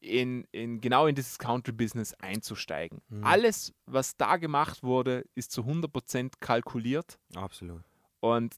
in, 0.00 0.44
in 0.50 0.80
genau 0.80 1.06
in 1.06 1.14
dieses 1.14 1.38
Country-Business 1.38 2.14
einzusteigen. 2.14 3.02
Mhm. 3.10 3.24
Alles, 3.24 3.74
was 3.86 4.16
da 4.16 4.36
gemacht 4.38 4.82
wurde, 4.82 5.26
ist 5.34 5.50
zu 5.52 5.62
100% 5.62 6.32
kalkuliert 6.40 7.18
Absolut. 7.34 7.82
und, 8.20 8.54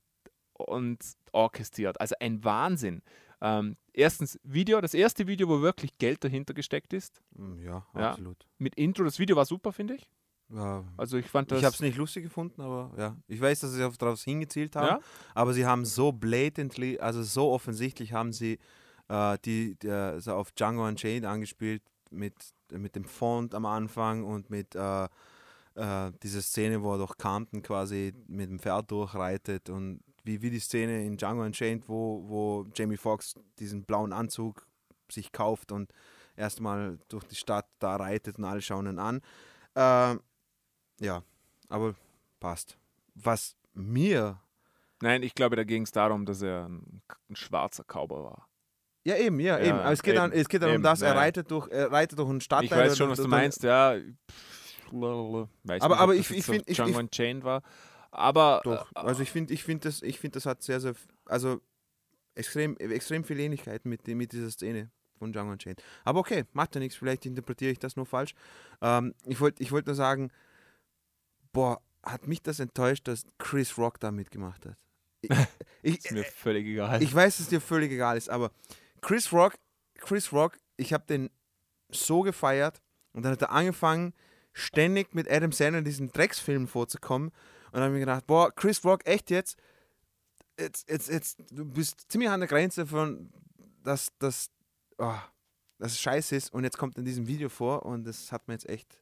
und 0.53 0.99
orchestriert. 1.33 2.01
Also 2.01 2.15
ein 2.21 2.45
Wahnsinn. 2.45 3.03
Ähm, 3.41 3.77
erstens 3.93 4.39
Video, 4.45 4.81
das 4.81 4.95
erste 4.95 5.27
Video, 5.27 5.49
wo 5.49 5.61
wirklich 5.63 5.99
Geld 5.99 6.23
dahinter 6.23 6.55
gesteckt 6.55 6.93
ist. 6.93 7.21
Mm, 7.33 7.59
Ja, 7.59 7.85
Ja. 7.97 8.11
absolut. 8.11 8.47
Mit 8.59 8.77
Intro, 8.77 9.03
das 9.03 9.19
Video 9.19 9.35
war 9.35 9.45
super, 9.47 9.73
finde 9.73 9.95
ich. 9.95 10.09
Ja. 10.55 10.85
Also 10.97 11.17
ich 11.17 11.27
fand 11.27 11.51
das. 11.51 11.59
Ich 11.59 11.65
habe 11.65 11.75
es 11.75 11.81
nicht 11.81 11.97
lustig 11.97 12.25
gefunden, 12.25 12.61
aber 12.61 12.91
ja. 12.97 13.17
Ich 13.27 13.41
weiß, 13.41 13.61
dass 13.61 13.73
sie 13.73 13.85
auf 13.85 13.97
daraus 13.97 14.23
hingezielt 14.23 14.77
haben. 14.77 14.87
Ja. 14.87 15.01
Aber 15.35 15.53
sie 15.53 15.65
haben 15.65 15.85
so 15.85 16.13
blatantly, 16.13 16.99
also 16.99 17.23
so 17.23 17.51
offensichtlich 17.51 18.13
haben 18.13 18.33
sie 18.33 18.59
äh, 19.09 19.39
die, 19.45 19.77
die 19.77 19.89
äh, 19.89 20.21
so 20.21 20.35
auf 20.35 20.53
Django 20.53 20.87
Unchained 20.87 21.25
angespielt 21.25 21.83
mit, 22.11 22.35
mit 22.71 22.95
dem 22.97 23.05
Font 23.05 23.55
am 23.55 23.65
Anfang 23.65 24.25
und 24.25 24.51
mit 24.51 24.75
äh, 24.75 25.05
äh, 25.75 26.13
dieser 26.23 26.43
Szene, 26.43 26.83
wo 26.83 26.93
er 26.93 26.99
durch 26.99 27.17
Compton 27.17 27.63
quasi 27.63 28.13
mit 28.27 28.51
dem 28.51 28.59
Pferd 28.59 28.91
durchreitet 28.91 29.71
und 29.71 30.01
wie, 30.25 30.43
wie 30.43 30.51
die 30.51 30.61
Szene 30.61 31.05
in 31.05 31.17
Django 31.17 31.43
Unchained, 31.43 31.89
wo, 31.89 32.23
wo 32.27 32.67
Jamie 32.75 32.97
Foxx 32.97 33.35
diesen 33.59 33.85
blauen 33.85 34.13
Anzug 34.13 34.67
sich 35.11 35.33
kauft 35.33 35.73
und 35.73 35.93
erstmal 36.37 36.99
durch 37.09 37.25
die 37.25 37.35
Stadt 37.35 37.67
da 37.79 37.97
reitet 37.97 38.39
und 38.39 38.45
alle 38.45 38.63
schauen 38.63 38.87
ihn 38.87 38.99
an. 38.99 39.21
Ja, 41.03 41.23
aber 41.69 41.95
passt. 42.41 42.77
Was 43.15 43.57
mir. 43.75 44.41
Nein, 45.01 45.23
ich 45.23 45.35
glaube, 45.35 45.57
da 45.57 45.65
ging 45.65 45.83
es 45.83 45.91
darum, 45.93 46.25
dass 46.27 46.43
er 46.43 46.69
ein, 46.69 47.03
ein 47.29 47.37
schwarzer 47.37 47.83
Cowboy 47.85 48.23
war. 48.25 48.49
Ja, 49.05 49.17
eben, 49.17 49.41
ja, 49.41 49.59
Ja, 49.59 49.65
eben. 49.67 49.79
Aber 49.79 49.91
es 49.93 50.03
geht, 50.03 50.17
dann, 50.17 50.31
eben, 50.31 50.41
es 50.41 50.49
geht 50.49 50.63
darum, 50.63 50.75
eben, 50.77 50.83
dass 50.85 51.03
er 51.03 51.15
ja. 51.15 51.15
reitet 51.21 51.51
durch, 51.51 51.69
er 51.71 51.91
reitet 51.91 52.19
durch 52.19 52.31
einen 52.31 52.41
Stadtteil. 52.41 52.67
Ich 52.67 52.71
weiß 52.91 52.97
schon, 52.97 53.11
was 53.11 53.19
du 53.19 53.27
meinst, 53.29 53.63
ja. 53.65 53.97
Weiß 54.93 55.81
Aber- 55.83 55.95
nicht, 55.95 56.01
aber 56.03 56.15
ich- 56.15 56.31
ich 56.31 56.45
so 56.45 56.53
find- 56.53 56.69
ich- 56.69 56.77
Django 56.77 56.99
Unchained 56.99 57.45
war. 57.45 57.63
Aber 58.11 58.61
Doch, 58.63 58.91
äh, 58.93 58.99
also 59.01 59.23
ich 59.23 59.31
finde, 59.31 59.55
ich 59.55 59.65
finde 59.65 59.89
das, 59.89 60.03
ich 60.03 60.19
finde, 60.21 60.35
das 60.35 60.47
hat 60.47 60.63
sehr, 60.63 60.81
sehr, 60.81 60.95
also 61.25 61.61
extrem, 62.35 62.77
extrem 62.77 63.25
viel 63.25 63.41
Ähnlichkeit 63.41 63.85
mit, 63.87 64.07
mit 64.07 64.33
dieser 64.33 64.51
Szene 64.51 64.91
von 65.19 65.33
Django 65.33 65.53
Unchained. 65.53 65.83
Aber 66.05 66.21
okay, 66.21 66.45
macht 66.53 66.75
ja 66.75 66.81
nichts, 66.81 66.97
vielleicht 66.97 67.25
interpretiere 67.27 67.73
ich 67.73 67.79
das 67.79 67.97
nur 67.97 68.05
falsch. 68.07 68.35
Ähm, 68.83 69.15
ich 69.25 69.41
wollte 69.41 69.63
ich 69.63 69.73
wollt 69.73 69.87
nur 69.87 69.95
sagen, 69.95 70.31
boah, 71.53 71.81
hat 72.03 72.27
mich 72.27 72.43
das 72.43 72.59
enttäuscht, 72.61 73.07
dass 73.09 73.25
Chris 73.39 73.79
Rock 73.79 74.01
da 74.01 74.11
mitgemacht 74.11 74.67
hat. 74.67 74.77
Ich, 75.85 75.97
ist 75.97 76.13
mir 76.13 76.23
völlig 76.23 76.65
egal. 76.65 77.03
Ich 77.03 77.13
weiß, 77.13 77.39
dass 77.39 77.49
dir 77.49 77.61
völlig 77.61 77.91
egal 77.91 78.17
ist, 78.17 78.31
aber 78.31 78.53
Chris 79.01 79.33
Rock, 79.33 79.55
Chris 79.97 80.33
Rock, 80.33 80.57
ich 80.77 80.93
habe 80.93 81.05
den 81.07 81.29
so 81.91 82.21
gefeiert 82.21 82.81
und 83.13 83.25
dann 83.25 83.33
hat 83.33 83.43
er 83.43 83.51
angefangen, 83.51 84.15
ständig 84.53 85.13
mit 85.13 85.29
Adam 85.29 85.51
Sandler 85.51 85.81
in 85.81 85.85
diesen 85.85 86.13
Drecksfilmen 86.13 86.69
vorzukommen 86.69 87.29
Und 87.29 87.73
dann 87.73 87.83
habe 87.83 87.93
ich 87.93 87.95
mir 87.95 88.01
gedacht, 88.07 88.27
boah, 88.29 88.55
Chris 88.55 88.85
Rock, 88.85 89.07
echt 89.07 89.31
jetzt? 89.31 89.59
Jetzt, 90.59 90.89
jetzt, 90.89 91.09
jetzt, 91.09 91.39
du 91.51 91.65
bist 91.65 92.11
ziemlich 92.11 92.31
an 92.31 92.41
der 92.41 92.49
Grenze 92.49 92.87
von, 92.87 93.33
dass 93.83 94.13
das, 94.19 94.51
oh, 94.99 95.15
dass 95.79 95.93
es 95.93 96.01
scheiße 96.01 96.37
ist 96.37 96.53
und 96.53 96.63
jetzt 96.63 96.79
kommt 96.79 96.97
in 96.97 97.05
diesem 97.05 97.27
Video 97.27 97.49
vor 97.49 97.85
und 97.85 98.05
das 98.05 98.31
hat 98.31 98.47
mir 98.47 98.55
jetzt 98.55 98.69
echt, 98.69 99.02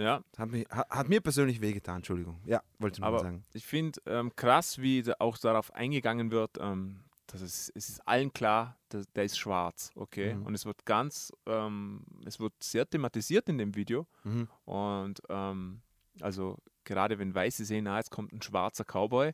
Ja, 0.00 0.22
hat, 0.38 0.50
mich, 0.50 0.66
hat, 0.70 0.88
hat 0.90 1.08
mir 1.08 1.20
persönlich 1.20 1.60
wehgetan, 1.60 1.96
Entschuldigung. 1.96 2.40
Ja, 2.44 2.62
wollte 2.78 2.94
ich 2.96 3.00
nur 3.00 3.10
mal 3.10 3.18
sagen. 3.20 3.44
ich 3.52 3.66
finde 3.66 4.00
ähm, 4.06 4.34
krass, 4.34 4.78
wie 4.78 5.02
da 5.02 5.14
auch 5.18 5.36
darauf 5.38 5.72
eingegangen 5.74 6.30
wird. 6.30 6.56
Ähm, 6.58 7.04
dass 7.26 7.42
es, 7.42 7.70
es 7.76 7.88
ist 7.90 8.08
allen 8.08 8.32
klar, 8.32 8.76
der, 8.90 9.04
der 9.14 9.24
ist 9.24 9.38
schwarz, 9.38 9.92
okay? 9.94 10.34
Mhm. 10.34 10.46
Und 10.46 10.54
es 10.54 10.66
wird 10.66 10.84
ganz, 10.84 11.32
ähm, 11.46 12.04
es 12.24 12.40
wird 12.40 12.52
sehr 12.60 12.88
thematisiert 12.90 13.48
in 13.48 13.56
dem 13.58 13.76
Video. 13.76 14.08
Mhm. 14.24 14.48
Und 14.64 15.20
ähm, 15.28 15.80
also 16.20 16.56
gerade 16.82 17.18
wenn 17.20 17.32
Weiße 17.32 17.64
sehen, 17.64 17.86
ah, 17.86 17.98
jetzt 17.98 18.10
kommt 18.10 18.32
ein 18.32 18.42
schwarzer 18.42 18.84
Cowboy, 18.84 19.32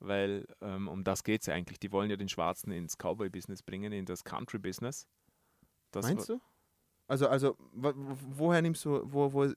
weil 0.00 0.46
ähm, 0.60 0.86
um 0.88 1.02
das 1.02 1.24
geht 1.24 1.40
es 1.40 1.46
ja 1.46 1.54
eigentlich. 1.54 1.78
Die 1.80 1.92
wollen 1.92 2.10
ja 2.10 2.16
den 2.16 2.28
Schwarzen 2.28 2.72
ins 2.72 2.98
Cowboy-Business 2.98 3.62
bringen, 3.62 3.92
in 3.92 4.04
das 4.04 4.22
Country-Business. 4.24 5.06
Meinst 5.94 6.28
du? 6.28 6.40
Also, 7.06 7.26
also, 7.26 7.56
wo- 7.72 7.92
wo- 7.96 8.18
woher 8.36 8.60
nimmst 8.62 8.84
du, 8.84 9.00
wo, 9.04 9.32
wo, 9.32 9.50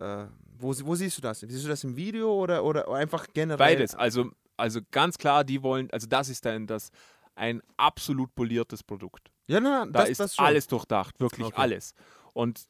äh, 0.00 0.26
wo, 0.58 0.74
wo 0.84 0.94
siehst 0.94 1.18
du 1.18 1.22
das? 1.22 1.40
Siehst 1.40 1.64
du 1.64 1.68
das 1.68 1.84
im 1.84 1.96
Video 1.96 2.32
oder, 2.34 2.64
oder 2.64 2.88
einfach 2.88 3.26
generell? 3.32 3.58
Beides. 3.58 3.94
Also, 3.94 4.30
also 4.56 4.80
ganz 4.90 5.18
klar, 5.18 5.44
die 5.44 5.62
wollen, 5.62 5.90
also 5.90 6.06
das 6.06 6.28
ist 6.28 6.44
dann 6.44 6.66
das 6.66 6.90
ein 7.34 7.60
absolut 7.76 8.34
poliertes 8.34 8.82
Produkt. 8.82 9.30
Ja, 9.46 9.60
nein, 9.60 9.92
Da 9.92 10.00
das, 10.00 10.10
ist 10.10 10.20
das 10.20 10.38
alles 10.38 10.66
durchdacht, 10.68 11.18
wirklich 11.20 11.46
Okay. 11.46 11.56
alles. 11.60 11.94
Und 12.32 12.66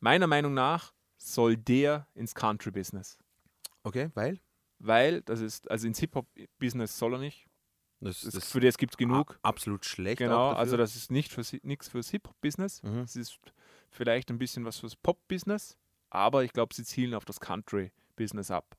meiner 0.00 0.26
Meinung 0.26 0.54
nach 0.54 0.92
soll 1.18 1.56
der 1.56 2.06
ins 2.14 2.34
Country-Business. 2.34 3.18
Okay, 3.82 4.10
weil? 4.14 4.40
Weil, 4.78 5.22
das 5.22 5.40
ist, 5.40 5.70
also 5.70 5.86
ins 5.86 5.98
Hip-Hop-Business 6.00 6.98
soll 6.98 7.14
er 7.14 7.18
nicht. 7.18 7.46
Das, 8.00 8.20
Das, 8.20 8.34
das 8.34 8.50
für 8.52 8.60
das 8.60 8.76
gibt 8.76 8.92
es 8.92 8.96
genug. 8.98 9.38
absolut 9.42 9.84
schlecht. 9.86 10.18
Genau, 10.18 10.50
also 10.50 10.76
das 10.76 10.94
ist 10.96 11.10
nicht 11.10 11.32
für, 11.32 11.42
nichts 11.62 11.88
fürs 11.88 12.10
Hip-Hop-Business. 12.10 12.82
Mhm. 12.82 12.98
Es 13.00 13.16
ist 13.16 13.38
vielleicht 13.90 14.30
ein 14.30 14.38
bisschen 14.38 14.64
was 14.66 14.78
fürs 14.78 14.94
Pop-Business, 14.96 15.76
aber 16.16 16.42
ich 16.44 16.52
glaube, 16.52 16.74
sie 16.74 16.84
zielen 16.84 17.14
auf 17.14 17.24
das 17.24 17.38
Country-Business 17.40 18.50
ab. 18.50 18.76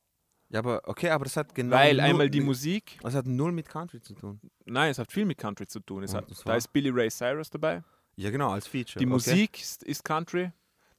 Ja, 0.49 0.59
aber 0.59 0.81
okay, 0.85 1.09
aber 1.09 1.25
das 1.25 1.35
hat 1.37 1.53
genau. 1.53 1.75
Weil 1.75 1.99
einmal 1.99 2.29
die 2.29 2.39
mit- 2.39 2.47
Musik, 2.47 2.97
Das 3.01 3.13
hat 3.15 3.25
null 3.27 3.51
mit 3.51 3.67
Country 3.69 4.01
zu 4.01 4.13
tun. 4.13 4.39
nein, 4.65 4.91
es 4.91 4.97
hat 4.97 5.11
viel 5.11 5.25
mit 5.25 5.37
Country 5.37 5.67
zu 5.67 5.79
tun. 5.81 6.03
Es 6.03 6.13
Und 6.13 6.17
hat, 6.21 6.45
da 6.45 6.55
ist 6.55 6.71
Billy 6.71 6.89
Ray 6.89 7.09
Cyrus 7.11 7.49
dabei. 7.49 7.83
Ja, 8.15 8.29
genau, 8.31 8.51
als 8.51 8.65
Feature. 8.65 8.99
Die 8.99 9.05
okay. 9.05 9.13
Musik 9.13 9.61
ist, 9.61 9.83
ist 9.83 10.03
Country. 10.05 10.51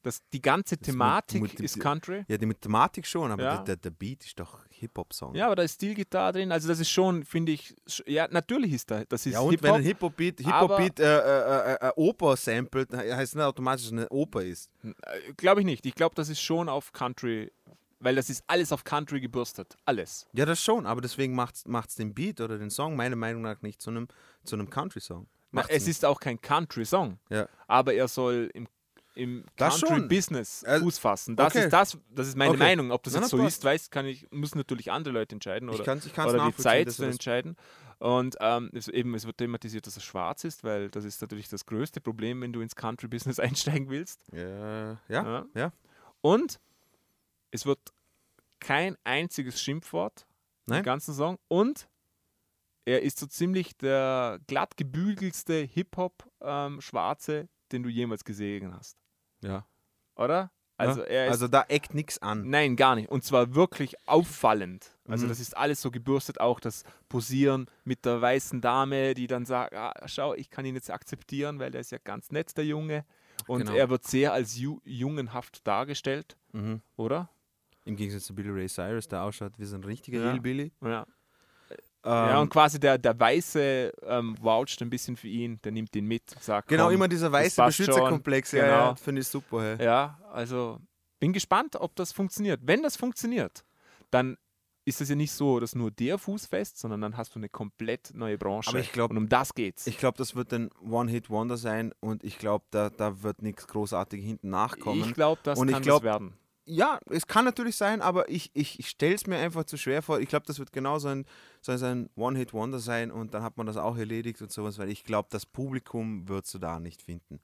Das, 0.02 0.20
die 0.32 0.40
ganze 0.40 0.76
Das 0.76 0.86
Thematik 0.86 1.42
mit- 1.42 1.52
mit- 1.54 1.60
ist 1.62 1.80
Country. 1.80 2.24
Ja, 2.28 2.36
die 2.38 2.46
Mathematik 2.46 3.06
schon, 3.06 3.32
aber 3.32 3.42
Ja. 3.42 3.62
der, 3.62 3.76
der 3.76 3.90
Beat 3.90 4.24
ist 4.24 4.38
doch 4.38 4.67
Hip-Hop-Song. 4.78 5.34
Ja, 5.34 5.46
aber 5.46 5.56
da 5.56 5.62
ist 5.62 5.74
Stilgitarre 5.74 6.32
drin. 6.34 6.52
Also 6.52 6.68
das 6.68 6.80
ist 6.80 6.90
schon, 6.90 7.24
finde 7.24 7.52
ich, 7.52 7.74
ja, 8.06 8.28
natürlich 8.30 8.72
ist 8.72 8.90
da, 8.90 9.04
das 9.04 9.26
ist 9.26 9.32
Ja, 9.34 9.40
und 9.40 9.62
wenn 9.62 9.74
ein 9.74 9.82
Hip-Hop. 9.82 10.14
Hip-Hop-Beat 10.18 10.40
Hip 10.46 10.54
aber- 10.54 10.78
Hip 10.80 10.98
äh, 10.98 11.02
äh, 11.04 11.72
äh, 11.74 11.88
äh, 11.88 11.92
Oper 11.96 12.36
samplet, 12.36 12.92
heißt 12.92 13.32
es 13.32 13.34
nicht 13.34 13.44
automatisch, 13.44 13.82
dass 13.84 13.92
es 13.92 13.98
eine 13.98 14.08
Oper 14.10 14.42
ist. 14.42 14.70
Glaube 15.36 15.60
ich 15.60 15.66
nicht. 15.66 15.84
Ich 15.86 15.94
glaube, 15.94 16.14
das 16.14 16.28
ist 16.28 16.40
schon 16.40 16.68
auf 16.68 16.92
Country, 16.92 17.50
weil 18.00 18.14
das 18.14 18.30
ist 18.30 18.44
alles 18.46 18.72
auf 18.72 18.84
Country 18.84 19.20
gebürstet. 19.20 19.76
Alles. 19.84 20.26
Ja, 20.32 20.46
das 20.46 20.62
schon, 20.62 20.86
aber 20.86 21.00
deswegen 21.00 21.34
macht 21.34 21.56
es 21.88 21.94
den 21.96 22.14
Beat 22.14 22.40
oder 22.40 22.58
den 22.58 22.70
Song 22.70 22.96
meiner 22.96 23.16
Meinung 23.16 23.42
nach 23.42 23.60
nicht 23.62 23.82
zu 23.82 23.90
einem, 23.90 24.08
zu 24.44 24.56
einem 24.56 24.70
Country-Song. 24.70 25.26
Na, 25.50 25.62
es 25.68 25.86
nicht. 25.86 25.88
ist 25.96 26.04
auch 26.04 26.20
kein 26.20 26.40
Country-Song, 26.40 27.18
Ja. 27.30 27.48
aber 27.66 27.94
er 27.94 28.06
soll 28.06 28.50
im, 28.52 28.68
im 29.18 29.44
Das 29.56 29.78
schon. 29.78 29.88
Country-Business 29.88 30.62
Äh, 30.62 30.80
Fuß 30.80 30.98
fassen. 30.98 31.36
Das 31.36 31.54
okay. 31.54 31.64
ist 31.64 31.72
das, 31.72 31.98
das 32.10 32.28
ist 32.28 32.36
meine 32.36 32.50
Okay. 32.50 32.58
Meinung. 32.58 32.92
Ob 32.92 33.02
das 33.02 33.14
jetzt 33.14 33.28
so 33.28 33.44
ist, 33.44 33.64
weiß, 33.64 33.90
kann 33.90 34.06
ich, 34.06 34.30
müssen 34.30 34.58
natürlich 34.58 34.90
andere 34.92 35.12
Leute 35.12 35.34
entscheiden 35.34 35.68
Ich 35.68 35.80
oder, 35.80 35.96
ich 35.96 36.12
kann's 36.12 36.32
oder 36.32 36.46
die 36.46 36.56
Zeit 36.56 36.90
zu 36.90 37.04
entscheiden. 37.04 37.56
Und 37.98 38.36
ähm, 38.40 38.70
es, 38.72 38.86
eben, 38.86 39.14
es 39.14 39.26
wird 39.26 39.38
thematisiert, 39.38 39.86
dass 39.86 39.96
er 39.96 40.02
schwarz 40.02 40.44
ist, 40.44 40.62
weil 40.62 40.88
das 40.88 41.04
ist 41.04 41.20
natürlich 41.20 41.48
das 41.48 41.66
größte 41.66 42.00
Problem, 42.00 42.40
wenn 42.42 42.52
du 42.52 42.60
ins 42.60 42.76
Country-Business 42.76 43.40
einsteigen 43.40 43.90
willst. 43.90 44.20
Ja, 44.32 44.90
ja, 44.90 44.98
ja. 45.08 45.46
Ja. 45.54 45.72
Und 46.20 46.60
es 47.50 47.66
wird 47.66 47.80
kein 48.60 48.96
einziges 49.02 49.60
Schimpfwort 49.60 50.26
Nein? 50.66 50.78
im 50.78 50.84
ganzen 50.84 51.12
Song. 51.12 51.38
Und 51.48 51.88
er 52.84 53.02
ist 53.02 53.18
so 53.18 53.26
ziemlich 53.26 53.76
der 53.76 54.38
glatt 54.46 54.76
gebügelste 54.76 55.54
Hip-Hop-Schwarze, 55.54 57.48
den 57.72 57.82
du 57.82 57.88
jemals 57.88 58.24
gesehen 58.24 58.72
hast. 58.74 58.96
Ja. 59.42 59.66
Oder? 60.16 60.50
Also 60.76 61.00
ja. 61.00 61.06
er 61.08 61.26
ist. 61.26 61.32
also 61.32 61.48
da 61.48 61.64
eckt 61.68 61.92
nichts 61.94 62.22
an. 62.22 62.48
Nein, 62.50 62.76
gar 62.76 62.94
nicht. 62.94 63.08
Und 63.10 63.24
zwar 63.24 63.54
wirklich 63.56 63.96
auffallend. 64.06 64.96
Also 65.08 65.24
Mhm. 65.24 65.28
das 65.30 65.40
ist 65.40 65.56
alles 65.56 65.82
so 65.82 65.90
gebürstet, 65.90 66.40
auch 66.40 66.60
das 66.60 66.84
Posieren 67.08 67.66
mit 67.84 68.04
der 68.04 68.20
weißen 68.20 68.60
Dame, 68.60 69.14
die 69.14 69.26
dann 69.26 69.44
sagt, 69.44 69.74
ah, 69.74 69.92
schau, 70.06 70.34
ich 70.34 70.50
kann 70.50 70.64
ihn 70.64 70.74
jetzt 70.76 70.90
akzeptieren, 70.90 71.58
weil 71.58 71.74
er 71.74 71.80
ist 71.80 71.90
ja 71.90 71.98
ganz 72.02 72.30
nett, 72.30 72.56
der 72.56 72.64
Junge. 72.64 73.04
Und 73.48 73.60
Genau. 73.60 73.72
er 73.74 73.90
wird 73.90 74.04
sehr 74.04 74.32
als 74.32 74.56
ju 74.56 74.80
jungenhaft 74.84 75.66
dargestellt, 75.66 76.36
Mhm. 76.52 76.80
oder? 76.96 77.28
Im 77.84 77.96
Gegensatz 77.96 78.24
zu 78.24 78.34
Billy 78.34 78.50
Ray 78.50 78.68
Cyrus, 78.68 79.08
der 79.08 79.22
ausschaut 79.22 79.54
wie 79.58 79.64
so 79.64 79.76
ein 79.76 79.82
richtiger 79.84 80.20
Ja. 80.22 80.30
Hillbilly. 80.32 80.72
Ja. 80.82 81.06
Ähm, 82.04 82.12
ja, 82.12 82.40
und 82.40 82.48
quasi 82.50 82.78
der, 82.78 82.96
der 82.96 83.18
Weiße 83.18 83.92
ähm, 84.02 84.36
voucht 84.40 84.80
ein 84.82 84.88
bisschen 84.90 85.16
für 85.16 85.28
ihn, 85.28 85.60
der 85.62 85.72
nimmt 85.72 85.94
ihn 85.96 86.06
mit, 86.06 86.30
sagt, 86.40 86.68
genau, 86.68 86.84
komm, 86.86 86.94
immer 86.94 87.08
dieser 87.08 87.30
weiße. 87.32 87.62
Beschützerkomplex. 87.64 88.52
Ja, 88.52 88.62
Genau. 88.64 88.76
ja, 88.76 88.94
finde 88.94 89.20
ich 89.20 89.28
super. 89.28 89.62
Hey. 89.62 89.84
Ja, 89.84 90.18
also 90.32 90.78
bin 91.18 91.32
gespannt, 91.32 91.76
ob 91.76 91.96
das 91.96 92.12
funktioniert. 92.12 92.60
Wenn 92.62 92.82
das 92.82 92.96
funktioniert, 92.96 93.64
dann 94.10 94.36
ist 94.84 95.00
es 95.02 95.10
ja 95.10 95.16
nicht 95.16 95.32
so, 95.32 95.60
dass 95.60 95.74
nur 95.74 95.90
der 95.90 96.16
Fuß 96.16 96.46
fest, 96.46 96.78
sondern 96.78 97.02
dann 97.02 97.16
hast 97.16 97.34
du 97.34 97.38
eine 97.40 97.50
komplett 97.50 98.14
neue 98.14 98.38
Branche. 98.38 98.70
Aber 98.70 98.78
ich 98.78 98.90
glaub- 98.92 99.10
und 99.10 99.18
um 99.18 99.28
das 99.28 99.52
geht's. 99.52 99.86
Ich 99.86 99.98
glaube, 99.98 100.16
das 100.16 100.34
wird 100.34 100.52
ein 100.54 100.70
One-Hit-Wonder 100.80 101.58
sein 101.58 101.92
und 102.00 102.24
ich 102.24 102.38
glaube, 102.38 102.64
da, 102.70 102.88
da 102.88 103.22
wird 103.22 103.42
nichts 103.42 103.66
großartig 103.66 104.24
hinten 104.24 104.48
nachkommen. 104.48 105.02
Ich 105.04 105.12
glaube, 105.14 105.40
das 105.42 105.58
und 105.58 105.68
kann 105.68 105.82
ich 105.82 105.86
glaub, 105.86 106.02
das 106.02 106.12
werden. 106.12 106.38
Ja, 106.70 107.00
es 107.08 107.26
kann 107.26 107.46
natürlich 107.46 107.76
sein, 107.76 108.02
aber 108.02 108.28
ich, 108.28 108.50
ich, 108.52 108.78
ich 108.78 108.88
stelle 108.90 109.14
es 109.14 109.26
mir 109.26 109.38
einfach 109.38 109.64
zu 109.64 109.78
schwer 109.78 110.02
vor. 110.02 110.20
Ich 110.20 110.28
glaube, 110.28 110.44
das 110.46 110.58
wird 110.58 110.70
genau 110.72 110.98
so 110.98 111.08
ein, 111.08 111.24
so 111.62 111.72
ein 111.72 112.10
One-Hit-Wonder 112.14 112.78
sein 112.78 113.10
und 113.10 113.32
dann 113.32 113.42
hat 113.42 113.56
man 113.56 113.66
das 113.66 113.78
auch 113.78 113.96
erledigt 113.96 114.42
und 114.42 114.52
sowas, 114.52 114.78
weil 114.78 114.90
ich 114.90 115.02
glaube, 115.04 115.28
das 115.30 115.46
Publikum 115.46 116.28
würdest 116.28 116.52
du 116.52 116.58
da 116.58 116.78
nicht 116.78 117.00
finden. 117.00 117.40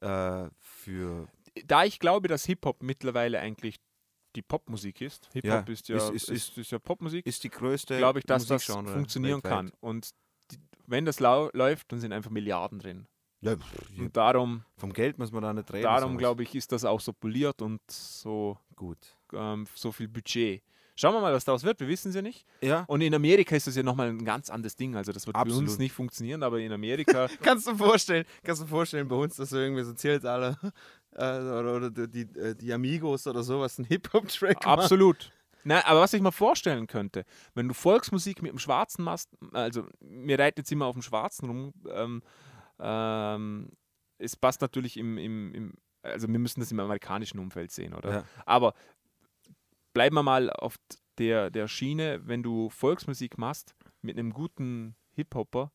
Äh, 0.00 0.48
für 0.60 1.28
Da 1.66 1.84
ich 1.84 1.98
glaube, 1.98 2.28
dass 2.28 2.44
Hip-Hop 2.46 2.82
mittlerweile 2.82 3.38
eigentlich 3.40 3.76
die 4.34 4.42
Popmusik 4.42 5.00
ist, 5.00 5.28
Hip-Hop 5.32 5.68
Ja, 5.68 5.72
ist, 5.72 5.88
ja, 5.88 5.96
ist- 5.96 6.10
ist, 6.10 6.28
ist- 6.30 6.58
ist, 6.58 6.70
ja 6.70 6.78
Popmusik, 6.78 7.26
ist 7.26 7.44
die 7.44 7.50
größte 7.50 7.98
glaube 7.98 8.20
ich, 8.20 8.24
dass 8.24 8.46
das 8.46 8.64
funktionieren 8.64 9.42
weltweit. 9.42 9.50
kann. 9.50 9.72
Und 9.80 10.10
die, 10.52 10.56
wenn 10.86 11.04
das 11.04 11.20
lau 11.20 11.50
läuft, 11.52 11.92
dann 11.92 12.00
sind 12.00 12.12
einfach 12.12 12.30
Milliarden 12.30 12.78
drin. 12.78 13.06
Ja, 13.40 13.54
Und 13.96 14.16
darum, 14.16 14.64
vom 14.76 14.92
Geld 14.92 15.18
muss 15.18 15.30
man 15.30 15.42
da 15.42 15.52
nicht 15.52 15.72
reden. 15.72 15.84
darum 15.84 16.18
glaube 16.18 16.42
ich, 16.42 16.54
ist 16.54 16.72
das 16.72 16.84
auch 16.84 17.00
so 17.00 17.12
poliert 17.12 17.62
und 17.62 17.80
so 17.88 18.58
Gut. 18.74 18.98
ähm, 19.32 19.66
so 19.74 19.92
viel 19.92 20.08
Budget. 20.08 20.62
Schauen 20.96 21.14
wir 21.14 21.20
mal, 21.20 21.32
was 21.32 21.44
daraus 21.44 21.62
wird. 21.62 21.78
Wir 21.78 21.86
wissen 21.86 22.08
es 22.08 22.16
ja 22.16 22.22
nicht. 22.22 22.44
Ja. 22.60 22.82
Und 22.88 23.02
in 23.02 23.14
Amerika 23.14 23.54
ist 23.54 23.68
das 23.68 23.76
ja 23.76 23.84
nochmal 23.84 24.08
ein 24.08 24.24
ganz 24.24 24.50
anderes 24.50 24.74
Ding. 24.74 24.96
Also 24.96 25.12
das 25.12 25.28
wird 25.28 25.34
bei 25.34 25.42
uns 25.42 25.52
Absolut. 25.52 25.78
nicht 25.78 25.92
funktionieren, 25.92 26.42
aber 26.42 26.58
in 26.58 26.72
Amerika 26.72 27.28
Kannst 27.42 27.68
du 27.68 27.76
vorstellen, 27.76 28.24
kannst 28.42 28.62
du 28.62 28.66
vorstellen 28.66 29.06
bei 29.06 29.14
uns, 29.14 29.36
dass 29.36 29.52
irgendwie 29.52 29.84
so 29.84 29.92
zählt 29.92 30.24
alle 30.24 30.56
äh, 31.12 31.38
oder, 31.38 31.76
oder 31.76 31.90
die, 31.90 32.26
die, 32.26 32.68
äh, 32.68 32.72
Amigos 32.72 33.28
oder 33.28 33.44
sowas 33.44 33.78
einen 33.78 33.86
Hip-Hop-Track 33.86 34.66
absolut. 34.66 35.30
Na, 35.62 35.84
aber 35.86 36.00
was 36.00 36.12
ich 36.14 36.22
mir 36.22 36.32
vorstellen 36.32 36.88
könnte, 36.88 37.24
wenn 37.54 37.68
du 37.68 37.74
Volksmusik 37.74 38.42
mit 38.42 38.50
dem 38.50 38.58
Schwarzen 38.58 39.04
machst, 39.04 39.28
also 39.52 39.84
wir 40.00 40.38
reiten 40.38 40.60
jetzt 40.60 40.72
immer 40.72 40.86
auf 40.86 40.94
dem 40.94 41.02
Schwarzen 41.02 41.46
rum, 41.48 41.72
ähm, 41.92 42.22
ähm, 42.80 43.70
es 44.18 44.36
passt 44.36 44.60
natürlich 44.60 44.96
im, 44.96 45.16
im, 45.18 45.54
im, 45.54 45.74
also 46.02 46.28
wir 46.28 46.38
müssen 46.38 46.60
das 46.60 46.72
im 46.72 46.80
amerikanischen 46.80 47.38
Umfeld 47.38 47.70
sehen, 47.70 47.94
oder? 47.94 48.10
Ja. 48.12 48.24
Aber 48.46 48.74
bleiben 49.92 50.14
wir 50.16 50.22
mal 50.22 50.50
auf 50.50 50.76
der, 51.18 51.50
der 51.50 51.68
Schiene, 51.68 52.20
wenn 52.26 52.42
du 52.42 52.70
Volksmusik 52.70 53.38
machst 53.38 53.74
mit 54.02 54.18
einem 54.18 54.32
guten 54.32 54.94
Hip-Hopper, 55.14 55.72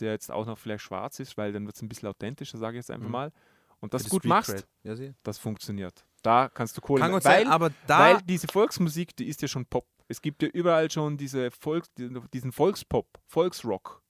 der 0.00 0.12
jetzt 0.12 0.30
auch 0.30 0.44
noch 0.46 0.58
vielleicht 0.58 0.82
schwarz 0.84 1.20
ist, 1.20 1.36
weil 1.38 1.52
dann 1.52 1.64
wird 1.66 1.76
es 1.76 1.82
ein 1.82 1.88
bisschen 1.88 2.08
authentischer, 2.08 2.58
sage 2.58 2.76
ich 2.76 2.80
jetzt 2.80 2.90
einfach 2.90 3.06
Mhm. 3.06 3.12
mal, 3.12 3.32
und 3.80 3.94
das 3.94 4.08
gut 4.08 4.22
Street 4.22 4.28
machst. 4.28 4.66
Ja, 4.82 4.94
das 5.22 5.38
funktioniert. 5.38 6.04
Da 6.22 6.48
kannst 6.48 6.76
du 6.76 6.80
Kohle 6.80 7.00
Kann 7.02 7.12
gut 7.12 7.22
sein, 7.22 7.46
weil, 7.46 7.52
aber 7.52 7.70
da- 7.86 7.98
weil 8.16 8.22
diese 8.22 8.48
Volksmusik, 8.48 9.14
die 9.16 9.26
ist 9.28 9.40
ja 9.42 9.48
schon 9.48 9.64
Pop. 9.66 9.86
Es 10.08 10.20
gibt 10.22 10.42
ja 10.42 10.48
überall 10.48 10.90
schon 10.90 11.16
diese 11.16 11.50
Volks, 11.50 11.90
diesen 11.96 12.52
Volkspop, 12.52 13.06
Volksrock. 13.26 14.02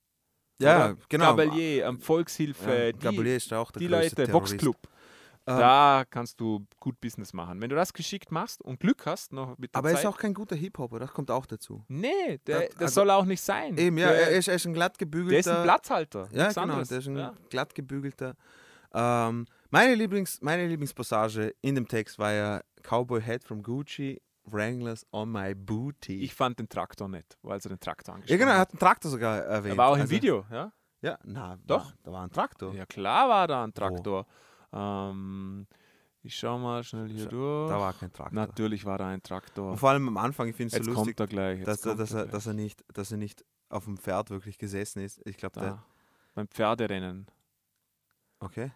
Ja, 0.59 0.91
Oder? 0.91 0.97
genau. 1.09 1.37
Gabalier, 1.37 1.87
ähm, 1.87 2.01
Volkshilfe, 2.01 2.93
Ja, 3.01 3.11
die, 3.13 3.31
ist 3.31 3.53
auch 3.53 3.71
der 3.71 3.81
die 3.81 3.89
Leute. 3.89 4.33
Voxclub. 4.33 4.77
Ähm, 5.49 5.59
da 5.59 6.05
kannst 6.11 6.41
du 6.41 6.67
gut 6.81 7.01
Business 7.01 7.33
machen. 7.33 7.61
Wenn 7.61 7.71
du 7.71 7.77
das 7.77 7.93
geschickt 7.93 8.33
machst 8.33 8.63
und 8.63 8.81
Glück 8.81 9.07
hast, 9.07 9.33
noch 9.33 9.57
mit 9.59 9.73
der 9.73 9.79
aber 9.79 9.91
er 9.93 9.99
ist 9.99 10.07
auch 10.07 10.19
kein 10.19 10.35
guter 10.35 10.57
Hip-Hopper, 10.57 10.99
das 10.99 11.13
kommt 11.13 11.31
auch 11.31 11.47
dazu. 11.47 11.85
nee, 11.87 12.39
der, 12.47 12.61
Das- 12.63 12.69
das 12.71 12.81
also- 12.83 12.95
soll 12.95 13.11
auch 13.11 13.25
nicht 13.25 13.41
sein. 13.41 13.77
Eben, 13.79 13.97
ja, 13.99 14.09
der, 14.09 14.23
er 14.23 14.39
ist, 14.39 14.49
er 14.49 14.57
ist 14.57 14.67
ein 14.67 14.75
glatt 14.75 14.99
gebügelter. 14.99 15.31
der 15.31 15.39
ist 15.41 15.49
ein 15.49 15.63
Platzhalter. 15.63 16.29
Ja, 16.33 16.49
genau, 16.49 16.63
anderes. 16.63 16.89
der 16.89 16.99
ist 16.99 17.07
ein 17.07 17.17
ja. 17.17 17.35
glatt 17.49 17.75
gebügelter. 17.77 18.35
Ähm, 18.93 19.47
meine, 19.71 19.95
Lieblings, 19.95 20.41
meine 20.41 20.67
Lieblingspassage 20.67 21.55
in 21.61 21.77
dem 21.77 21.87
Text 21.87 22.19
war 22.19 22.33
ja 22.33 22.61
Cowboy 22.83 23.21
Hat 23.23 23.45
from 23.45 23.63
Gucci, 23.63 24.21
Wranglers 24.47 25.07
on 25.13 25.31
my 25.31 25.55
booty. 25.55 26.23
Ich 26.23 26.35
fand 26.35 26.59
den 26.59 26.69
Traktor 26.69 27.09
nicht, 27.09 27.37
weil 27.43 27.59
er 27.59 27.69
den 27.69 27.81
Traktor 27.81 28.13
ja, 28.13 28.15
angesprochen 28.17 28.39
genau, 28.39 28.53
er 28.53 28.59
hat. 28.59 28.71
einen 28.71 28.79
Traktor 28.79 29.11
sogar 29.11 29.39
erwähnt. 29.43 29.75
Er 29.75 29.79
war 29.79 29.89
auch 29.89 29.95
im 29.97 30.03
Also- 30.03 30.11
Video, 30.15 30.45
ja? 30.51 30.73
Ja, 31.03 31.19
na, 31.25 31.57
Doch. 31.65 31.85
War, 31.87 31.93
da 32.03 32.13
war 32.13 32.23
ein 32.25 32.31
Traktor. 32.31 32.75
Ja, 32.75 32.87
klar 32.87 33.29
war 33.29 33.47
da 33.47 33.63
ein 33.65 33.75
Traktor. 33.75 34.27
Ähm, 34.73 35.67
ich 36.23 36.35
schau 36.37 36.59
mal 36.59 36.83
schnell 36.83 37.09
hier 37.09 37.27
Scha- 37.27 37.31
durch. 37.31 37.71
Da 37.71 37.79
war 37.79 37.93
kein 37.93 38.13
Traktor. 38.13 38.35
Natürlich 38.35 38.85
war 38.85 38.99
da 38.99 39.09
ein 39.09 39.23
Traktor. 39.23 39.73
Und 39.73 39.79
vor 39.79 39.91
allem 39.91 40.09
am 40.09 40.17
Anfang, 40.17 40.49
ich 40.49 40.57
finde 40.57 40.77
es 40.77 40.85
so 40.85 40.91
lustig, 40.93 41.17
kommt 41.17 41.21
er 41.21 41.27
gleich. 41.27 41.65
dass, 41.65 41.85
er, 41.85 41.91
kommt 41.91 42.01
dass, 42.01 42.13
er 42.15 42.23
gleich. 42.23 42.33
dass, 42.33 42.47
er 42.47 42.55
nicht, 42.55 42.85
dass 42.97 43.13
er 43.13 43.19
nicht 43.19 43.45
auf 43.69 43.85
dem 43.85 43.99
Pferd 43.99 44.31
wirklich 44.31 44.59
gesessen 44.59 45.01
ist. 45.03 45.21
Ich 45.27 45.37
glaube. 45.37 45.61
Da, 45.61 45.85
beim 46.35 46.49
Pferderennen. 46.49 47.27
Okay. 48.41 48.73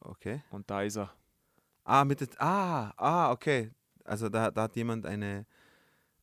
Okay. 0.00 0.42
Und 0.50 0.70
da 0.70 0.82
ist 0.82 0.96
er. 0.96 1.10
Ah, 1.84 2.04
mit 2.04 2.20
der, 2.20 2.28
ah, 2.38 2.92
ah, 2.96 3.30
okay. 3.32 3.70
Also 4.04 4.28
da, 4.28 4.50
da 4.50 4.62
hat 4.62 4.76
jemand 4.76 5.06
eine, 5.06 5.46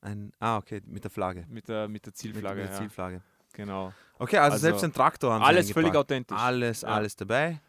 ein, 0.01 0.31
ah, 0.39 0.57
okay, 0.57 0.81
mit 0.85 1.03
der 1.03 1.11
Flagge. 1.11 1.45
Mit 1.49 1.67
der, 1.67 1.87
mit 1.87 2.05
der 2.05 2.13
Zielflagge. 2.13 2.61
Mit, 2.61 2.63
mit 2.63 2.69
der 2.69 2.75
ja. 2.75 2.81
Zielflage. 2.81 3.21
Genau. 3.53 3.93
Okay, 4.19 4.37
also, 4.37 4.53
Also, 4.53 4.61
selbst 4.61 4.83
ein 4.83 4.93
Traktor 4.93 5.33
haben 5.33 5.43
alles 5.43 5.71
völlig 5.71 5.95
authentisch. 5.95 6.37
Alles, 6.37 6.81
Ja. 6.81 6.89
alles 6.89 7.15
dabei. 7.15 7.59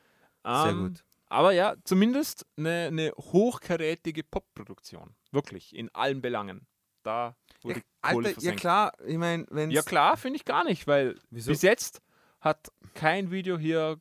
Sehr 0.44 0.66
Ähm, 0.66 0.88
gut. 0.88 1.04
Aber 1.28 1.52
ja, 1.52 1.76
zumindest 1.84 2.44
eine, 2.56 2.86
eine 2.88 3.12
hochkarätige 3.12 4.24
Popproduktion. 4.24 5.14
Wirklich, 5.30 5.74
in 5.74 5.88
allen 5.94 6.20
Belangen. 6.20 6.66
Da 7.02 7.28
Ja, 7.28 7.34
wurde 7.62 7.80
Kohle 7.80 7.84
Alter, 8.02 8.28
ja 8.28 8.32
versenkt. 8.34 8.60
klar, 8.60 8.92
ich 9.06 9.16
meine, 9.16 9.46
wenn 9.50 9.70
Ja 9.70 9.82
klar, 9.82 10.16
finde 10.16 10.36
ich 10.36 10.44
gar 10.44 10.64
nicht, 10.64 10.86
weil 10.86 11.16
Wieso? 11.30 11.50
bis 11.50 11.62
jetzt 11.62 12.02
hat 12.40 12.70
kein 12.94 13.30
Video 13.30 13.58
hier 13.58 14.00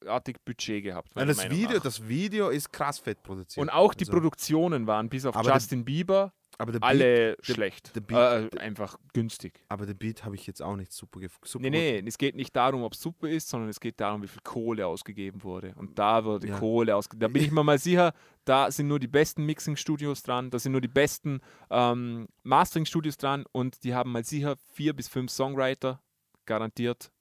großartig 0.00 0.36
Budget 0.44 0.84
gehabt. 0.84 1.12
Ja, 1.16 1.24
das, 1.24 1.48
Video, 1.50 1.76
nach. 1.76 1.82
das 1.82 2.06
Video 2.08 2.48
ist 2.48 2.72
krass 2.72 2.98
fett 2.98 3.22
produziert. 3.22 3.62
Und 3.62 3.70
auch 3.70 3.94
die 3.94 4.02
Also, 4.04 4.12
Produktionen 4.12 4.86
waren 4.86 5.08
bis 5.08 5.24
auf 5.26 5.36
Aber 5.36 5.52
Justin 5.52 5.84
Bieber 5.84 6.32
aber 6.60 6.72
der 6.72 6.82
alle 6.82 6.98
Beat, 7.36 7.48
der- 7.48 7.54
schlecht. 7.54 7.94
der 7.94 8.00
Beat- 8.00 8.52
äh, 8.54 8.58
einfach 8.58 8.98
günstig. 9.12 9.60
Aber 9.68 9.86
der 9.86 9.94
Beat 9.94 10.24
habe 10.24 10.34
ich 10.34 10.44
jetzt 10.46 10.60
auch 10.60 10.74
nicht 10.74 10.92
super, 10.92 11.20
gef- 11.20 11.30
super 11.44 11.62
Nee, 11.62 11.70
nee, 11.70 12.02
es 12.04 12.18
geht 12.18 12.34
nicht 12.34 12.54
darum, 12.56 12.82
ob 12.82 12.94
es 12.94 13.00
super 13.00 13.28
ist, 13.28 13.48
sondern 13.48 13.68
es 13.70 13.78
geht 13.78 14.00
darum, 14.00 14.22
wie 14.22 14.26
viel 14.28 14.40
Kohle 14.42 14.84
ausgegeben 14.86 15.42
wurde. 15.44 15.72
Und 15.76 15.98
da 16.00 16.24
wurde 16.24 16.48
Ja. 16.48 16.58
Kohle 16.58 16.96
ausgegeben. 16.96 17.20
Da 17.20 17.28
bin 17.28 17.44
ich 17.44 17.52
mir 17.52 17.62
mal 17.62 17.78
sicher, 17.78 18.12
da 18.44 18.70
sind 18.72 18.88
nur 18.88 18.98
die 18.98 19.06
besten 19.06 19.44
Mixing-Studios 19.46 20.22
dran, 20.24 20.50
da 20.50 20.58
sind 20.58 20.72
nur 20.72 20.80
die 20.80 20.88
besten 20.88 21.40
ähm, 21.70 22.26
Mastering-Studios 22.42 23.18
dran 23.18 23.44
und 23.52 23.84
die 23.84 23.94
haben 23.94 24.10
mal 24.10 24.24
sicher 24.24 24.56
vier 24.72 24.94
bis 24.94 25.06
fünf 25.06 25.30
Songwriter 25.30 26.02
garantiert. 26.44 27.12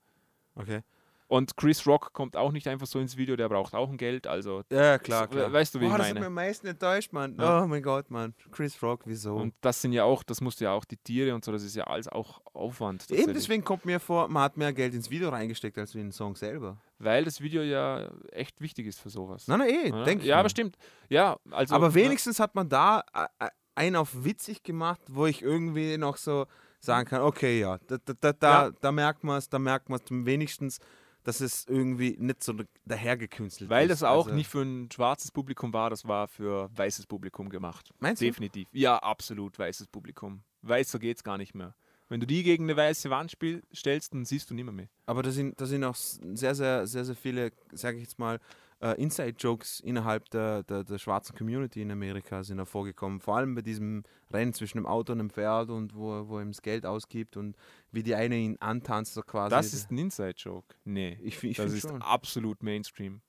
Okay. 0.55 0.81
Und 1.29 1.57
Chris 1.57 1.85
Rock 1.85 2.13
kommt 2.13 2.37
auch 2.37 2.53
nicht 2.53 2.67
einfach 2.69 2.87
so 2.87 2.99
ins 2.99 3.17
Video, 3.17 3.35
der 3.35 3.49
braucht 3.49 3.73
auch 3.75 3.89
ein 3.89 3.97
Geld. 3.97 4.27
Also, 4.27 4.63
Ja, 4.71 4.97
klar, 4.97 5.27
klar. 5.27 5.51
weißt 5.51 5.75
du, 5.75 5.81
wie 5.81 5.85
Boah, 5.85 5.91
ich 5.91 5.97
das 5.97 6.07
hat 6.07 6.13
meine? 6.13 6.19
mich 6.21 6.27
am 6.27 6.33
meisten 6.33 6.67
enttäuscht, 6.67 7.11
Mann. 7.11 7.35
Ja. 7.37 7.63
Oh 7.63 7.67
mein 7.67 7.83
Gott, 7.83 8.09
Mann. 8.09 8.33
Chris 8.51 8.81
Rock, 8.81 9.01
wieso? 9.05 9.35
und 9.35 9.53
das 9.59 9.81
sind 9.81 9.91
ja 9.91 10.05
auch, 10.05 10.23
das 10.23 10.39
musst 10.39 10.61
du 10.61 10.65
ja 10.65 10.71
auch 10.71 10.85
die 10.85 10.95
Tiere 10.95 11.35
und 11.35 11.43
so, 11.43 11.51
das 11.51 11.63
ist 11.63 11.75
ja 11.75 11.83
alles 11.83 12.07
auch 12.07 12.41
Aufwand. 12.53 13.11
Eben 13.11 13.33
deswegen 13.33 13.63
kommt 13.65 13.85
mir 13.85 13.99
vor, 13.99 14.29
man 14.29 14.43
hat 14.43 14.55
mehr 14.55 14.71
Geld 14.71 14.93
ins 14.93 15.09
Video 15.09 15.29
reingesteckt 15.29 15.77
als 15.77 15.93
in 15.95 16.01
den 16.01 16.11
Song 16.13 16.35
selber. 16.37 16.77
Weil 16.97 17.25
das 17.25 17.41
Video 17.41 17.61
ja 17.61 18.09
echt 18.31 18.61
wichtig 18.61 18.87
ist 18.87 18.99
für 18.99 19.09
sowas. 19.09 19.47
Nein, 19.49 19.59
nein, 19.59 19.69
eh, 19.69 19.91
Oder? 19.91 20.03
denke 20.05 20.23
ich. 20.23 20.29
Ja, 20.29 20.35
mir. 20.37 20.39
aber 20.39 20.49
stimmt. 20.49 20.77
Ja, 21.09 21.37
also. 21.51 21.75
aber 21.75 21.93
wenigstens 21.93 22.39
hat 22.39 22.55
man 22.55 22.69
da 22.69 23.03
äh, 23.13 23.45
äh, 23.45 23.49
einen 23.75 23.97
auf 23.97 24.23
witzig 24.23 24.63
gemacht, 24.63 25.01
wo 25.09 25.25
ich 25.25 25.41
irgendwie 25.41 25.97
noch 25.97 26.15
so 26.17 26.45
sagen 26.79 27.07
kann, 27.09 27.21
okay, 27.21 27.59
ja, 27.59 27.79
da, 27.87 27.97
da, 28.05 28.13
da, 28.19 28.33
da, 28.33 28.63
Ja. 28.67 28.71
da 28.79 28.91
merkt 28.91 29.23
man 29.23 29.37
es, 29.39 29.49
da 29.49 29.59
merkt 29.59 29.89
man 29.89 29.99
es 29.99 30.05
wenigstens, 30.09 30.79
dass 31.27 31.41
es 31.41 31.65
irgendwie 31.67 32.15
nicht 32.17 32.41
so 32.41 32.53
dahergekünstelt 32.85 33.69
Weil 33.69 33.89
ist. 33.89 34.01
das 34.01 34.03
auch 34.03 34.27
Also, 34.27 34.35
nicht 34.35 34.47
für 34.49 34.61
ein 34.61 34.89
schwarzes 34.89 35.29
Publikum 35.29 35.73
war, 35.73 35.89
das 35.89 36.07
war 36.07 36.29
für 36.29 36.69
weißes 36.73 37.05
Publikum 37.05 37.49
gemacht. 37.49 37.91
Meinst 37.99 38.21
du? 38.21 38.25
Definitiv. 38.25 38.69
Ja, 38.71 38.97
absolut 38.99 39.59
weißes 39.59 39.87
Publikum. 39.87 40.41
Weißer 40.61 40.99
geht's 40.99 41.25
gar 41.25 41.37
nicht 41.37 41.53
mehr. 41.53 41.75
Wenn 42.07 42.21
du 42.21 42.27
die 42.27 42.43
gegen 42.43 42.63
eine 42.63 42.77
weiße 42.77 43.09
Wand 43.09 43.29
spiel, 43.29 43.61
stellst, 43.75 44.13
dann 44.13 44.23
siehst 44.23 44.49
du 44.49 44.53
nimmer 44.53 44.71
mehr. 44.71 44.87
Aber 45.05 45.21
da 45.21 45.29
sind, 45.31 45.59
da 45.59 45.65
sind 45.65 45.83
auch 45.83 45.95
sehr, 45.95 46.55
sehr, 46.55 46.87
sehr, 46.87 47.03
sehr 47.03 47.15
viele, 47.15 47.51
sage 47.73 47.97
ich 47.97 48.03
jetzt 48.03 48.19
mal, 48.19 48.39
äh, 48.79 49.01
Inside-Jokes 49.01 49.79
innerhalb 49.79 50.29
der, 50.29 50.63
der, 50.63 50.83
der 50.83 50.97
schwarzen 50.97 51.35
Community 51.35 51.81
in 51.81 51.91
Amerika 51.91 52.43
sind 52.43 52.57
hervorgekommen. 52.57 53.19
Vor 53.19 53.37
allem 53.37 53.55
bei 53.55 53.61
diesem 53.61 54.03
Rennen 54.31 54.53
zwischen 54.53 54.77
dem 54.77 54.85
Auto 54.85 55.11
und 55.13 55.17
dem 55.19 55.29
Pferd 55.29 55.69
und 55.69 55.95
wo, 55.95 56.27
wo 56.27 56.37
er 56.37 56.43
ihm 56.43 56.51
das 56.51 56.61
Geld 56.61 56.85
ausgibt 56.85 57.37
und 57.37 57.55
wie 57.91 58.03
die 58.03 58.15
eine 58.15 58.37
ihn 58.37 58.57
antanzt, 58.59 59.13
so 59.13 59.21
quasi. 59.21 59.55
Das 59.55 59.73
ist 59.73 59.91
ein 59.91 59.97
Inside-Joke. 59.97 60.75
Nee, 60.83 61.17
ich, 61.21 61.43
ich 61.43 61.57
das 61.57 61.65
finde 61.65 61.77
ist 61.77 61.89
schon. 61.89 62.01
absolut 62.01 62.61
Mainstream. 62.63 63.21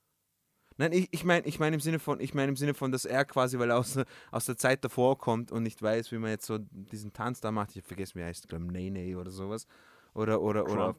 Nein, 0.80 0.92
ich, 0.92 1.08
ich 1.10 1.24
meine 1.24 1.44
ich 1.44 1.58
mein 1.58 1.72
im 1.74 1.80
Sinne 1.80 1.98
von, 1.98 2.20
ich 2.20 2.34
meine 2.34 2.50
im 2.50 2.56
Sinne 2.56 2.72
von, 2.72 2.92
dass 2.92 3.04
er 3.04 3.24
quasi, 3.24 3.58
weil 3.58 3.70
er 3.70 3.78
aus, 3.78 3.94
der- 3.94 4.04
aus 4.30 4.44
der 4.46 4.56
Zeit 4.56 4.84
davor 4.84 5.18
kommt 5.18 5.50
und 5.50 5.64
nicht 5.64 5.82
weiß, 5.82 6.12
wie 6.12 6.18
man 6.18 6.30
jetzt 6.30 6.46
so 6.46 6.58
diesen 6.58 7.12
Tanz 7.12 7.40
da 7.40 7.50
macht. 7.50 7.74
Ich 7.74 7.84
vergesse, 7.84 8.14
wie 8.14 8.20
er 8.20 8.26
heißt, 8.26 8.44
ich 8.44 8.48
glaube 8.48 8.64
Nene 8.64 9.18
oder 9.18 9.30
sowas. 9.32 9.66
Oder, 10.14 10.40
oder, 10.40 10.66
oder, 10.66 10.94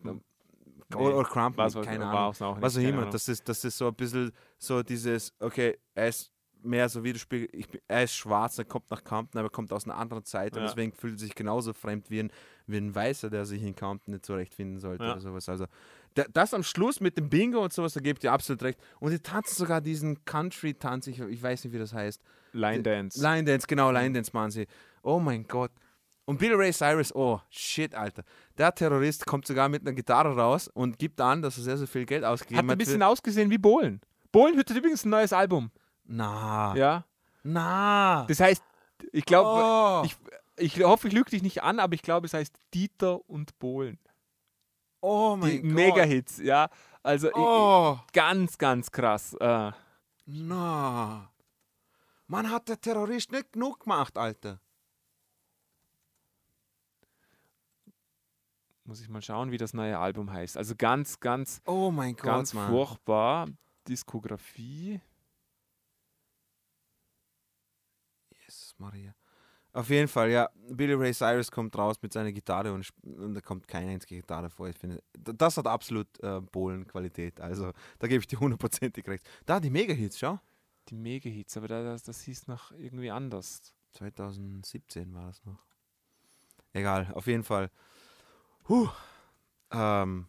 Crump. 0.92 1.14
oder, 1.14 1.24
Crump, 1.30 1.58
Was- 1.58 1.76
was- 1.76 1.86
keine 1.86 2.06
Ahnung. 2.06 2.20
auch 2.42 2.56
nicht, 2.56 2.62
was 2.64 2.78
auch 2.78 2.82
immer. 2.82 3.06
Das 3.06 3.28
ist, 3.28 3.48
das 3.48 3.64
ist 3.64 3.78
so 3.78 3.88
ein 3.88 3.94
bisschen 3.96 4.32
so 4.58 4.82
dieses, 4.84 5.34
okay, 5.40 5.78
er 5.96 6.08
ist 6.10 6.32
mehr 6.62 6.90
so 6.90 7.02
Widerspiegel, 7.04 7.48
ich, 7.54 7.70
bin- 7.70 7.80
er 7.88 8.04
ist 8.04 8.14
schwarz, 8.16 8.58
er 8.58 8.66
kommt 8.66 8.92
nach 8.92 9.02
Compton, 9.04 9.40
aber 9.40 9.48
er 9.48 9.52
kommt 9.52 9.72
aus 9.72 9.86
einer 9.86 9.96
anderen 9.96 10.26
Zeit 10.26 10.54
und 10.58 10.62
Ja. 10.64 10.68
deswegen 10.68 10.92
fühlt 10.92 11.14
er 11.14 11.20
sich 11.20 11.34
genauso 11.36 11.72
fremd 11.72 12.10
wie 12.10 12.20
ein, 12.24 12.32
wie 12.68 12.78
ein 12.78 12.94
Weißer, 12.94 13.30
der 13.30 13.46
sich 13.46 13.64
in 13.64 13.76
Compton 13.76 14.14
nicht 14.14 14.26
zurechtfinden 14.26 14.80
sollte 14.80 15.06
Ja. 15.06 15.12
oder 15.14 15.22
sowas. 15.22 15.48
Also 15.48 15.68
da- 16.16 16.26
das 16.34 16.54
am 16.54 16.64
Schluss 16.64 17.00
mit 17.00 17.18
dem 17.18 17.30
Bingo 17.30 17.64
und 17.64 17.72
sowas, 17.72 17.94
da 17.94 18.02
gebt 18.02 18.24
ihr 18.26 18.34
absolut 18.34 18.62
recht. 18.64 18.80
Und 19.00 19.12
die 19.12 19.20
tanzen 19.20 19.56
sogar 19.56 19.80
diesen 19.80 20.26
Country-Tanz, 20.26 21.08
ich, 21.08 21.20
ich 21.20 21.42
weiß 21.42 21.64
nicht, 21.64 21.74
wie 21.74 21.80
das 21.80 21.94
heißt. 21.94 22.22
Line 22.52 22.84
Dance. 22.84 23.22
Line 23.22 23.46
Dance, 23.46 23.66
genau, 23.68 23.92
Line 23.92 24.12
Dance 24.16 24.32
machen 24.34 24.52
sie. 24.52 24.68
Oh 25.02 25.20
mein 25.20 25.48
Gott. 25.48 25.72
Und 26.30 26.38
Billy 26.38 26.54
Ray 26.54 26.72
Cyrus, 26.72 27.14
oh 27.16 27.42
shit, 27.50 27.96
Alter. 27.96 28.24
Der 28.56 28.74
Terrorist 28.76 29.26
kommt 29.26 29.48
sogar 29.48 29.68
mit 29.68 29.82
einer 29.82 29.94
Gitarre 29.94 30.36
raus 30.36 30.68
und 30.68 31.00
gibt 31.00 31.20
an, 31.20 31.42
dass 31.42 31.58
er 31.58 31.64
sehr, 31.64 31.78
sehr 31.78 31.88
viel 31.88 32.06
Geld 32.06 32.24
Hat 32.24 32.32
ausgegeben 32.34 32.60
ein 32.68 32.70
hat. 32.70 32.78
bisschen 32.78 33.00
für- 33.00 33.08
ausgesehen 33.08 33.50
wie 33.50 33.58
Bohlen. 33.58 34.00
Bohlen 34.32 34.56
hat 34.60 34.70
übrigens 34.70 35.06
ein 35.06 35.10
neues 35.10 35.34
Album. 35.34 35.72
Na. 36.06 36.76
Ja. 36.76 37.04
Na. 37.42 38.26
Das 38.28 38.40
heißt, 38.40 38.62
ich 39.12 39.26
glaube, 39.26 39.50
Oh. 39.64 40.04
ich, 40.06 40.16
ich 40.58 40.84
hoffe, 40.84 41.08
ich 41.08 41.14
lüge 41.16 41.32
dich 41.32 41.42
nicht 41.42 41.64
an, 41.64 41.80
aber 41.80 41.96
ich 41.96 42.04
glaube, 42.04 42.28
es 42.28 42.34
heißt 42.36 42.54
Dieter 42.76 43.28
und 43.28 43.58
Bohlen. 43.58 43.98
Oh 45.02 45.36
mein 45.36 45.50
Die 45.50 45.62
Gott. 45.64 45.72
Mega-Hits, 45.72 46.38
ja. 46.44 46.70
Also 47.02 47.32
Oh. 47.34 47.98
ganz, 48.14 48.56
ganz 48.60 48.92
krass. 48.92 49.34
Äh, 49.40 49.72
Na. 50.28 51.32
Man 52.28 52.52
hat 52.52 52.70
der 52.70 52.80
Terrorist 52.80 53.32
nicht 53.32 53.52
genug 53.54 53.80
gemacht, 53.80 54.16
Alter. 54.16 54.60
Muss 58.90 59.00
ich 59.02 59.08
mal 59.08 59.22
schauen, 59.22 59.52
wie 59.52 59.58
das 59.58 59.74
neue 59.74 59.98
Album 59.98 60.32
heißt. 60.34 60.58
Also 60.58 60.74
ganz, 60.76 61.20
ganz, 61.20 61.62
Oh 61.66 61.92
mein 61.92 62.16
Gott, 62.16 62.26
ganz 62.26 62.54
Mann. 62.54 62.70
furchtbar. 62.72 63.48
Diskografie. 63.88 65.00
Jesus 68.42 68.76
Maria. 68.78 69.14
Auf 69.72 69.90
jeden 69.92 70.08
Fall, 70.08 70.32
ja. 70.32 70.50
Billy 70.72 70.94
Ray 70.94 71.14
Cyrus 71.14 71.52
kommt 71.52 71.78
raus 71.78 71.98
mit 72.02 72.12
seiner 72.12 72.32
Gitarre 72.32 72.74
und, 72.74 72.90
und 73.04 73.36
da 73.36 73.42
kommt 73.42 73.68
keine 73.68 73.92
einzige 73.92 74.16
Gitarre 74.16 74.50
vor. 74.50 74.68
Ich 74.68 74.78
finde, 74.78 75.04
das 75.14 75.58
hat 75.58 75.68
absolut 75.68 76.08
äh, 76.24 76.42
Bohlen-Qualität. 76.42 77.40
Also, 77.40 77.72
da 78.00 78.08
gebe 78.08 78.20
ich 78.22 78.28
dir 78.28 78.40
hundertprozentig 78.40 79.08
recht. 79.08 79.24
Da, 79.46 79.60
die 79.60 79.70
Mega-Hits, 79.70 80.18
schau. 80.18 80.40
Die 80.90 80.96
Mega-Hits, 80.96 81.56
aber 81.58 81.68
da- 81.68 81.84
das, 81.84 82.02
das 82.02 82.22
hieß 82.22 82.48
noch 82.48 82.72
irgendwie 82.72 83.12
anders. 83.12 83.62
2017 83.92 85.14
war 85.14 85.28
das 85.28 85.46
noch. 85.46 85.64
Egal, 86.74 87.12
auf 87.14 87.28
jeden 87.28 87.44
Fall. 87.44 87.70
Huh. 88.70 88.88
Ähm. 89.72 90.28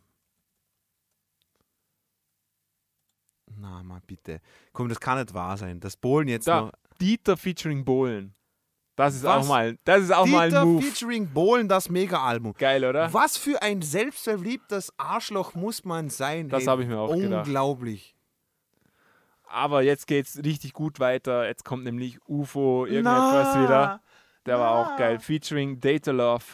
Na, 3.56 3.82
mal 3.82 4.00
bitte. 4.06 4.40
Komm, 4.72 4.88
das 4.88 4.98
kann 5.00 5.18
nicht 5.18 5.34
wahr 5.34 5.56
sein. 5.56 5.80
Das 5.80 5.96
Bohlen 5.96 6.28
jetzt 6.28 6.48
Da, 6.48 6.62
noch. 6.62 6.72
Dieter 7.00 7.36
featuring 7.36 7.84
Bohlen. 7.84 8.34
Das 8.96 9.14
ist 9.14 9.22
Was? 9.22 9.44
auch 9.44 9.48
mal, 9.48 9.78
das 9.84 10.02
ist 10.02 10.12
auch 10.12 10.26
mal 10.26 10.48
Dieter 10.48 10.62
ein 10.62 10.68
Move. 10.68 10.82
featuring 10.82 11.28
Bohlen, 11.28 11.68
das 11.68 11.88
Mega-Album. 11.88 12.54
Geil, 12.58 12.84
oder? 12.84 13.12
Was 13.12 13.36
für 13.36 13.62
ein 13.62 13.80
selbstverliebtes 13.82 14.92
Arschloch 14.98 15.54
muss 15.54 15.84
man 15.84 16.10
sein? 16.10 16.48
Das 16.48 16.66
habe 16.66 16.82
ich 16.82 16.88
mir 16.88 16.98
auch 16.98 17.14
gedacht. 17.14 17.46
Unglaublich. 17.46 18.14
Aber 19.44 19.82
jetzt 19.82 20.06
geht's 20.06 20.38
richtig 20.44 20.72
gut 20.74 21.00
weiter. 21.00 21.46
Jetzt 21.46 21.64
kommt 21.64 21.84
nämlich 21.84 22.18
UFO 22.28 22.86
irgendetwas 22.86 23.56
wieder. 23.58 24.00
Der 24.46 24.58
war 24.58 24.70
auch 24.72 24.96
geil. 24.96 25.18
Featuring 25.18 25.80
Data 25.80 26.12
Love. 26.12 26.44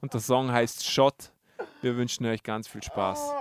Und 0.00 0.14
der 0.14 0.20
Song 0.20 0.50
heißt 0.50 0.86
Shot. 0.86 1.32
Wir 1.82 1.96
wünschen 1.96 2.26
euch 2.26 2.42
ganz 2.42 2.68
viel 2.68 2.82
Spaß. 2.82 3.32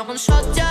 রকম 0.00 0.18
সজ্জা 0.26 0.68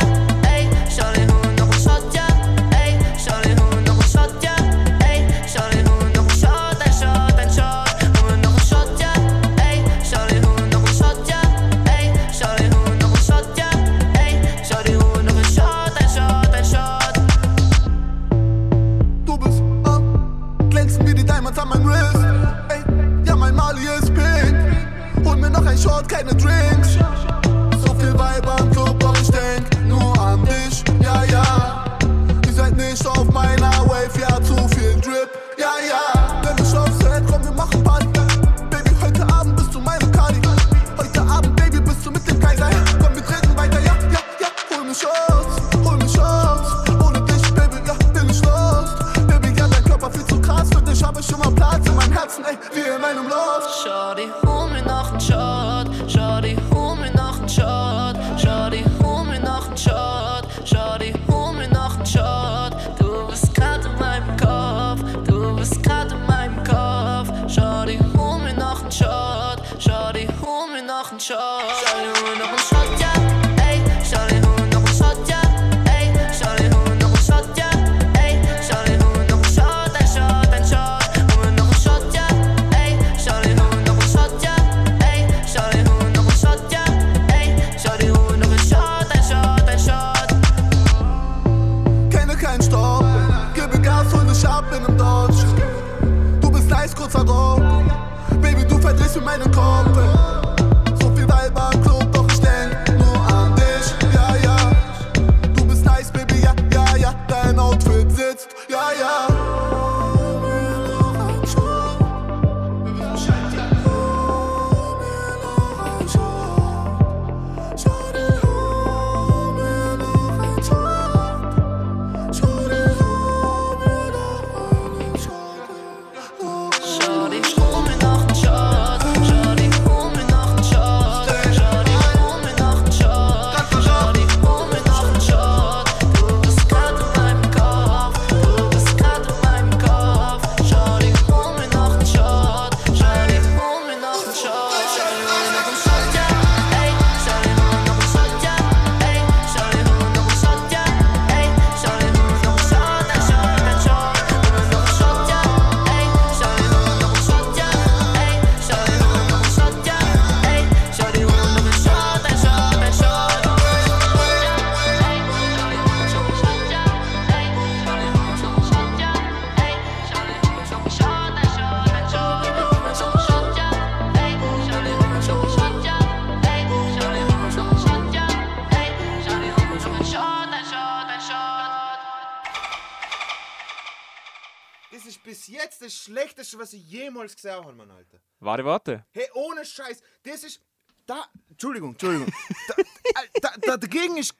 das 185.90 185.98
Schlechteste, 185.98 186.60
was 186.60 186.74
ich 186.74 186.88
jemals 186.88 187.36
gesehen 187.36 187.56
habe, 187.56 187.74
Mann, 187.74 187.90
Alter. 187.90 188.20
Warte, 188.40 188.64
warte. 188.64 189.06
Hey, 189.12 189.28
ohne 189.34 189.66
Scheiß. 189.66 190.02
Das 190.24 190.44
ist. 190.44 190.62
Da. 191.06 191.26
Entschuldigung, 191.50 191.92
Entschuldigung. 191.92 192.32
da, 192.68 193.22
da, 193.42 193.50
da, 193.62 193.78
dagegen 193.78 194.18
ist 194.18 194.36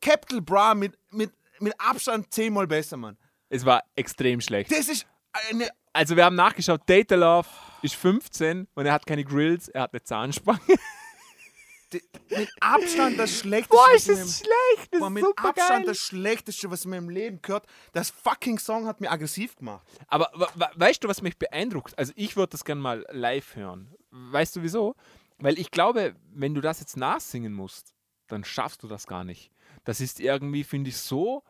Capital 0.00 0.40
Bra 0.40 0.74
mit, 0.74 0.98
mit, 1.10 1.32
mit 1.60 1.72
Abstand 1.78 2.32
zehnmal 2.34 2.66
besser, 2.66 2.96
Mann. 2.96 3.16
Es 3.48 3.64
war 3.64 3.84
extrem 3.94 4.40
schlecht. 4.40 4.72
Das 4.72 4.88
ist 4.88 5.06
eine. 5.50 5.68
Also 5.92 6.16
wir 6.16 6.24
haben 6.24 6.34
nachgeschaut, 6.34 6.80
Data 6.86 7.14
Love 7.14 7.48
ist 7.82 7.94
15 7.94 8.66
und 8.74 8.86
er 8.86 8.92
hat 8.92 9.06
keine 9.06 9.22
Grills, 9.24 9.68
er 9.68 9.82
hat 9.82 9.92
eine 9.92 10.02
Zahnspange. 10.02 10.58
Mit 12.30 12.48
Abstand 12.60 13.18
das 13.18 13.38
Schlechteste. 13.38 13.74
Boah, 13.76 13.86
was 13.92 13.96
ist 13.96 14.08
ich 14.08 14.18
das 14.18 14.40
in 14.40 14.46
schlecht, 14.46 14.92
das 14.92 15.00
Boah, 15.00 15.06
ist 15.08 15.12
mit. 15.12 15.24
Abstand 15.36 15.88
das 15.88 15.98
Schlechteste, 15.98 16.70
was 16.70 16.80
ich 16.80 16.84
in 16.86 16.90
meinem 16.90 17.08
Leben 17.08 17.40
gehört. 17.42 17.66
Das 17.92 18.10
fucking 18.10 18.58
Song 18.58 18.86
hat 18.86 19.00
mir 19.00 19.10
aggressiv 19.10 19.56
gemacht. 19.56 19.86
Aber 20.08 20.30
weißt 20.76 21.02
du, 21.04 21.08
was 21.08 21.22
mich 21.22 21.38
beeindruckt? 21.38 21.96
Also 21.98 22.12
ich 22.16 22.36
würde 22.36 22.50
das 22.50 22.64
gerne 22.64 22.80
mal 22.80 23.04
live 23.10 23.56
hören. 23.56 23.94
Weißt 24.10 24.56
du 24.56 24.62
wieso? 24.62 24.94
Weil 25.38 25.58
ich 25.58 25.70
glaube, 25.70 26.14
wenn 26.32 26.54
du 26.54 26.60
das 26.60 26.80
jetzt 26.80 26.96
nachsingen 26.96 27.52
musst, 27.52 27.94
dann 28.28 28.44
schaffst 28.44 28.82
du 28.82 28.88
das 28.88 29.06
gar 29.06 29.24
nicht. 29.24 29.50
Das 29.84 30.00
ist 30.00 30.20
irgendwie, 30.20 30.64
finde 30.64 30.90
ich, 30.90 30.96
so 30.96 31.42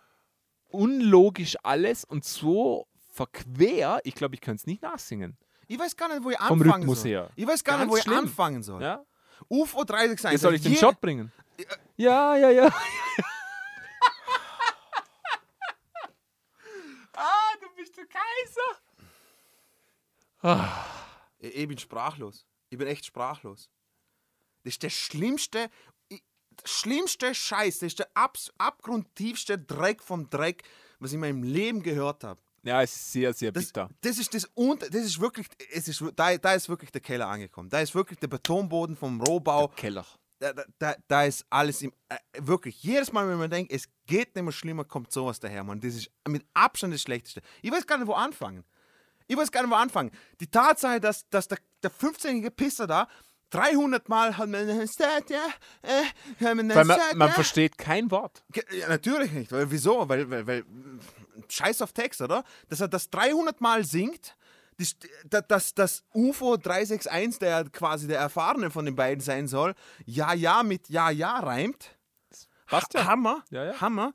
unlogisch 0.68 1.56
alles 1.62 2.04
und 2.04 2.24
so 2.24 2.88
verquer. 3.12 4.00
Ich 4.04 4.14
glaube, 4.14 4.34
ich 4.34 4.40
könnte 4.40 4.60
es 4.62 4.66
nicht 4.66 4.82
nachsingen. 4.82 5.36
Ich 5.66 5.78
weiß 5.78 5.96
gar 5.96 6.08
nicht, 6.08 6.22
wo 6.24 6.30
ich 6.30 6.36
Vom 6.38 6.60
anfangen 6.60 6.82
Rhythmus 6.82 7.02
soll. 7.02 7.10
her. 7.10 7.30
Ich 7.36 7.46
weiß 7.46 7.64
gar 7.64 7.78
Ganz 7.78 7.84
nicht, 7.86 7.92
wo 7.92 7.96
ich 7.96 8.02
schlimm. 8.02 8.18
anfangen 8.18 8.62
soll. 8.62 8.82
Ja? 8.82 9.04
UFO 9.48 9.84
30 9.84 10.20
sein. 10.20 10.32
Jetzt 10.32 10.42
soll 10.42 10.54
ich 10.54 10.62
den 10.62 10.76
Shot 10.76 11.00
bringen. 11.00 11.32
Ja, 11.96 12.36
ja, 12.36 12.50
ja. 12.50 12.66
ah, 17.12 17.52
du 17.60 17.68
bist 17.76 17.96
der 17.96 18.06
Kaiser. 18.06 18.80
Ah. 20.42 20.84
Ich, 21.38 21.54
ich 21.54 21.68
bin 21.68 21.78
sprachlos. 21.78 22.46
Ich 22.70 22.78
bin 22.78 22.88
echt 22.88 23.04
sprachlos. 23.06 23.70
Das 24.64 24.74
ist 24.74 24.82
der 24.82 24.90
schlimmste, 24.90 25.70
schlimmste 26.64 27.34
Scheiß. 27.34 27.80
Das 27.80 27.86
ist 27.88 27.98
der 27.98 28.10
abgrundtiefste 28.14 29.58
Dreck 29.58 30.02
vom 30.02 30.30
Dreck, 30.30 30.64
was 30.98 31.10
ich 31.10 31.14
in 31.14 31.20
meinem 31.20 31.42
Leben 31.42 31.82
gehört 31.82 32.24
habe. 32.24 32.40
Ja, 32.64 32.82
es 32.82 32.94
ist 32.96 33.12
sehr, 33.12 33.32
sehr 33.34 33.52
Das, 33.52 33.66
bitter. 33.66 33.90
das 34.00 34.18
ist 34.18 34.32
das 34.32 34.46
und 34.54 34.82
das 34.82 35.04
ist 35.04 35.20
wirklich, 35.20 35.46
es 35.72 35.86
ist, 35.86 36.02
da, 36.16 36.36
da 36.36 36.54
ist 36.54 36.68
wirklich 36.68 36.90
der 36.90 37.02
Keller 37.02 37.28
angekommen. 37.28 37.68
Da 37.68 37.80
ist 37.80 37.94
wirklich 37.94 38.18
der 38.18 38.28
Betonboden 38.28 38.96
vom 38.96 39.20
Rohbau. 39.20 39.68
Keller. 39.68 40.06
Da, 40.38 40.52
da, 40.78 40.94
da, 41.06 41.24
ist 41.24 41.44
alles 41.50 41.82
im, 41.82 41.92
äh, 42.08 42.16
wirklich, 42.38 42.82
jedes 42.82 43.12
Mal, 43.12 43.28
wenn 43.28 43.38
man 43.38 43.50
denkt, 43.50 43.70
es 43.72 43.88
geht 44.06 44.34
nicht 44.34 44.44
mehr 44.44 44.52
schlimmer, 44.52 44.84
kommt 44.84 45.12
sowas 45.12 45.38
daher, 45.38 45.62
Mann. 45.62 45.80
Das 45.80 45.94
ist 45.94 46.10
mit 46.26 46.44
Abstand 46.54 46.92
das 46.92 47.02
Schlechteste. 47.02 47.40
Ich 47.62 47.70
weiß 47.70 47.86
gar 47.86 47.98
nicht, 47.98 48.08
wo 48.08 48.14
anfangen. 48.14 48.64
Ich 49.26 49.36
weiß 49.36 49.52
gar 49.52 49.62
nicht, 49.62 49.70
wo 49.70 49.76
anfangen. 49.76 50.10
Die 50.40 50.50
Tatsache, 50.50 51.00
dass, 51.00 51.28
dass 51.28 51.48
der, 51.48 51.58
der 51.82 51.92
15-jährige 51.92 52.50
Pisser 52.50 52.86
da 52.86 53.08
300 53.50 54.08
Mal 54.08 54.36
hat 54.36 54.48
man 54.48 54.66
gesagt, 54.66 55.30
ja, 55.30 55.46
äh, 55.82 56.44
hat 56.44 56.56
man 56.56 56.66
man, 56.66 57.30
versteht 57.32 57.78
kein 57.78 58.10
Wort. 58.10 58.42
Ja, 58.72 58.88
natürlich 58.88 59.30
nicht. 59.30 59.52
Weil, 59.52 59.70
wieso? 59.70 60.08
Weil, 60.08 60.28
weil, 60.28 60.46
weil 60.46 60.64
Scheiß 61.48 61.82
auf 61.82 61.92
Text, 61.92 62.20
oder? 62.20 62.44
Dass 62.68 62.80
er 62.80 62.88
das 62.88 63.10
300 63.10 63.60
Mal 63.60 63.84
singt, 63.84 64.36
das, 64.76 64.96
das, 65.48 65.74
das 65.74 66.02
UFO 66.12 66.56
361, 66.56 67.38
der 67.38 67.48
ja 67.48 67.64
quasi 67.64 68.08
der 68.08 68.18
Erfahrene 68.18 68.70
von 68.70 68.84
den 68.84 68.96
beiden 68.96 69.20
sein 69.22 69.46
soll, 69.46 69.74
ja, 70.04 70.32
ja 70.32 70.62
mit 70.64 70.88
ja, 70.88 71.10
ja 71.10 71.38
reimt. 71.38 71.96
Passt 72.66 72.92
ja. 72.94 73.04
Hammer. 73.04 73.44
Ja, 73.50 73.64
ja. 73.66 73.80
Hammer. 73.80 74.12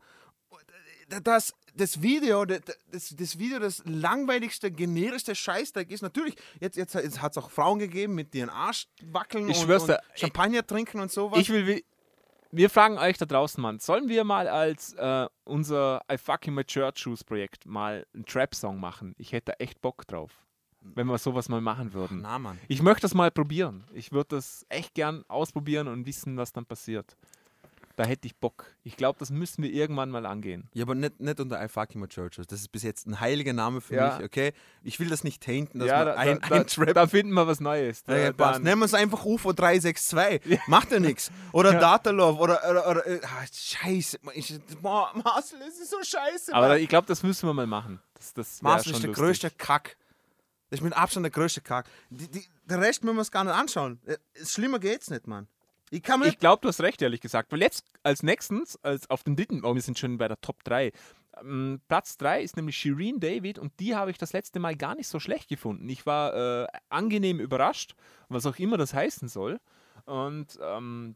Das, 1.24 1.54
das 1.74 2.02
Video, 2.02 2.46
das, 2.46 2.60
das 2.92 3.40
Video, 3.40 3.58
das 3.60 3.82
langweiligste, 3.86 4.70
generischste 4.70 5.34
Scheißdreck 5.34 5.90
ist 5.92 6.02
natürlich, 6.02 6.36
jetzt, 6.60 6.78
jetzt, 6.78 6.94
jetzt 6.94 7.22
hat 7.22 7.32
es 7.32 7.38
auch 7.38 7.50
Frauen 7.50 7.80
gegeben 7.80 8.14
mit 8.16 8.36
ihren 8.36 8.50
Arsch 8.50 8.88
wackeln 9.02 9.50
Ich 9.50 9.64
und, 9.66 9.72
und 9.72 9.98
Champagner 10.14 10.66
trinken 10.66 11.00
und 11.00 11.12
sowas. 11.12 11.40
Ich 11.40 11.50
will, 11.50 11.66
wi- 11.66 11.86
wir 12.52 12.70
fragen 12.70 12.98
euch 12.98 13.18
da 13.18 13.26
draußen, 13.26 13.62
Mann, 13.62 13.80
sollen 13.80 14.10
wir 14.10 14.24
mal 14.24 14.48
als 14.48 14.94
äh, 14.94 15.28
unser 15.44 16.02
I 16.12 16.18
Fucking 16.18 16.54
My 16.54 16.64
Church 16.64 17.00
Shoes 17.00 17.24
Projekt 17.24 17.66
mal 17.66 18.06
einen 18.14 18.26
Trap-Song 18.26 18.80
machen? 18.80 19.16
Ich 19.18 19.32
hätte 19.32 19.52
da 19.52 19.64
echt 19.64 19.82
Bock 19.82 20.08
drauf, 20.08 20.32
wenn 20.82 21.08
wir 21.08 21.18
sowas 21.18 21.50
mal 21.50 21.62
machen 21.62 21.94
würden. 21.94 22.22
Na, 22.22 22.40
Mann. 22.40 22.60
Ich 22.68 22.82
möchte 22.82 23.02
das 23.02 23.14
mal 23.14 23.32
probieren. 23.32 23.84
Ich 23.94 24.12
würde 24.12 24.38
das 24.38 24.66
echt 24.70 24.96
gern 24.96 25.24
ausprobieren 25.28 25.88
und 25.88 26.06
wissen, 26.06 26.38
was 26.38 26.52
dann 26.52 26.66
passiert. 26.66 27.16
Da 28.00 28.06
hätte 28.06 28.28
ich 28.28 28.38
Bock. 28.38 28.66
Ich 28.84 28.96
glaube, 28.96 29.20
das 29.20 29.30
müssen 29.30 29.62
wir 29.62 29.70
irgendwann 29.74 30.10
mal 30.10 30.26
angehen. 30.26 30.70
Ja, 30.74 30.86
aber 30.86 30.96
nicht, 30.96 31.20
nicht 31.20 31.38
unter 31.42 31.62
I 31.62 31.68
fucking 31.68 32.08
churches. 32.08 32.48
Das 32.48 32.62
ist 32.62 32.72
bis 32.72 32.84
jetzt 32.84 33.06
ein 33.08 33.20
heiliger 33.20 33.52
Name 33.52 33.82
für 33.82 33.96
Ja. 33.96 34.16
mich, 34.16 34.26
okay? 34.26 34.54
Ich 34.84 35.02
will 35.02 35.10
das 35.10 35.26
nicht 35.26 35.44
tainten, 35.44 35.82
dass 35.82 35.90
ja, 35.90 36.06
da, 36.06 36.14
ein, 36.14 36.40
da, 36.40 36.56
ein 36.62 36.66
da, 36.78 36.94
da 36.94 37.08
finden 37.08 37.34
wir 37.34 37.46
was 37.46 37.60
Neues. 37.60 38.06
Da, 38.06 38.16
Ja, 38.18 38.32
passt. 38.32 38.62
Nennen 38.64 38.80
wir 38.80 38.86
es 38.86 38.94
einfach 38.94 39.26
UFO 39.26 39.52
362. 39.52 40.62
Macht 40.68 40.94
ja 40.94 41.02
nichts. 41.02 41.30
Oder 41.52 41.74
Ja. 41.74 41.80
Datalove 41.82 42.40
oder. 42.40 42.62
oder, 42.70 42.90
oder 42.90 43.06
äh, 43.06 43.20
ah, 43.22 43.46
scheiße. 43.52 44.20
Ich, 44.34 44.58
boah, 44.82 45.12
Marcel, 45.22 45.60
das 45.60 45.78
ist 45.78 45.90
so 45.90 45.98
scheiße. 46.02 46.54
Aber 46.54 46.70
Mann. 46.70 46.78
ich 46.80 46.88
glaube, 46.88 47.06
das 47.06 47.22
müssen 47.22 47.50
wir 47.50 47.54
mal 47.54 47.68
machen. 47.68 48.00
Das, 48.14 48.34
das 48.34 48.62
Marcel 48.62 48.94
ist 48.94 49.02
der 49.04 49.10
lustig. 49.10 49.26
größte 49.26 49.52
Kack. 49.52 49.98
Das 50.70 50.80
ist 50.80 50.84
mit 50.86 50.94
Abstand 50.96 51.26
der 51.26 51.32
größte 51.32 51.60
Kack. 51.60 51.86
Die, 52.10 52.30
die, 52.32 52.46
der 52.64 52.80
Rest 52.80 53.04
müssen 53.04 53.18
wir 53.18 53.20
uns 53.20 53.30
gar 53.32 53.44
nicht 53.44 53.54
anschauen. 53.54 54.00
Äh, 54.06 54.16
Schlimmer 54.46 54.80
geht's 54.80 55.10
nicht, 55.10 55.28
Mann. 55.28 55.50
Ich. 55.92 56.04
Ich 56.08 56.40
glaube, 56.40 56.62
du 56.62 56.68
hast 56.68 56.82
recht, 56.82 57.02
ehrlich 57.02 57.22
gesagt. 57.22 57.52
Weil 57.52 57.62
jetzt 57.62 57.86
als 58.04 58.24
nächstens, 58.24 58.78
als 58.84 59.10
auf 59.10 59.24
dem 59.24 59.36
dritten, 59.36 59.64
oh, 59.66 59.74
wir 59.76 59.82
sind 59.82 59.98
schon 60.00 60.18
bei 60.18 60.28
der 60.28 60.40
Top 60.42 60.64
3. 60.64 60.92
Ähm, 61.42 61.82
Platz 61.88 62.18
3 62.18 62.42
ist 62.42 62.58
nämlich 62.58 62.78
Shireen 62.78 63.20
David 63.20 63.60
und 63.60 63.72
die 63.80 63.96
habe 63.96 64.12
ich 64.12 64.18
das 64.18 64.34
letzte 64.34 64.60
Mal 64.60 64.76
gar 64.76 64.96
nicht 64.96 65.08
so 65.08 65.20
schlecht 65.20 65.48
gefunden. 65.50 65.88
Ich 65.90 66.06
war 66.06 66.64
äh, 66.64 66.68
angenehm 66.90 67.40
überrascht, 67.40 67.96
was 68.28 68.46
auch 68.46 68.58
immer 68.58 68.78
das 68.78 68.94
heißen 68.94 69.28
soll. 69.30 69.60
Und 70.06 70.58
ähm, 70.62 71.16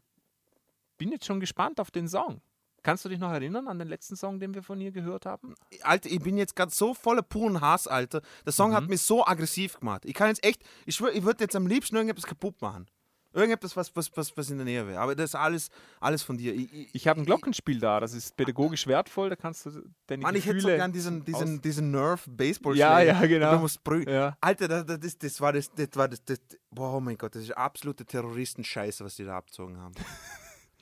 bin 0.98 1.10
jetzt 1.12 1.26
schon 1.26 1.40
gespannt 1.40 1.80
auf 1.80 1.90
den 1.90 2.08
Song. 2.08 2.40
Kannst 2.82 3.04
du 3.04 3.08
dich 3.08 3.18
noch 3.18 3.32
erinnern 3.32 3.66
an 3.66 3.78
den 3.78 3.88
letzten 3.88 4.14
Song, 4.14 4.38
den 4.38 4.54
wir 4.54 4.62
von 4.62 4.78
ihr 4.80 4.92
gehört 4.92 5.24
haben? 5.24 5.54
Alter, 5.82 6.10
ich 6.10 6.20
bin 6.20 6.36
jetzt 6.36 6.54
gerade 6.54 6.70
so 6.70 6.92
voller 6.92 7.22
puren 7.22 7.60
Hass, 7.62 7.88
Alter. 7.88 8.20
Der 8.44 8.52
Song 8.52 8.70
Mhm. 8.70 8.74
hat 8.74 8.88
mich 8.88 9.00
so 9.00 9.26
aggressiv 9.26 9.80
gemacht. 9.80 10.04
Ich 10.04 10.12
kann 10.14 10.28
jetzt 10.28 10.44
echt, 10.44 10.62
ich 10.84 10.94
schwör, 10.94 11.12
ich 11.14 11.24
würde 11.24 11.42
jetzt 11.44 11.56
am 11.56 11.66
liebsten 11.66 11.96
irgendetwas 11.96 12.26
kaputt 12.26 12.60
machen. 12.60 12.86
Irgendetwas, 13.34 13.76
was, 13.76 13.94
was, 13.96 14.10
was, 14.16 14.36
was 14.36 14.50
in 14.50 14.58
der 14.58 14.64
Nähe 14.64 14.86
wäre. 14.86 15.00
Aber 15.00 15.14
das 15.14 15.30
ist 15.30 15.34
alles, 15.34 15.68
alles 16.00 16.22
von 16.22 16.38
dir. 16.38 16.54
Ich, 16.54 16.72
ich, 16.72 16.94
Ich 16.94 17.08
habe 17.08 17.20
ein 17.20 17.26
Glockenspiel 17.26 17.80
da, 17.80 17.98
das 18.00 18.14
ist 18.14 18.36
pädagogisch 18.36 18.86
wertvoll, 18.86 19.28
da 19.30 19.36
kannst 19.36 19.66
du 19.66 19.82
deine 20.06 20.22
Mann, 20.22 20.34
ich 20.36 20.46
hätte 20.46 20.60
so 20.60 20.68
Gefühle 20.68 20.76
gern 20.78 20.92
diesen, 20.92 21.24
diesen, 21.24 21.60
diesen 21.60 21.90
Nerf 21.90 22.24
baseball 22.30 22.76
Ja, 22.76 23.00
ja, 23.00 23.20
genau. 23.26 23.52
Du 23.54 23.58
musst 23.58 23.80
brü- 23.82 24.08
Ja. 24.10 24.36
Alter, 24.40 24.68
das, 24.68 25.00
das, 25.00 25.18
das, 25.18 25.40
war 25.40 25.52
das, 25.52 25.70
das 25.74 25.88
war 25.94 26.08
das, 26.08 26.24
das, 26.24 26.38
oh 26.76 27.00
mein 27.00 27.18
Gott, 27.18 27.34
das 27.34 27.42
ist 27.42 27.50
absolute 27.56 28.04
Terroristenscheiße, 28.06 29.04
was 29.04 29.16
die 29.16 29.24
da 29.24 29.36
abgezogen 29.36 29.76
haben. 29.78 29.94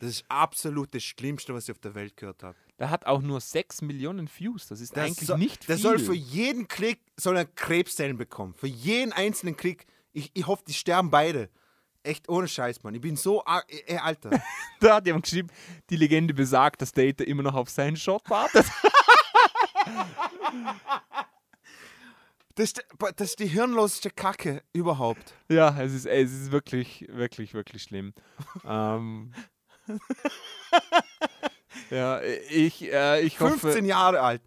Das 0.01 0.11
ist 0.11 0.24
absolut 0.29 0.93
das 0.97 1.05
Schlimmste, 1.05 1.55
was 1.55 1.69
ich 1.69 1.70
auf 1.70 1.79
der 1.79 1.95
Welt 1.95 2.16
gehört 2.16 2.43
habe. 2.43 2.57
Der 2.81 2.91
hat 2.91 3.07
auch 3.07 3.23
nur 3.23 3.41
6 3.41 3.83
Millionen 3.83 4.29
Views, 4.37 4.66
das 4.66 4.81
ist 4.81 4.97
Das 4.97 5.05
eigentlich 5.07 5.29
soll, 5.29 5.39
nicht 5.39 5.69
Der 5.69 5.77
viel. 5.77 5.83
soll 5.85 5.99
für 6.01 6.12
jeden 6.15 6.66
Klick 6.66 6.99
soll 7.16 7.37
er 7.37 7.45
Krebszellen 7.45 8.16
bekommen. 8.16 8.53
Für 8.55 8.66
jeden 8.66 9.12
einzelnen 9.12 9.57
Klick. 9.57 9.87
Ich, 10.12 10.33
ich 10.35 10.45
hoffe, 10.49 10.65
die 10.66 10.73
sterben 10.74 11.11
beide. 11.12 11.51
Echt 12.05 12.29
ohne 12.29 12.49
Scheiß, 12.49 12.83
Mann. 12.83 12.95
Ich 12.95 13.01
bin 13.01 13.16
so. 13.16 13.45
ar- 13.45 13.65
Ey, 13.69 13.97
Alter. 13.99 14.31
Da 14.81 14.97
hat 14.97 15.07
jemand 15.07 15.24
geschrieben, 15.24 15.49
die 15.91 15.97
Legende 15.97 16.35
besagt, 16.35 16.83
dass 16.83 16.91
Data 16.93 17.23
immer 17.24 17.43
noch 17.45 17.55
auf 17.55 17.70
seinen 17.70 17.97
Shot 17.97 18.29
wartet. 18.29 18.66
Das, 22.55 22.65
ist- 22.66 22.85
das 23.16 23.31
ist 23.31 23.39
die 23.39 23.47
hirnloseste 23.47 24.11
Kacke 24.11 24.62
überhaupt. 24.74 25.35
ja, 25.49 25.74
es 25.81 25.95
ist, 25.95 26.05
es 26.07 26.31
ist 26.33 26.53
wirklich, 26.53 27.07
wirklich, 27.09 27.55
wirklich 27.55 27.83
schlimm. 27.83 28.12
ähm, 28.66 29.33
ja, 31.91 32.20
ich, 32.51 32.93
äh, 32.93 33.23
ich 33.23 33.41
hoffe. 33.41 33.59
15 33.59 33.87
Jahre 33.87 34.20
alt. 34.20 34.43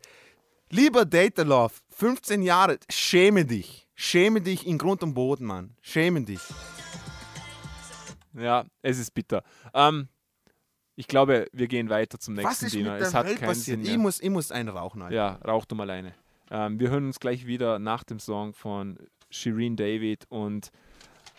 Lieber 0.70 1.04
Data 1.06 1.42
Love, 1.42 1.74
15 1.90 2.44
Jahre, 2.44 2.78
schäme 2.92 3.44
dich. 3.44 3.88
Schäme 3.96 4.40
dich 4.42 4.68
in 4.68 4.78
Grund 4.78 5.02
und 5.02 5.14
Boden, 5.16 5.46
Mann. 5.48 5.76
Schäme 5.82 6.22
dich. 6.22 6.42
Ja, 8.38 8.66
es 8.82 9.00
ist 9.00 9.12
bitter. 9.14 9.44
Ähm, 9.74 10.08
ich 10.96 11.08
glaube, 11.08 11.48
wir 11.52 11.68
gehen 11.68 11.90
weiter 11.90 12.20
zum 12.20 12.36
nächsten 12.36 12.50
Was 12.50 12.64
ist 12.64 12.74
Dinner. 12.74 12.94
mit 12.94 13.02
der 13.02 13.08
es 13.08 13.14
hat 13.14 13.26
Welt 13.26 13.40
keinen 13.40 13.48
passiert? 13.50 13.84
Sinn 13.84 13.94
Ich 13.94 13.98
muss, 13.98 14.20
ich 14.22 14.30
muss 14.30 14.52
einen 14.52 14.70
rauchen, 14.70 15.02
Alter. 15.02 15.16
Ja, 15.16 15.40
rauch 15.46 15.66
du 15.66 15.76
mal 15.76 15.90
eine. 15.90 16.14
Ähm, 16.52 16.80
wir 16.80 16.90
hören 16.90 17.08
uns 17.08 17.20
gleich 17.20 17.46
wieder 17.46 17.80
nach 17.80 18.04
dem 18.04 18.20
Song 18.20 18.54
von 18.54 18.98
Shireen 19.30 19.76
David 19.76 20.26
und 20.30 20.72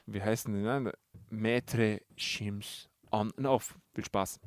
wie 0.07 0.23
heißt 0.23 0.49
denn 0.49 0.63
der? 0.63 0.93
Maître 1.31 2.01
Shims 2.17 2.89
on 3.11 3.33
and 3.37 3.47
off. 3.47 3.79
Viel 3.95 4.05
Spaß. 4.05 4.41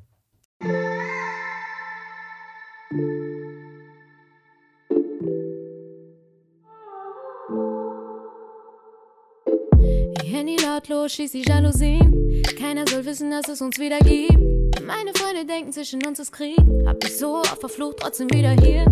Lautlos, 10.80 11.12
schießt 11.14 11.34
die 11.34 11.42
Jalousien. 11.42 12.42
Keiner 12.58 12.86
soll 12.88 13.06
wissen, 13.06 13.32
dass 13.32 13.48
es 13.50 13.62
uns 13.62 13.78
wieder 13.80 14.00
gibt. 14.00 14.82
Meine 14.86 15.14
Freunde 15.14 15.46
denken, 15.46 15.72
zwischen 15.74 16.06
uns 16.06 16.20
ist 16.20 16.32
Krieg. 16.32 16.58
Hab 16.86 17.00
dich 17.02 17.18
so 17.18 17.38
auf 17.38 17.60
der 17.60 17.70
Flucht, 17.70 17.98
trotzdem 18.00 18.30
wieder 18.32 18.52
hier. 18.52 18.86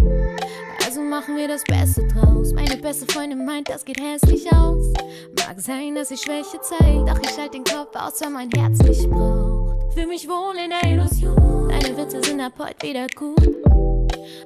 Also 0.86 1.02
machen 1.02 1.38
wir 1.38 1.48
das 1.48 1.64
Beste 1.64 2.06
draus. 2.08 2.52
Meine 2.54 2.78
beste 2.78 3.06
Freundin 3.12 3.46
meint, 3.46 3.70
das 3.70 3.86
geht 3.86 4.02
hässlich 4.02 4.52
aus. 4.52 4.92
Mag 5.38 5.60
sein, 5.60 5.96
dass 5.96 6.12
ich 6.12 6.22
Schwäche 6.22 6.60
zeig, 6.62 7.06
doch 7.06 7.20
ich 7.24 7.38
halt 7.38 7.54
den 7.54 7.64
Kopf 7.64 7.96
aus, 7.96 8.20
wenn 8.22 8.34
mein 8.34 8.50
Herz 8.52 8.80
mich 8.84 9.10
braucht. 9.10 9.94
Fühl 9.94 10.08
mich 10.08 10.28
wohl 10.28 10.56
in 10.62 10.70
der 10.70 10.92
Illusion. 10.92 11.70
Deine 11.70 11.98
Witze 11.98 12.22
sind 12.22 12.42
ab 12.42 12.54
heute 12.60 12.88
wieder 12.88 13.08
gut. 13.16 13.48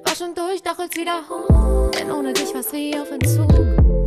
War 0.04 0.14
schon 0.16 0.34
durch, 0.34 0.62
doch 0.62 0.78
jetzt 0.78 0.96
wieder 0.96 1.22
hoch. 1.28 1.90
Denn 1.90 2.10
ohne 2.10 2.32
dich 2.32 2.54
war's 2.54 2.72
wie 2.72 2.94
auf 2.96 3.10
Entzug. 3.10 3.50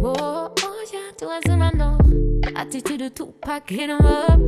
Oh, 0.04 0.14
oh 0.14 0.84
ja, 0.92 1.00
du 1.20 1.28
hast 1.28 1.48
immer 1.48 1.74
noch 1.76 1.95
Attitüde, 2.56 3.14
Tupac, 3.14 3.64
hit 3.70 3.90
'em 3.90 4.00
up. 4.00 4.40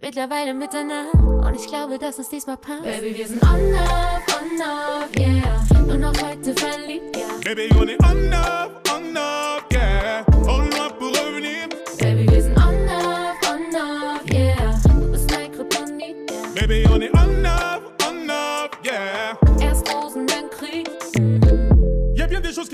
Mittlerweile 0.00 0.54
Mitternacht 0.54 1.14
und 1.14 1.54
ich 1.54 1.66
glaube, 1.66 1.98
dass 1.98 2.18
es 2.18 2.28
diesmal 2.28 2.56
passt. 2.56 2.82
Baby, 2.84 3.16
wir 3.18 3.28
sind 3.28 3.42
on 3.42 3.74
up, 3.74 4.22
on 4.40 4.60
up, 4.60 5.18
yeah. 5.18 5.62
Nur 5.86 5.98
noch 5.98 6.14
heute 6.22 6.54
verliebt, 6.54 7.16
ja. 7.16 7.26
Baby, 7.44 7.68
on 7.78 7.88
est 7.88 8.02
on 8.02 8.32
up, 8.32 8.88
on 8.92 9.16
up, 9.16 9.64
yeah. 9.72 10.24
Au 10.48 10.58
loin 10.58 10.90
pour 10.98 11.10
revenir. 11.10 11.68
Baby, 12.00 12.26
wir 12.32 12.42
sind 12.42 12.56
on 12.56 12.88
up, 12.88 13.36
on 13.46 13.74
up, 13.76 14.32
yeah. 14.32 14.80
Du 14.84 15.12
bist 15.12 15.30
mein 15.30 15.52
Kryptonit, 15.52 16.16
yeah. 16.30 16.60
Baby, 16.60 16.86
on 16.88 17.02
est 17.02 17.14
on 17.14 17.21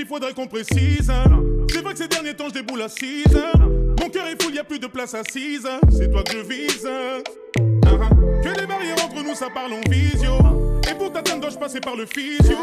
faudrait 0.09 0.33
qu'on 0.33 0.47
précise. 0.47 1.13
C'est 1.71 1.83
vrai 1.83 1.93
que 1.93 1.99
ces 1.99 2.09
derniers 2.09 2.35
temps 2.35 2.49
je 2.49 2.55
déboule 2.55 2.83
assise. 2.83 3.39
Mon 4.01 4.09
cœur 4.09 4.27
est 4.27 4.43
full, 4.43 4.55
y 4.55 4.59
a 4.59 4.65
plus 4.65 4.79
de 4.79 4.87
place 4.87 5.15
assise. 5.15 5.69
C'est 5.91 6.11
toi 6.11 6.23
que 6.23 6.33
je 6.33 6.39
vise. 6.39 6.89
Ah, 6.89 7.91
ah. 7.91 8.09
Que 8.43 8.61
les 8.61 8.67
barrières 8.67 8.97
entre 9.05 9.23
nous, 9.23 9.35
ça 9.35 9.49
parle 9.53 9.75
en 9.75 9.91
visio. 9.91 10.33
Et 10.91 10.95
pour 10.95 11.13
t'atteindre, 11.13 11.43
dois-je 11.43 11.59
passer 11.59 11.81
par 11.81 11.95
le 11.95 12.07
physio? 12.07 12.57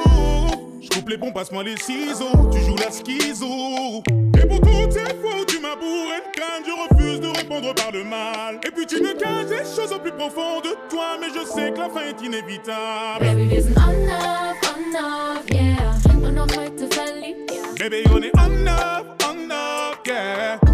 Je 0.82 0.90
coupe 0.90 1.10
les 1.10 1.18
bons, 1.18 1.32
passe-moi 1.32 1.64
les 1.64 1.78
ciseaux. 1.78 2.50
Tu 2.52 2.60
joues 2.62 2.78
la 2.78 2.90
schizo. 2.90 4.02
Et 4.42 4.48
pour 4.48 4.60
toutes 4.62 4.92
ces 4.92 5.06
fois 5.22 5.42
où 5.42 5.46
tu 5.46 5.60
m'as 5.60 5.76
bourré 5.76 6.22
de 6.26 6.40
crâne, 6.40 6.64
je 6.66 6.96
refuse 6.96 7.20
de 7.20 7.28
répondre 7.28 7.76
par 7.76 7.92
le 7.92 8.04
mal. 8.04 8.60
Et 8.66 8.72
puis 8.72 8.88
tu 8.88 9.02
me 9.02 9.14
caches 9.14 9.48
des 9.48 9.66
choses 9.66 9.92
au 9.94 10.00
plus 10.00 10.12
profond 10.12 10.62
de 10.62 10.76
toi, 10.90 11.18
mais 11.20 11.28
je 11.28 11.46
sais 11.46 11.72
que 11.72 11.78
la 11.78 11.90
fin 11.90 12.02
est 12.02 12.26
inévitable. 12.26 13.20
Baby, 13.20 13.48
wir 13.50 13.62
sind 13.62 13.78
on 13.78 14.10
up, 14.10 14.58
on 14.64 14.96
up, 14.96 15.52
yeah. 15.52 15.76
Baby, 17.78 18.04
est 18.24 18.32
on 18.38 18.68
on 19.28 19.52
up, 19.52 20.08
yeah. 20.08 20.65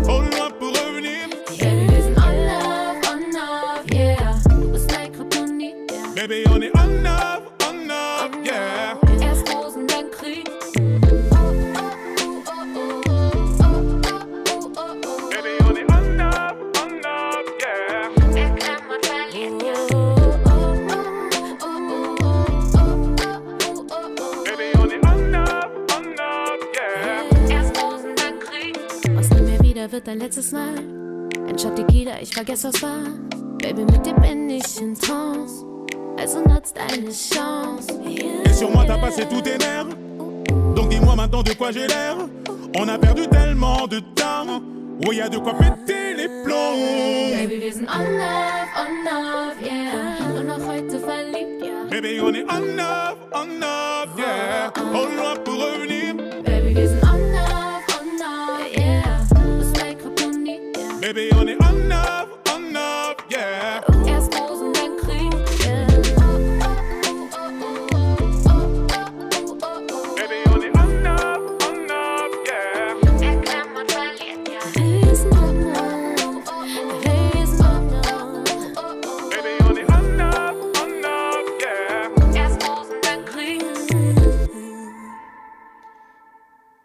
Wird 30.01 30.07
dein 30.07 30.19
letztes 30.19 30.51
Mal. 30.51 30.75
Ein 31.47 31.59
Shot 31.59 31.75
Tequila, 31.75 32.13
ich 32.21 32.33
vergesse 32.33 32.69
was 32.69 32.81
war. 32.81 33.03
Baby, 33.59 33.83
mit 33.83 34.05
dir 34.05 34.13
bin 34.15 34.49
ich 34.49 34.81
in 34.81 34.95
Trance. 34.95 35.63
Also 36.17 36.39
nutzt 36.39 36.75
deine 36.75 37.11
Chance. 37.11 37.87
Et 38.45 38.53
sur 38.53 38.71
moi, 38.71 38.83
t'as 38.87 38.97
passé 38.97 39.25
tous 39.29 39.41
tes 39.41 39.57
nerfs. 39.57 39.95
Donc 40.75 40.89
dis-moi 40.89 41.15
maintenant 41.15 41.43
de 41.43 41.53
quoi 41.53 41.71
j'ai 41.71 41.87
l'air. 41.87 42.17
On 42.77 42.87
a 42.87 42.97
perdu 42.97 43.27
tellement 43.27 43.87
de 43.87 43.99
temps. 44.15 44.61
Oh, 45.05 45.11
y 45.11 45.21
a 45.21 45.29
de 45.29 45.37
quoi 45.37 45.53
péter 45.53 46.13
les 46.15 46.29
plombs. 46.43 47.35
Baby, 47.35 47.59
wir 47.61 47.73
sind 47.73 47.87
on 47.87 48.03
love, 48.17 48.69
on 48.77 49.03
love, 49.05 49.55
yeah. 49.61 50.39
Und 50.39 50.47
noch 50.47 50.67
heute 50.67 50.99
verliebt, 50.99 51.63
ja. 51.63 51.89
Baby, 51.89 52.21
on 52.21 52.33
est 52.33 52.45
on 52.45 52.79
off, 52.79 53.17
on 53.33 53.61
off, 53.61 54.17
yeah. 54.17 54.71
Au 54.93 55.05
loin 55.05 55.35
pour 55.43 55.55
revenir. 55.55 56.30
Baby, 61.13 61.29
on 61.33 61.45
est 61.45 61.57
on 61.59 62.73
yeah. 63.29 63.81
Erst 64.07 64.33
Rosen, 64.39 64.71
dann 64.71 64.95
Krieg. 64.95 65.29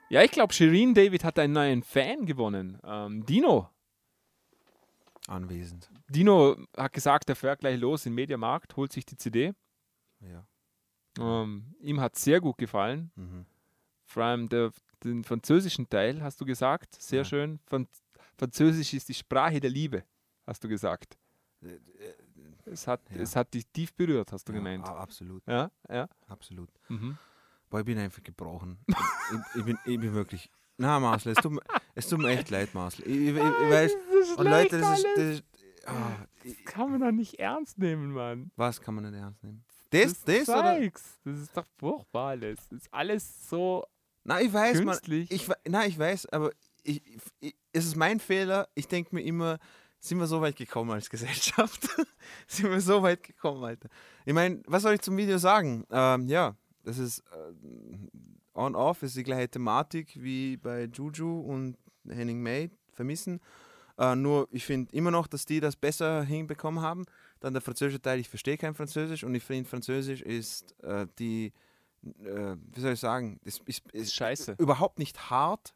Ja, 0.08 0.22
ich 0.22 0.30
glaube, 0.32 0.52
Shirin 0.52 0.94
David 0.94 1.22
hat 1.22 1.38
einen 1.38 1.52
neuen 1.52 1.82
Fan 1.84 2.26
gewonnen. 2.26 2.80
Ähm, 2.84 3.24
Dino. 3.24 3.75
Anwesend. 5.28 5.90
Dino 6.08 6.56
hat 6.76 6.92
gesagt, 6.92 7.28
er 7.28 7.36
fährt 7.36 7.60
gleich 7.60 7.78
los 7.80 8.06
in 8.06 8.14
Mediamarkt, 8.14 8.76
holt 8.76 8.92
sich 8.92 9.04
die 9.04 9.16
CD. 9.16 9.52
Ja. 10.20 10.46
Ähm, 11.18 11.74
ihm 11.80 12.00
hat 12.00 12.16
sehr 12.16 12.40
gut 12.40 12.58
gefallen. 12.58 13.10
Mhm. 13.16 13.46
Vor 14.04 14.22
allem 14.22 14.48
der, 14.48 14.70
den 15.02 15.24
französischen 15.24 15.88
Teil, 15.88 16.22
hast 16.22 16.40
du 16.40 16.44
gesagt. 16.44 16.94
Sehr 17.00 17.18
Ja. 17.20 17.24
schön. 17.24 17.60
Franz 17.66 17.88
Französisch 18.38 18.92
ist 18.92 19.08
die 19.08 19.14
Sprache 19.14 19.60
der 19.60 19.70
Liebe, 19.70 20.04
hast 20.46 20.62
du 20.62 20.68
gesagt. 20.68 21.16
Es 22.66 22.86
hat, 22.86 23.00
ja. 23.10 23.16
es 23.22 23.34
hat 23.34 23.54
dich 23.54 23.66
tief 23.68 23.94
berührt, 23.94 24.30
hast 24.32 24.46
du 24.48 24.52
Ja, 24.52 24.58
gemeint. 24.58 24.84
absolut. 24.86 25.42
Ja, 25.46 25.70
ja. 25.88 26.08
Absolut. 26.26 26.68
Mhm. 26.88 27.16
Boah, 27.70 27.80
ich 27.80 27.86
bin 27.86 27.98
einfach 27.98 28.22
gebrochen. 28.22 28.78
ich, 28.86 28.96
ich, 29.56 29.64
bin, 29.64 29.78
ich 29.86 29.98
bin 29.98 30.12
wirklich. 30.14 30.50
Na, 30.78 31.00
Marcel, 31.00 31.32
es 31.32 31.38
tut, 31.42 31.52
mir- 31.52 31.62
es 31.94 32.08
tut 32.08 32.18
mir 32.18 32.30
echt 32.30 32.50
leid, 32.50 32.74
Marcel. 32.74 33.06
Ich, 33.06 33.16
ich, 33.16 33.28
ich, 33.28 33.36
ich 33.36 33.40
weiß. 33.70 33.92
das 34.20 34.36
Und 34.36 34.46
Leute, 34.46 34.78
das 34.80 34.98
ist. 34.98 35.06
Das 35.16 35.24
ist 35.24 35.44
ah, 35.86 36.26
Das 36.44 36.54
kann 36.64 36.90
man 36.90 37.00
doch 37.00 37.12
nicht 37.12 37.38
ernst 37.38 37.78
nehmen, 37.78 38.12
Mann. 38.12 38.50
was 38.56 38.80
kann 38.80 38.94
man 38.94 39.10
nicht 39.10 39.18
ernst 39.18 39.42
nehmen? 39.42 39.64
Das, 39.90 40.22
das, 40.24 40.48
oder? 40.48 40.76
Zeugs. 40.78 41.20
Das 41.24 41.38
ist 41.38 41.56
doch 41.56 41.64
furchtbar 41.78 42.30
alles. 42.30 42.58
Das 42.70 42.80
ist 42.82 42.88
alles 42.92 43.48
so. 43.48 43.84
Nein, 44.24 44.46
ich 44.46 44.52
weiß, 44.52 44.78
man. 44.78 44.86
Künstlich. 44.96 45.30
Ich, 45.30 45.48
we- 45.48 45.56
nein, 45.68 45.88
ich 45.88 45.98
weiß, 45.98 46.26
aber 46.26 46.50
ich, 46.82 47.02
ich, 47.40 47.54
es 47.72 47.86
ist 47.86 47.96
mein 47.96 48.20
Fehler. 48.20 48.68
Ich 48.74 48.88
denke 48.88 49.14
mir 49.14 49.22
immer, 49.22 49.58
sind 50.00 50.18
wir 50.18 50.26
so 50.26 50.40
weit 50.42 50.56
gekommen 50.56 50.90
als 50.90 51.08
Gesellschaft? 51.08 51.88
sind 52.48 52.70
wir 52.70 52.80
so 52.80 53.02
weit 53.02 53.22
gekommen, 53.22 53.64
Alter? 53.64 53.88
Ich 54.26 54.34
meine, 54.34 54.60
was 54.66 54.82
soll 54.82 54.94
ich 54.94 55.00
zum 55.00 55.16
Video 55.16 55.38
sagen? 55.38 55.84
Ähm, 55.90 56.28
ja, 56.28 56.54
das 56.82 56.98
ist 56.98 57.20
äh, 57.20 57.52
on-off, 58.56 59.02
ist 59.02 59.16
die 59.16 59.22
gleiche 59.22 59.48
Thematik 59.48 60.16
wie 60.16 60.56
bei 60.56 60.84
Juju 60.84 61.40
und 61.40 61.76
Henning 62.08 62.42
May, 62.42 62.70
vermissen. 62.92 63.40
Äh, 63.98 64.14
nur, 64.14 64.48
ich 64.50 64.64
finde 64.64 64.94
immer 64.94 65.10
noch, 65.10 65.26
dass 65.26 65.46
die 65.46 65.60
das 65.60 65.76
besser 65.76 66.22
hinbekommen 66.22 66.82
haben. 66.82 67.06
Dann 67.40 67.52
der 67.52 67.62
französische 67.62 68.00
Teil, 68.00 68.18
ich 68.18 68.28
verstehe 68.28 68.56
kein 68.56 68.74
Französisch 68.74 69.24
und 69.24 69.34
ich 69.34 69.42
finde, 69.42 69.68
Französisch 69.68 70.22
ist 70.22 70.74
äh, 70.82 71.06
die, 71.18 71.52
äh, 72.02 72.56
wie 72.72 72.80
soll 72.80 72.92
ich 72.92 73.00
sagen, 73.00 73.38
ist, 73.44 73.62
ist, 73.66 73.90
ist 73.92 74.14
Scheiße. 74.14 74.56
überhaupt 74.58 74.98
nicht 74.98 75.30
hart, 75.30 75.74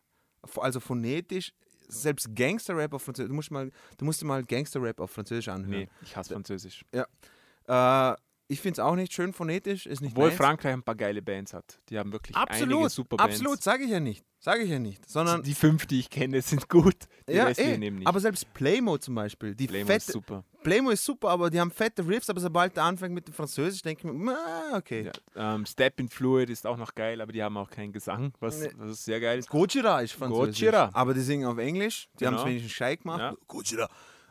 also 0.56 0.80
phonetisch. 0.80 1.52
Selbst 1.88 2.36
Gangster-Rap 2.36 2.94
auf 2.94 3.02
Französisch, 3.02 3.30
du 3.30 3.34
musst, 3.34 3.50
mal, 3.50 3.70
du 3.98 4.04
musst 4.04 4.22
dir 4.22 4.26
mal 4.26 4.44
Gangster-Rap 4.44 5.00
auf 5.00 5.10
Französisch 5.10 5.48
anhören. 5.48 5.70
Nee, 5.70 5.88
ich 6.02 6.16
hasse 6.16 6.34
Französisch. 6.34 6.84
Ja. 6.94 8.16
Ich 8.50 8.60
finde 8.60 8.72
es 8.74 8.78
auch 8.80 8.96
nicht 8.96 9.12
schön 9.12 9.32
phonetisch, 9.32 9.86
ist 9.86 10.00
nicht 10.00 10.12
Obwohl 10.12 10.26
meins. 10.28 10.36
Frankreich 10.36 10.72
ein 10.72 10.82
paar 10.82 10.96
geile 10.96 11.22
Bands 11.22 11.54
hat. 11.54 11.78
Die 11.88 11.96
haben 11.98 12.10
wirklich 12.12 12.36
einige 12.36 12.50
Absolut, 12.52 12.90
super 12.90 13.16
Bands. 13.16 13.34
absolut, 13.36 13.62
sage 13.62 13.84
ich 13.84 13.90
ja 13.90 14.00
nicht. 14.00 14.24
Sage 14.40 14.62
ich 14.62 14.70
ja 14.70 14.78
nicht. 14.78 15.08
Sondern, 15.08 15.42
Die 15.42 15.54
fünf, 15.54 15.86
die 15.86 16.00
ich 16.00 16.10
kenne, 16.10 16.40
sind 16.42 16.68
gut. 16.68 16.96
Die 17.28 17.34
ja, 17.34 17.44
restlichen 17.44 17.82
eh, 17.82 17.86
eben 17.86 17.96
nicht. 17.98 18.08
aber 18.08 18.18
selbst 18.18 18.52
Playmo 18.52 18.98
zum 18.98 19.14
Beispiel, 19.14 19.54
die 19.54 19.66
Playmo 19.68 19.86
fette, 19.86 19.98
ist 19.98 20.12
super. 20.12 20.44
Playmo 20.64 20.90
ist 20.90 21.04
super, 21.04 21.28
aber 21.28 21.48
die 21.50 21.60
haben 21.60 21.70
fette 21.70 22.04
Riffs, 22.06 22.28
aber 22.28 22.40
sobald 22.40 22.74
der 22.76 22.84
anfängt 22.84 23.14
mit 23.14 23.28
dem 23.28 23.34
Französisch, 23.34 23.82
denke 23.82 24.08
ich 24.08 24.12
mir, 24.12 24.32
ah, 24.36 24.76
okay. 24.78 25.10
Ja, 25.36 25.54
ähm, 25.54 25.64
Step 25.64 26.00
in 26.00 26.08
Fluid 26.08 26.50
ist 26.50 26.66
auch 26.66 26.76
noch 26.76 26.94
geil, 26.94 27.20
aber 27.20 27.32
die 27.32 27.42
haben 27.42 27.56
auch 27.56 27.70
keinen 27.70 27.92
Gesang, 27.92 28.32
was, 28.40 28.66
was 28.78 29.04
sehr 29.04 29.20
geil 29.20 29.38
ist. 29.38 29.48
Gojira 29.48 30.00
ist 30.00 30.12
Französisch. 30.12 30.58
Gojira. 30.60 30.90
Aber 30.92 31.14
die 31.14 31.20
singen 31.20 31.46
auf 31.46 31.58
Englisch. 31.58 32.08
Die 32.18 32.26
haben 32.26 32.32
Genau. 32.34 32.42
es 32.42 32.48
wenigstens 32.48 32.72
gescheit 32.72 33.00
gemacht. 33.02 33.20
Ja. 33.20 33.34
Gojira. 33.46 33.88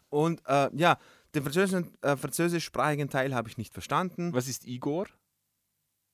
Und 0.09 0.41
äh, 0.47 0.69
ja, 0.75 0.97
den 1.35 1.43
französischen, 1.43 1.91
äh, 2.01 2.15
französischsprachigen 2.15 3.09
Teil 3.09 3.33
habe 3.33 3.49
ich 3.49 3.57
nicht 3.57 3.73
verstanden. 3.73 4.33
Was 4.33 4.47
ist 4.47 4.65
Igor? 4.65 5.07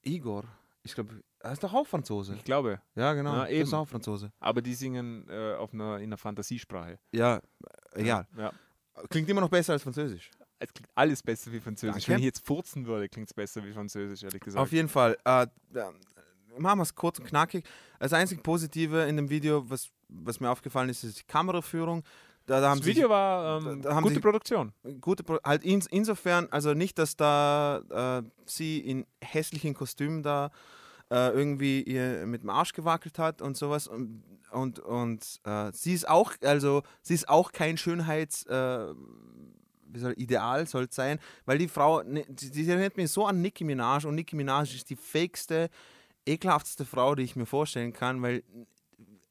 Igor. 0.04 0.44
Ich 0.84 0.94
glaube, 0.94 1.24
er 1.40 1.52
ist 1.52 1.64
doch 1.64 1.74
auch 1.74 1.88
Franzose. 1.88 2.36
Ich 2.36 2.44
glaube. 2.44 2.82
Ja, 2.96 3.14
genau. 3.14 3.34
Ja, 3.34 3.44
er 3.46 3.52
eben. 3.52 3.64
ist 3.64 3.74
auch 3.74 3.88
Franzose. 3.88 4.32
Aber 4.40 4.62
die 4.62 4.74
singen 4.74 5.28
äh, 5.30 5.56
auf 5.56 5.74
einer, 5.74 5.98
in 5.98 6.06
einer 6.06 6.18
Fantasiesprache. 6.18 7.00
Ja, 7.12 7.38
äh, 7.94 8.02
egal. 8.02 8.28
Ja. 8.38 8.52
Klingt 9.10 9.28
immer 9.30 9.42
noch 9.42 9.50
besser 9.50 9.74
als 9.74 9.84
Französisch. 9.84 10.32
Es 10.60 10.74
klingt 10.74 10.90
alles 10.96 11.22
besser 11.22 11.52
wie 11.52 11.60
Französisch. 11.60 12.06
Danke. 12.06 12.08
Wenn 12.08 12.20
ich 12.20 12.26
jetzt 12.26 12.46
furzen 12.46 12.86
würde, 12.86 13.10
klingt 13.10 13.30
es 13.30 13.34
besser 13.34 13.64
wie 13.64 13.74
Französisch, 13.74 14.24
ehrlich 14.24 14.42
gesagt. 14.42 14.62
Auf 14.62 14.72
jeden 14.72 14.88
Fall. 14.88 15.18
Äh, 15.26 15.48
machen 16.58 16.80
wir 16.80 16.84
es 16.84 16.96
kurz 16.96 17.20
und 17.20 17.26
knackig. 17.26 17.66
Das 18.00 18.14
einzig 18.14 18.42
Positive 18.44 19.04
in 19.04 19.18
dem 19.18 19.30
Video, 19.30 19.70
was, 19.70 19.90
was 20.08 20.40
mir 20.40 20.50
aufgefallen 20.50 20.90
ist, 20.90 21.04
ist 21.04 21.20
die 21.20 21.24
Kameraführung. 21.24 22.04
Da, 22.48 22.62
da 22.62 22.70
das 22.76 22.78
sich- 22.84 22.96
Video 22.96 23.10
war 23.10 23.60
ähm, 23.62 23.82
da 23.82 24.00
gute 24.02 24.14
sich- 24.16 24.22
Produktion. 24.24 24.72
gute 25.02 25.24
Pro 25.24 25.38
halt 25.44 25.64
ins, 25.64 25.88
insofern, 25.88 26.48
also 26.52 26.74
nicht, 26.74 26.98
dass 27.00 27.16
da 27.16 28.22
äh, 28.24 28.30
sie 28.46 28.80
in 28.80 29.06
hässlichen 29.22 29.74
Kostümen 29.74 30.22
da 30.24 30.52
äh, 31.12 31.30
irgendwie 31.32 31.82
ihr 31.84 32.26
mit 32.26 32.44
dem 32.44 32.50
Arsch 32.50 32.74
gewackelt 32.74 33.18
hat 33.20 33.42
und 33.42 33.58
sowas 33.58 33.88
und 33.88 34.24
und, 34.52 34.80
und 34.80 35.42
äh, 35.44 35.72
sie 35.74 35.94
ist 35.94 36.08
auch, 36.08 36.32
also 36.44 36.84
sie 37.02 37.16
ist 37.16 37.28
auch 37.28 37.52
kein 37.52 37.78
Schönheits 37.78 38.46
äh, 38.46 38.94
wie 39.88 40.00
soll, 40.00 40.14
Ideal 40.18 40.68
soll 40.68 40.88
sein, 40.92 41.20
weil 41.46 41.58
die 41.58 41.68
Frau, 41.68 42.04
ne, 42.04 42.26
die, 42.30 42.52
die 42.52 42.70
erinnert 42.70 42.96
mich 42.96 43.12
so 43.12 43.26
an 43.26 43.42
Nicki 43.42 43.64
Minaj 43.64 44.06
und 44.06 44.16
Nicki 44.16 44.36
Minaj 44.36 44.74
ist 44.76 44.90
die 44.90 44.96
fakeste, 44.96 45.70
ekelhafteste 46.26 46.86
Frau, 46.86 47.16
die 47.16 47.24
ich 47.24 47.36
mir 47.36 47.46
vorstellen 47.46 47.92
kann, 47.92 48.22
weil 48.22 48.44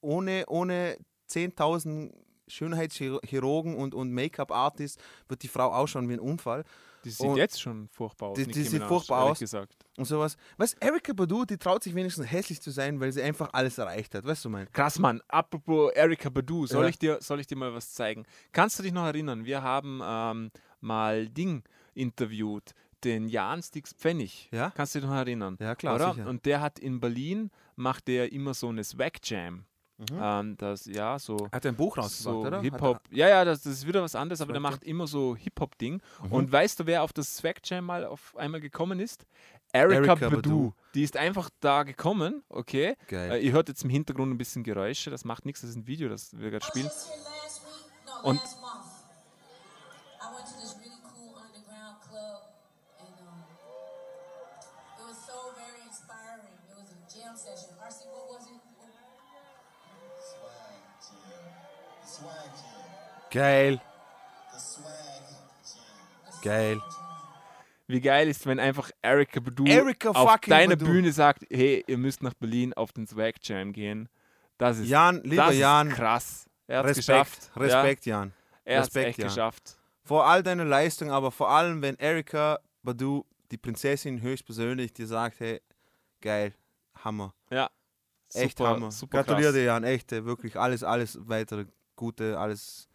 ohne, 0.00 0.44
ohne 0.48 0.96
10.000 1.30 2.12
Schönheitschirurgen 2.48 3.74
und, 3.76 3.94
und 3.94 4.12
Make-up-Artists 4.12 5.02
wird 5.28 5.42
die 5.42 5.48
Frau 5.48 5.72
ausschauen 5.72 6.08
wie 6.08 6.14
ein 6.14 6.20
Unfall. 6.20 6.64
Die 7.04 7.10
sieht 7.10 7.26
Und 7.26 7.36
jetzt 7.36 7.60
schon 7.60 7.88
furchtbar 7.88 8.30
aus. 8.30 8.38
Die, 8.38 8.46
die 8.46 8.62
sieht 8.62 8.82
furchtbar 8.82 9.24
aus. 9.24 9.38
gesagt. 9.38 9.76
Und 9.98 10.06
sowas. 10.06 10.36
Was, 10.56 10.72
Erika 10.74 11.12
Badu, 11.12 11.44
die 11.44 11.58
traut 11.58 11.82
sich 11.82 11.94
wenigstens 11.94 12.30
hässlich 12.30 12.62
zu 12.62 12.70
sein, 12.70 12.98
weil 12.98 13.12
sie 13.12 13.20
einfach 13.22 13.50
alles 13.52 13.76
erreicht 13.76 14.14
hat. 14.14 14.24
Weißt 14.24 14.44
du, 14.44 14.48
mein? 14.48 14.70
Krass, 14.72 14.98
Mann. 14.98 15.20
Apropos 15.28 15.92
Erika 15.92 16.30
Badu, 16.30 16.66
soll, 16.66 16.84
Ja. 16.84 16.88
ich 16.88 16.98
dir, 16.98 17.18
soll 17.20 17.40
ich 17.40 17.46
dir 17.46 17.56
mal 17.56 17.74
was 17.74 17.92
zeigen? 17.92 18.24
Kannst 18.52 18.78
du 18.78 18.82
dich 18.82 18.92
noch 18.92 19.04
erinnern? 19.04 19.44
Wir 19.44 19.62
haben 19.62 20.00
ähm, 20.02 20.50
mal 20.80 21.28
Ding 21.28 21.62
interviewt, 21.92 22.72
den 23.04 23.28
Jan 23.28 23.62
Stix 23.62 23.92
Pfennig. 23.92 24.48
Ja? 24.50 24.70
Kannst 24.74 24.94
du 24.94 25.00
dich 25.00 25.08
noch 25.08 25.14
erinnern? 25.16 25.58
Ja, 25.60 25.74
klar, 25.74 25.96
Oder? 25.96 26.14
sicher. 26.14 26.26
Und 26.28 26.46
der 26.46 26.62
hat 26.62 26.78
in 26.78 27.00
Berlin, 27.00 27.50
macht 27.76 28.08
der 28.08 28.32
immer 28.32 28.54
so 28.54 28.68
eine 28.68 28.82
Swag 28.82 29.18
Jam. 29.24 29.66
Ähm, 30.12 30.56
das, 30.56 30.86
ja, 30.86 31.18
so. 31.18 31.36
Mhm. 31.36 31.50
Hat 31.52 31.64
er 31.64 31.72
ein 31.72 31.76
Buch 31.76 31.96
rausgebracht, 31.96 32.34
so 32.34 32.46
oder? 32.46 32.60
Hip-Hop. 32.60 32.98
Ja, 33.10 33.28
ja, 33.28 33.44
das, 33.44 33.62
das 33.62 33.74
ist 33.74 33.86
wieder 33.86 34.02
was 34.02 34.14
anderes, 34.14 34.40
aber 34.40 34.52
der 34.52 34.60
macht 34.60 34.82
immer 34.84 35.06
so 35.06 35.36
Hip-Hop-Ding. 35.36 36.02
Mhm. 36.24 36.32
Und 36.32 36.52
weißt 36.52 36.80
du, 36.80 36.86
wer 36.86 37.02
auf 37.02 37.12
das 37.12 37.36
Swag 37.36 37.60
Jam 37.64 37.84
mal 37.84 38.04
auf 38.04 38.36
einmal 38.36 38.60
gekommen 38.60 38.98
ist? 38.98 39.26
Erika, 39.72 39.94
Erykah 39.96 40.14
Badu. 40.14 40.36
Badu. 40.36 40.72
Die 40.94 41.02
ist 41.02 41.16
einfach 41.16 41.50
da 41.60 41.82
gekommen, 41.82 42.42
okay? 42.48 42.96
Geil. 43.08 43.32
Äh, 43.32 43.40
ihr 43.40 43.52
hört 43.52 43.68
jetzt 43.68 43.82
im 43.82 43.90
Hintergrund 43.90 44.32
ein 44.32 44.38
bisschen 44.38 44.62
Geräusche, 44.62 45.10
das 45.10 45.24
macht 45.24 45.44
nichts, 45.46 45.62
das 45.62 45.70
ist 45.70 45.76
ein 45.76 45.86
Video, 45.86 46.08
das 46.08 46.36
wir 46.38 46.50
gerade 46.50 46.64
spielen. 46.64 46.90
Und 48.22 48.40
Geil. 63.30 63.80
Geil. 66.42 66.80
wie 67.86 68.00
geil 68.00 68.28
ist, 68.28 68.46
wenn 68.46 68.60
einfach 68.60 68.90
Erika 69.02 69.40
Badu 69.40 69.64
Erykah 69.66 70.10
auf 70.10 70.40
deiner 70.40 70.76
Badu. 70.76 70.86
Bühne 70.86 71.12
sagt, 71.12 71.44
hey, 71.50 71.84
ihr 71.86 71.98
müsst 71.98 72.22
nach 72.22 72.34
Berlin 72.34 72.72
auf 72.74 72.92
den 72.92 73.06
Swag 73.06 73.36
Jam 73.42 73.72
gehen. 73.72 74.08
Das 74.58 74.78
ist, 74.78 74.88
Jan, 74.88 75.20
lieber 75.24 75.46
das 75.46 75.56
Jan. 75.56 75.88
ist 75.88 75.94
krass. 75.96 76.46
Er 76.66 76.78
hat's 76.78 76.88
Respekt, 76.90 77.06
geschafft. 77.06 77.50
Respekt, 77.56 78.06
ja. 78.06 78.18
Jan. 78.20 78.32
Er 78.64 78.80
echt 78.82 79.18
Jan. 79.18 79.28
geschafft. 79.28 79.76
Vor 80.04 80.26
all 80.26 80.42
deiner 80.42 80.64
Leistung, 80.64 81.10
aber 81.10 81.30
vor 81.30 81.50
allem, 81.50 81.82
wenn 81.82 81.96
Erika 81.96 82.58
Badu, 82.82 83.24
die 83.50 83.56
Prinzessin 83.58 84.20
höchstpersönlich, 84.20 84.92
dir 84.92 85.06
sagt, 85.06 85.40
hey, 85.40 85.60
geil, 86.20 86.52
Hammer. 87.02 87.34
Ja. 87.50 87.70
Echt 88.32 88.58
Super- 88.58 88.70
Hammer. 88.70 88.90
super 88.90 89.22
Gratuliere 89.22 89.52
dir, 89.52 89.64
Jan, 89.64 89.84
echt, 89.84 90.12
äh, 90.12 90.24
wirklich 90.24 90.56
alles, 90.58 90.82
alles 90.84 91.18
weitere 91.22 91.66
Gute, 92.04 92.38
alles. 92.38 92.88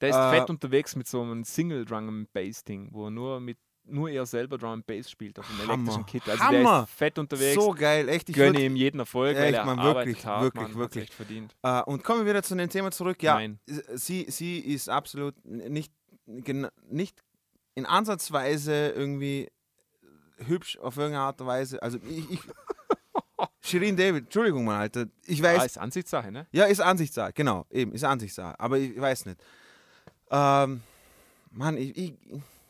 Der 0.00 0.10
ist 0.10 0.16
Äh, 0.16 0.30
fett 0.30 0.50
unterwegs 0.50 0.94
mit 0.96 1.06
so 1.08 1.22
einem 1.22 1.44
Single 1.44 1.84
Drum 1.86 2.08
and 2.08 2.32
Bass 2.32 2.62
Ding, 2.64 2.88
wo 2.92 3.06
er 3.06 3.10
nur 3.10 3.40
mit 3.40 3.56
nur 3.88 4.10
er 4.10 4.26
selber 4.26 4.58
Drum 4.58 4.72
and 4.72 4.86
Bass 4.86 5.10
spielt 5.10 5.38
auf 5.38 5.48
Hammer. 5.48 5.72
elektrischen 5.74 6.06
Kit. 6.06 6.28
Also 6.28 6.36
der 6.50 6.58
Hammer. 6.58 6.82
ist 6.82 6.90
fett 6.98 7.18
unterwegs. 7.18 7.54
So 7.54 7.70
geil, 7.72 8.08
echt. 8.08 8.28
Ich 8.28 8.34
Gönne 8.34 8.60
ihm 8.60 8.74
jeden 8.76 8.98
Erfolg, 8.98 9.36
weil 9.36 9.44
Echt, 9.44 9.54
er 9.54 9.64
Mann, 9.64 9.78
arbeitet 9.78 10.08
wirklich, 10.08 10.26
hart, 10.26 10.42
wirklich, 10.42 10.64
hat's 10.64 10.74
wirklich. 10.76 11.10
verdient. 11.12 11.56
Äh, 11.62 11.82
und 11.82 12.02
kommen 12.04 12.20
wir 12.24 12.30
wieder 12.30 12.42
zu 12.42 12.54
dem 12.56 12.68
Thema 12.68 12.90
zurück. 12.90 13.22
Ja, 13.22 13.34
Nein. 13.36 13.58
sie, 13.94 14.26
sie 14.28 14.58
ist 14.58 14.88
absolut 14.90 15.34
nicht, 15.44 15.92
nicht 16.90 17.22
in 17.76 17.86
Ansatzweise 17.86 18.88
irgendwie 18.90 19.48
hübsch 20.38 20.78
auf 20.78 20.96
irgendeine 20.96 21.24
Art 21.24 21.40
und 21.40 21.46
Weise. 21.46 21.80
Also 21.82 21.98
ich, 22.08 22.28
ich 22.30 22.40
Shirin 23.66 23.96
David, 23.96 24.24
Entschuldigung 24.24 24.64
mal, 24.64 24.78
Alter. 24.78 25.06
Ich 25.26 25.42
weiß. 25.42 25.58
Ah, 25.60 25.64
ist 25.64 25.78
Ansichtssache, 25.78 26.30
ne? 26.30 26.46
Ja, 26.52 26.64
ist 26.66 26.80
Ansichtssache, 26.80 27.32
genau, 27.32 27.66
eben, 27.70 27.92
ist 27.92 28.04
Ansichtssache. 28.04 28.58
Aber 28.60 28.78
ich 28.78 28.98
weiß 29.00 29.26
nicht. 29.26 29.40
Ähm, 30.30 30.82
Mann, 31.52 31.76
ich, 31.76 31.96
ich, 31.96 32.14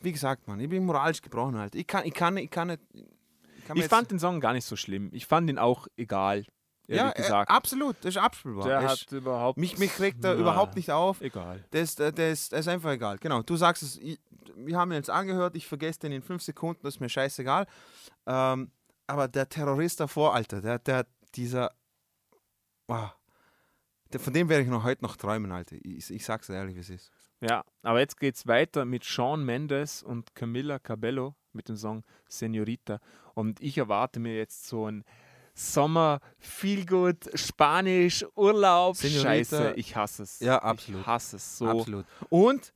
wie 0.01 0.11
gesagt, 0.11 0.47
Mann, 0.47 0.59
ich 0.59 0.69
bin 0.69 0.85
moralisch 0.85 1.21
gebrochen 1.21 1.57
halt. 1.57 1.75
Ich 1.75 1.85
kann, 1.87 2.05
ich 2.05 2.13
kann, 2.13 2.37
ich 2.37 2.49
kann 2.49 2.67
nicht. 2.67 2.81
kann 3.67 3.77
mir 3.77 3.83
Ich 3.83 3.89
fand 3.89 4.11
den 4.11 4.19
Song 4.19 4.39
gar 4.39 4.53
nicht 4.53 4.65
so 4.65 4.75
schlimm. 4.75 5.09
Ich 5.13 5.25
fand 5.25 5.49
ihn 5.49 5.57
auch 5.59 5.87
egal, 5.97 6.45
ja, 6.87 7.11
gesagt. 7.11 7.49
Äh, 7.49 7.53
absolut, 7.53 7.95
das 8.01 8.15
ist 8.15 8.21
abspielbar. 8.21 8.65
Der 8.67 8.81
Das 8.81 9.01
hat 9.01 9.11
überhaupt- 9.11 9.57
Mich, 9.59 9.77
mich 9.77 9.99
regt 9.99 10.23
er 10.23 10.33
Ja, 10.35 10.39
überhaupt 10.39 10.75
nicht 10.75 10.91
auf. 10.91 11.21
egal. 11.21 11.63
Das, 11.71 11.95
das, 11.95 12.13
das, 12.15 12.49
das 12.49 12.59
ist 12.61 12.67
einfach 12.67 12.91
egal. 12.91 13.17
Genau, 13.17 13.41
du 13.41 13.55
sagst 13.57 13.83
es, 13.83 13.97
ich, 13.97 14.19
wir 14.55 14.77
haben 14.77 14.91
ihn 14.91 14.95
jetzt 14.95 15.09
angehört, 15.09 15.55
ich 15.55 15.67
vergesse 15.67 15.99
den 15.99 16.11
in 16.13 16.21
fünf 16.21 16.41
Sekunden, 16.41 16.79
das 16.83 16.95
ist 16.95 16.99
mir 17.01 17.09
scheißegal. 17.09 17.67
Ähm, 18.25 18.71
aber 19.07 19.27
der 19.27 19.49
Terrorist 19.49 19.99
davor, 19.99 20.35
Alter, 20.35 20.61
der, 20.61 20.79
der, 20.79 21.07
dieser, 21.35 21.71
wow, 22.87 23.11
der, 24.13 24.19
von 24.19 24.33
dem 24.33 24.49
werde 24.49 24.63
ich 24.63 24.69
noch 24.69 24.83
heute 24.83 25.03
noch 25.03 25.15
träumen, 25.17 25.51
Alter. 25.51 25.77
Ich, 25.81 26.09
ich 26.09 26.25
sag's 26.25 26.49
ehrlich, 26.49 26.75
wie 26.75 26.79
es 26.81 26.89
ist. 26.89 27.11
Ja, 27.41 27.63
aber 27.83 27.99
jetzt 27.99 28.19
geht's 28.19 28.47
weiter 28.47 28.85
mit 28.85 29.05
Shawn 29.05 29.43
Mendes 29.43 30.01
und 30.01 30.33
Camila 30.33 30.79
Cabello 30.79 31.35
mit 31.53 31.69
dem 31.69 31.75
Song 31.75 32.03
Senorita. 32.27 32.99
Und 33.35 33.61
ich 33.61 33.77
erwarte 33.77 34.19
mir 34.19 34.35
jetzt 34.35 34.67
so 34.67 34.89
ein 34.89 35.03
Sommer, 35.53 36.19
Feelgood, 36.39 37.29
Spanisch, 37.33 38.25
Urlaub, 38.35 38.95
Senorita. 38.95 39.23
Scheiße. 39.23 39.73
Ich 39.75 39.95
hasse 39.95 40.23
es. 40.23 40.39
Ja, 40.39 40.59
absolut. 40.59 41.01
Ich 41.01 41.07
hasse 41.07 41.35
es 41.35 41.57
so. 41.57 41.67
Absolut. 41.67 42.05
Und 42.29 42.73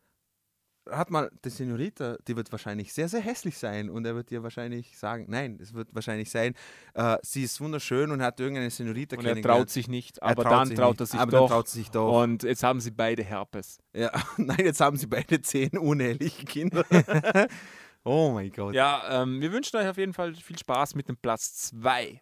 hat 0.92 1.10
mal, 1.10 1.32
die 1.44 1.50
Senorita, 1.50 2.18
die 2.28 2.36
wird 2.36 2.52
wahrscheinlich 2.52 2.94
sehr, 2.94 3.08
sehr 3.08 3.22
hässlich 3.22 3.58
sein 3.58 3.90
und 3.90 4.06
er 4.06 4.16
wird 4.16 4.30
dir 4.30 4.44
wahrscheinlich 4.44 4.98
sagen, 4.98 5.26
nein, 5.30 5.58
es 5.62 5.74
wird 5.74 5.94
wahrscheinlich 5.94 6.30
sein, 6.30 6.54
äh, 6.94 7.18
sie 7.22 7.44
ist 7.44 7.60
wunderschön 7.62 8.12
und 8.12 8.22
hat 8.22 8.40
irgendeine 8.40 8.70
Senorita 8.70 9.18
Und 9.18 9.26
er 9.26 9.42
traut 9.42 9.70
sich 9.70 9.88
nicht, 9.88 10.18
Er 10.20 10.30
aber 10.30 10.44
dann 10.44 10.68
sich 10.68 10.78
traut 10.78 11.00
er 11.00 11.06
sich 11.06 11.20
aber 11.20 11.32
doch. 11.32 11.40
Dann 11.42 11.50
traut 11.50 11.68
sich 11.68 11.90
doch. 11.90 12.22
Und 12.22 12.44
jetzt 12.44 12.64
haben 12.64 12.80
sie 12.80 12.92
beide 12.92 13.24
Herpes. 13.24 13.80
Ja, 13.94 14.12
nein, 14.38 14.60
jetzt 14.60 14.82
haben 14.82 14.98
sie 14.98 15.08
beide 15.08 15.42
zehn 15.42 15.78
uneheliche 15.78 16.46
Kinder. 16.46 16.86
oh 18.04 18.32
mein 18.32 18.52
Gott. 18.52 18.74
Ja, 18.74 19.24
ähm, 19.24 19.42
wir 19.42 19.52
wünschen 19.52 19.78
euch 19.78 19.88
auf 19.88 19.98
jeden 19.98 20.14
Fall 20.14 20.34
viel 20.36 20.58
Spaß 20.58 20.96
mit 20.96 21.08
dem 21.08 21.18
Platz 21.18 21.70
2. 21.70 22.22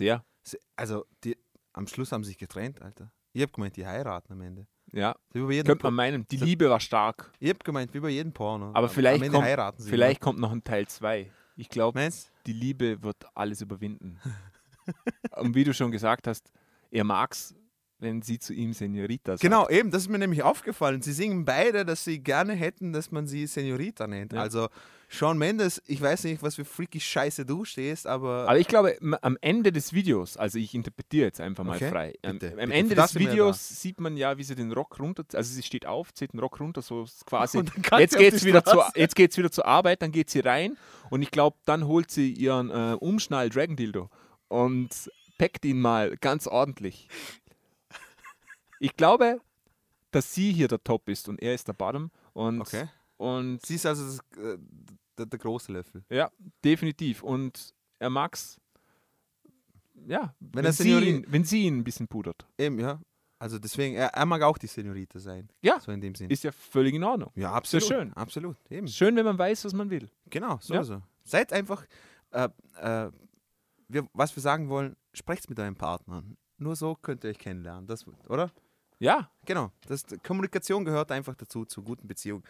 Sehr. 0.00 0.24
Se- 0.42 0.58
Also, 0.76 1.04
die, 1.24 1.36
am 1.74 1.86
Schluss 1.86 2.10
haben 2.12 2.24
sie 2.24 2.28
sich 2.28 2.38
getrennt, 2.38 2.80
Alter. 2.80 3.12
Ich 3.32 3.42
hab 3.42 3.52
gemeint, 3.52 3.76
die 3.76 3.86
heiraten 3.86 4.32
am 4.32 4.40
Ende. 4.40 4.66
Ja. 4.92 5.14
So 5.32 5.46
Könnte 5.46 5.78
man 5.84 5.94
meinen, 5.94 6.26
die 6.26 6.38
Liebe 6.38 6.68
war 6.68 6.80
stark. 6.80 7.30
Ich 7.38 7.50
hab 7.50 7.62
gemeint, 7.62 7.94
wie 7.94 8.00
bei 8.00 8.08
jedem 8.08 8.32
Porno. 8.32 8.72
Aber 8.74 8.88
vielleicht, 8.88 9.30
kommt, 9.30 9.44
heiraten 9.44 9.82
sie. 9.82 9.88
vielleicht 9.90 10.20
kommt 10.20 10.40
noch 10.40 10.50
ein 10.52 10.64
Teil 10.64 10.88
2. 10.88 11.30
Ich 11.56 11.68
glaube, 11.68 12.08
die 12.46 12.52
Liebe 12.52 13.02
wird 13.02 13.24
alles 13.34 13.60
überwinden. 13.60 14.18
Und 15.36 15.54
wie 15.54 15.64
du 15.64 15.72
schon 15.74 15.90
gesagt 15.92 16.26
hast, 16.26 16.50
er 16.90 17.04
mag's, 17.04 17.54
wenn 17.98 18.22
sie 18.22 18.38
zu 18.38 18.52
ihm 18.54 18.72
Senorita 18.72 19.32
sagt. 19.32 19.42
Genau, 19.42 19.68
eben, 19.68 19.90
das 19.90 20.02
ist 20.02 20.08
mir 20.08 20.18
nämlich 20.18 20.42
aufgefallen. 20.42 21.02
Sie 21.02 21.12
singen 21.12 21.44
beide, 21.44 21.84
dass 21.84 22.02
sie 22.02 22.20
gerne 22.20 22.54
hätten, 22.54 22.92
dass 22.92 23.10
man 23.10 23.26
sie 23.26 23.46
Senorita 23.46 24.06
nennt. 24.06 24.32
Ja. 24.32 24.40
Also 24.40 24.68
Shawn 25.12 25.38
Mendes, 25.38 25.82
ich 25.88 26.00
weiß 26.00 26.22
nicht, 26.22 26.40
was 26.40 26.54
für 26.54 26.64
freaky 26.64 27.00
Scheiße 27.00 27.44
du 27.44 27.64
stehst, 27.64 28.06
aber. 28.06 28.48
Aber 28.48 28.58
ich 28.60 28.68
glaube, 28.68 28.96
am 29.22 29.36
Ende 29.40 29.72
des 29.72 29.92
Videos, 29.92 30.36
also 30.36 30.56
ich 30.56 30.72
interpretiere 30.72 31.26
jetzt 31.26 31.40
einfach 31.40 31.64
mal 31.64 31.74
Okay, 31.76 31.90
frei. 31.90 32.14
Am, 32.22 32.38
bitte, 32.38 32.52
am 32.52 32.56
bitte. 32.58 32.72
Ende 32.74 32.94
des 32.94 33.14
Videos 33.16 33.68
sieht 33.68 33.98
man 34.00 34.16
ja, 34.16 34.38
wie 34.38 34.44
sie 34.44 34.54
den 34.54 34.70
Rock 34.70 35.00
runter, 35.00 35.24
also 35.34 35.52
sie 35.52 35.64
steht 35.64 35.84
auf, 35.84 36.14
zieht 36.14 36.32
den 36.32 36.38
Rock 36.38 36.60
runter, 36.60 36.80
so 36.80 37.04
quasi. 37.26 37.58
Und 37.58 37.74
dann 37.74 37.82
kann 37.82 37.98
Jetzt 38.00 38.16
geht's 38.16 38.44
wieder 38.44 38.62
zur, 38.64 38.82
Straße. 38.82 38.98
jetzt 39.00 39.16
geht's 39.16 39.36
wieder 39.36 39.50
zur 39.50 39.66
Arbeit, 39.66 40.00
dann 40.00 40.12
geht 40.12 40.30
sie 40.30 40.40
rein 40.40 40.76
und 41.10 41.22
ich 41.22 41.32
glaube, 41.32 41.56
dann 41.64 41.88
holt 41.88 42.08
sie 42.12 42.32
ihren 42.32 42.70
äh, 42.70 42.94
Umschnall 43.00 43.50
Dragon 43.50 43.74
Dildo 43.74 44.10
und 44.46 45.10
packt 45.38 45.64
ihn 45.64 45.80
mal 45.80 46.16
ganz 46.18 46.46
ordentlich. 46.46 47.08
Ich 48.78 48.96
glaube, 48.96 49.40
dass 50.12 50.32
sie 50.34 50.52
hier 50.52 50.68
der 50.68 50.82
Top 50.84 51.08
ist 51.08 51.28
und 51.28 51.42
er 51.42 51.54
ist 51.54 51.66
der 51.68 51.72
Bottom 51.72 52.10
und 52.32 52.60
Okay. 52.60 52.88
und 53.16 53.64
Sie 53.66 53.74
ist 53.74 53.86
also 53.86 54.04
das, 54.06 54.18
äh, 54.38 54.56
der, 55.20 55.26
der 55.26 55.38
große 55.38 55.72
Löffel. 55.72 56.02
ja, 56.10 56.30
definitiv. 56.64 57.22
Und 57.22 57.74
er 57.98 58.10
mag's. 58.10 58.60
Ja, 60.06 60.34
wenn, 60.40 60.64
er 60.64 60.72
sie 60.72 60.92
ihn, 60.92 61.24
wenn 61.28 61.44
sie 61.44 61.64
ihn 61.64 61.78
ein 61.78 61.84
bisschen 61.84 62.08
pudert. 62.08 62.46
Eben, 62.58 62.78
ja. 62.78 63.00
Also 63.38 63.58
deswegen, 63.58 63.94
er, 63.96 64.08
er 64.08 64.26
mag 64.26 64.42
auch 64.42 64.58
die 64.58 64.66
Senorita 64.66 65.18
sein. 65.18 65.48
Ja, 65.62 65.80
So 65.80 65.92
in 65.92 66.00
dem 66.00 66.14
Sinn. 66.14 66.30
ist 66.30 66.42
ja 66.44 66.52
völlig 66.52 66.94
in 66.94 67.04
Ordnung. 67.04 67.30
ja, 67.34 67.52
absolut. 67.52 67.86
schön. 67.86 68.12
Absolut. 68.14 68.56
Eben. 68.70 68.86
Schön, 68.88 69.16
wenn 69.16 69.24
man 69.24 69.38
weiß, 69.38 69.64
was 69.64 69.72
man 69.72 69.88
will. 69.90 70.10
Genau, 70.28 70.58
so 70.60 70.74
Ja. 70.74 70.84
so. 70.84 71.02
Seid 71.24 71.52
einfach, 71.52 71.84
äh, 72.32 72.48
äh, 72.76 73.10
wir, 73.88 74.08
was 74.12 74.34
wir 74.36 74.42
sagen 74.42 74.68
wollen, 74.68 74.96
sprecht 75.14 75.48
mit 75.48 75.58
eurem 75.58 75.76
Partner. 75.76 76.22
Nur 76.58 76.76
so 76.76 76.94
könnt 76.94 77.24
ihr 77.24 77.30
euch 77.30 77.38
kennenlernen, 77.38 77.86
das, 77.86 78.06
oder? 78.28 78.50
Ja, 78.98 79.30
Genau. 79.46 79.70
Das, 79.86 80.04
Kommunikation 80.22 80.84
gehört 80.84 81.10
einfach 81.10 81.34
dazu, 81.34 81.64
zur 81.64 81.84
guten 81.84 82.06
Beziehung. 82.06 82.42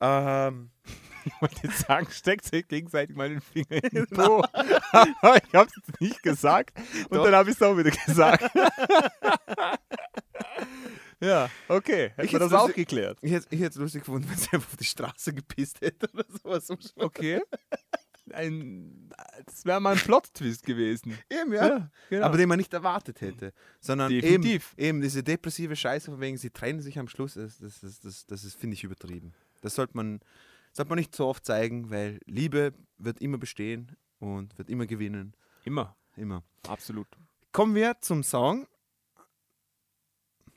Ähm, 0.00 0.70
ich 1.24 1.32
wollte 1.40 1.66
jetzt 1.66 1.86
sagen, 1.86 2.06
steckt 2.10 2.44
sich 2.46 2.66
gegenseitig 2.66 3.14
mal 3.16 3.28
den 3.28 3.40
Finger 3.42 3.82
in 3.84 3.90
den 3.90 4.06
Po. 4.10 4.42
Aber 4.92 5.36
ich 5.36 5.54
habe 5.54 5.68
es 5.70 6.00
nicht 6.00 6.22
gesagt 6.22 6.78
und 7.10 7.18
Doch. 7.18 7.24
dann 7.24 7.34
habe 7.34 7.50
ich 7.50 7.56
es 7.56 7.62
auch 7.62 7.76
wieder 7.76 7.90
gesagt. 7.90 8.50
ja, 11.20 11.50
okay. 11.68 12.10
Hätten 12.16 12.24
Ich 12.26 12.32
wir 12.32 12.38
das 12.38 12.52
auch 12.52 12.68
lustig- 12.68 12.88
geklärt. 12.88 13.18
ich 13.20 13.32
hätte 13.32 13.54
es 13.66 13.74
lustig 13.76 14.04
gefunden, 14.04 14.28
wenn 14.30 14.38
sie 14.38 14.48
einfach 14.52 14.68
auf 14.70 14.76
die 14.76 14.84
Straße 14.84 15.34
gepisst 15.34 15.80
hätte 15.82 16.08
oder 16.12 16.24
sowas. 16.42 16.68
Okay. 16.96 17.42
Ein, 18.32 19.10
das 19.44 19.64
wäre 19.64 19.80
mal 19.80 19.92
ein 19.94 19.98
Plot-Twist 19.98 20.64
gewesen. 20.64 21.18
Eben, 21.28 21.52
ja. 21.52 21.66
Ja, 21.66 21.90
genau. 22.08 22.26
Aber 22.26 22.36
den 22.36 22.48
man 22.48 22.58
nicht 22.58 22.72
erwartet 22.72 23.20
hätte. 23.20 23.52
Sondern 23.80 24.12
eben, 24.12 24.20
Definitiv. 24.22 24.72
eben 24.78 25.00
diese 25.00 25.22
depressive 25.24 25.74
Scheiße, 25.74 26.10
von 26.12 26.20
wegen 26.20 26.36
sie 26.38 26.50
trennen 26.50 26.80
sich 26.80 26.98
am 26.98 27.08
Schluss, 27.08 27.34
das, 27.34 27.58
das, 27.58 27.80
das, 27.80 27.98
das, 28.00 28.26
das 28.26 28.44
ist, 28.44 28.54
finde 28.56 28.74
ich, 28.74 28.84
übertrieben. 28.84 29.34
Das 29.60 29.74
sollte 29.74 29.96
man, 29.96 30.20
sollte 30.72 30.88
man 30.90 30.98
nicht 30.98 31.14
so 31.14 31.26
oft 31.26 31.44
zeigen, 31.44 31.90
weil 31.90 32.20
Liebe 32.26 32.72
wird 32.98 33.20
immer 33.20 33.38
bestehen 33.38 33.96
und 34.18 34.56
wird 34.58 34.68
immer 34.70 34.86
gewinnen. 34.86 35.34
Immer. 35.64 35.96
Immer. 36.16 36.42
Absolut. 36.68 37.06
Kommen 37.52 37.74
wir 37.74 37.96
zum 38.00 38.22
Song. 38.22 38.66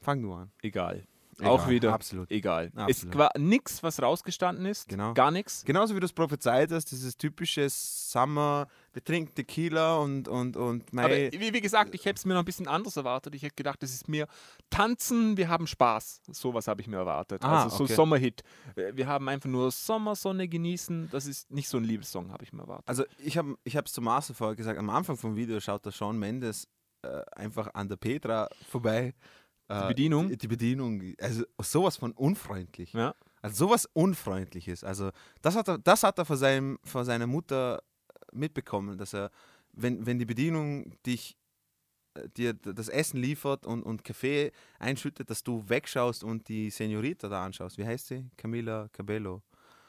Fang 0.01 0.21
du 0.21 0.33
an. 0.33 0.51
Egal. 0.61 1.07
Egal, 1.39 1.49
Auch 1.49 1.67
wieder 1.67 1.93
absolut. 1.93 2.29
egal. 2.29 2.71
Es 2.87 3.11
war 3.13 3.31
nichts, 3.37 3.81
was 3.81 3.99
rausgestanden 4.01 4.65
ist. 4.67 4.87
Genau. 4.87 5.13
Gar 5.13 5.31
nichts. 5.31 5.63
Genauso 5.65 5.95
wie 5.95 5.99
du 5.99 6.05
es 6.05 6.13
prophezeit 6.13 6.71
hast, 6.71 6.91
dieses 6.91 7.17
typische 7.17 7.67
Summer, 7.69 8.67
wir 8.93 9.03
trinken 9.03 9.33
Tequila 9.33 9.97
und, 9.97 10.27
und, 10.27 10.55
und 10.55 10.83
Aber 10.95 11.09
Mai. 11.09 11.29
wie, 11.33 11.53
wie 11.53 11.61
gesagt, 11.61 11.95
ich 11.95 12.05
hätte 12.05 12.17
es 12.19 12.25
mir 12.25 12.33
noch 12.33 12.41
ein 12.41 12.45
bisschen 12.45 12.67
anders 12.67 12.95
erwartet. 12.95 13.33
Ich 13.35 13.41
hätte 13.41 13.55
gedacht, 13.55 13.81
es 13.81 13.93
ist 13.93 14.07
mehr 14.07 14.27
Tanzen, 14.69 15.35
wir 15.37 15.49
haben 15.49 15.67
Spaß. 15.67 16.21
Sowas 16.31 16.67
habe 16.67 16.81
ich 16.81 16.87
mir 16.87 16.97
erwartet. 16.97 17.43
Ah, 17.43 17.63
also 17.63 17.77
so 17.77 17.83
okay. 17.85 17.95
Sommerhit. 17.95 18.43
Äh, 18.75 18.95
Wir 18.95 19.07
haben 19.07 19.27
einfach 19.29 19.49
nur 19.49 19.71
Sommersonne 19.71 20.47
genießen. 20.47 21.09
Das 21.11 21.25
ist 21.25 21.49
nicht 21.51 21.67
so 21.67 21.77
ein 21.77 21.83
Liebessong, 21.83 22.31
habe 22.31 22.43
ich 22.43 22.53
mir 22.53 22.61
erwartet. 22.61 22.87
Also 22.87 23.03
ich 23.17 23.37
habe 23.37 23.55
ich 23.63 23.75
es 23.75 23.91
zum 23.93 24.05
Master 24.05 24.33
vorher 24.33 24.55
gesagt, 24.55 24.77
am 24.77 24.89
Anfang 24.89 25.17
vom 25.17 25.35
Video 25.35 25.59
schaut 25.59 25.85
der 25.85 25.91
Shawn 25.91 26.17
Mendes 26.19 26.67
äh, 27.01 27.21
einfach 27.35 27.73
an 27.73 27.89
der 27.89 27.95
Petra 27.97 28.47
vorbei. 28.69 29.13
Äh, 29.69 29.81
Die 29.81 29.87
Bedienung? 29.87 30.29
Die, 30.29 30.37
die 30.37 30.47
Bedienung, 30.47 31.13
also 31.19 31.43
sowas 31.61 31.97
von 31.97 32.11
unfreundlich. 32.11 32.93
Ja. 32.93 33.15
Also 33.41 33.67
sowas 33.67 33.89
Unfreundliches. 33.93 34.83
Also 34.83 35.09
das 35.41 35.55
hat 35.55 35.67
er, 35.67 35.77
das 35.77 36.03
hat 36.03 36.17
er 36.17 36.25
von, 36.25 36.37
seinem, 36.37 36.79
von 36.83 37.03
seiner 37.05 37.27
Mutter 37.27 37.81
mitbekommen, 38.33 38.97
dass 38.97 39.13
er, 39.13 39.31
wenn, 39.71 40.05
wenn 40.05 40.19
die 40.19 40.25
Bedienung 40.25 40.91
dich 41.05 41.37
äh, 42.15 42.29
dir 42.29 42.53
das 42.53 42.89
Essen 42.89 43.17
liefert 43.17 43.65
und, 43.65 43.83
und 43.83 44.03
Kaffee 44.03 44.51
einschüttet, 44.79 45.29
dass 45.29 45.43
du 45.43 45.67
wegschaust 45.67 46.23
und 46.23 46.47
die 46.47 46.69
Senorita 46.69 47.29
da 47.29 47.45
anschaust. 47.45 47.77
Wie 47.77 47.85
heißt 47.85 48.07
sie? 48.07 48.29
Camila 48.37 48.89
Cabello. 48.91 49.41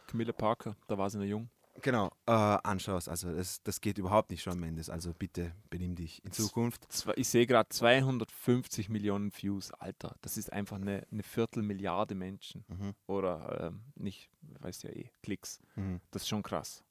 Camilla 0.06 0.32
Parker, 0.32 0.76
da 0.86 0.98
war 0.98 1.10
sie 1.10 1.18
noch 1.18 1.24
jung. 1.24 1.48
Genau, 1.82 2.10
äh, 2.26 2.30
anschaust. 2.30 3.08
Also 3.08 3.34
das, 3.34 3.62
das 3.62 3.80
geht 3.80 3.98
überhaupt 3.98 4.30
nicht, 4.30 4.42
Shawn 4.42 4.60
Mendes. 4.60 4.88
Also 4.88 5.12
bitte 5.12 5.52
benimm 5.70 5.96
dich 5.96 6.24
in 6.24 6.32
Zukunft. 6.32 6.86
Ich 7.16 7.28
sehe 7.28 7.46
gerade 7.46 7.68
250 7.68 8.88
Millionen 8.88 9.32
Views. 9.32 9.72
Alter, 9.72 10.16
das 10.22 10.36
ist 10.36 10.52
einfach 10.52 10.76
eine, 10.76 11.06
eine 11.10 11.22
Viertelmilliarde 11.22 12.14
Menschen. 12.14 12.64
Mhm. 12.68 12.94
Oder 13.06 13.68
ähm, 13.68 13.80
nicht, 13.96 14.30
weißt 14.60 14.84
ja 14.84 14.90
eh, 14.90 15.10
Klicks. 15.22 15.60
Mhm. 15.74 16.00
Das 16.10 16.22
ist 16.22 16.28
schon 16.28 16.42
krass. 16.42 16.84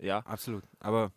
Ja. 0.00 0.18
Absolut. 0.20 0.64
Aber 0.78 1.12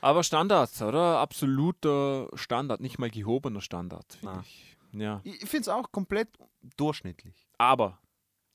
Aber 0.00 0.22
Standard, 0.22 0.70
oder? 0.82 1.18
Absoluter 1.18 2.28
Standard, 2.34 2.80
nicht 2.80 2.98
mal 2.98 3.10
gehobener 3.10 3.60
Standard, 3.60 4.12
finde 4.20 4.40
ich. 4.42 4.76
Ja. 4.92 5.20
ich 5.24 5.38
finde 5.40 5.62
es 5.62 5.68
auch 5.68 5.90
komplett 5.90 6.28
durchschnittlich. 6.76 7.34
Aber 7.58 7.98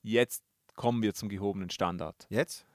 jetzt 0.01 0.43
kommen 0.75 1.01
wir 1.01 1.13
zum 1.13 1.27
gehobenen 1.29 1.69
Standard. 1.69 2.25
Jetzt? 2.29 2.65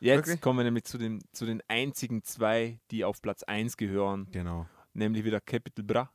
Jetzt 0.00 0.26
Wirklich? 0.26 0.40
kommen 0.42 0.58
wir 0.58 0.64
nämlich 0.64 0.84
zu 0.84 0.98
den, 0.98 1.22
zu 1.32 1.46
den 1.46 1.62
einzigen 1.68 2.22
zwei, 2.22 2.78
die 2.90 3.04
auf 3.04 3.22
Platz 3.22 3.42
1 3.44 3.76
gehören, 3.78 4.28
Genau. 4.32 4.66
nämlich 4.92 5.24
wieder 5.24 5.40
Capital 5.40 5.84
Bra 5.84 6.10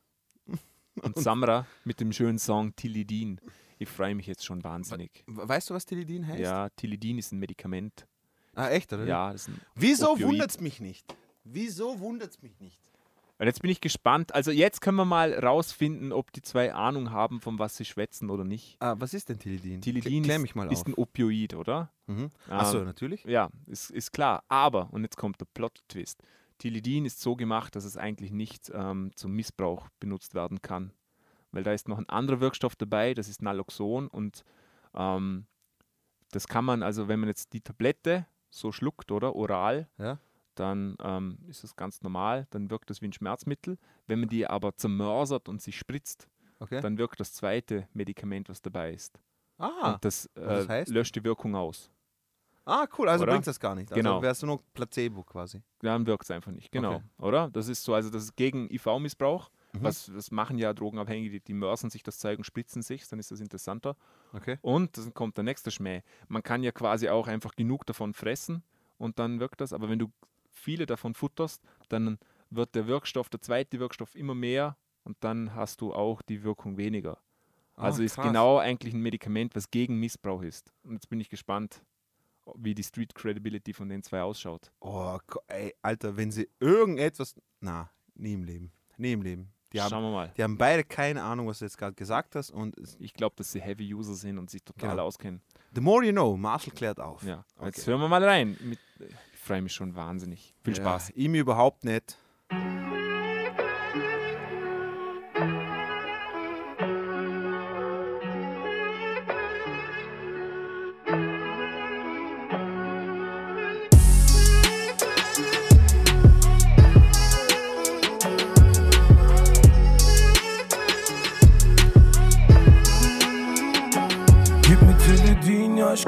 und 1.02 1.18
Samra 1.18 1.66
mit 1.84 1.98
dem 1.98 2.12
schönen 2.12 2.38
Song 2.38 2.76
Tilidin. 2.76 3.40
Ich 3.78 3.88
freue 3.88 4.14
mich 4.14 4.26
jetzt 4.26 4.44
schon 4.44 4.62
wahnsinnig. 4.62 5.24
Weißt 5.26 5.70
du, 5.70 5.74
was 5.74 5.86
Tilidin 5.86 6.26
heißt? 6.26 6.38
Ja, 6.40 6.68
Tilidin 6.70 7.18
ist 7.18 7.32
ein 7.32 7.38
Medikament. 7.40 8.06
Ah, 8.54 8.68
echt, 8.68 8.92
oder? 8.92 9.04
Ja, 9.04 9.32
das 9.32 9.42
ist 9.42 9.48
ein 9.48 9.60
Wieso 9.74 10.20
wundert 10.20 10.50
es 10.50 10.60
mich 10.60 10.80
nicht? 10.80 11.14
Wieso 11.44 12.00
wundert 12.00 12.30
es 12.30 12.42
mich 12.42 12.58
nicht? 12.60 12.80
Und 13.38 13.46
jetzt 13.46 13.62
bin 13.62 13.70
ich 13.70 13.80
gespannt. 13.80 14.34
Also 14.34 14.50
jetzt 14.50 14.82
können 14.82 14.98
wir 14.98 15.06
mal 15.06 15.32
rausfinden, 15.32 16.12
ob 16.12 16.30
die 16.30 16.42
zwei 16.42 16.74
Ahnung 16.74 17.10
haben, 17.10 17.40
von 17.40 17.58
was 17.58 17.74
sie 17.74 17.86
schwätzen 17.86 18.28
oder 18.28 18.44
nicht. 18.44 18.76
Ah, 18.80 18.96
was 18.98 19.14
ist 19.14 19.30
denn 19.30 19.38
Tilidin? 19.38 19.80
Tilidin 19.80 20.24
Klär 20.24 20.36
ist, 20.36 20.42
mich 20.42 20.54
mal 20.54 20.70
ist 20.70 20.86
ein 20.86 20.92
Opioid, 20.94 21.54
oder? 21.54 21.90
Mhm. 22.06 22.28
Achso, 22.50 22.80
Ähm, 22.80 22.84
natürlich. 22.84 23.24
Ja, 23.24 23.48
ist, 23.66 23.90
ist 23.90 24.12
klar. 24.12 24.44
Aber, 24.48 24.92
und 24.92 25.04
jetzt 25.04 25.16
kommt 25.16 25.40
der 25.40 25.46
Plot-Twist, 25.54 26.22
Tilidin 26.58 27.06
ist 27.06 27.20
so 27.22 27.34
gemacht, 27.34 27.74
dass 27.74 27.84
es 27.84 27.96
eigentlich 27.96 28.30
nicht 28.30 28.70
ähm, 28.74 29.10
zum 29.14 29.32
Missbrauch 29.32 29.88
benutzt 30.00 30.34
werden 30.34 30.60
kann. 30.60 30.92
Weil 31.50 31.62
da 31.62 31.72
ist 31.72 31.88
noch 31.88 31.96
ein 31.96 32.08
anderer 32.10 32.40
Wirkstoff 32.40 32.76
dabei, 32.76 33.14
das 33.14 33.28
ist 33.28 33.40
Naloxon 33.40 34.08
und 34.08 34.44
ähm, 34.94 35.46
das 36.30 36.46
kann 36.46 36.66
man, 36.66 36.82
also 36.82 37.08
wenn 37.08 37.20
man 37.20 37.28
jetzt 37.30 37.54
die 37.54 37.62
Tablette 37.62 38.26
so 38.50 38.72
schluckt, 38.72 39.10
oder 39.12 39.34
oral, 39.36 39.88
Ja. 39.98 40.18
dann 40.54 40.96
ähm, 41.02 41.38
ist 41.48 41.64
das 41.64 41.76
ganz 41.76 42.02
normal, 42.02 42.46
dann 42.50 42.70
wirkt 42.70 42.90
das 42.90 43.00
wie 43.00 43.06
ein 43.06 43.12
Schmerzmittel. 43.12 43.78
Wenn 44.06 44.20
man 44.20 44.28
die 44.28 44.46
aber 44.46 44.76
zermörsert 44.76 45.48
und 45.48 45.62
sich 45.62 45.78
spritzt, 45.78 46.28
Okay. 46.58 46.80
dann 46.82 46.98
wirkt 46.98 47.18
das 47.20 47.32
zweite 47.32 47.88
Medikament, 47.94 48.48
was 48.50 48.60
dabei 48.60 48.92
ist. 48.92 49.18
Ah, 49.56 49.92
und 49.94 50.04
das, 50.04 50.26
äh, 50.34 50.40
das 50.42 50.68
heißt? 50.68 50.90
löscht 50.90 51.14
die 51.16 51.24
Wirkung 51.24 51.54
aus. 51.54 51.90
ah, 52.66 52.86
cool. 52.98 53.08
Also 53.08 53.24
bringt 53.24 53.46
das 53.46 53.58
gar 53.58 53.74
nicht. 53.74 53.90
Also 53.90 53.94
Genau. 54.02 54.20
wärst 54.22 54.42
du 54.42 54.46
nur 54.46 54.62
Placebo 54.74 55.22
quasi. 55.24 55.62
Dann 55.80 56.06
wirkt 56.06 56.24
es 56.24 56.30
einfach 56.30 56.52
nicht, 56.52 56.70
genau. 56.70 56.96
Okay. 56.96 57.04
Oder? 57.18 57.50
Das 57.50 57.68
ist 57.68 57.82
so, 57.82 57.94
also 57.94 58.10
das 58.10 58.24
ist 58.24 58.36
gegen 58.36 58.68
IV-Missbrauch. 58.70 59.50
Mhm. 59.72 59.82
Was, 59.82 60.06
das 60.12 60.30
machen 60.30 60.58
ja 60.58 60.72
Drogenabhängige, 60.72 61.30
die, 61.30 61.40
die 61.40 61.54
mörsen 61.54 61.90
sich 61.90 62.02
das 62.02 62.18
Zeug 62.18 62.38
und 62.38 62.44
spritzen 62.44 62.82
sich, 62.82 63.06
dann 63.08 63.18
ist 63.18 63.30
das 63.30 63.40
interessanter. 63.40 63.96
Okay. 64.32 64.58
Und 64.62 64.96
dann 64.98 65.14
kommt 65.14 65.36
der 65.36 65.44
nächste 65.44 65.70
Schmäh. 65.70 66.02
Man 66.28 66.42
kann 66.42 66.62
ja 66.62 66.72
quasi 66.72 67.08
auch 67.08 67.28
einfach 67.28 67.54
genug 67.54 67.86
davon 67.86 68.14
fressen 68.14 68.62
und 68.98 69.18
dann 69.18 69.38
wirkt 69.40 69.60
das. 69.60 69.72
Aber 69.72 69.88
wenn 69.88 69.98
du 69.98 70.10
viele 70.50 70.86
davon 70.86 71.14
futterst, 71.14 71.62
dann 71.88 72.18
wird 72.50 72.74
der 72.74 72.86
Wirkstoff, 72.86 73.28
der 73.28 73.40
zweite 73.40 73.78
Wirkstoff 73.78 74.14
immer 74.16 74.34
mehr 74.34 74.76
und 75.04 75.16
dann 75.20 75.54
hast 75.54 75.80
du 75.80 75.94
auch 75.94 76.20
die 76.22 76.42
Wirkung 76.42 76.76
weniger. 76.76 77.18
Ah, 77.76 77.84
Also 77.84 78.02
ist 78.02 78.16
krass. 78.16 78.26
genau 78.26 78.58
eigentlich 78.58 78.92
ein 78.92 79.00
Medikament, 79.00 79.54
was 79.54 79.70
gegen 79.70 79.98
Missbrauch 80.00 80.42
ist. 80.42 80.72
Und 80.82 80.94
jetzt 80.94 81.08
bin 81.08 81.20
ich 81.20 81.28
gespannt, 81.30 81.82
wie 82.56 82.74
die 82.74 82.82
Street 82.82 83.14
Credibility 83.14 83.72
von 83.72 83.88
den 83.88 84.02
zwei 84.02 84.22
ausschaut. 84.22 84.72
Oh, 84.80 85.16
ey, 85.46 85.72
Alter, 85.80 86.16
wenn 86.16 86.32
sie 86.32 86.48
irgendetwas. 86.58 87.36
Na, 87.60 87.88
nie 88.14 88.32
im 88.34 88.42
Leben. 88.42 88.72
Nie 88.96 89.12
im 89.12 89.22
Leben. 89.22 89.52
Die 89.72 89.80
haben, 89.80 89.90
Schauen 89.90 90.02
wir 90.02 90.10
mal. 90.10 90.32
Die 90.36 90.42
haben 90.42 90.58
beide 90.58 90.82
keine 90.84 91.22
Ahnung, 91.22 91.46
was 91.46 91.60
du 91.60 91.64
jetzt 91.64 91.78
gerade 91.78 91.94
gesagt 91.94 92.34
hast. 92.34 92.50
Und 92.50 92.74
Ich 92.98 93.14
glaube, 93.14 93.36
dass 93.36 93.52
sie 93.52 93.60
Heavy 93.60 93.92
User 93.94 94.14
sind 94.14 94.38
und 94.38 94.50
sich 94.50 94.62
total 94.64 94.90
Genau. 94.90 95.04
auskennen. 95.06 95.40
the 95.74 95.80
more 95.80 96.04
you 96.04 96.10
know, 96.12 96.36
Marshall 96.36 96.74
klärt 96.74 96.98
auf. 96.98 97.22
Ja, 97.22 97.44
Okay. 97.56 97.66
jetzt 97.66 97.86
hören 97.86 98.00
wir 98.00 98.08
mal 98.08 98.24
rein. 98.24 98.56
Mit, 98.60 98.78
ich 98.98 99.38
freue 99.38 99.62
mich 99.62 99.72
schon 99.72 99.94
wahnsinnig. 99.94 100.52
Viel 100.64 100.74
Ja, 100.76 100.82
Spaß. 100.82 101.10
ihm 101.10 101.34
überhaupt 101.36 101.84
nicht. 101.84 102.18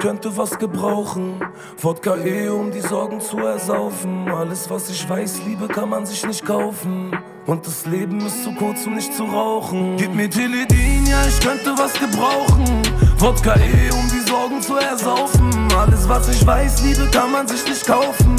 Könnte 0.02 0.36
was 0.36 0.58
gebrauchen. 0.58 1.40
Wodka 1.80 2.16
eh, 2.16 2.48
um 2.48 2.72
die 2.72 2.80
Sorgen 2.80 3.20
zu 3.20 3.38
ersaufen. 3.38 4.28
Alles, 4.28 4.68
was 4.68 4.90
ich 4.90 5.08
weiß, 5.08 5.42
Liebe 5.46 5.68
kann 5.68 5.90
man 5.90 6.04
sich 6.06 6.26
nicht 6.26 6.44
kaufen. 6.44 7.16
Und 7.46 7.64
das 7.64 7.86
Leben 7.86 8.18
ist 8.26 8.42
zu 8.42 8.52
kurz, 8.52 8.84
um 8.84 8.96
nicht 8.96 9.14
zu 9.14 9.22
rauchen. 9.22 9.96
Gib 9.96 10.12
mir 10.12 10.28
Teledin, 10.28 11.06
ja, 11.06 11.24
ich 11.28 11.38
könnte 11.38 11.72
was 11.76 11.92
gebrauchen. 11.92 12.82
Wodka 13.18 13.54
eh, 13.54 13.92
um 13.92 14.08
die 14.10 14.28
Sorgen 14.28 14.60
zu 14.60 14.76
ersaufen. 14.76 15.68
Alles, 15.78 16.08
was 16.08 16.28
ich 16.28 16.44
weiß, 16.44 16.82
Liebe 16.82 17.08
kann 17.12 17.30
man 17.30 17.46
sich 17.46 17.64
nicht 17.64 17.86
kaufen. 17.86 18.34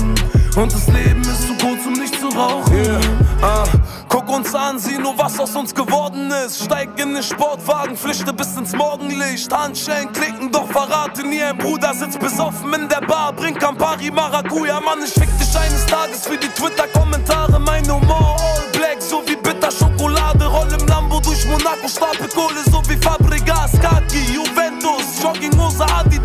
Und 0.58 0.74
das 0.74 0.88
Leben 0.90 1.22
ist 1.22 1.48
zu 1.48 1.54
kurz, 1.66 1.86
um 1.86 1.94
nicht 1.94 2.20
zu 2.20 2.28
rauchen. 2.28 2.74
Yeah. 2.76 3.00
Ah, 3.42 3.64
guck 4.14 4.30
uns 4.30 4.54
an, 4.54 4.78
sieh 4.78 5.00
nur, 5.00 5.18
was 5.18 5.40
aus 5.40 5.56
uns 5.56 5.74
geworden 5.74 6.32
ist. 6.46 6.64
Steig 6.64 7.00
in 7.00 7.16
den 7.16 7.24
Sportwagen, 7.24 7.98
flüchte 7.98 8.32
bis 8.32 8.56
ins 8.56 8.74
Morgenlicht. 8.74 9.52
Handschellen 9.52 10.12
klicken, 10.14 10.52
doch 10.52 10.68
verrate 10.68 11.24
nie. 11.24 11.42
Ein 11.42 11.58
Bruder 11.58 11.94
sitzt 11.96 12.20
besoffen 12.20 12.72
in 12.74 12.88
der 12.88 13.02
Bar, 13.02 13.34
bringt 13.34 13.60
Campari 13.60 14.12
Maracuja. 14.12 14.80
Mann, 14.82 15.00
ich 15.04 15.14
fick 15.14 15.30
dich 15.40 15.58
eines 15.58 15.86
Tages 15.88 16.28
für 16.28 16.38
die 16.38 16.50
Twitter-Kommentare. 16.50 17.60
Mein 17.60 17.90
Humor 17.92 18.38
all 18.40 18.70
black, 18.72 19.02
so 19.02 19.24
wie 19.26 19.36
bitter 19.36 19.72
Schokolade. 19.72 20.46
Roll 20.46 20.68
im 20.80 20.88
Lambo 20.88 21.20
durch 21.20 21.46
Monaco, 21.48 21.88
Stapel 21.88 22.30
Kohle, 22.30 22.64
so 22.72 22.84
wie 22.88 22.98
Fabregas. 22.98 23.72
Kaki, 23.82 24.36
Juventus, 24.36 25.24
Jogginghose, 25.24 25.86
Adidas. 25.86 26.23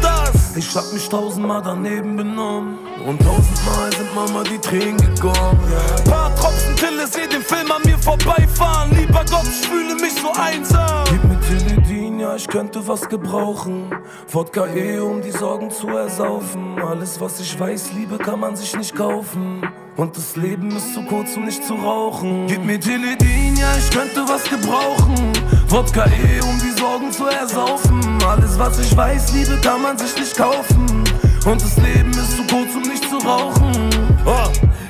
Ich 0.59 0.75
hab 0.75 0.93
mich 0.93 1.09
tausendmal 1.09 1.63
daneben 1.63 2.17
benommen. 2.17 2.79
Und 3.07 3.23
tausendmal 3.23 3.93
sind 3.93 4.13
Mama 4.13 4.43
die 4.43 4.59
Tränen 4.59 4.97
gekommen. 4.97 5.61
Paar 6.05 6.35
Tropfen 6.35 6.75
Pille, 6.75 7.07
seh 7.07 7.29
den 7.29 7.43
Film 7.43 7.71
an 7.71 7.81
mir 7.85 7.97
vorbeifahren. 7.97 8.91
Lieber 8.91 9.25
Gott, 9.31 9.45
ich 9.45 9.69
fühle 9.69 9.95
mich 9.95 10.15
so 10.15 10.33
einsam. 10.33 11.05
Gib 11.11 11.23
mir 11.23 11.39
Teledin, 11.43 12.19
ja, 12.19 12.35
ich 12.35 12.49
könnte 12.49 12.89
was 12.89 13.09
gebrauchen. 13.09 13.95
Wodka 14.33 14.67
eh, 14.67 14.99
um 14.99 15.23
die 15.23 15.31
Sorgen 15.31 15.71
zu 15.71 15.87
ersaufen. 15.87 16.77
Alles, 16.81 17.21
was 17.21 17.39
ich 17.39 17.59
weiß, 17.59 17.93
Liebe 17.93 18.19
kann 18.19 18.41
man 18.41 18.57
sich 18.57 18.77
nicht 18.77 18.97
kaufen. 18.97 19.63
Und 19.99 20.17
das 20.17 20.37
Leben 20.37 20.71
ist 20.77 20.95
zu 20.95 21.03
kurz, 21.03 21.37
um 21.37 21.45
nicht 21.45 21.65
zu 21.65 21.75
rauchen. 21.75 22.47
Gib 22.47 22.65
mir 22.65 22.79
Teledin, 22.79 23.57
ja, 23.57 23.67
ich 23.77 23.91
könnte 23.91 24.23
was 24.29 24.45
gebrauchen. 24.45 25.33
Wodka 25.67 26.07
eh, 26.07 26.41
um 26.41 26.57
die 26.61 26.71
Sorgen 26.79 27.11
zu 27.11 27.27
ersaufen. 27.27 28.01
Alles, 28.25 28.57
was 28.57 28.79
ich 28.79 28.97
weiß, 28.97 29.33
Liebe 29.33 29.59
kann 29.61 29.83
man 29.83 29.99
sich 29.99 30.15
nicht 30.15 30.37
kaufen. 30.37 31.03
Und 31.45 31.61
das 31.61 31.77
Leben 31.79 32.11
ist 32.11 32.37
zu 32.37 32.45
kurz, 32.45 32.77
um 32.77 32.83
nicht 32.83 33.11
zu 33.11 33.17
rauchen. 33.17 33.91
Ah, 34.25 34.49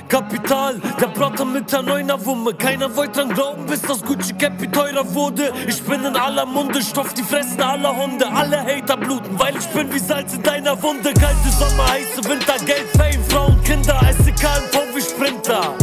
Kapital, 0.09 0.81
der 1.01 1.09
Bratter 1.09 1.45
mit 1.45 1.73
der 1.73 1.83
neuner 1.83 2.23
Wumme. 2.27 2.53
Keiner 2.53 2.95
wollte 2.95 3.21
dran 3.21 3.31
glauben, 3.31 3.65
bis 3.67 3.81
das 3.83 4.03
Gucci 4.03 4.35
Cappy 4.35 4.69
teurer 4.69 5.15
wurde. 5.15 5.53
Ich 5.67 5.83
bin 5.83 6.05
in 6.05 6.17
aller 6.17 6.45
Munde, 6.45 6.83
stoff 6.83 7.15
die 7.15 7.23
Fressen 7.23 7.63
aller 7.63 7.97
Hunde. 7.97 8.27
Alle 8.31 8.59
Hater 8.59 8.97
bluten, 8.97 9.39
weil 9.39 9.57
ich 9.57 9.67
bin 9.69 9.93
wie 9.93 9.99
Salz 9.99 10.35
in 10.35 10.43
deiner 10.43 10.83
Wunde. 10.83 11.15
Kalte 11.15 11.49
Sommer, 11.59 11.89
heiße 11.89 12.25
Winter, 12.29 12.57
Geld, 12.65 12.89
Fame, 12.97 13.25
Frauen, 13.29 13.58
Kinder. 13.69 14.01
SEK 14.25 14.45
im 14.45 14.65
VW 14.73 14.99
Sprinter. 14.99 15.75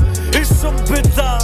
Ist 0.42 0.60
schon 0.60 0.76
bitter. 0.86 1.38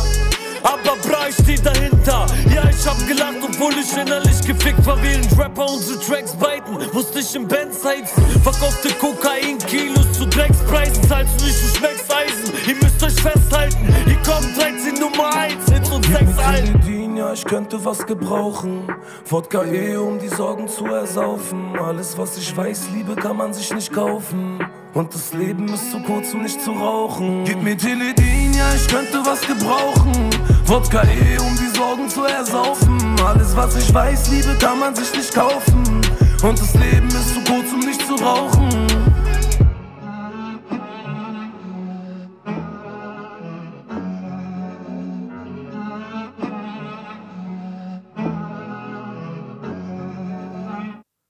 Aber 0.63 0.95
bra, 1.07 1.27
ich 1.29 1.35
steh 1.35 1.55
dahinter. 1.55 2.25
Ja, 2.51 2.67
ich 2.67 2.83
hab 2.83 2.97
gelacht, 3.07 3.37
obwohl 3.43 3.73
ich 3.73 3.95
innerlich 3.95 4.41
gefickt 4.41 4.83
war. 4.87 4.97
Während 5.03 5.37
Rapper 5.37 5.71
unsere 5.71 5.99
Tracks 5.99 6.35
beiten, 6.35 6.79
musste 6.93 7.19
ich 7.19 7.35
im 7.35 7.47
Benz 7.47 7.85
heizen. 7.85 8.23
Verkaufte 8.41 8.89
Kokain, 8.95 9.59
Kilos 9.67 10.13
zu 10.13 10.25
Dreckspreisen. 10.25 11.03
Zahlst 11.07 11.39
du 11.39 11.45
nicht, 11.45 11.61
du 11.61 11.77
schmeckst 11.77 12.11
Eisen. 12.11 12.53
Ihr 12.67 12.75
müsst 12.75 13.03
euch 13.03 13.21
festhalten. 13.21 13.95
Hier 14.05 14.17
kommt 14.25 14.57
13 14.57 14.95
Nummer 14.95 15.35
1, 15.35 15.71
Hits 15.71 15.91
und 15.91 16.03
6 16.07 16.39
Alben. 16.39 16.81
Teledin, 16.81 17.17
ja, 17.17 17.33
ich 17.33 17.45
könnte 17.45 17.85
was 17.85 18.03
gebrauchen. 18.07 18.87
Wodka 19.29 19.63
eh, 19.63 19.95
um 19.95 20.17
die 20.17 20.29
Sorgen 20.29 20.67
zu 20.67 20.87
ersaufen. 20.87 21.77
Alles, 21.77 22.17
was 22.17 22.35
ich 22.37 22.57
weiß, 22.57 22.89
Liebe 22.95 23.13
kann 23.15 23.37
man 23.37 23.53
sich 23.53 23.71
nicht 23.71 23.93
kaufen. 23.93 24.59
Und 24.93 25.13
das 25.13 25.33
Leben 25.33 25.69
ist 25.69 25.89
zu 25.89 26.01
kurz, 26.01 26.33
um 26.33 26.41
nicht 26.43 26.59
zu 26.59 26.71
rauchen. 26.71 27.45
Gib 27.45 27.63
mir 27.63 27.77
Teledin, 27.77 28.53
ja, 28.53 28.75
ich 28.75 28.87
könnte 28.89 29.25
was 29.25 29.39
gebrauchen. 29.39 30.29
Wodka 30.65 31.03
eh, 31.03 31.39
um 31.39 31.55
die 31.55 31.77
Sorgen 31.77 32.09
zu 32.09 32.25
ersaufen. 32.25 32.99
Alles, 33.25 33.55
was 33.55 33.77
ich 33.77 33.93
weiß, 33.93 34.31
Liebe 34.31 34.57
kann 34.59 34.79
man 34.79 34.93
sich 34.93 35.13
nicht 35.13 35.33
kaufen. 35.33 35.81
Und 36.43 36.59
das 36.59 36.73
Leben 36.73 37.07
ist 37.07 37.33
zu 37.33 37.41
kurz, 37.45 37.71
um 37.71 37.79
nicht 37.79 38.05
zu 38.05 38.15
rauchen. 38.15 38.69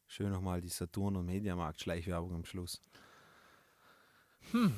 Schön 0.07 0.31
nochmal 0.31 0.61
die 0.61 0.67
Saturn- 0.67 1.15
und 1.15 1.27
Mediamarkt-Schleichwerbung 1.27 2.33
am 2.33 2.45
Schluss. 2.45 2.81
Hm. 4.51 4.73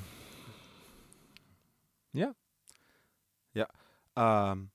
Ja. 2.12 2.34
Ja. 3.54 3.68
Ähm, 4.16 4.70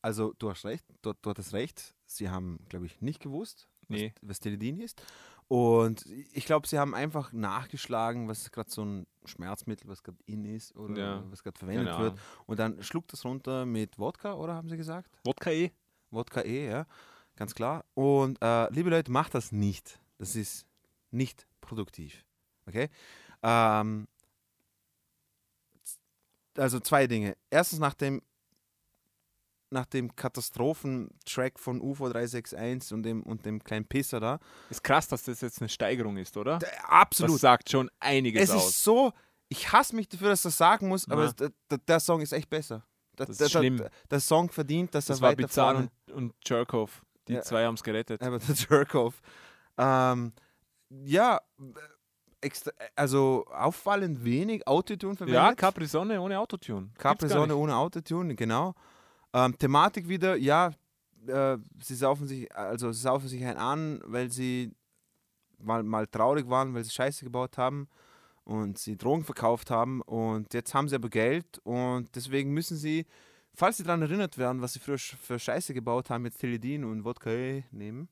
also 0.00 0.32
du 0.38 0.50
hast 0.50 0.64
recht, 0.64 0.84
du, 1.02 1.12
du 1.20 1.30
hattest 1.30 1.52
recht. 1.52 1.94
Sie 2.06 2.28
haben, 2.30 2.58
glaube 2.68 2.86
ich, 2.86 3.00
nicht 3.00 3.20
gewusst, 3.20 3.68
Nee. 3.88 4.12
was, 4.20 4.28
was 4.30 4.40
Teledin 4.40 4.78
ist. 4.80 5.02
Und 5.48 6.06
ich 6.32 6.46
glaube, 6.46 6.66
sie 6.66 6.78
haben 6.78 6.94
einfach 6.94 7.32
nachgeschlagen, 7.32 8.26
was 8.28 8.50
gerade 8.50 8.70
so 8.70 8.84
ein 8.84 9.06
Schmerzmittel, 9.24 9.86
was 9.88 10.02
gerade 10.02 10.16
in 10.24 10.44
ist 10.46 10.74
oder 10.76 10.98
Ja. 10.98 11.24
was 11.30 11.42
gerade 11.42 11.58
verwendet 11.58 11.88
Keine 11.88 12.02
wird. 12.04 12.18
Und 12.46 12.58
dann 12.58 12.82
schluckt 12.82 13.12
das 13.12 13.24
runter 13.24 13.66
mit 13.66 13.98
Wodka, 13.98 14.34
oder 14.34 14.54
haben 14.54 14.70
sie 14.70 14.76
gesagt? 14.78 15.10
Wodka 15.24 15.50
eh. 15.50 15.70
Wodka 16.10 16.40
eh, 16.42 16.68
ja. 16.70 16.86
Ganz 17.36 17.54
klar. 17.54 17.84
Und 17.94 18.38
äh, 18.42 18.70
liebe 18.72 18.88
Leute, 18.90 19.10
macht 19.10 19.34
das 19.34 19.52
nicht. 19.52 20.00
Das 20.18 20.36
ist 20.36 20.66
nicht 21.10 21.46
produktiv. 21.60 22.24
Okay? 22.66 22.88
Ähm, 23.42 24.06
also 26.56 26.80
zwei 26.80 27.06
Dinge. 27.06 27.36
Erstens 27.50 27.78
nach 27.78 27.94
dem 27.94 28.22
nach 29.70 29.86
dem 29.86 30.14
Katastrophentrack 30.14 31.58
von 31.58 31.80
UFO 31.80 32.08
361 32.08 32.92
und 32.92 33.02
dem, 33.04 33.22
und 33.22 33.46
dem 33.46 33.64
kleinen 33.64 33.86
Pisser 33.86 34.20
da. 34.20 34.38
Ist 34.68 34.84
krass, 34.84 35.08
dass 35.08 35.22
das 35.22 35.40
jetzt 35.40 35.60
eine 35.60 35.68
Steigerung 35.68 36.18
ist, 36.18 36.36
oder? 36.36 36.58
absolut. 36.84 37.36
Das 37.36 37.40
sagt 37.40 37.70
schon 37.70 37.90
einiges 37.98 38.42
Es 38.42 38.50
aus. 38.50 38.68
ist 38.68 38.84
so, 38.84 39.12
ich 39.48 39.72
hasse 39.72 39.96
mich 39.96 40.08
dafür, 40.08 40.28
dass 40.28 40.40
ich 40.40 40.44
das 40.44 40.58
sagen 40.58 40.88
muss, 40.88 41.08
aber 41.10 41.24
es, 41.24 41.34
der, 41.36 41.50
der, 41.88 42.00
Song 42.00 42.20
ist 42.20 42.32
echt 42.32 42.50
besser. 42.50 42.84
Der, 43.18 43.26
Das 43.26 43.40
ist 43.40 43.50
schlimm. 43.50 43.78
Der, 43.78 43.90
der 44.10 44.20
Song 44.20 44.50
verdient, 44.50 44.94
dass 44.94 45.06
das 45.06 45.18
er 45.18 45.22
war 45.22 45.30
weiter 45.30 45.42
Bizarre 45.42 45.74
vorne- 45.74 45.90
und, 46.08 46.14
und 46.14 46.34
Jerkhoff. 46.44 47.02
Die 47.28 47.34
Ja. 47.34 47.42
zwei 47.42 47.64
haben 47.64 47.74
es 47.74 47.82
gerettet. 47.82 48.20
Aber 48.22 48.38
der 48.38 48.54
Jerkhoff. 48.54 49.20
Ähm, 49.78 50.32
ja, 50.90 51.40
extra, 52.42 52.72
also 52.94 53.46
auffallend 53.50 54.24
wenig 54.24 54.66
Autotune 54.66 55.16
verwendet. 55.16 55.42
Ja, 55.42 55.54
Capri 55.54 55.86
Sonne 55.86 56.20
ohne 56.20 56.38
Autotune. 56.38 56.90
Capri 56.98 57.28
Sonne 57.28 57.56
ohne 57.56 57.74
Autotune, 57.76 58.34
genau. 58.34 58.74
Ähm, 59.32 59.56
Thematik 59.56 60.08
wieder, 60.08 60.36
ja, 60.36 60.72
äh, 61.26 61.56
sie 61.82 61.94
saufen 61.94 62.26
sich, 62.26 62.54
also 62.54 62.92
sie 62.92 63.00
saufen 63.00 63.28
sich 63.28 63.44
einen 63.44 63.58
an, 63.58 64.00
weil 64.04 64.30
sie 64.30 64.74
mal, 65.58 65.82
mal 65.82 66.06
traurig 66.06 66.48
waren, 66.48 66.74
weil 66.74 66.84
sie 66.84 66.90
Scheiße 66.90 67.24
gebaut 67.24 67.56
haben 67.56 67.88
und 68.44 68.78
sie 68.78 68.96
Drogen 68.96 69.24
verkauft 69.24 69.70
haben 69.70 70.02
und 70.02 70.52
jetzt 70.52 70.74
haben 70.74 70.88
sie 70.88 70.96
aber 70.96 71.08
Geld 71.08 71.58
und 71.64 72.14
deswegen 72.14 72.52
müssen 72.52 72.76
sie, 72.76 73.06
falls 73.54 73.76
sie 73.76 73.84
daran 73.84 74.02
erinnert 74.02 74.36
werden, 74.36 74.60
was 74.60 74.74
sie 74.74 74.80
früher 74.80 74.98
für 74.98 75.38
Scheiße 75.38 75.72
gebaut 75.74 76.10
haben, 76.10 76.24
jetzt 76.24 76.38
Teledin 76.38 76.84
und 76.84 77.04
Wodka 77.04 77.30
eh 77.30 77.64
nehmen, 77.70 78.08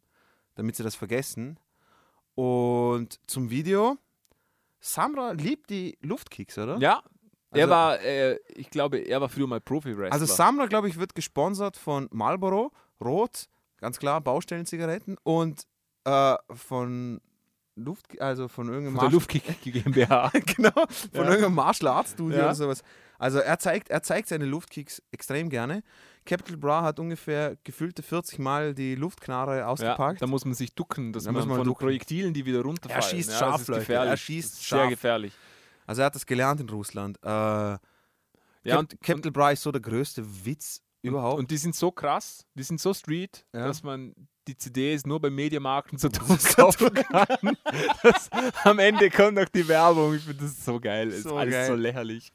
damit 0.54 0.76
sie 0.76 0.82
das 0.82 0.94
vergessen. 0.94 1.58
Und 2.36 3.18
zum 3.26 3.50
Video, 3.50 3.98
Samra 4.80 5.32
liebt 5.32 5.70
die 5.70 5.98
Luftkicks, 6.00 6.56
oder? 6.58 6.78
Ja, 6.78 7.02
er 7.52 7.62
Also- 7.64 7.70
war, 7.70 8.00
äh, 8.00 8.38
ich 8.48 8.70
glaube, 8.70 8.98
er 8.98 9.20
war 9.20 9.28
früher 9.28 9.46
mal 9.46 9.60
Profi-Wrestler. 9.60 10.12
Also 10.12 10.26
Samra, 10.26 10.66
glaube 10.66 10.88
ich, 10.88 10.98
wird 10.98 11.14
gesponsert 11.14 11.76
von 11.76 12.08
Marlboro, 12.12 12.72
Rot, 13.02 13.46
ganz 13.78 13.98
klar, 13.98 14.20
Baustellenzigaretten 14.20 15.16
und 15.22 15.62
äh, 16.04 16.34
von 16.54 17.20
Luft, 17.76 18.20
also 18.20 18.48
von 18.48 18.68
irgendeinem 18.68 18.96
Von 18.96 19.04
der 19.04 19.12
Luftkick 19.12 19.62
GmbH. 19.62 20.30
genau, 20.56 20.70
von 20.72 20.86
Ja. 21.12 21.22
irgendeinem 21.24 21.54
Martial 21.54 21.92
Arts 21.92 22.12
Studio 22.12 22.38
Ja. 22.38 22.44
oder 22.46 22.54
sowas. 22.54 22.82
Also 23.20 23.38
er 23.38 23.58
zeigt, 23.58 23.90
er 23.90 24.02
zeigt 24.02 24.28
seine 24.28 24.46
Luftkicks 24.46 25.02
extrem 25.12 25.48
gerne. 25.50 25.82
Capital 26.24 26.56
Bra 26.56 26.82
hat 26.82 26.98
ungefähr 26.98 27.56
gefühlte 27.64 28.02
40 28.02 28.38
Mal 28.38 28.74
die 28.74 28.94
Luftknarre 28.94 29.58
Ja, 29.58 29.66
ausgepackt. 29.66 30.22
da 30.22 30.26
muss 30.26 30.44
man 30.44 30.54
sich 30.54 30.74
ducken, 30.74 31.12
dass 31.12 31.24
Da 31.24 31.32
man 31.32 31.40
muss 31.42 31.48
man 31.48 31.58
von 31.58 31.66
ducken. 31.66 31.84
Projektilen, 31.86 32.32
die 32.34 32.44
wieder 32.46 32.62
runterfallen. 32.62 33.02
Er 33.02 33.08
schießt 33.08 33.30
ja, 33.30 33.38
scharf, 33.38 33.60
ist 33.60 33.68
Leute. 33.68 33.92
Er 33.94 34.16
schießt 34.16 34.54
ist 34.54 34.64
scharf. 34.64 34.80
Sehr 34.82 34.90
gefährlich. 34.90 35.32
Also 35.86 36.02
er 36.02 36.06
hat 36.06 36.14
das 36.14 36.24
gelernt 36.26 36.60
in 36.60 36.68
Russland. 36.70 37.18
Äh, 37.22 37.28
ja, 37.28 37.78
Ja, 38.62 38.78
und 38.78 39.00
Capital 39.02 39.32
Bra 39.32 39.50
ist 39.52 39.62
so 39.62 39.70
der 39.72 39.80
größte 39.80 40.22
Witz 40.44 40.80
überhaupt. 41.02 41.38
Und 41.38 41.50
die 41.50 41.56
sind 41.56 41.74
so 41.74 41.90
krass, 41.90 42.46
die 42.54 42.62
sind 42.62 42.80
so 42.80 42.92
street, 42.94 43.44
Ja. 43.54 43.66
dass 43.66 43.82
man 43.82 44.14
die 44.48 44.56
CDs 44.56 45.04
nur 45.06 45.20
beim 45.20 45.34
Mediamarkt 45.34 45.92
und 45.92 45.98
so 46.00 46.08
kaufen 46.56 46.94
kann. 46.94 47.56
Das, 48.02 48.30
am 48.64 48.78
Ende 48.78 49.10
kommt 49.10 49.34
noch 49.34 49.48
die 49.48 49.66
Werbung. 49.68 50.14
Ich 50.14 50.22
finde 50.24 50.42
das 50.44 50.64
so 50.64 50.80
geil. 50.80 51.08
ist 51.08 51.24
So 51.24 51.36
alles 51.36 51.52
geil. 51.54 51.66
so 51.66 51.74
lächerlich. 51.74 52.32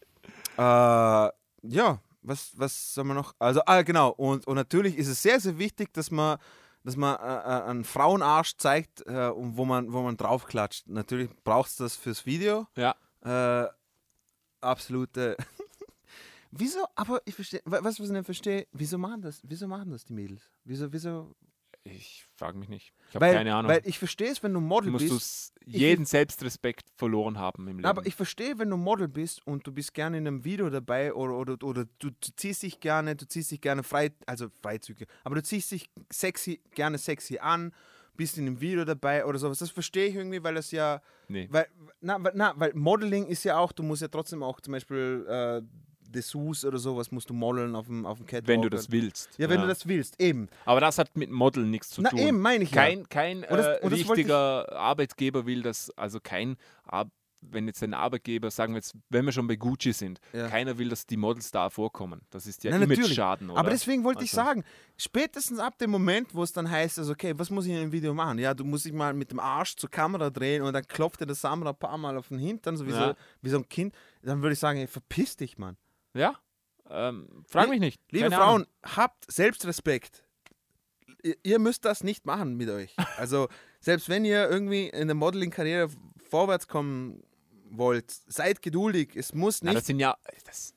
Äh, 0.58 0.62
ja, 0.62 2.00
was, 2.22 2.52
was 2.58 2.94
soll 2.94 3.04
man 3.06 3.18
noch? 3.18 3.36
Also, 3.40 3.62
ah, 3.66 3.82
genau. 3.82 4.10
Und, 4.12 4.48
und 4.48 4.56
natürlich 4.56 4.98
ist 4.98 5.08
es 5.08 5.22
sehr, 5.22 5.40
sehr 5.40 5.58
wichtig, 5.58 5.94
dass 5.94 6.12
man, 6.12 6.38
dass 6.84 6.96
man 6.96 7.16
äh, 7.18 7.22
äh, 7.22 7.70
einen 7.70 7.84
Frauenarsch 7.84 8.58
zeigt, 8.58 9.06
äh, 9.06 9.30
und 9.30 9.58
wo 9.58 9.66
man, 9.66 9.92
wo 9.94 10.02
man 10.02 10.18
draufklatscht. 10.18 10.88
Natürlich 10.88 11.30
braucht 11.44 11.70
es 11.70 11.76
das 11.78 11.96
fürs 11.96 12.26
Video. 12.26 12.68
Ja. 12.76 12.96
Äh, 13.24 13.70
absolute. 14.62 15.38
wieso? 16.52 16.86
Aber 16.96 17.22
ich 17.26 17.36
verstehe, 17.36 17.62
was, 17.66 17.84
was 17.84 18.00
ich 18.00 18.10
nicht 18.10 18.26
verstehe, 18.26 18.68
wieso 18.72 18.98
machen 18.98 19.22
das? 19.22 19.42
Wieso 19.44 19.68
machen 19.68 19.92
das 19.92 20.06
die 20.06 20.14
Mädels? 20.14 20.50
Wieso, 20.64 20.92
wieso? 20.92 21.36
Ich 21.88 22.26
frage 22.36 22.58
mich 22.58 22.68
nicht. 22.68 22.94
Ich 23.10 23.16
habe 23.16 23.28
keine 23.32 23.54
Ahnung. 23.54 23.72
weil 23.72 23.82
ich 23.86 24.00
verstehe 24.00 24.30
es, 24.32 24.42
wenn 24.42 24.54
du 24.54 24.60
Model 24.60 24.90
musst 24.92 25.08
du 25.08 25.14
bist. 25.14 25.54
Ich- 25.66 25.76
jeden 25.76 26.06
Selbstrespekt 26.06 26.88
verloren 26.96 27.38
haben 27.38 27.68
im 27.68 27.78
Leben. 27.78 27.86
Aber 27.86 28.06
ich 28.08 28.16
verstehe, 28.16 28.58
wenn 28.58 28.72
du 28.72 28.78
Model 28.78 29.08
bist 29.08 29.46
und 29.46 29.66
du 29.68 29.72
bist 29.72 29.94
gerne 29.94 30.18
in 30.18 30.28
einem 30.28 30.44
Video 30.44 30.70
dabei 30.72 31.14
oder, 31.14 31.36
oder, 31.38 31.54
oder 31.64 31.86
du, 32.00 32.10
du 32.10 32.30
ziehst 32.36 32.64
dich 32.64 32.80
gerne, 32.80 33.16
du 33.16 33.28
ziehst 33.28 33.52
dich 33.52 33.62
gerne 33.62 33.84
frei, 33.84 34.12
also 34.26 34.50
Freizüge, 34.64 35.06
aber 35.24 35.36
du 35.36 35.44
ziehst 35.44 35.72
dich 35.72 35.90
sexy, 36.12 36.60
gerne 36.74 36.98
sexy 36.98 37.38
an, 37.38 37.72
bist 38.16 38.38
in 38.40 38.48
einem 38.48 38.62
Video 38.62 38.84
dabei 38.84 39.24
oder 39.26 39.38
sowas. 39.38 39.60
Das 39.60 39.70
verstehe 39.70 40.08
ich 40.08 40.16
irgendwie, 40.16 40.44
weil 40.44 40.56
das 40.56 40.72
ja. 40.72 41.02
Nee. 41.28 41.48
Weil, 41.52 41.68
na, 42.02 42.22
weil- 42.24 42.32
na, 42.36 42.54
weil 42.58 42.74
Modeling 42.74 43.28
ist 43.28 43.44
ja 43.44 43.58
auch, 43.60 43.72
du 43.72 43.84
musst 43.84 44.02
ja 44.02 44.08
trotzdem 44.08 44.42
auch 44.42 44.60
zum 44.60 44.72
Beispiel 44.72 45.26
äh, 45.30 45.62
Dessous 46.16 46.66
oder 46.66 46.78
sowas 46.80 47.12
musst 47.12 47.30
du 47.30 47.34
modeln 47.34 47.76
auf 47.76 47.86
dem, 47.88 48.06
auf 48.06 48.18
dem 48.18 48.26
Catwalk. 48.26 48.48
wenn 48.48 48.62
du 48.62 48.70
das 48.70 48.90
willst. 48.92 49.30
Ja, 49.38 49.50
wenn 49.50 49.62
du 49.62 49.68
das 49.68 49.88
willst, 49.88 50.20
eben. 50.22 50.48
Aber 50.66 50.80
das 50.80 50.98
hat 50.98 51.16
mit 51.16 51.30
Model 51.30 51.66
nichts 51.66 51.90
zu 51.90 52.02
Na, 52.02 52.10
tun. 52.10 52.20
eben, 52.20 52.40
meine 52.40 52.64
ich 52.64 52.72
ja. 52.72 52.82
kein, 52.84 53.08
Kein 53.10 53.38
Und 53.44 53.52
das- 53.52 53.66
äh, 53.66 53.80
und 53.84 53.92
das 53.92 54.00
ich- 54.00 54.10
richtiger 54.10 54.72
Arbeitgeber 54.72 55.46
will 55.46 55.62
das, 55.62 55.92
also 55.98 56.20
kein, 56.20 56.56
Ar 56.86 57.06
wenn 57.48 57.68
jetzt 57.68 57.84
ein 57.84 57.94
Arbeitgeber, 57.94 58.50
sagen 58.50 58.74
wir 58.74 58.78
jetzt, 58.80 58.96
wenn 59.12 59.24
wir 59.24 59.32
schon 59.32 59.46
bei 59.46 59.56
Gucci 59.56 59.94
sind, 59.94 60.20
Ja. 60.34 60.48
keiner 60.48 60.80
will, 60.80 60.90
dass 60.90 61.06
die 61.06 61.16
Models 61.18 61.52
da 61.52 61.70
vorkommen. 61.70 62.22
Das 62.32 62.48
ist 62.48 62.64
ja. 62.64 62.76
Image-Schaden? 62.76 63.52
Aber 63.52 63.70
deswegen 63.70 64.04
wollte 64.04 64.24
ich 64.24 64.32
Also- 64.36 64.50
sagen, 64.50 64.64
spätestens 64.98 65.60
ab 65.60 65.78
dem 65.78 65.92
Moment, 65.92 66.34
wo 66.34 66.42
es 66.42 66.52
dann 66.54 66.68
heißt, 66.72 66.98
also 66.98 67.12
okay, 67.12 67.34
was 67.38 67.52
muss 67.52 67.66
ich 67.68 67.72
in 67.74 67.78
dem 67.82 67.92
Video 67.92 68.16
machen? 68.16 68.40
Ja, 68.40 68.56
du 68.56 68.64
musst 68.66 68.86
dich 68.86 68.94
mal 68.94 69.14
mit 69.14 69.30
dem 69.30 69.40
Arsch 69.40 69.76
zur 69.76 69.92
Kamera 69.92 70.32
drehen 70.32 70.64
und 70.64 70.74
dann 70.74 70.88
klopft 70.88 71.22
dir 71.22 71.28
der 71.28 71.36
Samra 71.36 71.70
ein 71.70 71.76
paar 71.78 72.00
Mal 72.00 72.18
auf 72.18 72.30
den 72.30 72.40
Hintern, 72.40 72.78
so 72.78 72.88
wie, 72.88 72.92
Ja. 72.92 73.10
so, 73.10 73.16
wie 73.44 73.50
so 73.50 73.58
ein 73.58 73.70
Kind. 73.70 73.94
Dann 74.24 74.42
würde 74.42 74.54
ich 74.54 74.60
sagen, 74.60 74.80
ey, 74.80 74.88
verpiss 74.88 75.38
dich, 75.38 75.60
Mann. 75.60 75.78
Ja, 76.16 76.40
ähm, 76.90 77.44
frag 77.48 77.70
mich 77.70 77.80
nicht. 77.80 78.00
Liebe 78.12 78.26
Keine 78.26 78.36
Frauen, 78.36 78.62
Ahnung. 78.64 78.68
habt 78.96 79.32
Selbstrespekt. 79.32 80.24
Ihr, 81.24 81.36
ihr 81.44 81.60
müsst 81.60 81.84
das 81.86 82.04
nicht 82.04 82.26
machen 82.26 82.56
mit 82.56 82.70
euch. 82.70 82.96
Also, 83.18 83.48
selbst 83.80 84.10
wenn 84.10 84.26
ihr 84.26 84.50
irgendwie 84.50 84.88
in 84.90 85.08
der 85.08 85.16
Modeling-Karriere 85.16 85.90
vorwärts 86.30 86.68
kommen 86.68 87.24
wollt, 87.70 88.12
seid 88.28 88.62
geduldig. 88.62 89.16
Es 89.16 89.34
muss 89.34 89.62
nicht. 89.62 89.76
das 89.76 89.86
sind 89.88 90.00
ja, 90.00 90.16
das, 90.46 90.74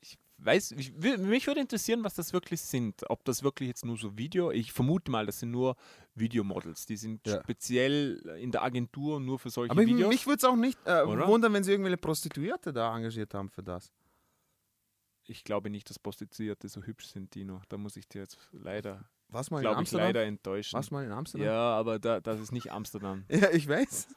ich 0.00 0.18
weiß, 0.38 0.72
ich, 0.72 0.92
mich 0.94 1.46
würde 1.46 1.60
interessieren, 1.60 2.02
was 2.04 2.14
das 2.14 2.32
wirklich 2.32 2.60
sind. 2.62 3.08
Ob 3.10 3.24
das 3.24 3.42
wirklich 3.42 3.68
jetzt 3.68 3.84
nur 3.84 3.96
so 3.96 4.16
Video, 4.16 4.50
ich 4.50 4.72
vermute 4.72 5.10
mal, 5.10 5.26
das 5.26 5.40
sind 5.40 5.50
nur 5.50 5.76
Videomodels. 6.14 6.86
Die 6.86 6.96
sind 6.96 7.26
Ja. 7.26 7.40
speziell 7.42 8.18
in 8.40 8.50
der 8.52 8.62
Agentur 8.62 9.20
nur 9.20 9.38
für 9.38 9.50
solche 9.50 9.70
aber 9.72 9.84
Videos. 9.86 10.08
mich 10.08 10.26
würde 10.26 10.38
es 10.38 10.44
auch 10.44 10.56
nicht 10.56 10.78
äh, 10.86 11.04
wundern, 11.06 11.52
wenn 11.52 11.64
sie 11.64 11.72
irgendwelche 11.72 11.98
Prostituierte 11.98 12.72
da 12.72 12.96
engagiert 12.96 13.34
haben 13.34 13.50
für 13.50 13.62
das. 13.62 13.92
Ich 15.28 15.44
glaube 15.44 15.70
nicht, 15.70 15.88
dass 15.90 15.98
Prostituierte 15.98 16.68
so 16.68 16.82
hübsch 16.82 17.06
sind, 17.06 17.34
Dino. 17.34 17.60
Da 17.68 17.76
muss 17.76 17.96
ich 17.96 18.08
dir 18.08 18.22
jetzt 18.22 18.38
leider, 18.52 19.08
Was 19.28 19.50
mal 19.50 19.58
in 19.58 19.62
glaube 19.62 19.82
ich, 19.82 19.92
leider 19.92 20.24
enttäuschen. 20.24 20.80
Du 20.80 20.94
mal 20.94 21.04
in 21.04 21.12
Amsterdam? 21.12 21.46
Ja, 21.46 21.60
aber 21.76 21.98
da, 21.98 22.20
das 22.20 22.40
ist 22.40 22.52
nicht 22.52 22.70
Amsterdam. 22.72 23.24
Ja, 23.30 23.50
ich 23.50 23.66
weiß. 23.68 24.08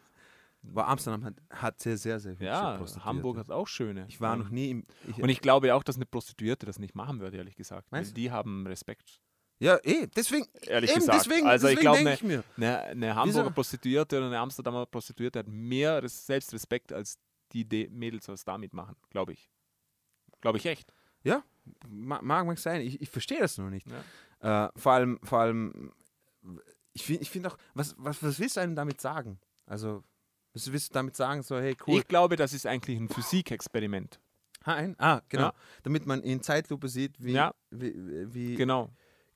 Aber 0.72 0.88
Amsterdam 0.88 1.23
hat, 1.23 1.36
hat 1.52 1.80
sehr, 1.80 1.98
sehr, 1.98 2.19
sehr 2.19 2.34
hübsche 2.34 2.44
Ja, 2.45 2.76
Prostituierte. 2.77 3.06
Hamburg 3.06 3.38
hat 3.38 3.49
auch 3.49 3.68
schöne. 3.68 4.06
Ich 4.10 4.19
war 4.19 4.34
Ähm, 4.34 4.40
noch 4.40 4.49
nie 4.49 4.69
im. 4.72 4.84
Ich, 5.07 5.22
Und 5.23 5.30
ich 5.30 5.40
glaube 5.41 5.73
auch, 5.73 5.84
dass 5.84 5.95
eine 5.95 6.06
Prostituierte 6.06 6.65
das 6.65 6.80
nicht 6.80 6.95
machen 6.95 7.19
würde, 7.22 7.38
ehrlich 7.38 7.56
gesagt. 7.56 7.90
Weil 7.91 8.02
Meinst 8.02 8.18
die 8.18 8.30
haben 8.30 8.68
Respekt. 8.68 9.22
ja, 9.60 9.77
eh, 9.84 10.07
deswegen. 10.15 10.45
Ehrlich 10.64 10.91
eben 10.91 10.99
gesagt. 10.99 11.26
deswegen, 11.26 11.48
also 11.48 11.68
ich 11.69 11.76
deswegen 11.76 11.81
glaube, 11.94 12.03
denke 12.03 12.26
eine, 12.26 12.40
ich 12.40 12.57
eine, 12.57 12.81
eine 12.84 13.15
Hamburger 13.15 13.52
Prostituierte 13.52 14.18
oder 14.18 14.27
eine 14.27 14.38
Amsterdamer 14.40 14.86
Prostituierte 14.86 15.40
hat 15.40 15.48
mehr 15.48 16.03
Res- 16.03 16.26
Selbstrespekt 16.26 16.91
als 16.91 17.18
die 17.53 17.64
De 17.68 17.90
Mädels, 17.90 18.27
was 18.27 18.44
damit 18.44 18.73
machen, 18.73 18.98
glaube 19.10 19.31
ich. 19.34 19.49
Glaube 20.41 20.57
ich 20.57 20.65
echt. 20.65 20.94
Ja, 21.23 21.43
ma- 21.87 22.21
mag, 22.21 22.45
mag 22.45 22.57
sein. 22.59 22.81
Ich, 22.81 23.01
ich 23.01 23.09
verstehe 23.09 23.39
das 23.39 23.57
noch 23.57 23.69
nicht. 23.69 23.87
Äh, 24.39 24.69
vor 24.75 24.93
allem, 24.93 25.19
vor 25.23 25.39
allem, 25.39 25.91
ich 26.93 27.03
finde 27.05 27.21
ich 27.21 27.29
find 27.29 27.47
auch, 27.47 27.57
was, 27.73 27.95
was, 27.97 28.21
was 28.23 28.39
willst 28.39 28.57
du 28.57 28.61
einem 28.61 28.75
damit 28.75 29.01
sagen? 29.01 29.39
Also, 29.65 30.03
was 30.53 30.71
willst 30.71 30.89
du 30.89 30.93
damit 30.93 31.15
sagen? 31.15 31.43
So, 31.43 31.57
hey, 31.59 31.75
cool. 31.87 31.99
Ich 31.99 32.07
glaube, 32.07 32.35
das 32.35 32.53
ist 32.53 32.65
eigentlich 32.65 32.97
ein 32.99 33.09
Physikexperiment. 33.09 34.19
Ah, 34.63 34.73
ein, 34.75 34.95
ah 34.99 35.21
genau. 35.29 35.43
Ja. 35.45 35.53
Damit 35.83 36.05
man 36.05 36.21
in 36.21 36.41
Zeitlupe 36.41 36.87
sieht, 36.89 37.15
wie, 37.23 37.33
Ja. 37.33 37.53
wie, 37.71 37.93
wie 38.33 38.55
Genau. 38.55 38.89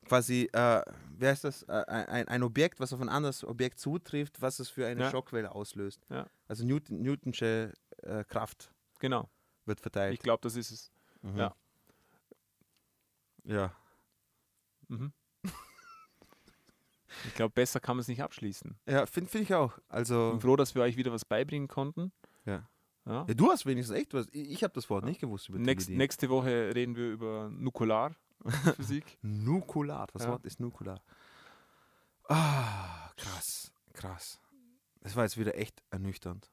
quasi, 0.06 0.50
äh, 0.52 0.82
wer 1.18 1.32
ist 1.34 1.44
das? 1.46 1.64
Äh, 1.64 1.72
ein, 1.88 2.28
ein 2.28 2.44
Objekt, 2.44 2.80
was 2.80 2.92
auf 2.94 3.00
ein 3.02 3.10
anderes 3.10 3.44
Objekt 3.46 3.80
zutrifft, 3.80 4.42
was 4.42 4.60
es 4.60 4.70
für 4.70 4.86
eine 4.88 5.02
Ja. 5.04 5.12
Schockwelle 5.12 5.52
auslöst. 5.54 6.06
Ja. 6.10 6.28
Also 6.48 6.66
Newton, 6.66 7.02
Newtonsche 7.02 7.74
äh, 8.02 8.24
Kraft 8.26 8.72
Genau. 9.00 9.30
wird 9.66 9.80
verteilt. 9.80 10.14
Ich 10.16 10.20
glaube, 10.20 10.42
das 10.42 10.56
ist 10.56 10.72
es. 10.72 10.92
Mhm. 11.22 11.38
Ja. 11.38 11.56
Ja. 13.44 13.76
Mhm. 14.88 15.12
Ich 17.28 17.36
glaube, 17.36 17.54
besser 17.54 17.80
kann 17.80 17.96
man 17.98 18.02
es 18.02 18.08
nicht 18.08 18.24
abschließen. 18.24 18.76
Ja, 18.88 19.06
finde 19.06 19.30
find 19.30 19.44
ich 19.44 19.54
auch. 19.54 19.78
Also, 19.88 20.30
Ich 20.30 20.32
bin 20.34 20.42
froh, 20.42 20.56
dass 20.56 20.74
wir 20.74 20.82
euch 20.82 20.98
wieder 20.98 21.12
was 21.12 21.26
beibringen 21.26 21.68
konnten. 21.68 22.12
ja. 22.46 22.68
Ja. 23.06 23.26
Ja, 23.28 23.34
du 23.34 23.52
hast 23.52 23.66
wenigstens 23.66 23.98
echt 23.98 24.14
was. 24.14 24.28
Ich, 24.32 24.50
ich 24.50 24.64
habe 24.64 24.74
das 24.74 24.90
Wort 24.90 25.04
nicht 25.04 25.20
gewusst 25.20 25.50
über 25.50 25.60
Nächst, 25.60 25.90
nächste 25.90 26.30
Woche 26.30 26.74
reden 26.74 26.96
wir 26.96 27.12
über 27.12 27.50
Nukularphysik. 27.50 29.18
Nukular, 29.22 30.08
das 30.14 30.24
Ja. 30.24 30.30
Wort 30.30 30.46
ist 30.46 30.62
Nukular. 30.62 31.04
Ah, 32.30 33.10
krass, 33.18 33.74
krass. 33.92 34.40
Das 35.02 35.18
war 35.18 35.24
jetzt 35.24 35.38
wieder 35.38 35.56
echt 35.58 35.84
ernüchternd. 35.90 36.50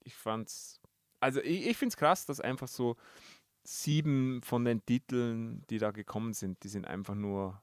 ich 0.00 0.14
fand's. 0.16 0.80
Also 1.20 1.40
ich, 1.42 1.66
ich 1.66 1.76
finde 1.76 1.92
es 1.92 1.96
krass, 1.98 2.24
dass 2.24 2.40
einfach 2.40 2.68
so 2.68 2.96
sieben 3.64 4.42
von 4.42 4.64
den 4.64 4.84
Titeln, 4.84 5.64
die 5.70 5.78
da 5.78 5.90
gekommen 5.90 6.32
sind, 6.32 6.62
die 6.64 6.68
sind 6.68 6.86
einfach 6.86 7.14
nur 7.14 7.62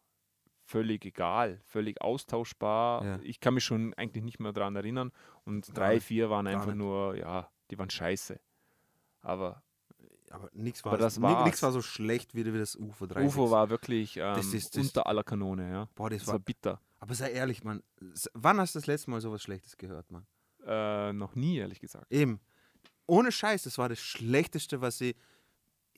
völlig 0.63 1.03
egal, 1.05 1.59
völlig 1.65 2.01
austauschbar. 2.01 3.03
Ja. 3.03 3.19
Ich 3.23 3.39
kann 3.39 3.53
mich 3.55 3.63
schon 3.63 3.93
eigentlich 3.95 4.23
nicht 4.23 4.39
mehr 4.39 4.53
daran 4.53 4.75
erinnern. 4.75 5.11
Und 5.45 5.75
drei, 5.75 5.99
vier 5.99 6.29
waren 6.29 6.47
einfach 6.47 6.67
nicht. 6.67 6.75
nur, 6.75 7.15
ja, 7.17 7.49
die 7.71 7.77
waren 7.79 7.89
scheiße. 7.89 8.39
Aber 9.21 9.63
Aber 10.31 10.49
nichts 10.53 10.85
war, 10.85 10.91
war 10.99 11.71
so 11.71 11.81
schlecht 11.81 12.35
wie 12.35 12.43
das 12.43 12.75
UFO 12.75 13.07
3. 13.07 13.25
UFO 13.25 13.49
war 13.49 13.69
wirklich 13.71 14.17
ähm, 14.17 14.35
Das 14.35 14.53
ist- 14.53 14.75
das- 14.77 14.83
unter 14.85 15.07
aller 15.07 15.23
Kanone, 15.23 15.71
ja. 15.71 15.89
Boah, 15.95 16.09
das 16.09 16.19
das 16.19 16.27
war 16.27 16.33
war- 16.35 16.39
bitter. 16.39 16.79
Aber 16.99 17.15
sei 17.15 17.31
ehrlich, 17.31 17.63
Mann. 17.63 17.81
s- 18.13 18.29
Wann 18.33 18.59
hast 18.59 18.75
du 18.75 18.79
das 18.79 18.85
letzte 18.87 19.09
Mal 19.09 19.21
sowas 19.21 19.41
Schlechtes 19.41 19.75
gehört, 19.77 20.11
Mann? 20.11 20.27
Äh, 20.65 21.13
noch 21.13 21.33
nie, 21.35 21.57
ehrlich 21.57 21.79
gesagt. 21.79 22.11
Eben. 22.11 22.39
Ohne 23.07 23.31
Scheiß, 23.31 23.63
das 23.63 23.77
war 23.79 23.89
das 23.89 23.99
Schlechteste, 23.99 24.81
was 24.81 25.01
ich. 25.01 25.15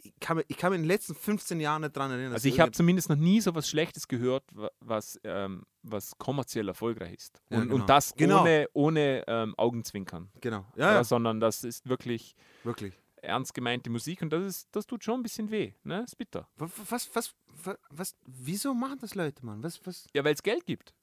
Ich 0.03 0.13
kann, 0.19 0.37
mich- 0.37 0.45
ich 0.49 0.57
kann 0.57 0.71
mich 0.71 0.77
in 0.77 0.83
den 0.83 0.87
letzten 0.87 1.13
15 1.15 1.59
Jahren 1.59 1.81
nicht 1.81 1.95
dran 1.95 2.11
erinnern. 2.11 2.33
Also 2.33 2.47
ich 2.47 2.59
habe 2.59 2.71
zumindest 2.71 3.09
noch 3.09 3.15
nie 3.17 3.39
so 3.41 3.53
was 3.55 3.69
Schlechtes 3.69 4.07
gehört, 4.07 4.43
wa- 4.53 4.71
was, 4.79 5.19
ähm, 5.23 5.63
was 5.83 6.17
kommerziell 6.17 6.67
erfolgreich 6.67 7.13
ist. 7.13 7.41
Ja, 7.49 7.57
Und, 7.57 7.63
genau. 7.69 7.75
und 7.81 7.89
das 7.89 8.13
Genau. 8.15 8.41
ohne, 8.41 8.67
ohne 8.73 9.23
ähm, 9.27 9.53
Augenzwinkern. 9.57 10.29
Genau. 10.41 10.65
Ja, 10.75 10.87
Ja, 10.87 10.93
ja. 10.95 11.03
Sondern 11.03 11.39
das 11.39 11.63
ist 11.63 11.87
wirklich 11.87 12.35
Wirklich. 12.63 12.93
ernst 13.21 13.53
gemeinte 13.53 13.89
Musik 13.89 14.21
und 14.21 14.31
das, 14.31 14.43
ist, 14.43 14.67
das 14.71 14.85
tut 14.87 15.03
schon 15.03 15.19
ein 15.19 15.23
bisschen 15.23 15.49
weh. 15.51 15.73
Ne? 15.83 16.03
Ist 16.03 16.17
bitter. 16.17 16.47
Was, 16.57 16.71
was, 16.89 17.35
was, 17.53 17.75
was, 17.89 18.15
wieso 18.25 18.73
machen 18.73 18.97
das 19.01 19.13
Leute, 19.15 19.45
Mann? 19.45 19.61
Was, 19.63 19.79
was? 19.85 20.07
Ja, 20.13 20.23
weil 20.23 20.33
es 20.33 20.41
Geld 20.43 20.65
gibt. 20.65 20.93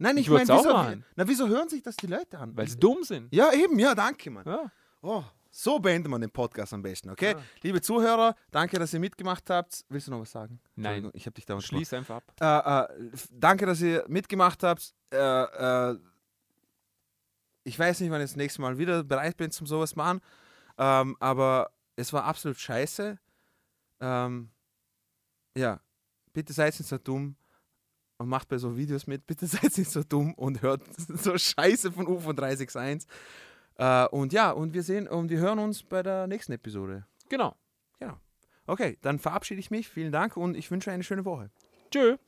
Nein, 0.00 0.16
Ich 0.16 0.26
ich, 0.26 0.30
meine, 0.30 0.48
wieso, 0.48 0.72
na, 1.16 1.26
wieso 1.28 1.48
hören 1.48 1.68
sich 1.68 1.82
das 1.82 1.96
die 1.96 2.06
Leute 2.06 2.38
an? 2.38 2.56
Weil 2.56 2.68
sie 2.68 2.78
dumm 2.78 3.02
sind. 3.02 3.34
Ja, 3.34 3.52
eben, 3.52 3.78
ja, 3.80 3.94
danke, 3.96 4.30
Mann. 4.30 4.44
Ja. 4.46 4.70
Oh, 5.02 5.22
so 5.50 5.78
beendet 5.78 6.10
man 6.10 6.20
den 6.20 6.30
Podcast 6.30 6.72
am 6.72 6.82
besten, 6.82 7.10
okay? 7.10 7.34
Liebe 7.62 7.80
Zuhörer, 7.80 8.34
danke, 8.50 8.78
dass 8.78 8.92
ihr 8.92 9.00
mitgemacht 9.00 9.48
habt. 9.50 9.84
Willst 9.88 10.06
du 10.06 10.10
noch 10.10 10.20
was 10.20 10.30
sagen? 10.30 10.60
Nein. 10.76 11.10
Ich 11.14 11.26
habe 11.26 11.34
dich 11.34 11.46
da 11.46 11.60
Schließ 11.60 11.92
einfach 11.94 12.16
ab. 12.16 12.34
Äh, 12.40 13.04
äh, 13.04 13.10
danke, 13.30 13.66
dass 13.66 13.80
ihr 13.80 14.04
mitgemacht 14.08 14.62
habt. 14.62 14.94
Äh, 15.12 15.16
äh, 15.16 15.98
ich 17.64 17.78
weiß 17.78 18.00
nicht, 18.00 18.10
wann 18.10 18.20
ich 18.20 18.30
das 18.30 18.36
nächste 18.36 18.60
Mal 18.60 18.78
wieder 18.78 19.04
bereit 19.04 19.36
bin 19.36 19.50
zum 19.50 19.66
sowas 19.66 19.96
machen, 19.96 20.20
ähm, 20.78 21.16
aber 21.20 21.70
es 21.96 22.12
war 22.12 22.24
absolut 22.24 22.58
scheiße. 22.58 23.18
Ähm, 24.00 24.50
ja, 25.56 25.80
bitte 26.32 26.52
seid 26.52 26.78
nicht 26.78 26.88
so 26.88 26.98
dumm 26.98 27.36
und 28.18 28.28
macht 28.28 28.48
bei 28.48 28.58
so 28.58 28.76
Videos 28.76 29.06
mit. 29.06 29.26
Bitte 29.26 29.46
seid 29.48 29.76
nicht 29.76 29.90
so 29.90 30.02
dumm 30.02 30.34
und 30.34 30.62
hört 30.62 30.82
so 30.96 31.36
Scheiße 31.36 31.92
von 31.92 32.06
UFO 32.06 32.32
361. 32.32 33.08
Äh, 33.78 34.06
und 34.08 34.32
ja, 34.32 34.50
und 34.50 34.74
wir 34.74 34.82
sehen 34.82 35.08
und 35.08 35.30
wir 35.30 35.38
hören 35.38 35.58
uns 35.58 35.82
bei 35.82 36.02
der 36.02 36.26
nächsten 36.26 36.52
Episode. 36.52 37.06
Genau. 37.28 37.54
Genau. 37.98 38.18
Okay, 38.66 38.98
dann 39.02 39.18
verabschiede 39.18 39.60
ich 39.60 39.70
mich. 39.70 39.88
Vielen 39.88 40.12
Dank 40.12 40.36
und 40.36 40.56
ich 40.56 40.70
wünsche 40.70 40.90
eine 40.92 41.04
schöne 41.04 41.24
Woche. 41.24 41.50
Tschö. 41.90 42.18